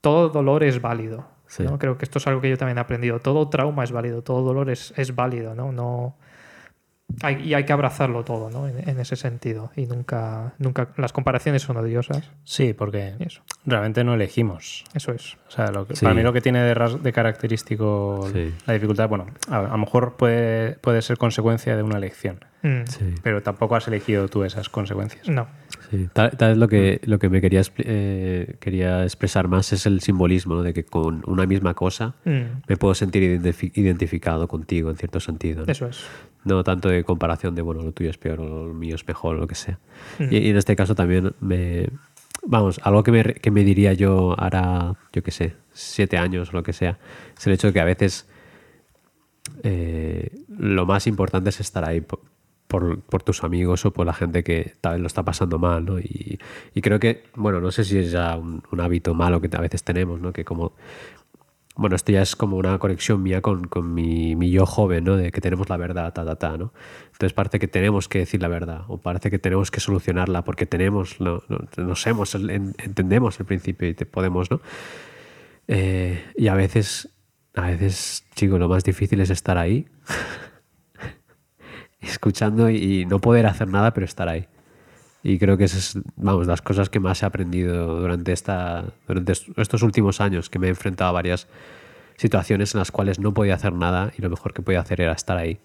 todo 0.00 0.28
dolor 0.28 0.62
es 0.62 0.80
válido. 0.80 1.26
Sí. 1.48 1.64
¿no? 1.64 1.78
Creo 1.78 1.98
que 1.98 2.04
esto 2.06 2.18
es 2.18 2.26
algo 2.28 2.40
que 2.40 2.48
yo 2.48 2.56
también 2.56 2.78
he 2.78 2.80
aprendido. 2.80 3.18
Todo 3.18 3.48
trauma 3.50 3.84
es 3.84 3.92
válido, 3.92 4.22
todo 4.22 4.42
dolor 4.42 4.70
es, 4.70 4.94
es 4.96 5.14
válido, 5.14 5.54
¿no? 5.54 5.70
no 5.70 6.16
hay, 7.22 7.42
y 7.42 7.54
hay 7.54 7.64
que 7.64 7.72
abrazarlo 7.72 8.24
todo, 8.24 8.50
¿no? 8.50 8.68
En, 8.68 8.88
en 8.88 8.98
ese 9.00 9.16
sentido. 9.16 9.70
Y 9.76 9.86
nunca, 9.86 10.54
nunca. 10.58 10.88
Las 10.96 11.12
comparaciones 11.12 11.62
son 11.62 11.76
odiosas. 11.76 12.30
Sí, 12.44 12.72
porque 12.72 13.14
eso, 13.20 13.42
realmente 13.66 14.04
no 14.04 14.14
elegimos. 14.14 14.84
eso 14.94 15.12
es. 15.12 15.36
O 15.48 15.50
sea, 15.50 15.70
lo 15.70 15.86
que- 15.86 15.96
Sí. 15.96 16.04
para 16.04 16.14
mí 16.14 16.22
lo 16.22 16.32
que 16.32 16.40
tiene 16.40 16.62
de, 16.62 16.74
ras- 16.74 17.02
de 17.02 17.12
característico 17.12 18.28
Sí. 18.32 18.54
la 18.66 18.74
dificultad, 18.74 19.08
bueno, 19.08 19.26
a, 19.50 19.58
a 19.58 19.62
lo 19.62 19.78
mejor 19.78 20.16
puede, 20.16 20.72
puede 20.76 21.02
ser 21.02 21.18
consecuencia 21.18 21.76
de 21.76 21.82
una 21.82 21.98
elección, 21.98 22.44
Mm, 22.62 22.86
Sí. 22.86 23.14
pero 23.22 23.42
tampoco 23.42 23.74
has 23.76 23.88
elegido 23.88 24.28
tú 24.28 24.44
esas 24.44 24.68
consecuencias. 24.68 25.28
No. 25.28 25.48
Sí, 25.90 26.08
tal, 26.12 26.30
tal 26.36 26.50
vez 26.50 26.58
lo 26.58 26.68
que, 26.68 27.00
lo 27.04 27.18
que 27.18 27.28
me 27.28 27.40
quería, 27.40 27.60
eh, 27.78 28.56
quería 28.60 29.02
expresar 29.02 29.48
más 29.48 29.72
es 29.72 29.84
el 29.86 30.00
simbolismo, 30.00 30.54
¿no? 30.54 30.62
de 30.62 30.72
que 30.72 30.84
con 30.84 31.22
una 31.26 31.44
misma 31.46 31.74
cosa 31.74 32.14
Mm, 32.24 32.62
me 32.68 32.76
puedo 32.76 32.94
sentir 32.94 33.22
identifi- 33.22 33.72
identificado 33.74 34.46
contigo 34.48 34.90
en 34.90 34.96
cierto 34.96 35.18
sentido. 35.20 35.66
¿no? 35.66 35.72
eso 35.72 35.86
es. 35.86 36.04
No 36.44 36.62
tanto 36.64 36.88
de 36.88 37.04
comparación 37.04 37.54
de, 37.54 37.62
bueno, 37.62 37.82
lo 37.82 37.92
tuyo 37.92 38.10
es 38.10 38.18
peor 38.18 38.40
o 38.40 38.68
lo 38.68 38.74
mío 38.74 38.94
es 38.94 39.06
mejor 39.06 39.36
o 39.36 39.40
lo 39.40 39.46
que 39.46 39.54
sea. 39.56 39.78
Mm. 40.18 40.24
Y, 40.30 40.36
y 40.38 40.50
en 40.50 40.56
este 40.56 40.76
caso 40.76 40.94
también 40.94 41.34
me... 41.40 41.88
Vamos, 42.44 42.80
algo 42.82 43.02
que 43.04 43.12
me, 43.12 43.22
que 43.34 43.50
me 43.52 43.62
diría 43.64 43.92
yo 43.92 44.34
hará, 44.38 44.94
yo 45.12 45.22
qué 45.22 45.30
sé, 45.30 45.54
siete 45.72 46.16
años 46.18 46.50
o 46.50 46.52
lo 46.56 46.62
que 46.64 46.72
sea, 46.72 46.98
es 47.38 47.46
el 47.46 47.52
hecho 47.52 47.68
de 47.68 47.72
que 47.72 47.80
a 47.80 47.84
veces 47.84 48.26
eh, 49.62 50.30
lo 50.48 50.86
más 50.86 51.06
importante 51.06 51.50
es 51.50 51.60
estar 51.60 51.84
ahí 51.84 52.02
por, 52.72 53.02
por, 53.02 53.22
tus 53.22 53.44
amigos 53.44 53.84
o 53.84 53.92
por 53.92 54.06
la 54.06 54.14
gente 54.14 54.42
que 54.42 54.76
tal 54.80 54.94
vez 54.94 55.02
lo 55.02 55.06
está 55.06 55.22
pasando 55.22 55.58
mal, 55.58 55.84
¿no? 55.84 55.98
Y, 55.98 56.38
y 56.74 56.80
creo 56.80 56.98
que, 56.98 57.24
bueno, 57.36 57.60
no 57.60 57.70
sé 57.70 57.84
si 57.84 57.98
es 57.98 58.10
ya 58.10 58.34
un, 58.34 58.62
un 58.72 58.80
hábito 58.80 59.12
malo 59.12 59.42
que 59.42 59.54
a 59.54 59.60
veces 59.60 59.84
tenemos, 59.84 60.22
¿no? 60.22 60.32
Que 60.32 60.42
como 60.42 60.72
bueno, 61.74 61.96
esto 61.96 62.12
ya 62.12 62.22
es 62.22 62.34
como 62.34 62.56
una 62.56 62.78
conexión 62.78 63.22
mía 63.22 63.42
con, 63.42 63.66
con 63.66 63.92
mi, 63.92 64.36
mi 64.36 64.50
yo 64.50 64.64
joven, 64.64 65.04
¿no? 65.04 65.16
De 65.16 65.30
que 65.32 65.42
tenemos 65.42 65.68
la 65.68 65.76
verdad, 65.76 66.14
ta, 66.14 66.24
ta, 66.24 66.36
ta, 66.36 66.56
¿no? 66.56 66.72
Entonces 67.12 67.34
parece 67.34 67.58
que 67.58 67.68
tenemos 67.68 68.08
que 68.08 68.20
decir 68.20 68.40
la 68.40 68.48
verdad 68.48 68.84
o 68.88 68.98
parece 68.98 69.30
que 69.30 69.38
tenemos 69.38 69.70
que 69.70 69.80
solucionarla 69.80 70.42
porque 70.44 70.64
tenemos, 70.64 71.20
no, 71.20 71.42
no, 71.48 71.58
nos 71.76 72.06
hemos, 72.06 72.34
entendemos 72.34 73.38
el 73.38 73.44
principio 73.44 73.88
y 73.88 73.94
te 73.94 74.06
podemos, 74.06 74.50
¿no? 74.50 74.60
Eh, 75.68 76.24
y 76.36 76.48
a 76.48 76.54
veces 76.54 77.10
a 77.54 77.66
veces, 77.66 78.24
chico, 78.34 78.58
lo 78.58 78.68
más 78.68 78.82
difícil 78.82 79.20
es 79.20 79.30
estar 79.30 79.58
ahí, 79.58 79.86
escuchando 82.02 82.70
y 82.70 83.06
no 83.06 83.20
poder 83.20 83.46
hacer 83.46 83.68
nada, 83.68 83.92
pero 83.94 84.04
estar 84.04 84.28
ahí. 84.28 84.46
Y 85.22 85.38
creo 85.38 85.56
que 85.56 85.64
esas 85.64 85.96
es, 85.96 86.02
vamos, 86.16 86.46
las 86.46 86.62
cosas 86.62 86.90
que 86.90 86.98
más 86.98 87.22
he 87.22 87.26
aprendido 87.26 88.00
durante, 88.00 88.32
esta, 88.32 88.92
durante 89.06 89.32
estos 89.32 89.82
últimos 89.82 90.20
años, 90.20 90.50
que 90.50 90.58
me 90.58 90.66
he 90.66 90.70
enfrentado 90.70 91.10
a 91.10 91.12
varias 91.12 91.46
situaciones 92.16 92.74
en 92.74 92.80
las 92.80 92.90
cuales 92.90 93.20
no 93.20 93.32
podía 93.32 93.54
hacer 93.54 93.72
nada 93.72 94.12
y 94.16 94.22
lo 94.22 94.30
mejor 94.30 94.52
que 94.52 94.62
podía 94.62 94.80
hacer 94.80 95.00
era 95.00 95.12
estar 95.12 95.36
ahí. 95.36 95.60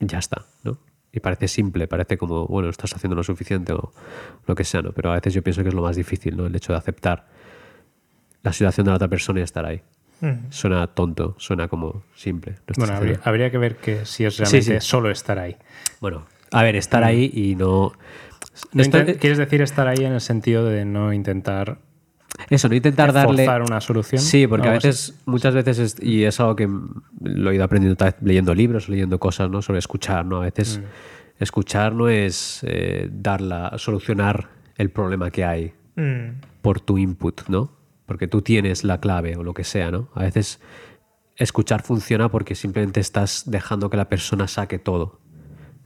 Ya 0.00 0.18
está, 0.18 0.46
¿no? 0.62 0.78
Y 1.12 1.20
parece 1.20 1.48
simple, 1.48 1.88
parece 1.88 2.16
como, 2.16 2.46
bueno, 2.46 2.68
estás 2.68 2.94
haciendo 2.94 3.16
lo 3.16 3.22
suficiente 3.22 3.72
o 3.72 3.92
lo 4.46 4.54
que 4.54 4.64
sea, 4.64 4.80
¿no? 4.80 4.92
Pero 4.92 5.10
a 5.10 5.14
veces 5.14 5.34
yo 5.34 5.42
pienso 5.42 5.62
que 5.62 5.68
es 5.68 5.74
lo 5.74 5.82
más 5.82 5.96
difícil, 5.96 6.36
¿no? 6.36 6.46
El 6.46 6.54
hecho 6.54 6.72
de 6.72 6.78
aceptar 6.78 7.26
la 8.42 8.52
situación 8.52 8.84
de 8.84 8.90
la 8.90 8.96
otra 8.96 9.08
persona 9.08 9.40
y 9.40 9.42
estar 9.42 9.64
ahí. 9.66 9.82
Mm. 10.20 10.50
Suena 10.50 10.86
tonto, 10.88 11.34
suena 11.38 11.68
como 11.68 12.02
simple. 12.14 12.56
No 12.76 12.86
Bueno, 12.86 13.18
habría, 13.24 13.50
que 13.50 13.58
ver 13.58 13.76
que 13.76 14.04
si 14.04 14.24
es 14.24 14.36
realmente 14.38 14.80
sí. 14.80 14.86
solo 14.86 15.10
estar 15.10 15.38
ahí. 15.38 15.56
Bueno, 16.00 16.26
a 16.50 16.62
ver, 16.62 16.76
estar 16.76 17.04
ahí 17.04 17.30
y 17.34 17.54
no... 17.54 17.92
¿Quieres 18.72 19.38
decir 19.38 19.62
estar 19.62 19.86
ahí 19.86 20.04
en 20.04 20.12
el 20.12 20.20
sentido 20.20 20.64
de 20.64 20.84
no 20.84 21.12
intentar 21.12 21.78
Eso, 22.50 22.68
no 22.68 22.74
intentar 22.74 23.12
darle... 23.12 23.46
una 23.62 23.80
solución? 23.80 24.20
Sí, 24.20 24.46
porque 24.48 24.68
a 24.68 24.72
así. 24.74 24.88
veces, 24.88 25.14
muchas 25.26 25.54
veces, 25.54 25.78
es- 25.78 25.96
y 26.02 26.24
es 26.24 26.40
algo 26.40 26.56
que 26.56 26.68
lo 27.22 27.50
he 27.50 27.54
ido 27.54 27.64
aprendiendo 27.64 27.96
tal 27.96 28.10
vez 28.12 28.16
leyendo 28.22 28.54
libros, 28.54 28.88
leyendo 28.88 29.18
cosas, 29.20 29.48
¿no? 29.50 29.62
Sobre 29.62 29.78
escuchar, 29.78 30.24
¿no? 30.24 30.38
A 30.38 30.44
veces 30.46 30.80
escuchar 31.38 31.92
no 31.94 32.08
es 32.08 32.60
eh, 32.66 33.08
dar 33.12 33.40
la, 33.40 33.74
solucionar 33.78 34.48
el 34.76 34.90
problema 34.90 35.30
que 35.30 35.44
hay 35.44 35.72
Mm. 35.96 36.40
por 36.62 36.80
tu 36.80 36.96
input, 36.98 37.42
¿no? 37.48 37.70
Porque 38.08 38.26
tú 38.26 38.42
tienes 38.42 38.82
la 38.82 38.98
clave 38.98 39.36
o 39.36 39.44
lo 39.44 39.54
que 39.54 39.62
sea, 39.62 39.92
¿no? 39.92 40.08
A 40.14 40.22
veces 40.22 40.60
escuchar 41.36 41.82
funciona 41.82 42.28
porque 42.30 42.56
simplemente 42.56 42.98
estás 42.98 43.44
dejando 43.46 43.88
que 43.90 43.96
la 43.96 44.08
persona 44.08 44.48
saque 44.48 44.80
todo 44.80 45.20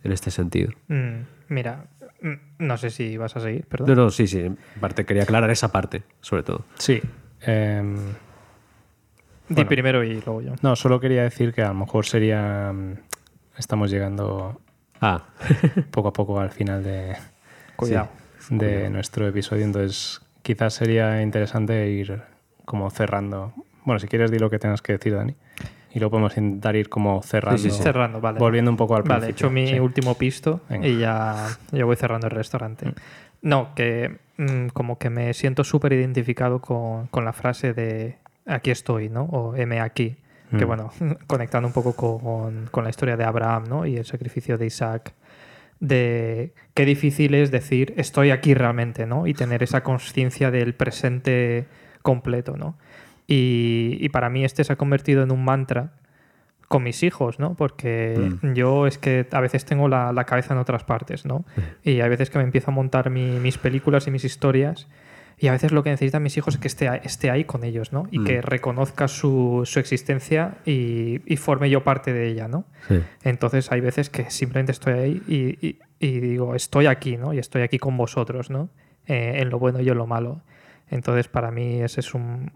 en 0.02 0.12
este 0.12 0.30
sentido. 0.30 0.70
Mm. 0.88 1.24
Mira, 1.48 1.88
mm, 2.22 2.34
no 2.64 2.76
sé 2.78 2.88
si 2.90 3.18
vas 3.18 3.36
a 3.36 3.40
seguir, 3.40 3.64
No, 3.64 3.68
perdón. 3.68 3.96
no, 3.96 4.10
sí, 4.10 4.26
sí. 4.26 4.38
En 4.40 4.56
parte 4.80 5.04
quería 5.04 5.24
aclarar 5.24 5.50
esa 5.50 5.70
parte, 5.72 6.04
sobre 6.22 6.42
todo. 6.44 6.64
Sí. 6.78 7.02
em, 7.42 7.96
Di 9.48 9.56
bueno. 9.56 9.68
primero 9.68 10.04
y 10.04 10.14
luego 10.14 10.40
yo. 10.40 10.52
no, 10.62 10.76
solo 10.76 11.00
quería 11.00 11.24
decir 11.24 11.52
que 11.52 11.62
a 11.62 11.68
lo 11.68 11.74
mejor 11.74 12.06
sería... 12.06 12.72
mm, 12.72 12.94
Estamos 13.58 13.90
llegando 13.90 14.60
Ah, 15.00 15.24
poco 15.90 16.08
a 16.08 16.12
poco 16.14 16.40
al 16.40 16.50
final 16.52 16.82
de, 16.84 17.16
Cuidado. 17.76 18.08
de 18.48 18.88
nuestro 18.88 19.26
episodio, 19.28 19.64
entonces 19.64 20.22
quizás 20.42 20.74
sería 20.74 21.22
interesante 21.22 21.88
ir 21.90 22.22
como 22.64 22.90
cerrando. 22.90 23.52
Bueno, 23.84 23.98
si 23.98 24.06
quieres 24.08 24.30
di 24.30 24.38
lo 24.38 24.50
que 24.50 24.58
tengas 24.58 24.82
que 24.82 24.92
decir, 24.94 25.14
Dani. 25.14 25.34
Y 25.94 25.98
luego 25.98 26.12
podemos 26.12 26.36
intentar 26.36 26.74
ir 26.76 26.88
como 26.88 27.22
cerrando. 27.22 27.58
Sí, 27.58 27.70
sí, 27.70 27.76
sí. 27.76 27.82
Cerrando, 27.82 28.20
vale. 28.20 28.38
Volviendo 28.38 28.70
un 28.70 28.76
poco 28.76 28.96
al 28.96 29.02
Vale, 29.02 29.26
he 29.26 29.32
principio. 29.34 29.48
hecho 29.48 29.72
mi 29.74 29.78
último 29.80 30.14
pisto 30.16 30.60
Venga. 30.70 30.86
y 30.88 30.98
ya 30.98 31.48
yo 31.70 31.86
voy 31.86 31.96
cerrando 31.96 32.28
el 32.28 32.30
restaurante. 32.30 32.86
Mm. 32.86 32.94
No, 33.42 33.74
que 33.74 34.16
mm, 34.38 34.68
como 34.68 34.98
que 34.98 35.10
me 35.10 35.34
siento 35.34 35.64
súper 35.64 35.92
identificado 35.92 36.60
con, 36.60 37.08
con 37.08 37.24
la 37.24 37.32
frase 37.32 37.74
de 37.74 38.16
aquí 38.46 38.70
estoy, 38.70 39.08
¿no? 39.10 39.24
O 39.24 39.54
M 39.56 39.80
aquí. 39.80 40.16
Que 40.56 40.64
Mm. 40.64 40.68
bueno, 40.68 40.90
conectando 41.26 41.66
un 41.66 41.74
poco 41.74 41.94
con, 41.94 42.68
con 42.70 42.84
la 42.84 42.90
historia 42.90 43.16
de 43.16 43.24
Abraham, 43.24 43.64
¿no? 43.68 43.84
Y 43.86 43.96
el 43.96 44.04
sacrificio 44.06 44.56
de 44.56 44.66
Isaac. 44.66 45.12
De 45.86 46.54
qué 46.74 46.84
difícil 46.84 47.34
es 47.34 47.50
decir 47.50 47.92
estoy 47.96 48.30
aquí 48.30 48.54
realmente, 48.54 49.04
¿no? 49.04 49.26
Y 49.26 49.34
tener 49.34 49.64
esa 49.64 49.82
conciencia 49.82 50.52
del 50.52 50.74
presente 50.74 51.66
completo, 52.02 52.56
¿no? 52.56 52.78
Y, 53.26 53.96
y 54.00 54.08
para 54.10 54.30
mí 54.30 54.44
este 54.44 54.62
se 54.62 54.72
ha 54.72 54.76
convertido 54.76 55.24
en 55.24 55.32
un 55.32 55.44
mantra 55.44 55.92
con 56.68 56.84
mis 56.84 57.02
hijos, 57.02 57.40
¿no? 57.40 57.54
Porque 57.54 58.14
yo 58.54 58.86
es 58.86 58.96
que 58.96 59.26
a 59.32 59.40
veces 59.40 59.64
tengo 59.64 59.88
la, 59.88 60.12
la 60.12 60.24
cabeza 60.24 60.54
en 60.54 60.60
otras 60.60 60.84
partes, 60.84 61.26
¿no? 61.26 61.44
Y 61.82 62.00
hay 62.00 62.08
veces 62.08 62.30
que 62.30 62.38
me 62.38 62.44
empiezo 62.44 62.70
a 62.70 62.74
montar 62.74 63.10
mi- 63.10 63.40
mis 63.40 63.58
películas 63.58 64.06
y 64.06 64.12
mis 64.12 64.24
historias 64.24 64.86
y 65.42 65.48
a 65.48 65.52
veces 65.52 65.72
lo 65.72 65.82
que 65.82 65.90
necesitan 65.90 66.22
mis 66.22 66.36
hijos 66.36 66.54
es 66.54 66.60
que 66.60 66.68
esté, 66.68 66.88
ahí- 66.88 67.00
esté 67.02 67.30
ahí 67.30 67.44
con 67.44 67.64
ellos, 67.64 67.92
¿no? 67.92 68.06
Y 68.12 68.20
Mm. 68.20 68.24
que 68.24 68.40
reconozca 68.42 69.08
su, 69.08 69.62
su 69.64 69.80
existencia 69.80 70.54
y, 70.64 71.20
y 71.26 71.36
forme 71.36 71.68
yo 71.68 71.82
parte 71.82 72.12
de 72.12 72.28
ella, 72.28 72.46
¿no? 72.48 72.64
sí. 72.88 73.02
Entonces 73.24 73.70
hay 73.72 73.80
veces 73.80 74.08
que 74.08 74.30
simplemente 74.30 74.72
estoy 74.72 74.92
ahí 74.94 75.22
y, 75.26 75.66
y- 75.66 75.78
y 75.98 76.20
digo, 76.20 76.54
estoy 76.54 76.86
aquí, 76.86 77.16
¿no? 77.16 77.32
Y 77.34 77.38
estoy 77.38 77.62
aquí 77.62 77.78
con 77.78 77.96
vosotros, 77.96 78.50
¿no? 78.50 78.70
Eh, 79.06 79.34
en 79.40 79.50
lo 79.50 79.58
bueno 79.58 79.80
y 79.80 79.88
en 79.88 79.98
lo 79.98 80.06
malo. 80.06 80.42
Entonces 80.88 81.26
para 81.28 81.50
mí 81.50 81.80
ese 81.82 82.00
es 82.00 82.14
un, 82.14 82.52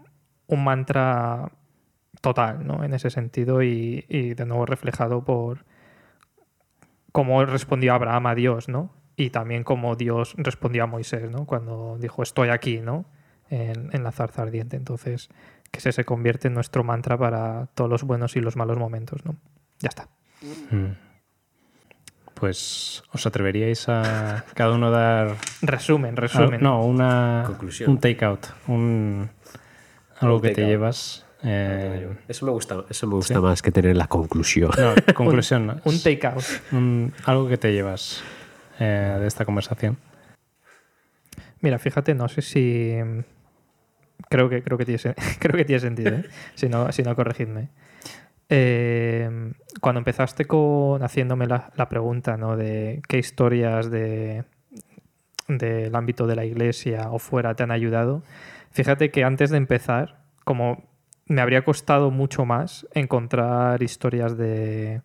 un 0.47 0.63
mantra 0.63 1.51
total, 2.21 2.65
¿no? 2.65 2.83
En 2.85 2.93
ese 2.93 3.09
sentido 3.09 3.61
y, 3.63 4.05
y 4.07 4.33
de 4.33 4.45
nuevo 4.45 4.65
reflejado 4.65 5.23
por 5.25 5.65
cómo 7.11 7.43
respondió 7.45 7.93
Abraham 7.93 8.27
a 8.27 8.35
Dios, 8.35 8.69
¿no? 8.69 8.91
Y 9.17 9.31
también 9.31 9.63
cómo 9.63 9.95
Dios 9.95 10.35
respondió 10.37 10.83
a 10.83 10.87
Moisés, 10.87 11.29
¿no? 11.31 11.45
Cuando 11.45 11.97
dijo, 11.99 12.21
estoy 12.23 12.49
aquí, 12.49 12.79
¿no? 12.79 13.05
En, 13.49 13.89
en 13.91 14.03
la 14.03 14.11
zarza 14.11 14.43
ardiente. 14.43 14.77
Entonces, 14.77 15.29
que 15.71 15.79
ese 15.79 15.91
se 15.91 16.05
convierte 16.05 16.47
en 16.49 16.53
nuestro 16.53 16.83
mantra 16.83 17.17
para 17.17 17.65
todos 17.73 17.89
los 17.89 18.03
buenos 18.03 18.35
y 18.35 18.41
los 18.41 18.55
malos 18.55 18.77
momentos, 18.77 19.25
¿no? 19.25 19.35
Ya 19.79 19.89
está. 19.89 20.07
Mm. 20.71 20.91
Pues 22.35 23.03
os 23.11 23.25
atreveríais 23.25 23.89
a 23.89 24.45
cada 24.53 24.73
uno 24.75 24.91
dar 24.91 25.35
Resumen, 25.63 26.15
resumen. 26.15 26.59
Ah, 26.61 26.63
no, 26.63 26.85
una 26.85 27.43
Conclusión. 27.47 27.89
un 27.89 27.99
take 27.99 28.23
out, 28.23 28.45
un 28.67 29.29
algo 30.19 30.35
Un 30.35 30.41
que 30.43 30.49
take 30.49 30.55
te 30.55 30.61
out. 30.63 30.69
llevas. 30.69 31.25
eh, 31.43 32.07
Eso 32.27 32.45
me 32.45 32.51
gusta, 32.51 32.83
eso 32.89 33.07
me 33.07 33.15
gusta 33.15 33.41
más 33.41 33.63
que 33.63 33.71
tener 33.71 33.97
la 33.97 34.05
conclusión. 34.07 34.69
no, 34.77 34.93
conclusión, 35.15 35.65
no, 35.65 35.77
Un 35.83 35.99
take 35.99 36.27
out. 36.27 36.43
un- 36.71 37.11
algo 37.25 37.47
que 37.47 37.57
te 37.57 37.73
llevas 37.73 38.21
eh, 38.79 39.17
de 39.19 39.27
esta 39.27 39.45
conversación. 39.45 39.97
Mira, 41.61 41.79
fíjate, 41.79 42.13
no 42.13 42.27
sé 42.27 42.41
si. 42.41 42.95
Creo 44.29 44.49
que, 44.49 44.61
creo 44.63 44.77
que, 44.77 44.85
tiene, 44.85 45.15
creo 45.39 45.55
que 45.55 45.65
tiene 45.65 45.79
sentido, 45.79 46.15
¿eh? 46.15 46.25
si, 46.55 46.69
no, 46.69 46.91
si 46.91 47.03
no, 47.03 47.15
corregidme. 47.15 47.69
Eh, 48.49 49.53
cuando 49.81 49.99
empezaste 49.99 50.45
con 50.45 51.03
haciéndome 51.03 51.47
la, 51.47 51.71
la 51.75 51.89
pregunta 51.89 52.37
¿no? 52.37 52.55
de 52.55 53.01
qué 53.07 53.17
historias 53.17 53.91
de, 53.91 54.45
del 55.49 55.93
ámbito 55.95 56.27
de 56.27 56.35
la 56.37 56.45
iglesia 56.45 57.11
o 57.11 57.19
fuera 57.19 57.55
te 57.55 57.63
han 57.63 57.71
ayudado, 57.71 58.23
fíjate 58.71 59.11
que 59.11 59.23
antes 59.23 59.49
de 59.49 59.57
empezar, 59.57 60.23
como 60.45 60.85
me 61.25 61.41
habría 61.41 61.65
costado 61.65 62.09
mucho 62.09 62.45
más 62.45 62.87
encontrar 62.93 63.83
historias 63.83 64.37
de, 64.37 65.01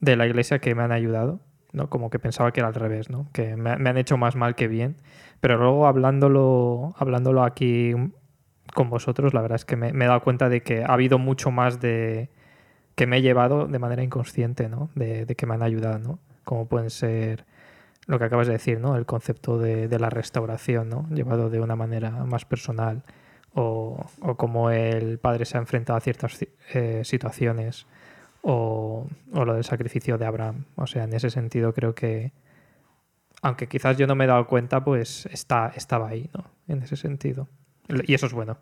de 0.00 0.16
la 0.16 0.26
iglesia 0.26 0.58
que 0.58 0.74
me 0.74 0.82
han 0.82 0.92
ayudado, 0.92 1.40
¿no? 1.76 1.90
Como 1.90 2.10
que 2.10 2.18
pensaba 2.18 2.50
que 2.52 2.60
era 2.60 2.68
al 2.68 2.74
revés, 2.74 3.10
¿no? 3.10 3.28
Que 3.32 3.54
me, 3.54 3.70
han 3.70 3.98
hecho 3.98 4.16
más 4.16 4.34
mal 4.34 4.54
que 4.56 4.66
bien. 4.66 4.96
Pero 5.40 5.58
luego 5.58 5.86
hablándolo, 5.86 6.94
hablándolo 6.98 7.44
aquí 7.44 7.92
con 8.74 8.90
vosotros, 8.90 9.34
la 9.34 9.42
verdad 9.42 9.56
es 9.56 9.64
que 9.64 9.76
me, 9.76 9.88
he 9.90 10.08
dado 10.08 10.22
cuenta 10.22 10.48
de 10.48 10.62
que 10.62 10.82
ha 10.82 10.92
habido 10.92 11.18
mucho 11.18 11.50
más 11.50 11.78
de 11.80 12.30
que 12.94 13.06
me 13.06 13.18
he 13.18 13.22
llevado 13.22 13.66
de 13.66 13.78
manera 13.78 14.02
inconsciente, 14.02 14.68
¿no? 14.70 14.88
De, 14.94 15.26
que 15.26 15.46
me 15.46 15.54
han 15.54 15.62
ayudado, 15.62 15.98
¿no? 15.98 16.18
Como 16.44 16.66
pueden 16.66 16.90
ser 16.90 17.44
lo 18.06 18.18
que 18.18 18.24
acabas 18.24 18.46
de 18.46 18.54
decir, 18.54 18.80
¿no? 18.80 18.96
El 18.96 19.04
concepto 19.04 19.58
de, 19.58 19.98
la 19.98 20.08
restauración, 20.08 20.88
¿no? 20.88 21.06
Llevado 21.10 21.50
de 21.50 21.60
una 21.60 21.76
manera 21.76 22.10
más 22.10 22.44
personal. 22.46 23.02
O, 23.58 24.04
o 24.20 24.34
cómo 24.36 24.70
el 24.70 25.18
padre 25.18 25.46
se 25.46 25.56
ha 25.56 25.60
enfrentado 25.60 25.96
a 25.96 26.00
ciertas 26.00 26.38
eh, 26.74 27.02
situaciones. 27.04 27.86
O, 28.42 29.08
o 29.32 29.44
lo 29.44 29.54
del 29.54 29.64
sacrificio 29.64 30.18
de 30.18 30.26
Abraham. 30.26 30.64
O 30.76 30.86
sea, 30.86 31.04
en 31.04 31.12
ese 31.12 31.30
sentido 31.30 31.74
creo 31.74 31.94
que, 31.94 32.32
aunque 33.42 33.68
quizás 33.68 33.96
yo 33.96 34.06
no 34.06 34.14
me 34.14 34.24
he 34.24 34.28
dado 34.28 34.46
cuenta, 34.46 34.84
pues 34.84 35.26
está, 35.26 35.72
estaba 35.74 36.08
ahí, 36.08 36.30
¿no? 36.32 36.44
En 36.68 36.82
ese 36.82 36.96
sentido. 36.96 37.48
Y 37.88 38.14
eso 38.14 38.26
es 38.26 38.32
bueno. 38.32 38.58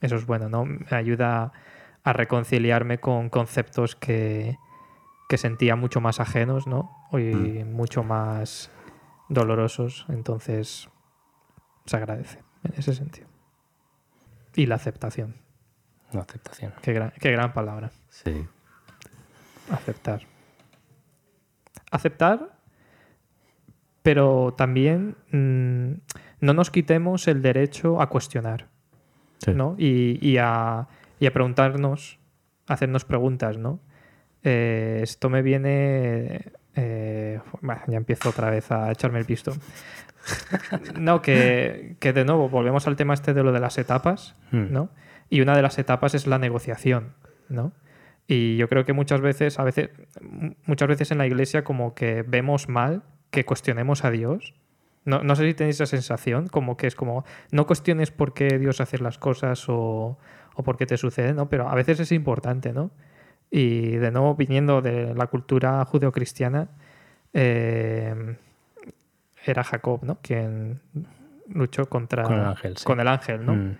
Eso 0.00 0.16
es 0.16 0.26
bueno, 0.26 0.48
¿no? 0.48 0.64
Me 0.64 0.96
ayuda 0.96 1.52
a 2.02 2.12
reconciliarme 2.12 2.98
con 2.98 3.30
conceptos 3.30 3.96
que, 3.96 4.58
que 5.28 5.38
sentía 5.38 5.76
mucho 5.76 6.00
más 6.00 6.20
ajenos, 6.20 6.66
¿no? 6.66 6.90
Y 7.12 7.64
mucho 7.64 8.02
más 8.02 8.70
dolorosos. 9.28 10.04
Entonces, 10.08 10.90
se 11.86 11.96
agradece 11.96 12.40
en 12.62 12.74
ese 12.76 12.94
sentido. 12.94 13.28
Y 14.54 14.66
la 14.66 14.74
aceptación. 14.76 15.36
No 16.12 16.20
aceptación. 16.20 16.72
Qué 16.82 16.92
gran, 16.92 17.12
qué 17.18 17.30
gran 17.32 17.52
palabra. 17.52 17.90
Sí. 18.08 18.46
Aceptar. 19.70 20.22
Aceptar, 21.90 22.50
pero 24.02 24.54
también 24.56 25.16
mm, 25.30 25.92
no 26.40 26.54
nos 26.54 26.70
quitemos 26.70 27.28
el 27.28 27.42
derecho 27.42 28.00
a 28.00 28.08
cuestionar, 28.08 28.68
Sí. 29.38 29.52
¿no? 29.52 29.74
Y, 29.78 30.18
y 30.26 30.38
a, 30.38 30.88
y 31.20 31.26
a 31.26 31.32
preguntarnos, 31.32 32.18
a 32.66 32.74
hacernos 32.74 33.04
preguntas, 33.04 33.58
¿no? 33.58 33.80
Eh, 34.42 35.00
esto 35.02 35.28
me 35.30 35.42
viene... 35.42 36.52
eh, 36.76 37.40
ya 37.88 37.96
empiezo 37.96 38.30
otra 38.30 38.50
vez 38.50 38.70
a 38.70 38.90
echarme 38.90 39.18
el 39.18 39.24
pisto. 39.26 39.52
No, 40.98 41.20
que, 41.20 41.96
que 42.00 42.12
de 42.14 42.24
nuevo 42.24 42.48
volvemos 42.48 42.86
al 42.86 42.96
tema 42.96 43.12
este 43.14 43.34
de 43.34 43.42
lo 43.42 43.52
de 43.52 43.60
las 43.60 43.76
etapas, 43.78 44.34
Mm. 44.50 44.72
¿no? 44.72 44.88
Y 45.30 45.40
una 45.40 45.54
de 45.56 45.62
las 45.62 45.78
etapas 45.78 46.14
es 46.14 46.26
la 46.26 46.38
negociación, 46.38 47.12
¿no? 47.48 47.72
Y 48.26 48.56
yo 48.56 48.68
creo 48.68 48.84
que 48.84 48.92
muchas 48.92 49.20
veces, 49.20 49.58
a 49.58 49.64
veces, 49.64 49.90
muchas 50.66 50.88
veces 50.88 51.10
en 51.10 51.18
la 51.18 51.26
iglesia 51.26 51.62
como 51.64 51.94
que 51.94 52.22
vemos 52.22 52.68
mal 52.68 53.02
que 53.30 53.44
cuestionemos 53.44 54.04
a 54.04 54.10
Dios. 54.10 54.54
No, 55.04 55.22
no 55.22 55.36
sé 55.36 55.46
si 55.46 55.54
tenéis 55.54 55.76
esa 55.76 55.86
sensación, 55.86 56.46
como 56.48 56.78
que 56.78 56.86
es 56.86 56.94
como, 56.94 57.24
no 57.50 57.66
cuestiones 57.66 58.10
por 58.10 58.32
qué 58.32 58.58
Dios 58.58 58.80
hace 58.80 58.96
las 58.98 59.18
cosas 59.18 59.68
o, 59.68 60.18
o 60.54 60.62
por 60.62 60.78
qué 60.78 60.86
te 60.86 60.96
sucede, 60.96 61.34
¿no? 61.34 61.50
Pero 61.50 61.68
a 61.68 61.74
veces 61.74 62.00
es 62.00 62.12
importante, 62.12 62.72
¿no? 62.72 62.90
Y 63.50 63.96
de 63.96 64.10
nuevo, 64.10 64.34
viniendo 64.34 64.80
de 64.80 65.14
la 65.14 65.26
cultura 65.26 65.84
judeocristiana, 65.84 66.68
eh, 67.34 68.36
era 69.44 69.64
Jacob, 69.64 70.02
¿no? 70.02 70.18
Quien 70.22 70.80
luchó 71.48 71.86
contra... 71.86 72.22
Con 72.24 72.38
el 72.38 72.44
ángel, 72.46 72.76
sí. 72.76 72.84
Con 72.84 73.00
el 73.00 73.08
ángel, 73.08 73.44
¿no? 73.44 73.54
Mm. 73.54 73.76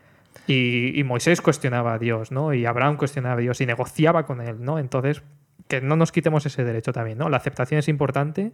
Y, 0.47 0.99
y 0.99 1.05
Moisés 1.05 1.41
cuestionaba 1.41 1.95
a 1.95 1.99
Dios, 1.99 2.31
¿no? 2.31 2.53
Y 2.53 2.67
Abraham 2.67 2.97
cuestionaba 2.97 3.37
a 3.37 3.39
Dios 3.39 3.61
y 3.61 3.67
negociaba 3.67 4.27
con 4.27 4.41
él, 4.41 4.63
¿no? 4.63 4.79
Entonces, 4.79 5.23
que 5.69 5.81
no 5.81 5.97
nos 5.97 6.13
quitemos 6.13 6.45
ese 6.45 6.65
derecho 6.65 6.93
también, 6.93 7.17
¿no? 7.19 7.29
La 7.31 7.39
aceptación 7.39 7.79
es 7.79 7.89
importante, 7.89 8.53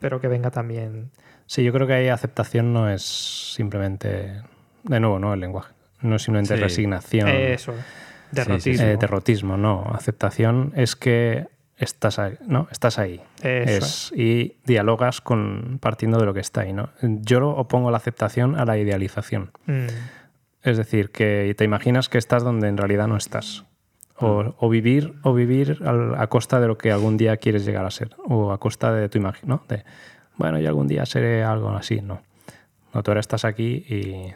pero 0.00 0.20
que 0.20 0.26
venga 0.28 0.50
también... 0.50 1.10
Sí, 1.46 1.62
yo 1.64 1.72
creo 1.72 1.86
que 1.86 1.94
ahí 1.94 2.08
aceptación 2.08 2.72
no 2.72 2.90
es 2.90 3.02
simplemente, 3.54 4.42
de 4.82 5.00
nuevo, 5.00 5.18
¿no? 5.18 5.32
El 5.34 5.40
lenguaje. 5.40 5.72
No 6.02 6.16
es 6.16 6.22
simplemente 6.22 6.56
Sí. 6.56 6.60
resignación. 6.62 7.28
Eso, 7.28 7.74
derrotismo. 8.32 8.86
Eh, 8.86 8.96
derrotismo, 8.98 9.56
no. 9.56 9.84
Aceptación 9.94 10.72
es 10.76 10.94
que 10.96 11.46
estás 11.76 12.18
ahí, 12.18 12.34
¿no? 12.46 12.68
Estás 12.70 12.98
ahí. 12.98 13.20
Eso 13.42 13.84
Es- 13.86 14.12
y 14.14 14.56
dialogas 14.66 15.20
con, 15.20 15.78
partiendo 15.80 16.18
de 16.18 16.26
lo 16.26 16.34
que 16.34 16.40
está 16.40 16.62
ahí, 16.62 16.72
¿no? 16.72 16.90
Yo 17.02 17.48
opongo 17.50 17.90
la 17.90 17.96
aceptación 17.96 18.56
a 18.58 18.64
la 18.64 18.76
idealización. 18.76 19.52
Mm, 19.66 19.86
Es 20.68 20.76
decir, 20.76 21.10
que 21.10 21.54
te 21.56 21.64
imaginas 21.64 22.08
que 22.08 22.18
estás 22.18 22.42
donde 22.44 22.68
en 22.68 22.76
realidad 22.76 23.08
no 23.08 23.16
estás. 23.16 23.64
O, 24.20 24.54
o 24.58 24.68
vivir, 24.68 25.14
o 25.22 25.32
vivir 25.32 25.78
al- 25.84 26.14
a 26.16 26.26
costa 26.26 26.60
de 26.60 26.66
lo 26.66 26.76
que 26.76 26.90
algún 26.90 27.16
día 27.16 27.36
quieres 27.36 27.64
llegar 27.64 27.84
a 27.86 27.90
ser. 27.90 28.10
O 28.26 28.52
a 28.52 28.58
costa 28.58 28.92
de 28.92 29.08
tu 29.08 29.18
imagen, 29.18 29.48
¿no? 29.48 29.62
De, 29.68 29.84
bueno, 30.36 30.58
yo 30.58 30.68
algún 30.68 30.88
día 30.88 31.06
seré 31.06 31.44
algo 31.44 31.70
así, 31.70 32.00
no. 32.00 32.20
No, 32.92 33.02
tú 33.02 33.10
ahora 33.12 33.20
estás 33.20 33.44
aquí 33.44 33.84
y, 33.88 34.34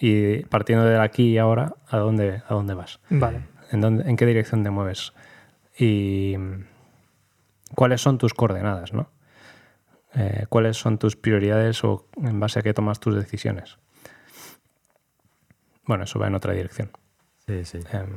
y 0.00 0.42
partiendo 0.44 0.84
de 0.84 0.98
aquí 0.98 1.30
y 1.34 1.38
ahora, 1.38 1.74
¿a 1.88 1.98
dónde, 1.98 2.42
a 2.48 2.54
dónde 2.54 2.74
vas? 2.74 3.00
vale. 3.10 3.40
¿En, 3.70 3.80
dónde- 3.80 4.08
¿En 4.10 4.16
qué 4.16 4.26
dirección 4.26 4.62
te 4.64 4.70
mueves? 4.70 5.12
Y 5.78 6.36
cuáles 7.74 8.00
son 8.00 8.18
tus 8.18 8.34
coordenadas, 8.34 8.92
¿no? 8.92 9.08
Eh, 10.14 10.46
¿Cuáles 10.48 10.76
son 10.76 10.98
tus 10.98 11.16
prioridades 11.16 11.82
o 11.84 12.06
en 12.22 12.38
base 12.38 12.58
a 12.60 12.62
qué 12.62 12.72
tomas 12.74 13.00
tus 13.00 13.14
decisiones? 13.16 13.78
Bueno, 15.86 16.04
eso 16.04 16.18
va 16.18 16.28
en 16.28 16.34
otra 16.34 16.52
dirección. 16.52 16.90
Sí, 17.46 17.64
sí. 17.64 17.78
Em, 17.92 18.08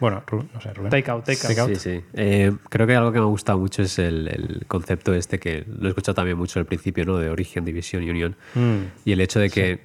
bueno, 0.00 0.22
no 0.52 0.60
sé, 0.60 0.72
Rubén. 0.74 0.90
Take 0.90 1.10
out, 1.10 1.24
take 1.24 1.38
out. 1.38 1.46
Take 1.48 1.60
out. 1.60 1.68
Sí, 1.70 1.76
sí. 1.76 2.04
Eh, 2.14 2.52
creo 2.68 2.86
que 2.86 2.94
algo 2.96 3.12
que 3.12 3.18
me 3.18 3.24
ha 3.24 3.28
gustado 3.28 3.58
mucho 3.58 3.82
es 3.82 3.98
el, 3.98 4.28
el 4.28 4.64
concepto 4.66 5.14
este 5.14 5.38
que 5.38 5.64
lo 5.68 5.86
he 5.86 5.90
escuchado 5.90 6.14
también 6.14 6.36
mucho 6.36 6.58
al 6.58 6.66
principio, 6.66 7.04
¿no? 7.04 7.18
De 7.18 7.30
origen, 7.30 7.64
división 7.64 8.02
y 8.02 8.10
unión. 8.10 8.36
Mm, 8.54 8.78
Y 9.04 9.12
el 9.12 9.20
hecho 9.20 9.38
de 9.38 9.50
que 9.50 9.80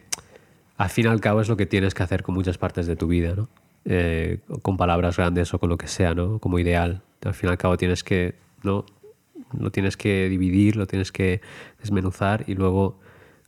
al 0.78 0.90
fin 0.90 1.06
y 1.06 1.10
al 1.10 1.22
cabo 1.22 1.42
es 1.42 1.50
lo 1.50 1.58
que 1.58 1.66
tienes 1.66 1.94
que 1.94 2.04
hacer 2.04 2.24
con 2.24 2.34
muchas 2.36 2.58
partes 2.58 2.88
de 2.88 2.96
tu 2.96 3.08
vida, 3.08 3.34
¿no? 3.36 3.50
Eh, 3.86 4.40
con 4.62 4.78
palabras 4.78 5.18
grandes 5.18 5.54
o 5.54 5.60
con 5.60 5.70
lo 5.70 5.78
que 5.78 5.88
sea, 5.88 6.14
¿no? 6.16 6.40
Como 6.40 6.58
ideal. 6.58 7.02
Al 7.24 7.34
fin 7.34 7.50
y 7.50 7.52
al 7.52 7.58
cabo 7.58 7.78
tienes 7.78 8.04
que, 8.04 8.36
¿no? 8.64 8.86
Lo 9.58 9.72
tienes 9.72 9.98
que 9.98 10.30
dividir, 10.30 10.76
lo 10.78 10.88
tienes 10.88 11.12
que 11.12 11.42
desmenuzar 11.80 12.44
y 12.48 12.56
luego 12.56 13.00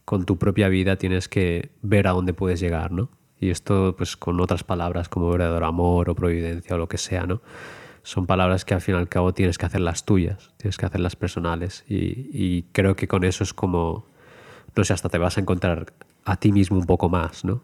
con 0.03 0.26
tu 0.26 0.38
propia 0.38 0.68
vida 0.70 0.97
tienes 0.97 1.28
que 1.28 1.70
ver 1.82 2.07
a 2.07 2.11
dónde 2.11 2.34
puedes 2.34 2.59
llegar, 2.59 2.91
¿no? 2.91 3.09
Y 3.40 3.50
esto, 3.50 3.96
pues 3.98 4.16
con 4.18 4.40
otras 4.40 4.64
palabras 4.64 5.10
como 5.10 5.30
verdadero 5.30 5.66
amor 5.66 6.10
o 6.10 6.16
providencia 6.16 6.76
o 6.76 6.78
lo 6.80 6.88
que 6.88 6.98
sea, 6.98 7.26
¿no? 7.26 7.42
Son 8.04 8.26
palabras 8.28 8.66
que 8.66 8.74
al 8.74 8.82
fin 8.82 8.96
y 8.96 8.98
al 9.00 9.10
cabo 9.10 9.34
tienes 9.34 9.58
que 9.58 9.66
hacerlas 9.66 10.06
tuyas, 10.06 10.52
tienes 10.58 10.78
que 10.78 10.86
hacerlas 10.86 11.16
personales 11.16 11.84
y, 11.90 12.30
y 12.32 12.64
creo 12.72 12.96
que 12.96 13.08
con 13.08 13.24
eso 13.24 13.44
es 13.44 13.54
como, 13.54 14.06
no 14.76 14.84
sé, 14.84 14.94
hasta 14.94 15.10
te 15.10 15.18
vas 15.18 15.38
a 15.38 15.42
encontrar 15.42 15.92
a 16.24 16.38
ti 16.38 16.52
mismo 16.52 16.78
un 16.78 16.86
poco 16.86 17.10
más, 17.10 17.44
¿no? 17.44 17.62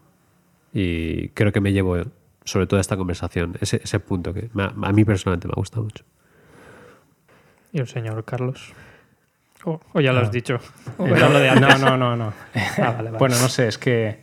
Y 0.74 1.28
creo 1.30 1.52
que 1.52 1.60
me 1.60 1.72
llevo, 1.72 1.96
sobre 2.44 2.66
todo 2.66 2.80
esta 2.80 2.96
conversación, 2.96 3.56
ese, 3.60 3.80
ese 3.84 4.00
punto 4.00 4.34
que 4.34 4.50
me 4.52 4.64
a 4.64 4.92
mí 4.92 5.04
personalmente 5.04 5.46
me 5.46 5.52
ha 5.52 5.56
gustado 5.60 5.84
mucho. 5.84 6.04
Y 7.72 7.78
el 7.80 7.86
señor 7.88 8.24
Carlos. 8.24 8.72
O 9.64 9.80
o 9.92 10.00
ya 10.00 10.12
lo 10.12 10.20
has 10.20 10.28
Ah. 10.28 10.32
dicho. 10.32 10.58
O 10.98 11.06
Eh, 11.06 11.12
era 11.16 11.28
lo 11.28 11.38
de 11.38 11.48
antes. 11.50 11.80
no, 11.80 11.90
no, 11.90 11.96
no, 11.96 12.16
no. 12.16 12.32
Ah, 12.78 12.90
vale, 12.92 13.10
vale. 13.10 13.18
Bueno, 13.18 13.36
no 13.40 13.48
sé, 13.48 13.68
es 13.68 13.78
que. 13.78 14.21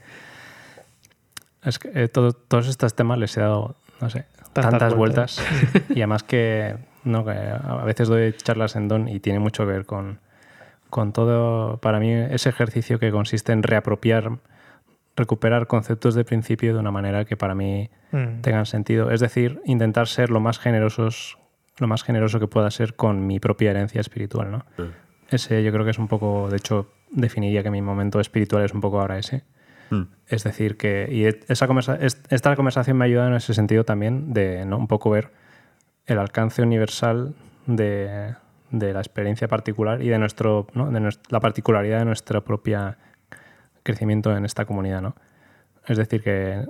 Es 1.70 1.80
que 1.80 1.90
eh, 1.94 2.08
todo- 2.08 2.34
todos 2.34 2.68
estos 2.68 2.94
temas 2.96 3.18
les 3.18 3.36
he 3.38 3.42
dado, 3.42 3.76
no 4.02 4.10
sé, 4.10 4.26
Tantas 4.54 4.72
tantas, 4.72 4.94
vueltas. 4.96 5.46
vueltas. 5.62 5.90
y 5.90 6.00
además 6.02 6.24
que, 6.24 6.76
no, 7.04 7.24
que 7.24 7.32
a 7.32 7.84
veces 7.86 8.08
doy 8.08 8.34
charlas 8.34 8.76
en 8.76 8.88
Don 8.88 9.08
y 9.08 9.20
tiene 9.20 9.40
mucho 9.40 9.66
que 9.66 9.72
ver 9.72 9.86
con, 9.86 10.20
con 10.90 11.14
todo, 11.14 11.78
para 11.78 12.00
mí, 12.00 12.12
ese 12.12 12.50
ejercicio 12.50 13.00
que 13.00 13.12
consiste 13.12 13.52
en 13.54 13.64
reapropiar, 13.64 14.32
recuperar 15.16 15.68
conceptos 15.68 16.16
de 16.16 16.24
principio 16.24 16.74
de 16.74 16.80
una 16.80 16.92
manera 16.92 17.26
que 17.26 17.38
para 17.38 17.56
mí 17.56 17.90
Mm, 18.12 18.42
tengan 18.42 18.66
sentido. 18.66 19.12
Es 19.12 19.20
decir, 19.20 19.62
intentar 19.66 20.08
ser 20.08 20.32
lo 20.32 20.40
más 20.40 20.58
generosos, 20.58 21.38
lo 21.78 21.88
más 21.88 22.02
generoso 22.02 22.40
que 22.40 22.48
pueda 22.48 22.72
ser 22.72 22.96
con 22.96 23.28
mi 23.28 23.40
propia 23.40 23.70
herencia 23.70 24.02
espiritual, 24.02 24.50
¿no? 24.50 24.66
Ese 25.30 25.62
yo 25.64 25.72
creo 25.72 25.86
que 25.86 25.92
es 25.92 26.00
un 26.00 26.08
poco, 26.08 26.50
de 26.50 26.58
hecho, 26.58 26.88
definiría 27.12 27.62
que 27.62 27.70
mi 27.70 27.84
momento 27.84 28.20
espiritual 28.20 28.64
es 28.66 28.74
un 28.74 28.82
poco 28.82 29.00
ahora 29.00 29.20
ese. 29.20 29.44
Mm. 29.90 30.04
Es 30.28 30.44
decir, 30.44 30.78
que 30.78 31.08
y 31.12 31.26
esa 31.52 31.68
conversa- 31.68 31.98
es- 32.00 32.22
esta 32.30 32.56
conversación 32.56 32.98
me 32.98 33.06
ayuda 33.06 33.28
en 33.28 33.34
ese 33.34 33.54
sentido 33.54 33.84
también 33.84 34.34
de 34.34 34.66
¿no? 34.66 34.78
un 34.78 34.88
poco 34.88 35.10
ver 35.10 35.32
el 36.06 36.20
alcance 36.20 36.62
universal 36.62 37.34
de, 37.66 38.36
de 38.72 38.94
la 38.94 39.00
experiencia 39.00 39.48
particular 39.48 40.02
y 40.02 40.10
de, 40.10 40.18
nuestro, 40.20 40.68
¿no? 40.74 40.92
de 40.92 41.00
nues- 41.00 41.20
la 41.30 41.40
particularidad 41.40 42.00
de 42.00 42.06
nuestro 42.06 42.44
propio 42.44 42.96
crecimiento 43.84 44.36
en 44.36 44.46
esta 44.46 44.66
comunidad. 44.66 45.02
¿no? 45.02 45.16
Es 45.88 45.98
decir, 45.98 46.22
que 46.22 46.66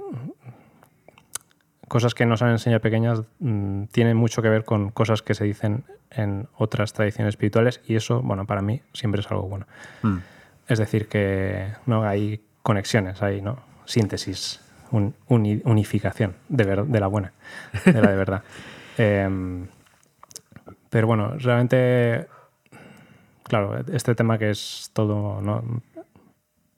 cosas 1.87 2.13
que 2.13 2.25
nos 2.25 2.41
han 2.41 2.51
enseñado 2.51 2.81
pequeñas 2.81 3.23
mm, 3.39 3.85
tienen 3.85 4.15
mucho 4.15 4.41
que 4.41 4.49
ver 4.49 4.63
con 4.63 4.91
cosas 4.91 5.21
que 5.21 5.33
se 5.33 5.43
dicen 5.45 5.83
en 6.11 6.47
otras 6.55 6.93
tradiciones 6.93 7.33
espirituales 7.33 7.81
y 7.85 7.95
eso, 7.95 8.21
bueno, 8.21 8.45
para 8.45 8.61
mí 8.61 8.81
siempre 8.93 9.21
es 9.21 9.31
algo 9.31 9.47
bueno. 9.47 9.65
Mm. 10.03 10.17
Es 10.67 10.77
decir, 10.79 11.07
que 11.07 11.67
no 11.87 12.03
hay 12.03 12.41
conexiones, 12.63 13.21
hay 13.21 13.41
¿no? 13.41 13.59
síntesis, 13.85 14.61
un- 14.91 15.15
uni- 15.27 15.61
unificación 15.65 16.35
de, 16.49 16.63
ver- 16.63 16.85
de 16.85 16.99
la 16.99 17.07
buena, 17.07 17.33
de 17.85 18.01
la 18.01 18.09
de 18.11 18.15
verdad. 18.17 18.43
Em, 19.01 19.67
pero 20.89 21.07
bueno, 21.07 21.35
realmente, 21.37 22.27
claro, 23.43 23.79
este 23.93 24.13
tema 24.13 24.37
que 24.37 24.49
es 24.49 24.89
todo 24.91 25.39
¿no? 25.41 25.63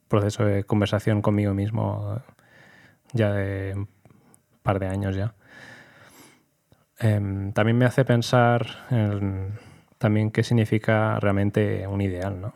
proceso 0.06 0.44
de 0.44 0.62
conversación 0.62 1.20
conmigo 1.20 1.52
mismo 1.52 2.20
ya 3.12 3.32
de 3.32 3.72
un 3.74 3.88
par 4.62 4.78
de 4.78 4.86
años 4.86 5.16
ya. 5.16 5.34
Em, 7.00 7.52
también 7.52 7.76
me 7.78 7.86
hace 7.86 8.04
pensar 8.04 8.66
en 8.90 9.58
también 9.98 10.30
qué 10.30 10.44
significa 10.44 11.18
realmente 11.18 11.86
un 11.88 12.00
ideal, 12.02 12.40
¿no? 12.40 12.52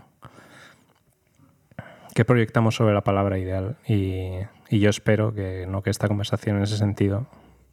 ¿Qué 2.16 2.24
proyectamos 2.24 2.74
sobre 2.76 2.94
la 2.94 3.02
palabra 3.02 3.36
ideal? 3.36 3.76
Y, 3.86 4.38
yo 4.70 4.88
espero 4.88 5.34
que, 5.34 5.66
¿no? 5.68 5.82
que 5.82 5.90
esta 5.90 6.08
conversación 6.08 6.56
en 6.56 6.62
ese 6.62 6.78
sentido 6.78 7.26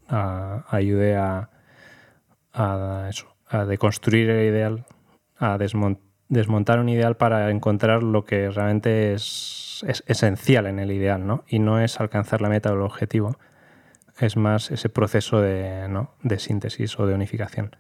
ayude 0.10 1.16
a, 1.16 1.50
a, 2.52 3.08
eso, 3.10 3.38
a 3.48 3.64
deconstruir 3.64 4.30
el 4.30 4.46
ideal, 4.46 4.86
a 5.38 5.58
desmon- 5.58 6.00
desmontar 6.28 6.82
un 6.82 6.90
ideal 6.90 7.16
para 7.16 7.52
encontrar 7.52 8.04
lo 8.04 8.26
que 8.26 8.50
realmente 8.50 9.14
es, 9.14 9.82
es 9.88 10.04
esencial 10.08 10.66
en 10.66 10.80
el 10.80 10.92
ideal, 10.92 11.26
¿no? 11.26 11.46
Y 11.48 11.60
no 11.60 11.80
es 11.80 12.02
alcanzar 12.02 12.42
la 12.42 12.50
meta 12.50 12.70
o 12.70 12.74
el 12.74 12.82
objetivo, 12.82 13.38
es 14.20 14.36
más 14.36 14.72
ese 14.72 14.90
proceso 14.90 15.40
de, 15.40 15.88
¿no? 15.88 16.16
de 16.22 16.38
síntesis 16.40 17.00
o 17.00 17.08
de 17.08 17.14
unificación. 17.14 17.78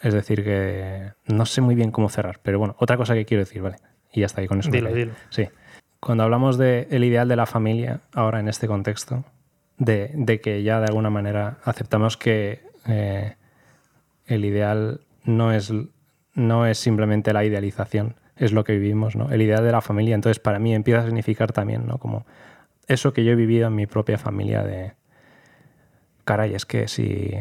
Es 0.00 0.14
decir, 0.14 0.42
que 0.42 1.12
no 1.28 1.46
sé 1.46 1.60
muy 1.60 1.76
bien 1.76 1.92
cómo 1.92 2.08
cerrar, 2.08 2.40
pero 2.42 2.58
bueno, 2.58 2.74
otra 2.80 2.96
cosa 2.96 3.14
que 3.14 3.24
quiero 3.24 3.44
decir, 3.44 3.62
¿vale? 3.62 3.76
Y 4.14 4.20
ya 4.20 4.26
está 4.26 4.40
ahí 4.40 4.46
con 4.46 4.60
eso. 4.60 4.70
Dilo, 4.70 4.92
dilo. 4.92 5.12
Sí. 5.28 5.48
Cuando 6.00 6.22
hablamos 6.24 6.56
del 6.56 7.04
ideal 7.04 7.28
de 7.28 7.36
la 7.36 7.46
familia, 7.46 8.00
ahora 8.14 8.40
en 8.40 8.48
este 8.48 8.66
contexto, 8.66 9.24
de, 9.76 10.10
de 10.14 10.40
que 10.40 10.62
ya 10.62 10.78
de 10.80 10.86
alguna 10.86 11.10
manera 11.10 11.58
aceptamos 11.64 12.16
que 12.16 12.62
eh, 12.86 13.34
el 14.26 14.44
ideal 14.44 15.00
no 15.24 15.52
es, 15.52 15.72
no 16.34 16.66
es 16.66 16.78
simplemente 16.78 17.32
la 17.32 17.44
idealización, 17.44 18.16
es 18.36 18.52
lo 18.52 18.64
que 18.64 18.74
vivimos, 18.74 19.16
¿no? 19.16 19.30
El 19.30 19.42
ideal 19.42 19.64
de 19.64 19.72
la 19.72 19.80
familia, 19.80 20.14
entonces 20.14 20.38
para 20.38 20.58
mí 20.58 20.74
empieza 20.74 21.00
a 21.00 21.04
significar 21.06 21.52
también, 21.52 21.86
¿no? 21.86 21.98
Como 21.98 22.26
eso 22.86 23.12
que 23.12 23.24
yo 23.24 23.32
he 23.32 23.36
vivido 23.36 23.68
en 23.68 23.74
mi 23.74 23.86
propia 23.86 24.18
familia 24.18 24.62
de, 24.62 24.92
caray, 26.24 26.54
es 26.54 26.66
que 26.66 26.86
si 26.86 27.34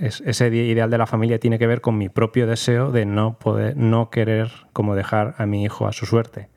es- 0.00 0.20
ese 0.22 0.48
ideal 0.48 0.90
de 0.90 0.98
la 0.98 1.06
familia 1.06 1.38
tiene 1.38 1.58
que 1.58 1.66
ver 1.66 1.80
con 1.80 1.96
mi 1.98 2.08
propio 2.08 2.46
deseo 2.46 2.90
de 2.92 3.06
no 3.06 3.38
poder, 3.38 3.76
no 3.76 4.10
querer 4.10 4.50
como 4.72 4.94
dejar 4.94 5.34
a 5.38 5.46
mi 5.46 5.64
hijo 5.64 5.86
a 5.86 5.92
su 5.92 6.06
suerte 6.06 6.48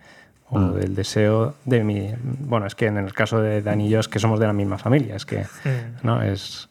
o 0.50 0.60
Mm. 0.60 0.74
del 0.76 0.96
deseo 0.96 1.56
de 1.66 1.84
mi... 1.84 2.14
Bueno, 2.24 2.66
es 2.66 2.76
que 2.76 2.86
en 2.88 2.98
el 2.98 3.14
caso 3.14 3.42
de 3.42 3.62
Dani 3.62 3.88
y 3.88 3.90
yo 3.90 4.00
es 4.00 4.08
que 4.08 4.20
somos 4.20 4.40
de 4.40 4.48
la 4.48 4.54
misma 4.54 4.78
familia, 4.78 5.16
es 5.16 5.26
que, 5.26 5.40
Mm. 5.40 6.06
¿no? 6.06 6.22
Es... 6.22 6.70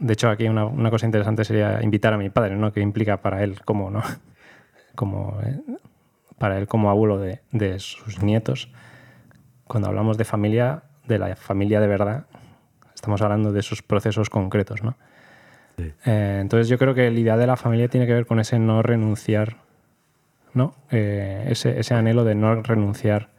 De 0.00 0.12
hecho, 0.12 0.28
aquí 0.28 0.48
una, 0.48 0.64
una 0.66 0.90
cosa 0.90 1.06
interesante 1.06 1.44
sería 1.44 1.80
invitar 1.82 2.12
a 2.12 2.18
mi 2.18 2.28
padre, 2.28 2.56
¿no? 2.56 2.72
Que 2.72 2.80
implica 2.80 3.18
para 3.22 3.42
él 3.44 3.60
como, 3.64 3.90
¿no? 3.90 4.02
Como, 4.94 5.38
eh, 5.44 5.58
para 6.38 6.58
él 6.58 6.68
como 6.68 6.88
abuelo 6.90 7.18
de, 7.18 7.40
de 7.52 7.78
sus 7.80 8.22
nietos. 8.22 8.70
Cuando 9.66 9.88
hablamos 9.88 10.18
de 10.18 10.24
familia, 10.24 10.82
de 11.08 11.18
la 11.18 11.34
familia 11.36 11.80
de 11.80 11.86
verdad, 11.88 12.26
estamos 12.94 13.20
hablando 13.22 13.52
de 13.52 13.60
esos 13.60 13.82
procesos 13.82 14.30
concretos, 14.30 14.82
¿no? 14.84 14.96
Sí. 15.76 15.92
Eh, 16.06 16.38
entonces 16.40 16.68
yo 16.68 16.78
creo 16.78 16.94
que 16.94 17.10
la 17.10 17.18
idea 17.18 17.36
de 17.36 17.46
la 17.46 17.56
familia 17.56 17.88
tiene 17.88 18.06
que 18.06 18.14
ver 18.14 18.26
con 18.26 18.40
ese 18.40 18.58
no 18.58 18.82
renunciar, 18.82 19.56
¿no? 20.52 20.74
Eh, 20.90 21.46
ese, 21.48 21.78
ese 21.80 21.94
anhelo 21.94 22.24
de 22.24 22.34
no 22.34 22.62
renunciar 22.62 23.30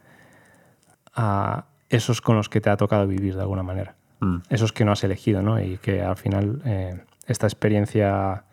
a 1.14 1.66
esos 1.88 2.20
con 2.20 2.36
los 2.36 2.48
que 2.48 2.60
te 2.60 2.68
ha 2.68 2.76
tocado 2.76 3.06
vivir 3.06 3.34
de 3.34 3.40
alguna 3.40 3.62
manera 3.62 3.94
Mm. 4.18 4.38
esos 4.48 4.72
que 4.72 4.84
no 4.84 4.92
has 4.92 5.04
elegido, 5.04 5.42
¿no? 5.42 5.60
Y 5.60 5.76
que 5.76 6.02
al 6.02 6.16
final 6.16 6.62
eh, 6.64 7.02
esta 7.26 7.46
experiencia 7.46 8.44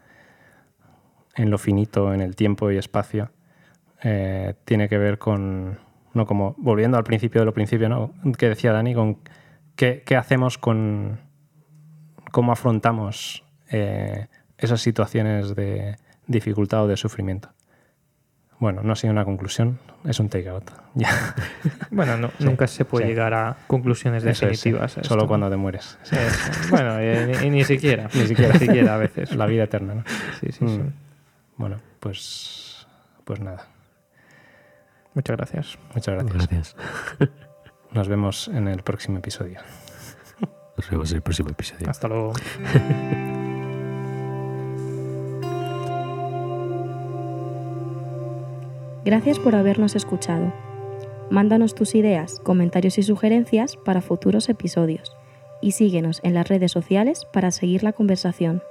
en 1.36 1.50
lo 1.50 1.58
finito, 1.58 2.14
en 2.14 2.20
el 2.20 2.36
tiempo 2.36 2.70
y 2.70 2.78
espacio, 2.78 3.32
tiene 4.66 4.90
que 4.90 4.98
ver 4.98 5.18
con, 5.18 5.80
no 6.14 6.26
como, 6.26 6.54
volviendo 6.58 6.98
al 6.98 7.06
principio 7.06 7.40
de 7.40 7.46
lo 7.46 7.54
principio, 7.54 7.88
¿no? 7.88 8.14
Que 8.38 8.50
decía 8.50 8.74
Dani, 8.74 8.94
con 8.94 9.20
qué, 9.78 10.04
qué 10.06 10.18
hacemos 10.18 10.58
con, 10.58 11.20
cómo 12.32 12.52
afrontamos 12.52 13.46
eh, 13.74 14.28
esas 14.58 14.80
situaciones 14.82 15.56
de 15.56 15.98
dificultad 16.28 16.84
o 16.84 16.88
de 16.88 16.95
sufrimiento. 16.95 17.50
Bueno, 18.60 18.82
no 18.82 18.94
ha 18.94 18.95
sido 18.95 19.12
una 19.12 19.26
conclusión, 19.26 19.80
es 20.06 20.20
un 20.22 20.30
take-out. 20.30 20.72
Ya. 20.95 21.36
Bueno, 21.90 22.18
no- 22.18 22.32
nunca 22.40 22.68
se 22.68 22.86
puede 22.86 23.06
sí. 23.06 23.10
llegar 23.10 23.34
a 23.34 23.58
conclusiones 23.68 24.24
es, 24.24 24.40
definitivas. 24.40 24.95
solo 25.02 25.28
cuando 25.28 25.50
te 25.50 25.58
mueres. 25.58 25.98
Bueno, 26.70 27.00
ni 27.00 27.64
siquiera. 27.64 28.10
Ni 28.14 28.28
siquiera. 28.28 28.54
Ni 28.54 28.60
siquiera 28.60 28.94
a 28.94 28.98
veces. 28.98 29.36
La 29.36 29.48
vida 29.48 29.64
eterna, 29.64 29.95
¿no? 29.95 30.04
Sí, 30.40 30.52
sí, 30.52 30.60
sí. 30.60 30.78
Mm. 30.78 30.94
Bueno, 31.58 31.82
pues, 32.00 32.88
pues 33.26 33.40
nada. 33.40 33.66
Muchas 35.16 35.36
gracias. 35.36 35.78
Muchas 35.95 36.14
gracias. 36.16 36.48
Gracias. 36.48 36.76
Nos 37.91 38.08
vemos 38.08 38.48
en 38.48 38.68
el 38.68 38.84
próximo 38.84 39.18
episodio. 39.18 39.60
Nos 40.78 40.90
vemos 40.90 41.12
en 41.12 41.18
el 41.18 41.22
próximo 41.24 41.50
episodio. 41.50 41.90
Hasta 41.90 42.08
luego. 42.08 42.34
Gracias 49.06 49.40
por 49.40 49.56
habernos 49.56 49.96
escuchado. 49.96 50.54
Mándanos 51.30 51.76
tus 51.76 51.96
ideas, 51.96 52.40
comentarios 52.40 52.98
y 52.98 53.04
sugerencias 53.04 53.76
para 53.76 54.02
futuros 54.02 54.50
episodios 54.50 55.16
y 55.62 55.72
síguenos 55.72 56.20
en 56.24 56.34
las 56.34 56.48
redes 56.48 56.72
sociales 56.72 57.26
para 57.32 57.52
seguir 57.52 57.84
la 57.84 57.94
conversación. 57.94 58.62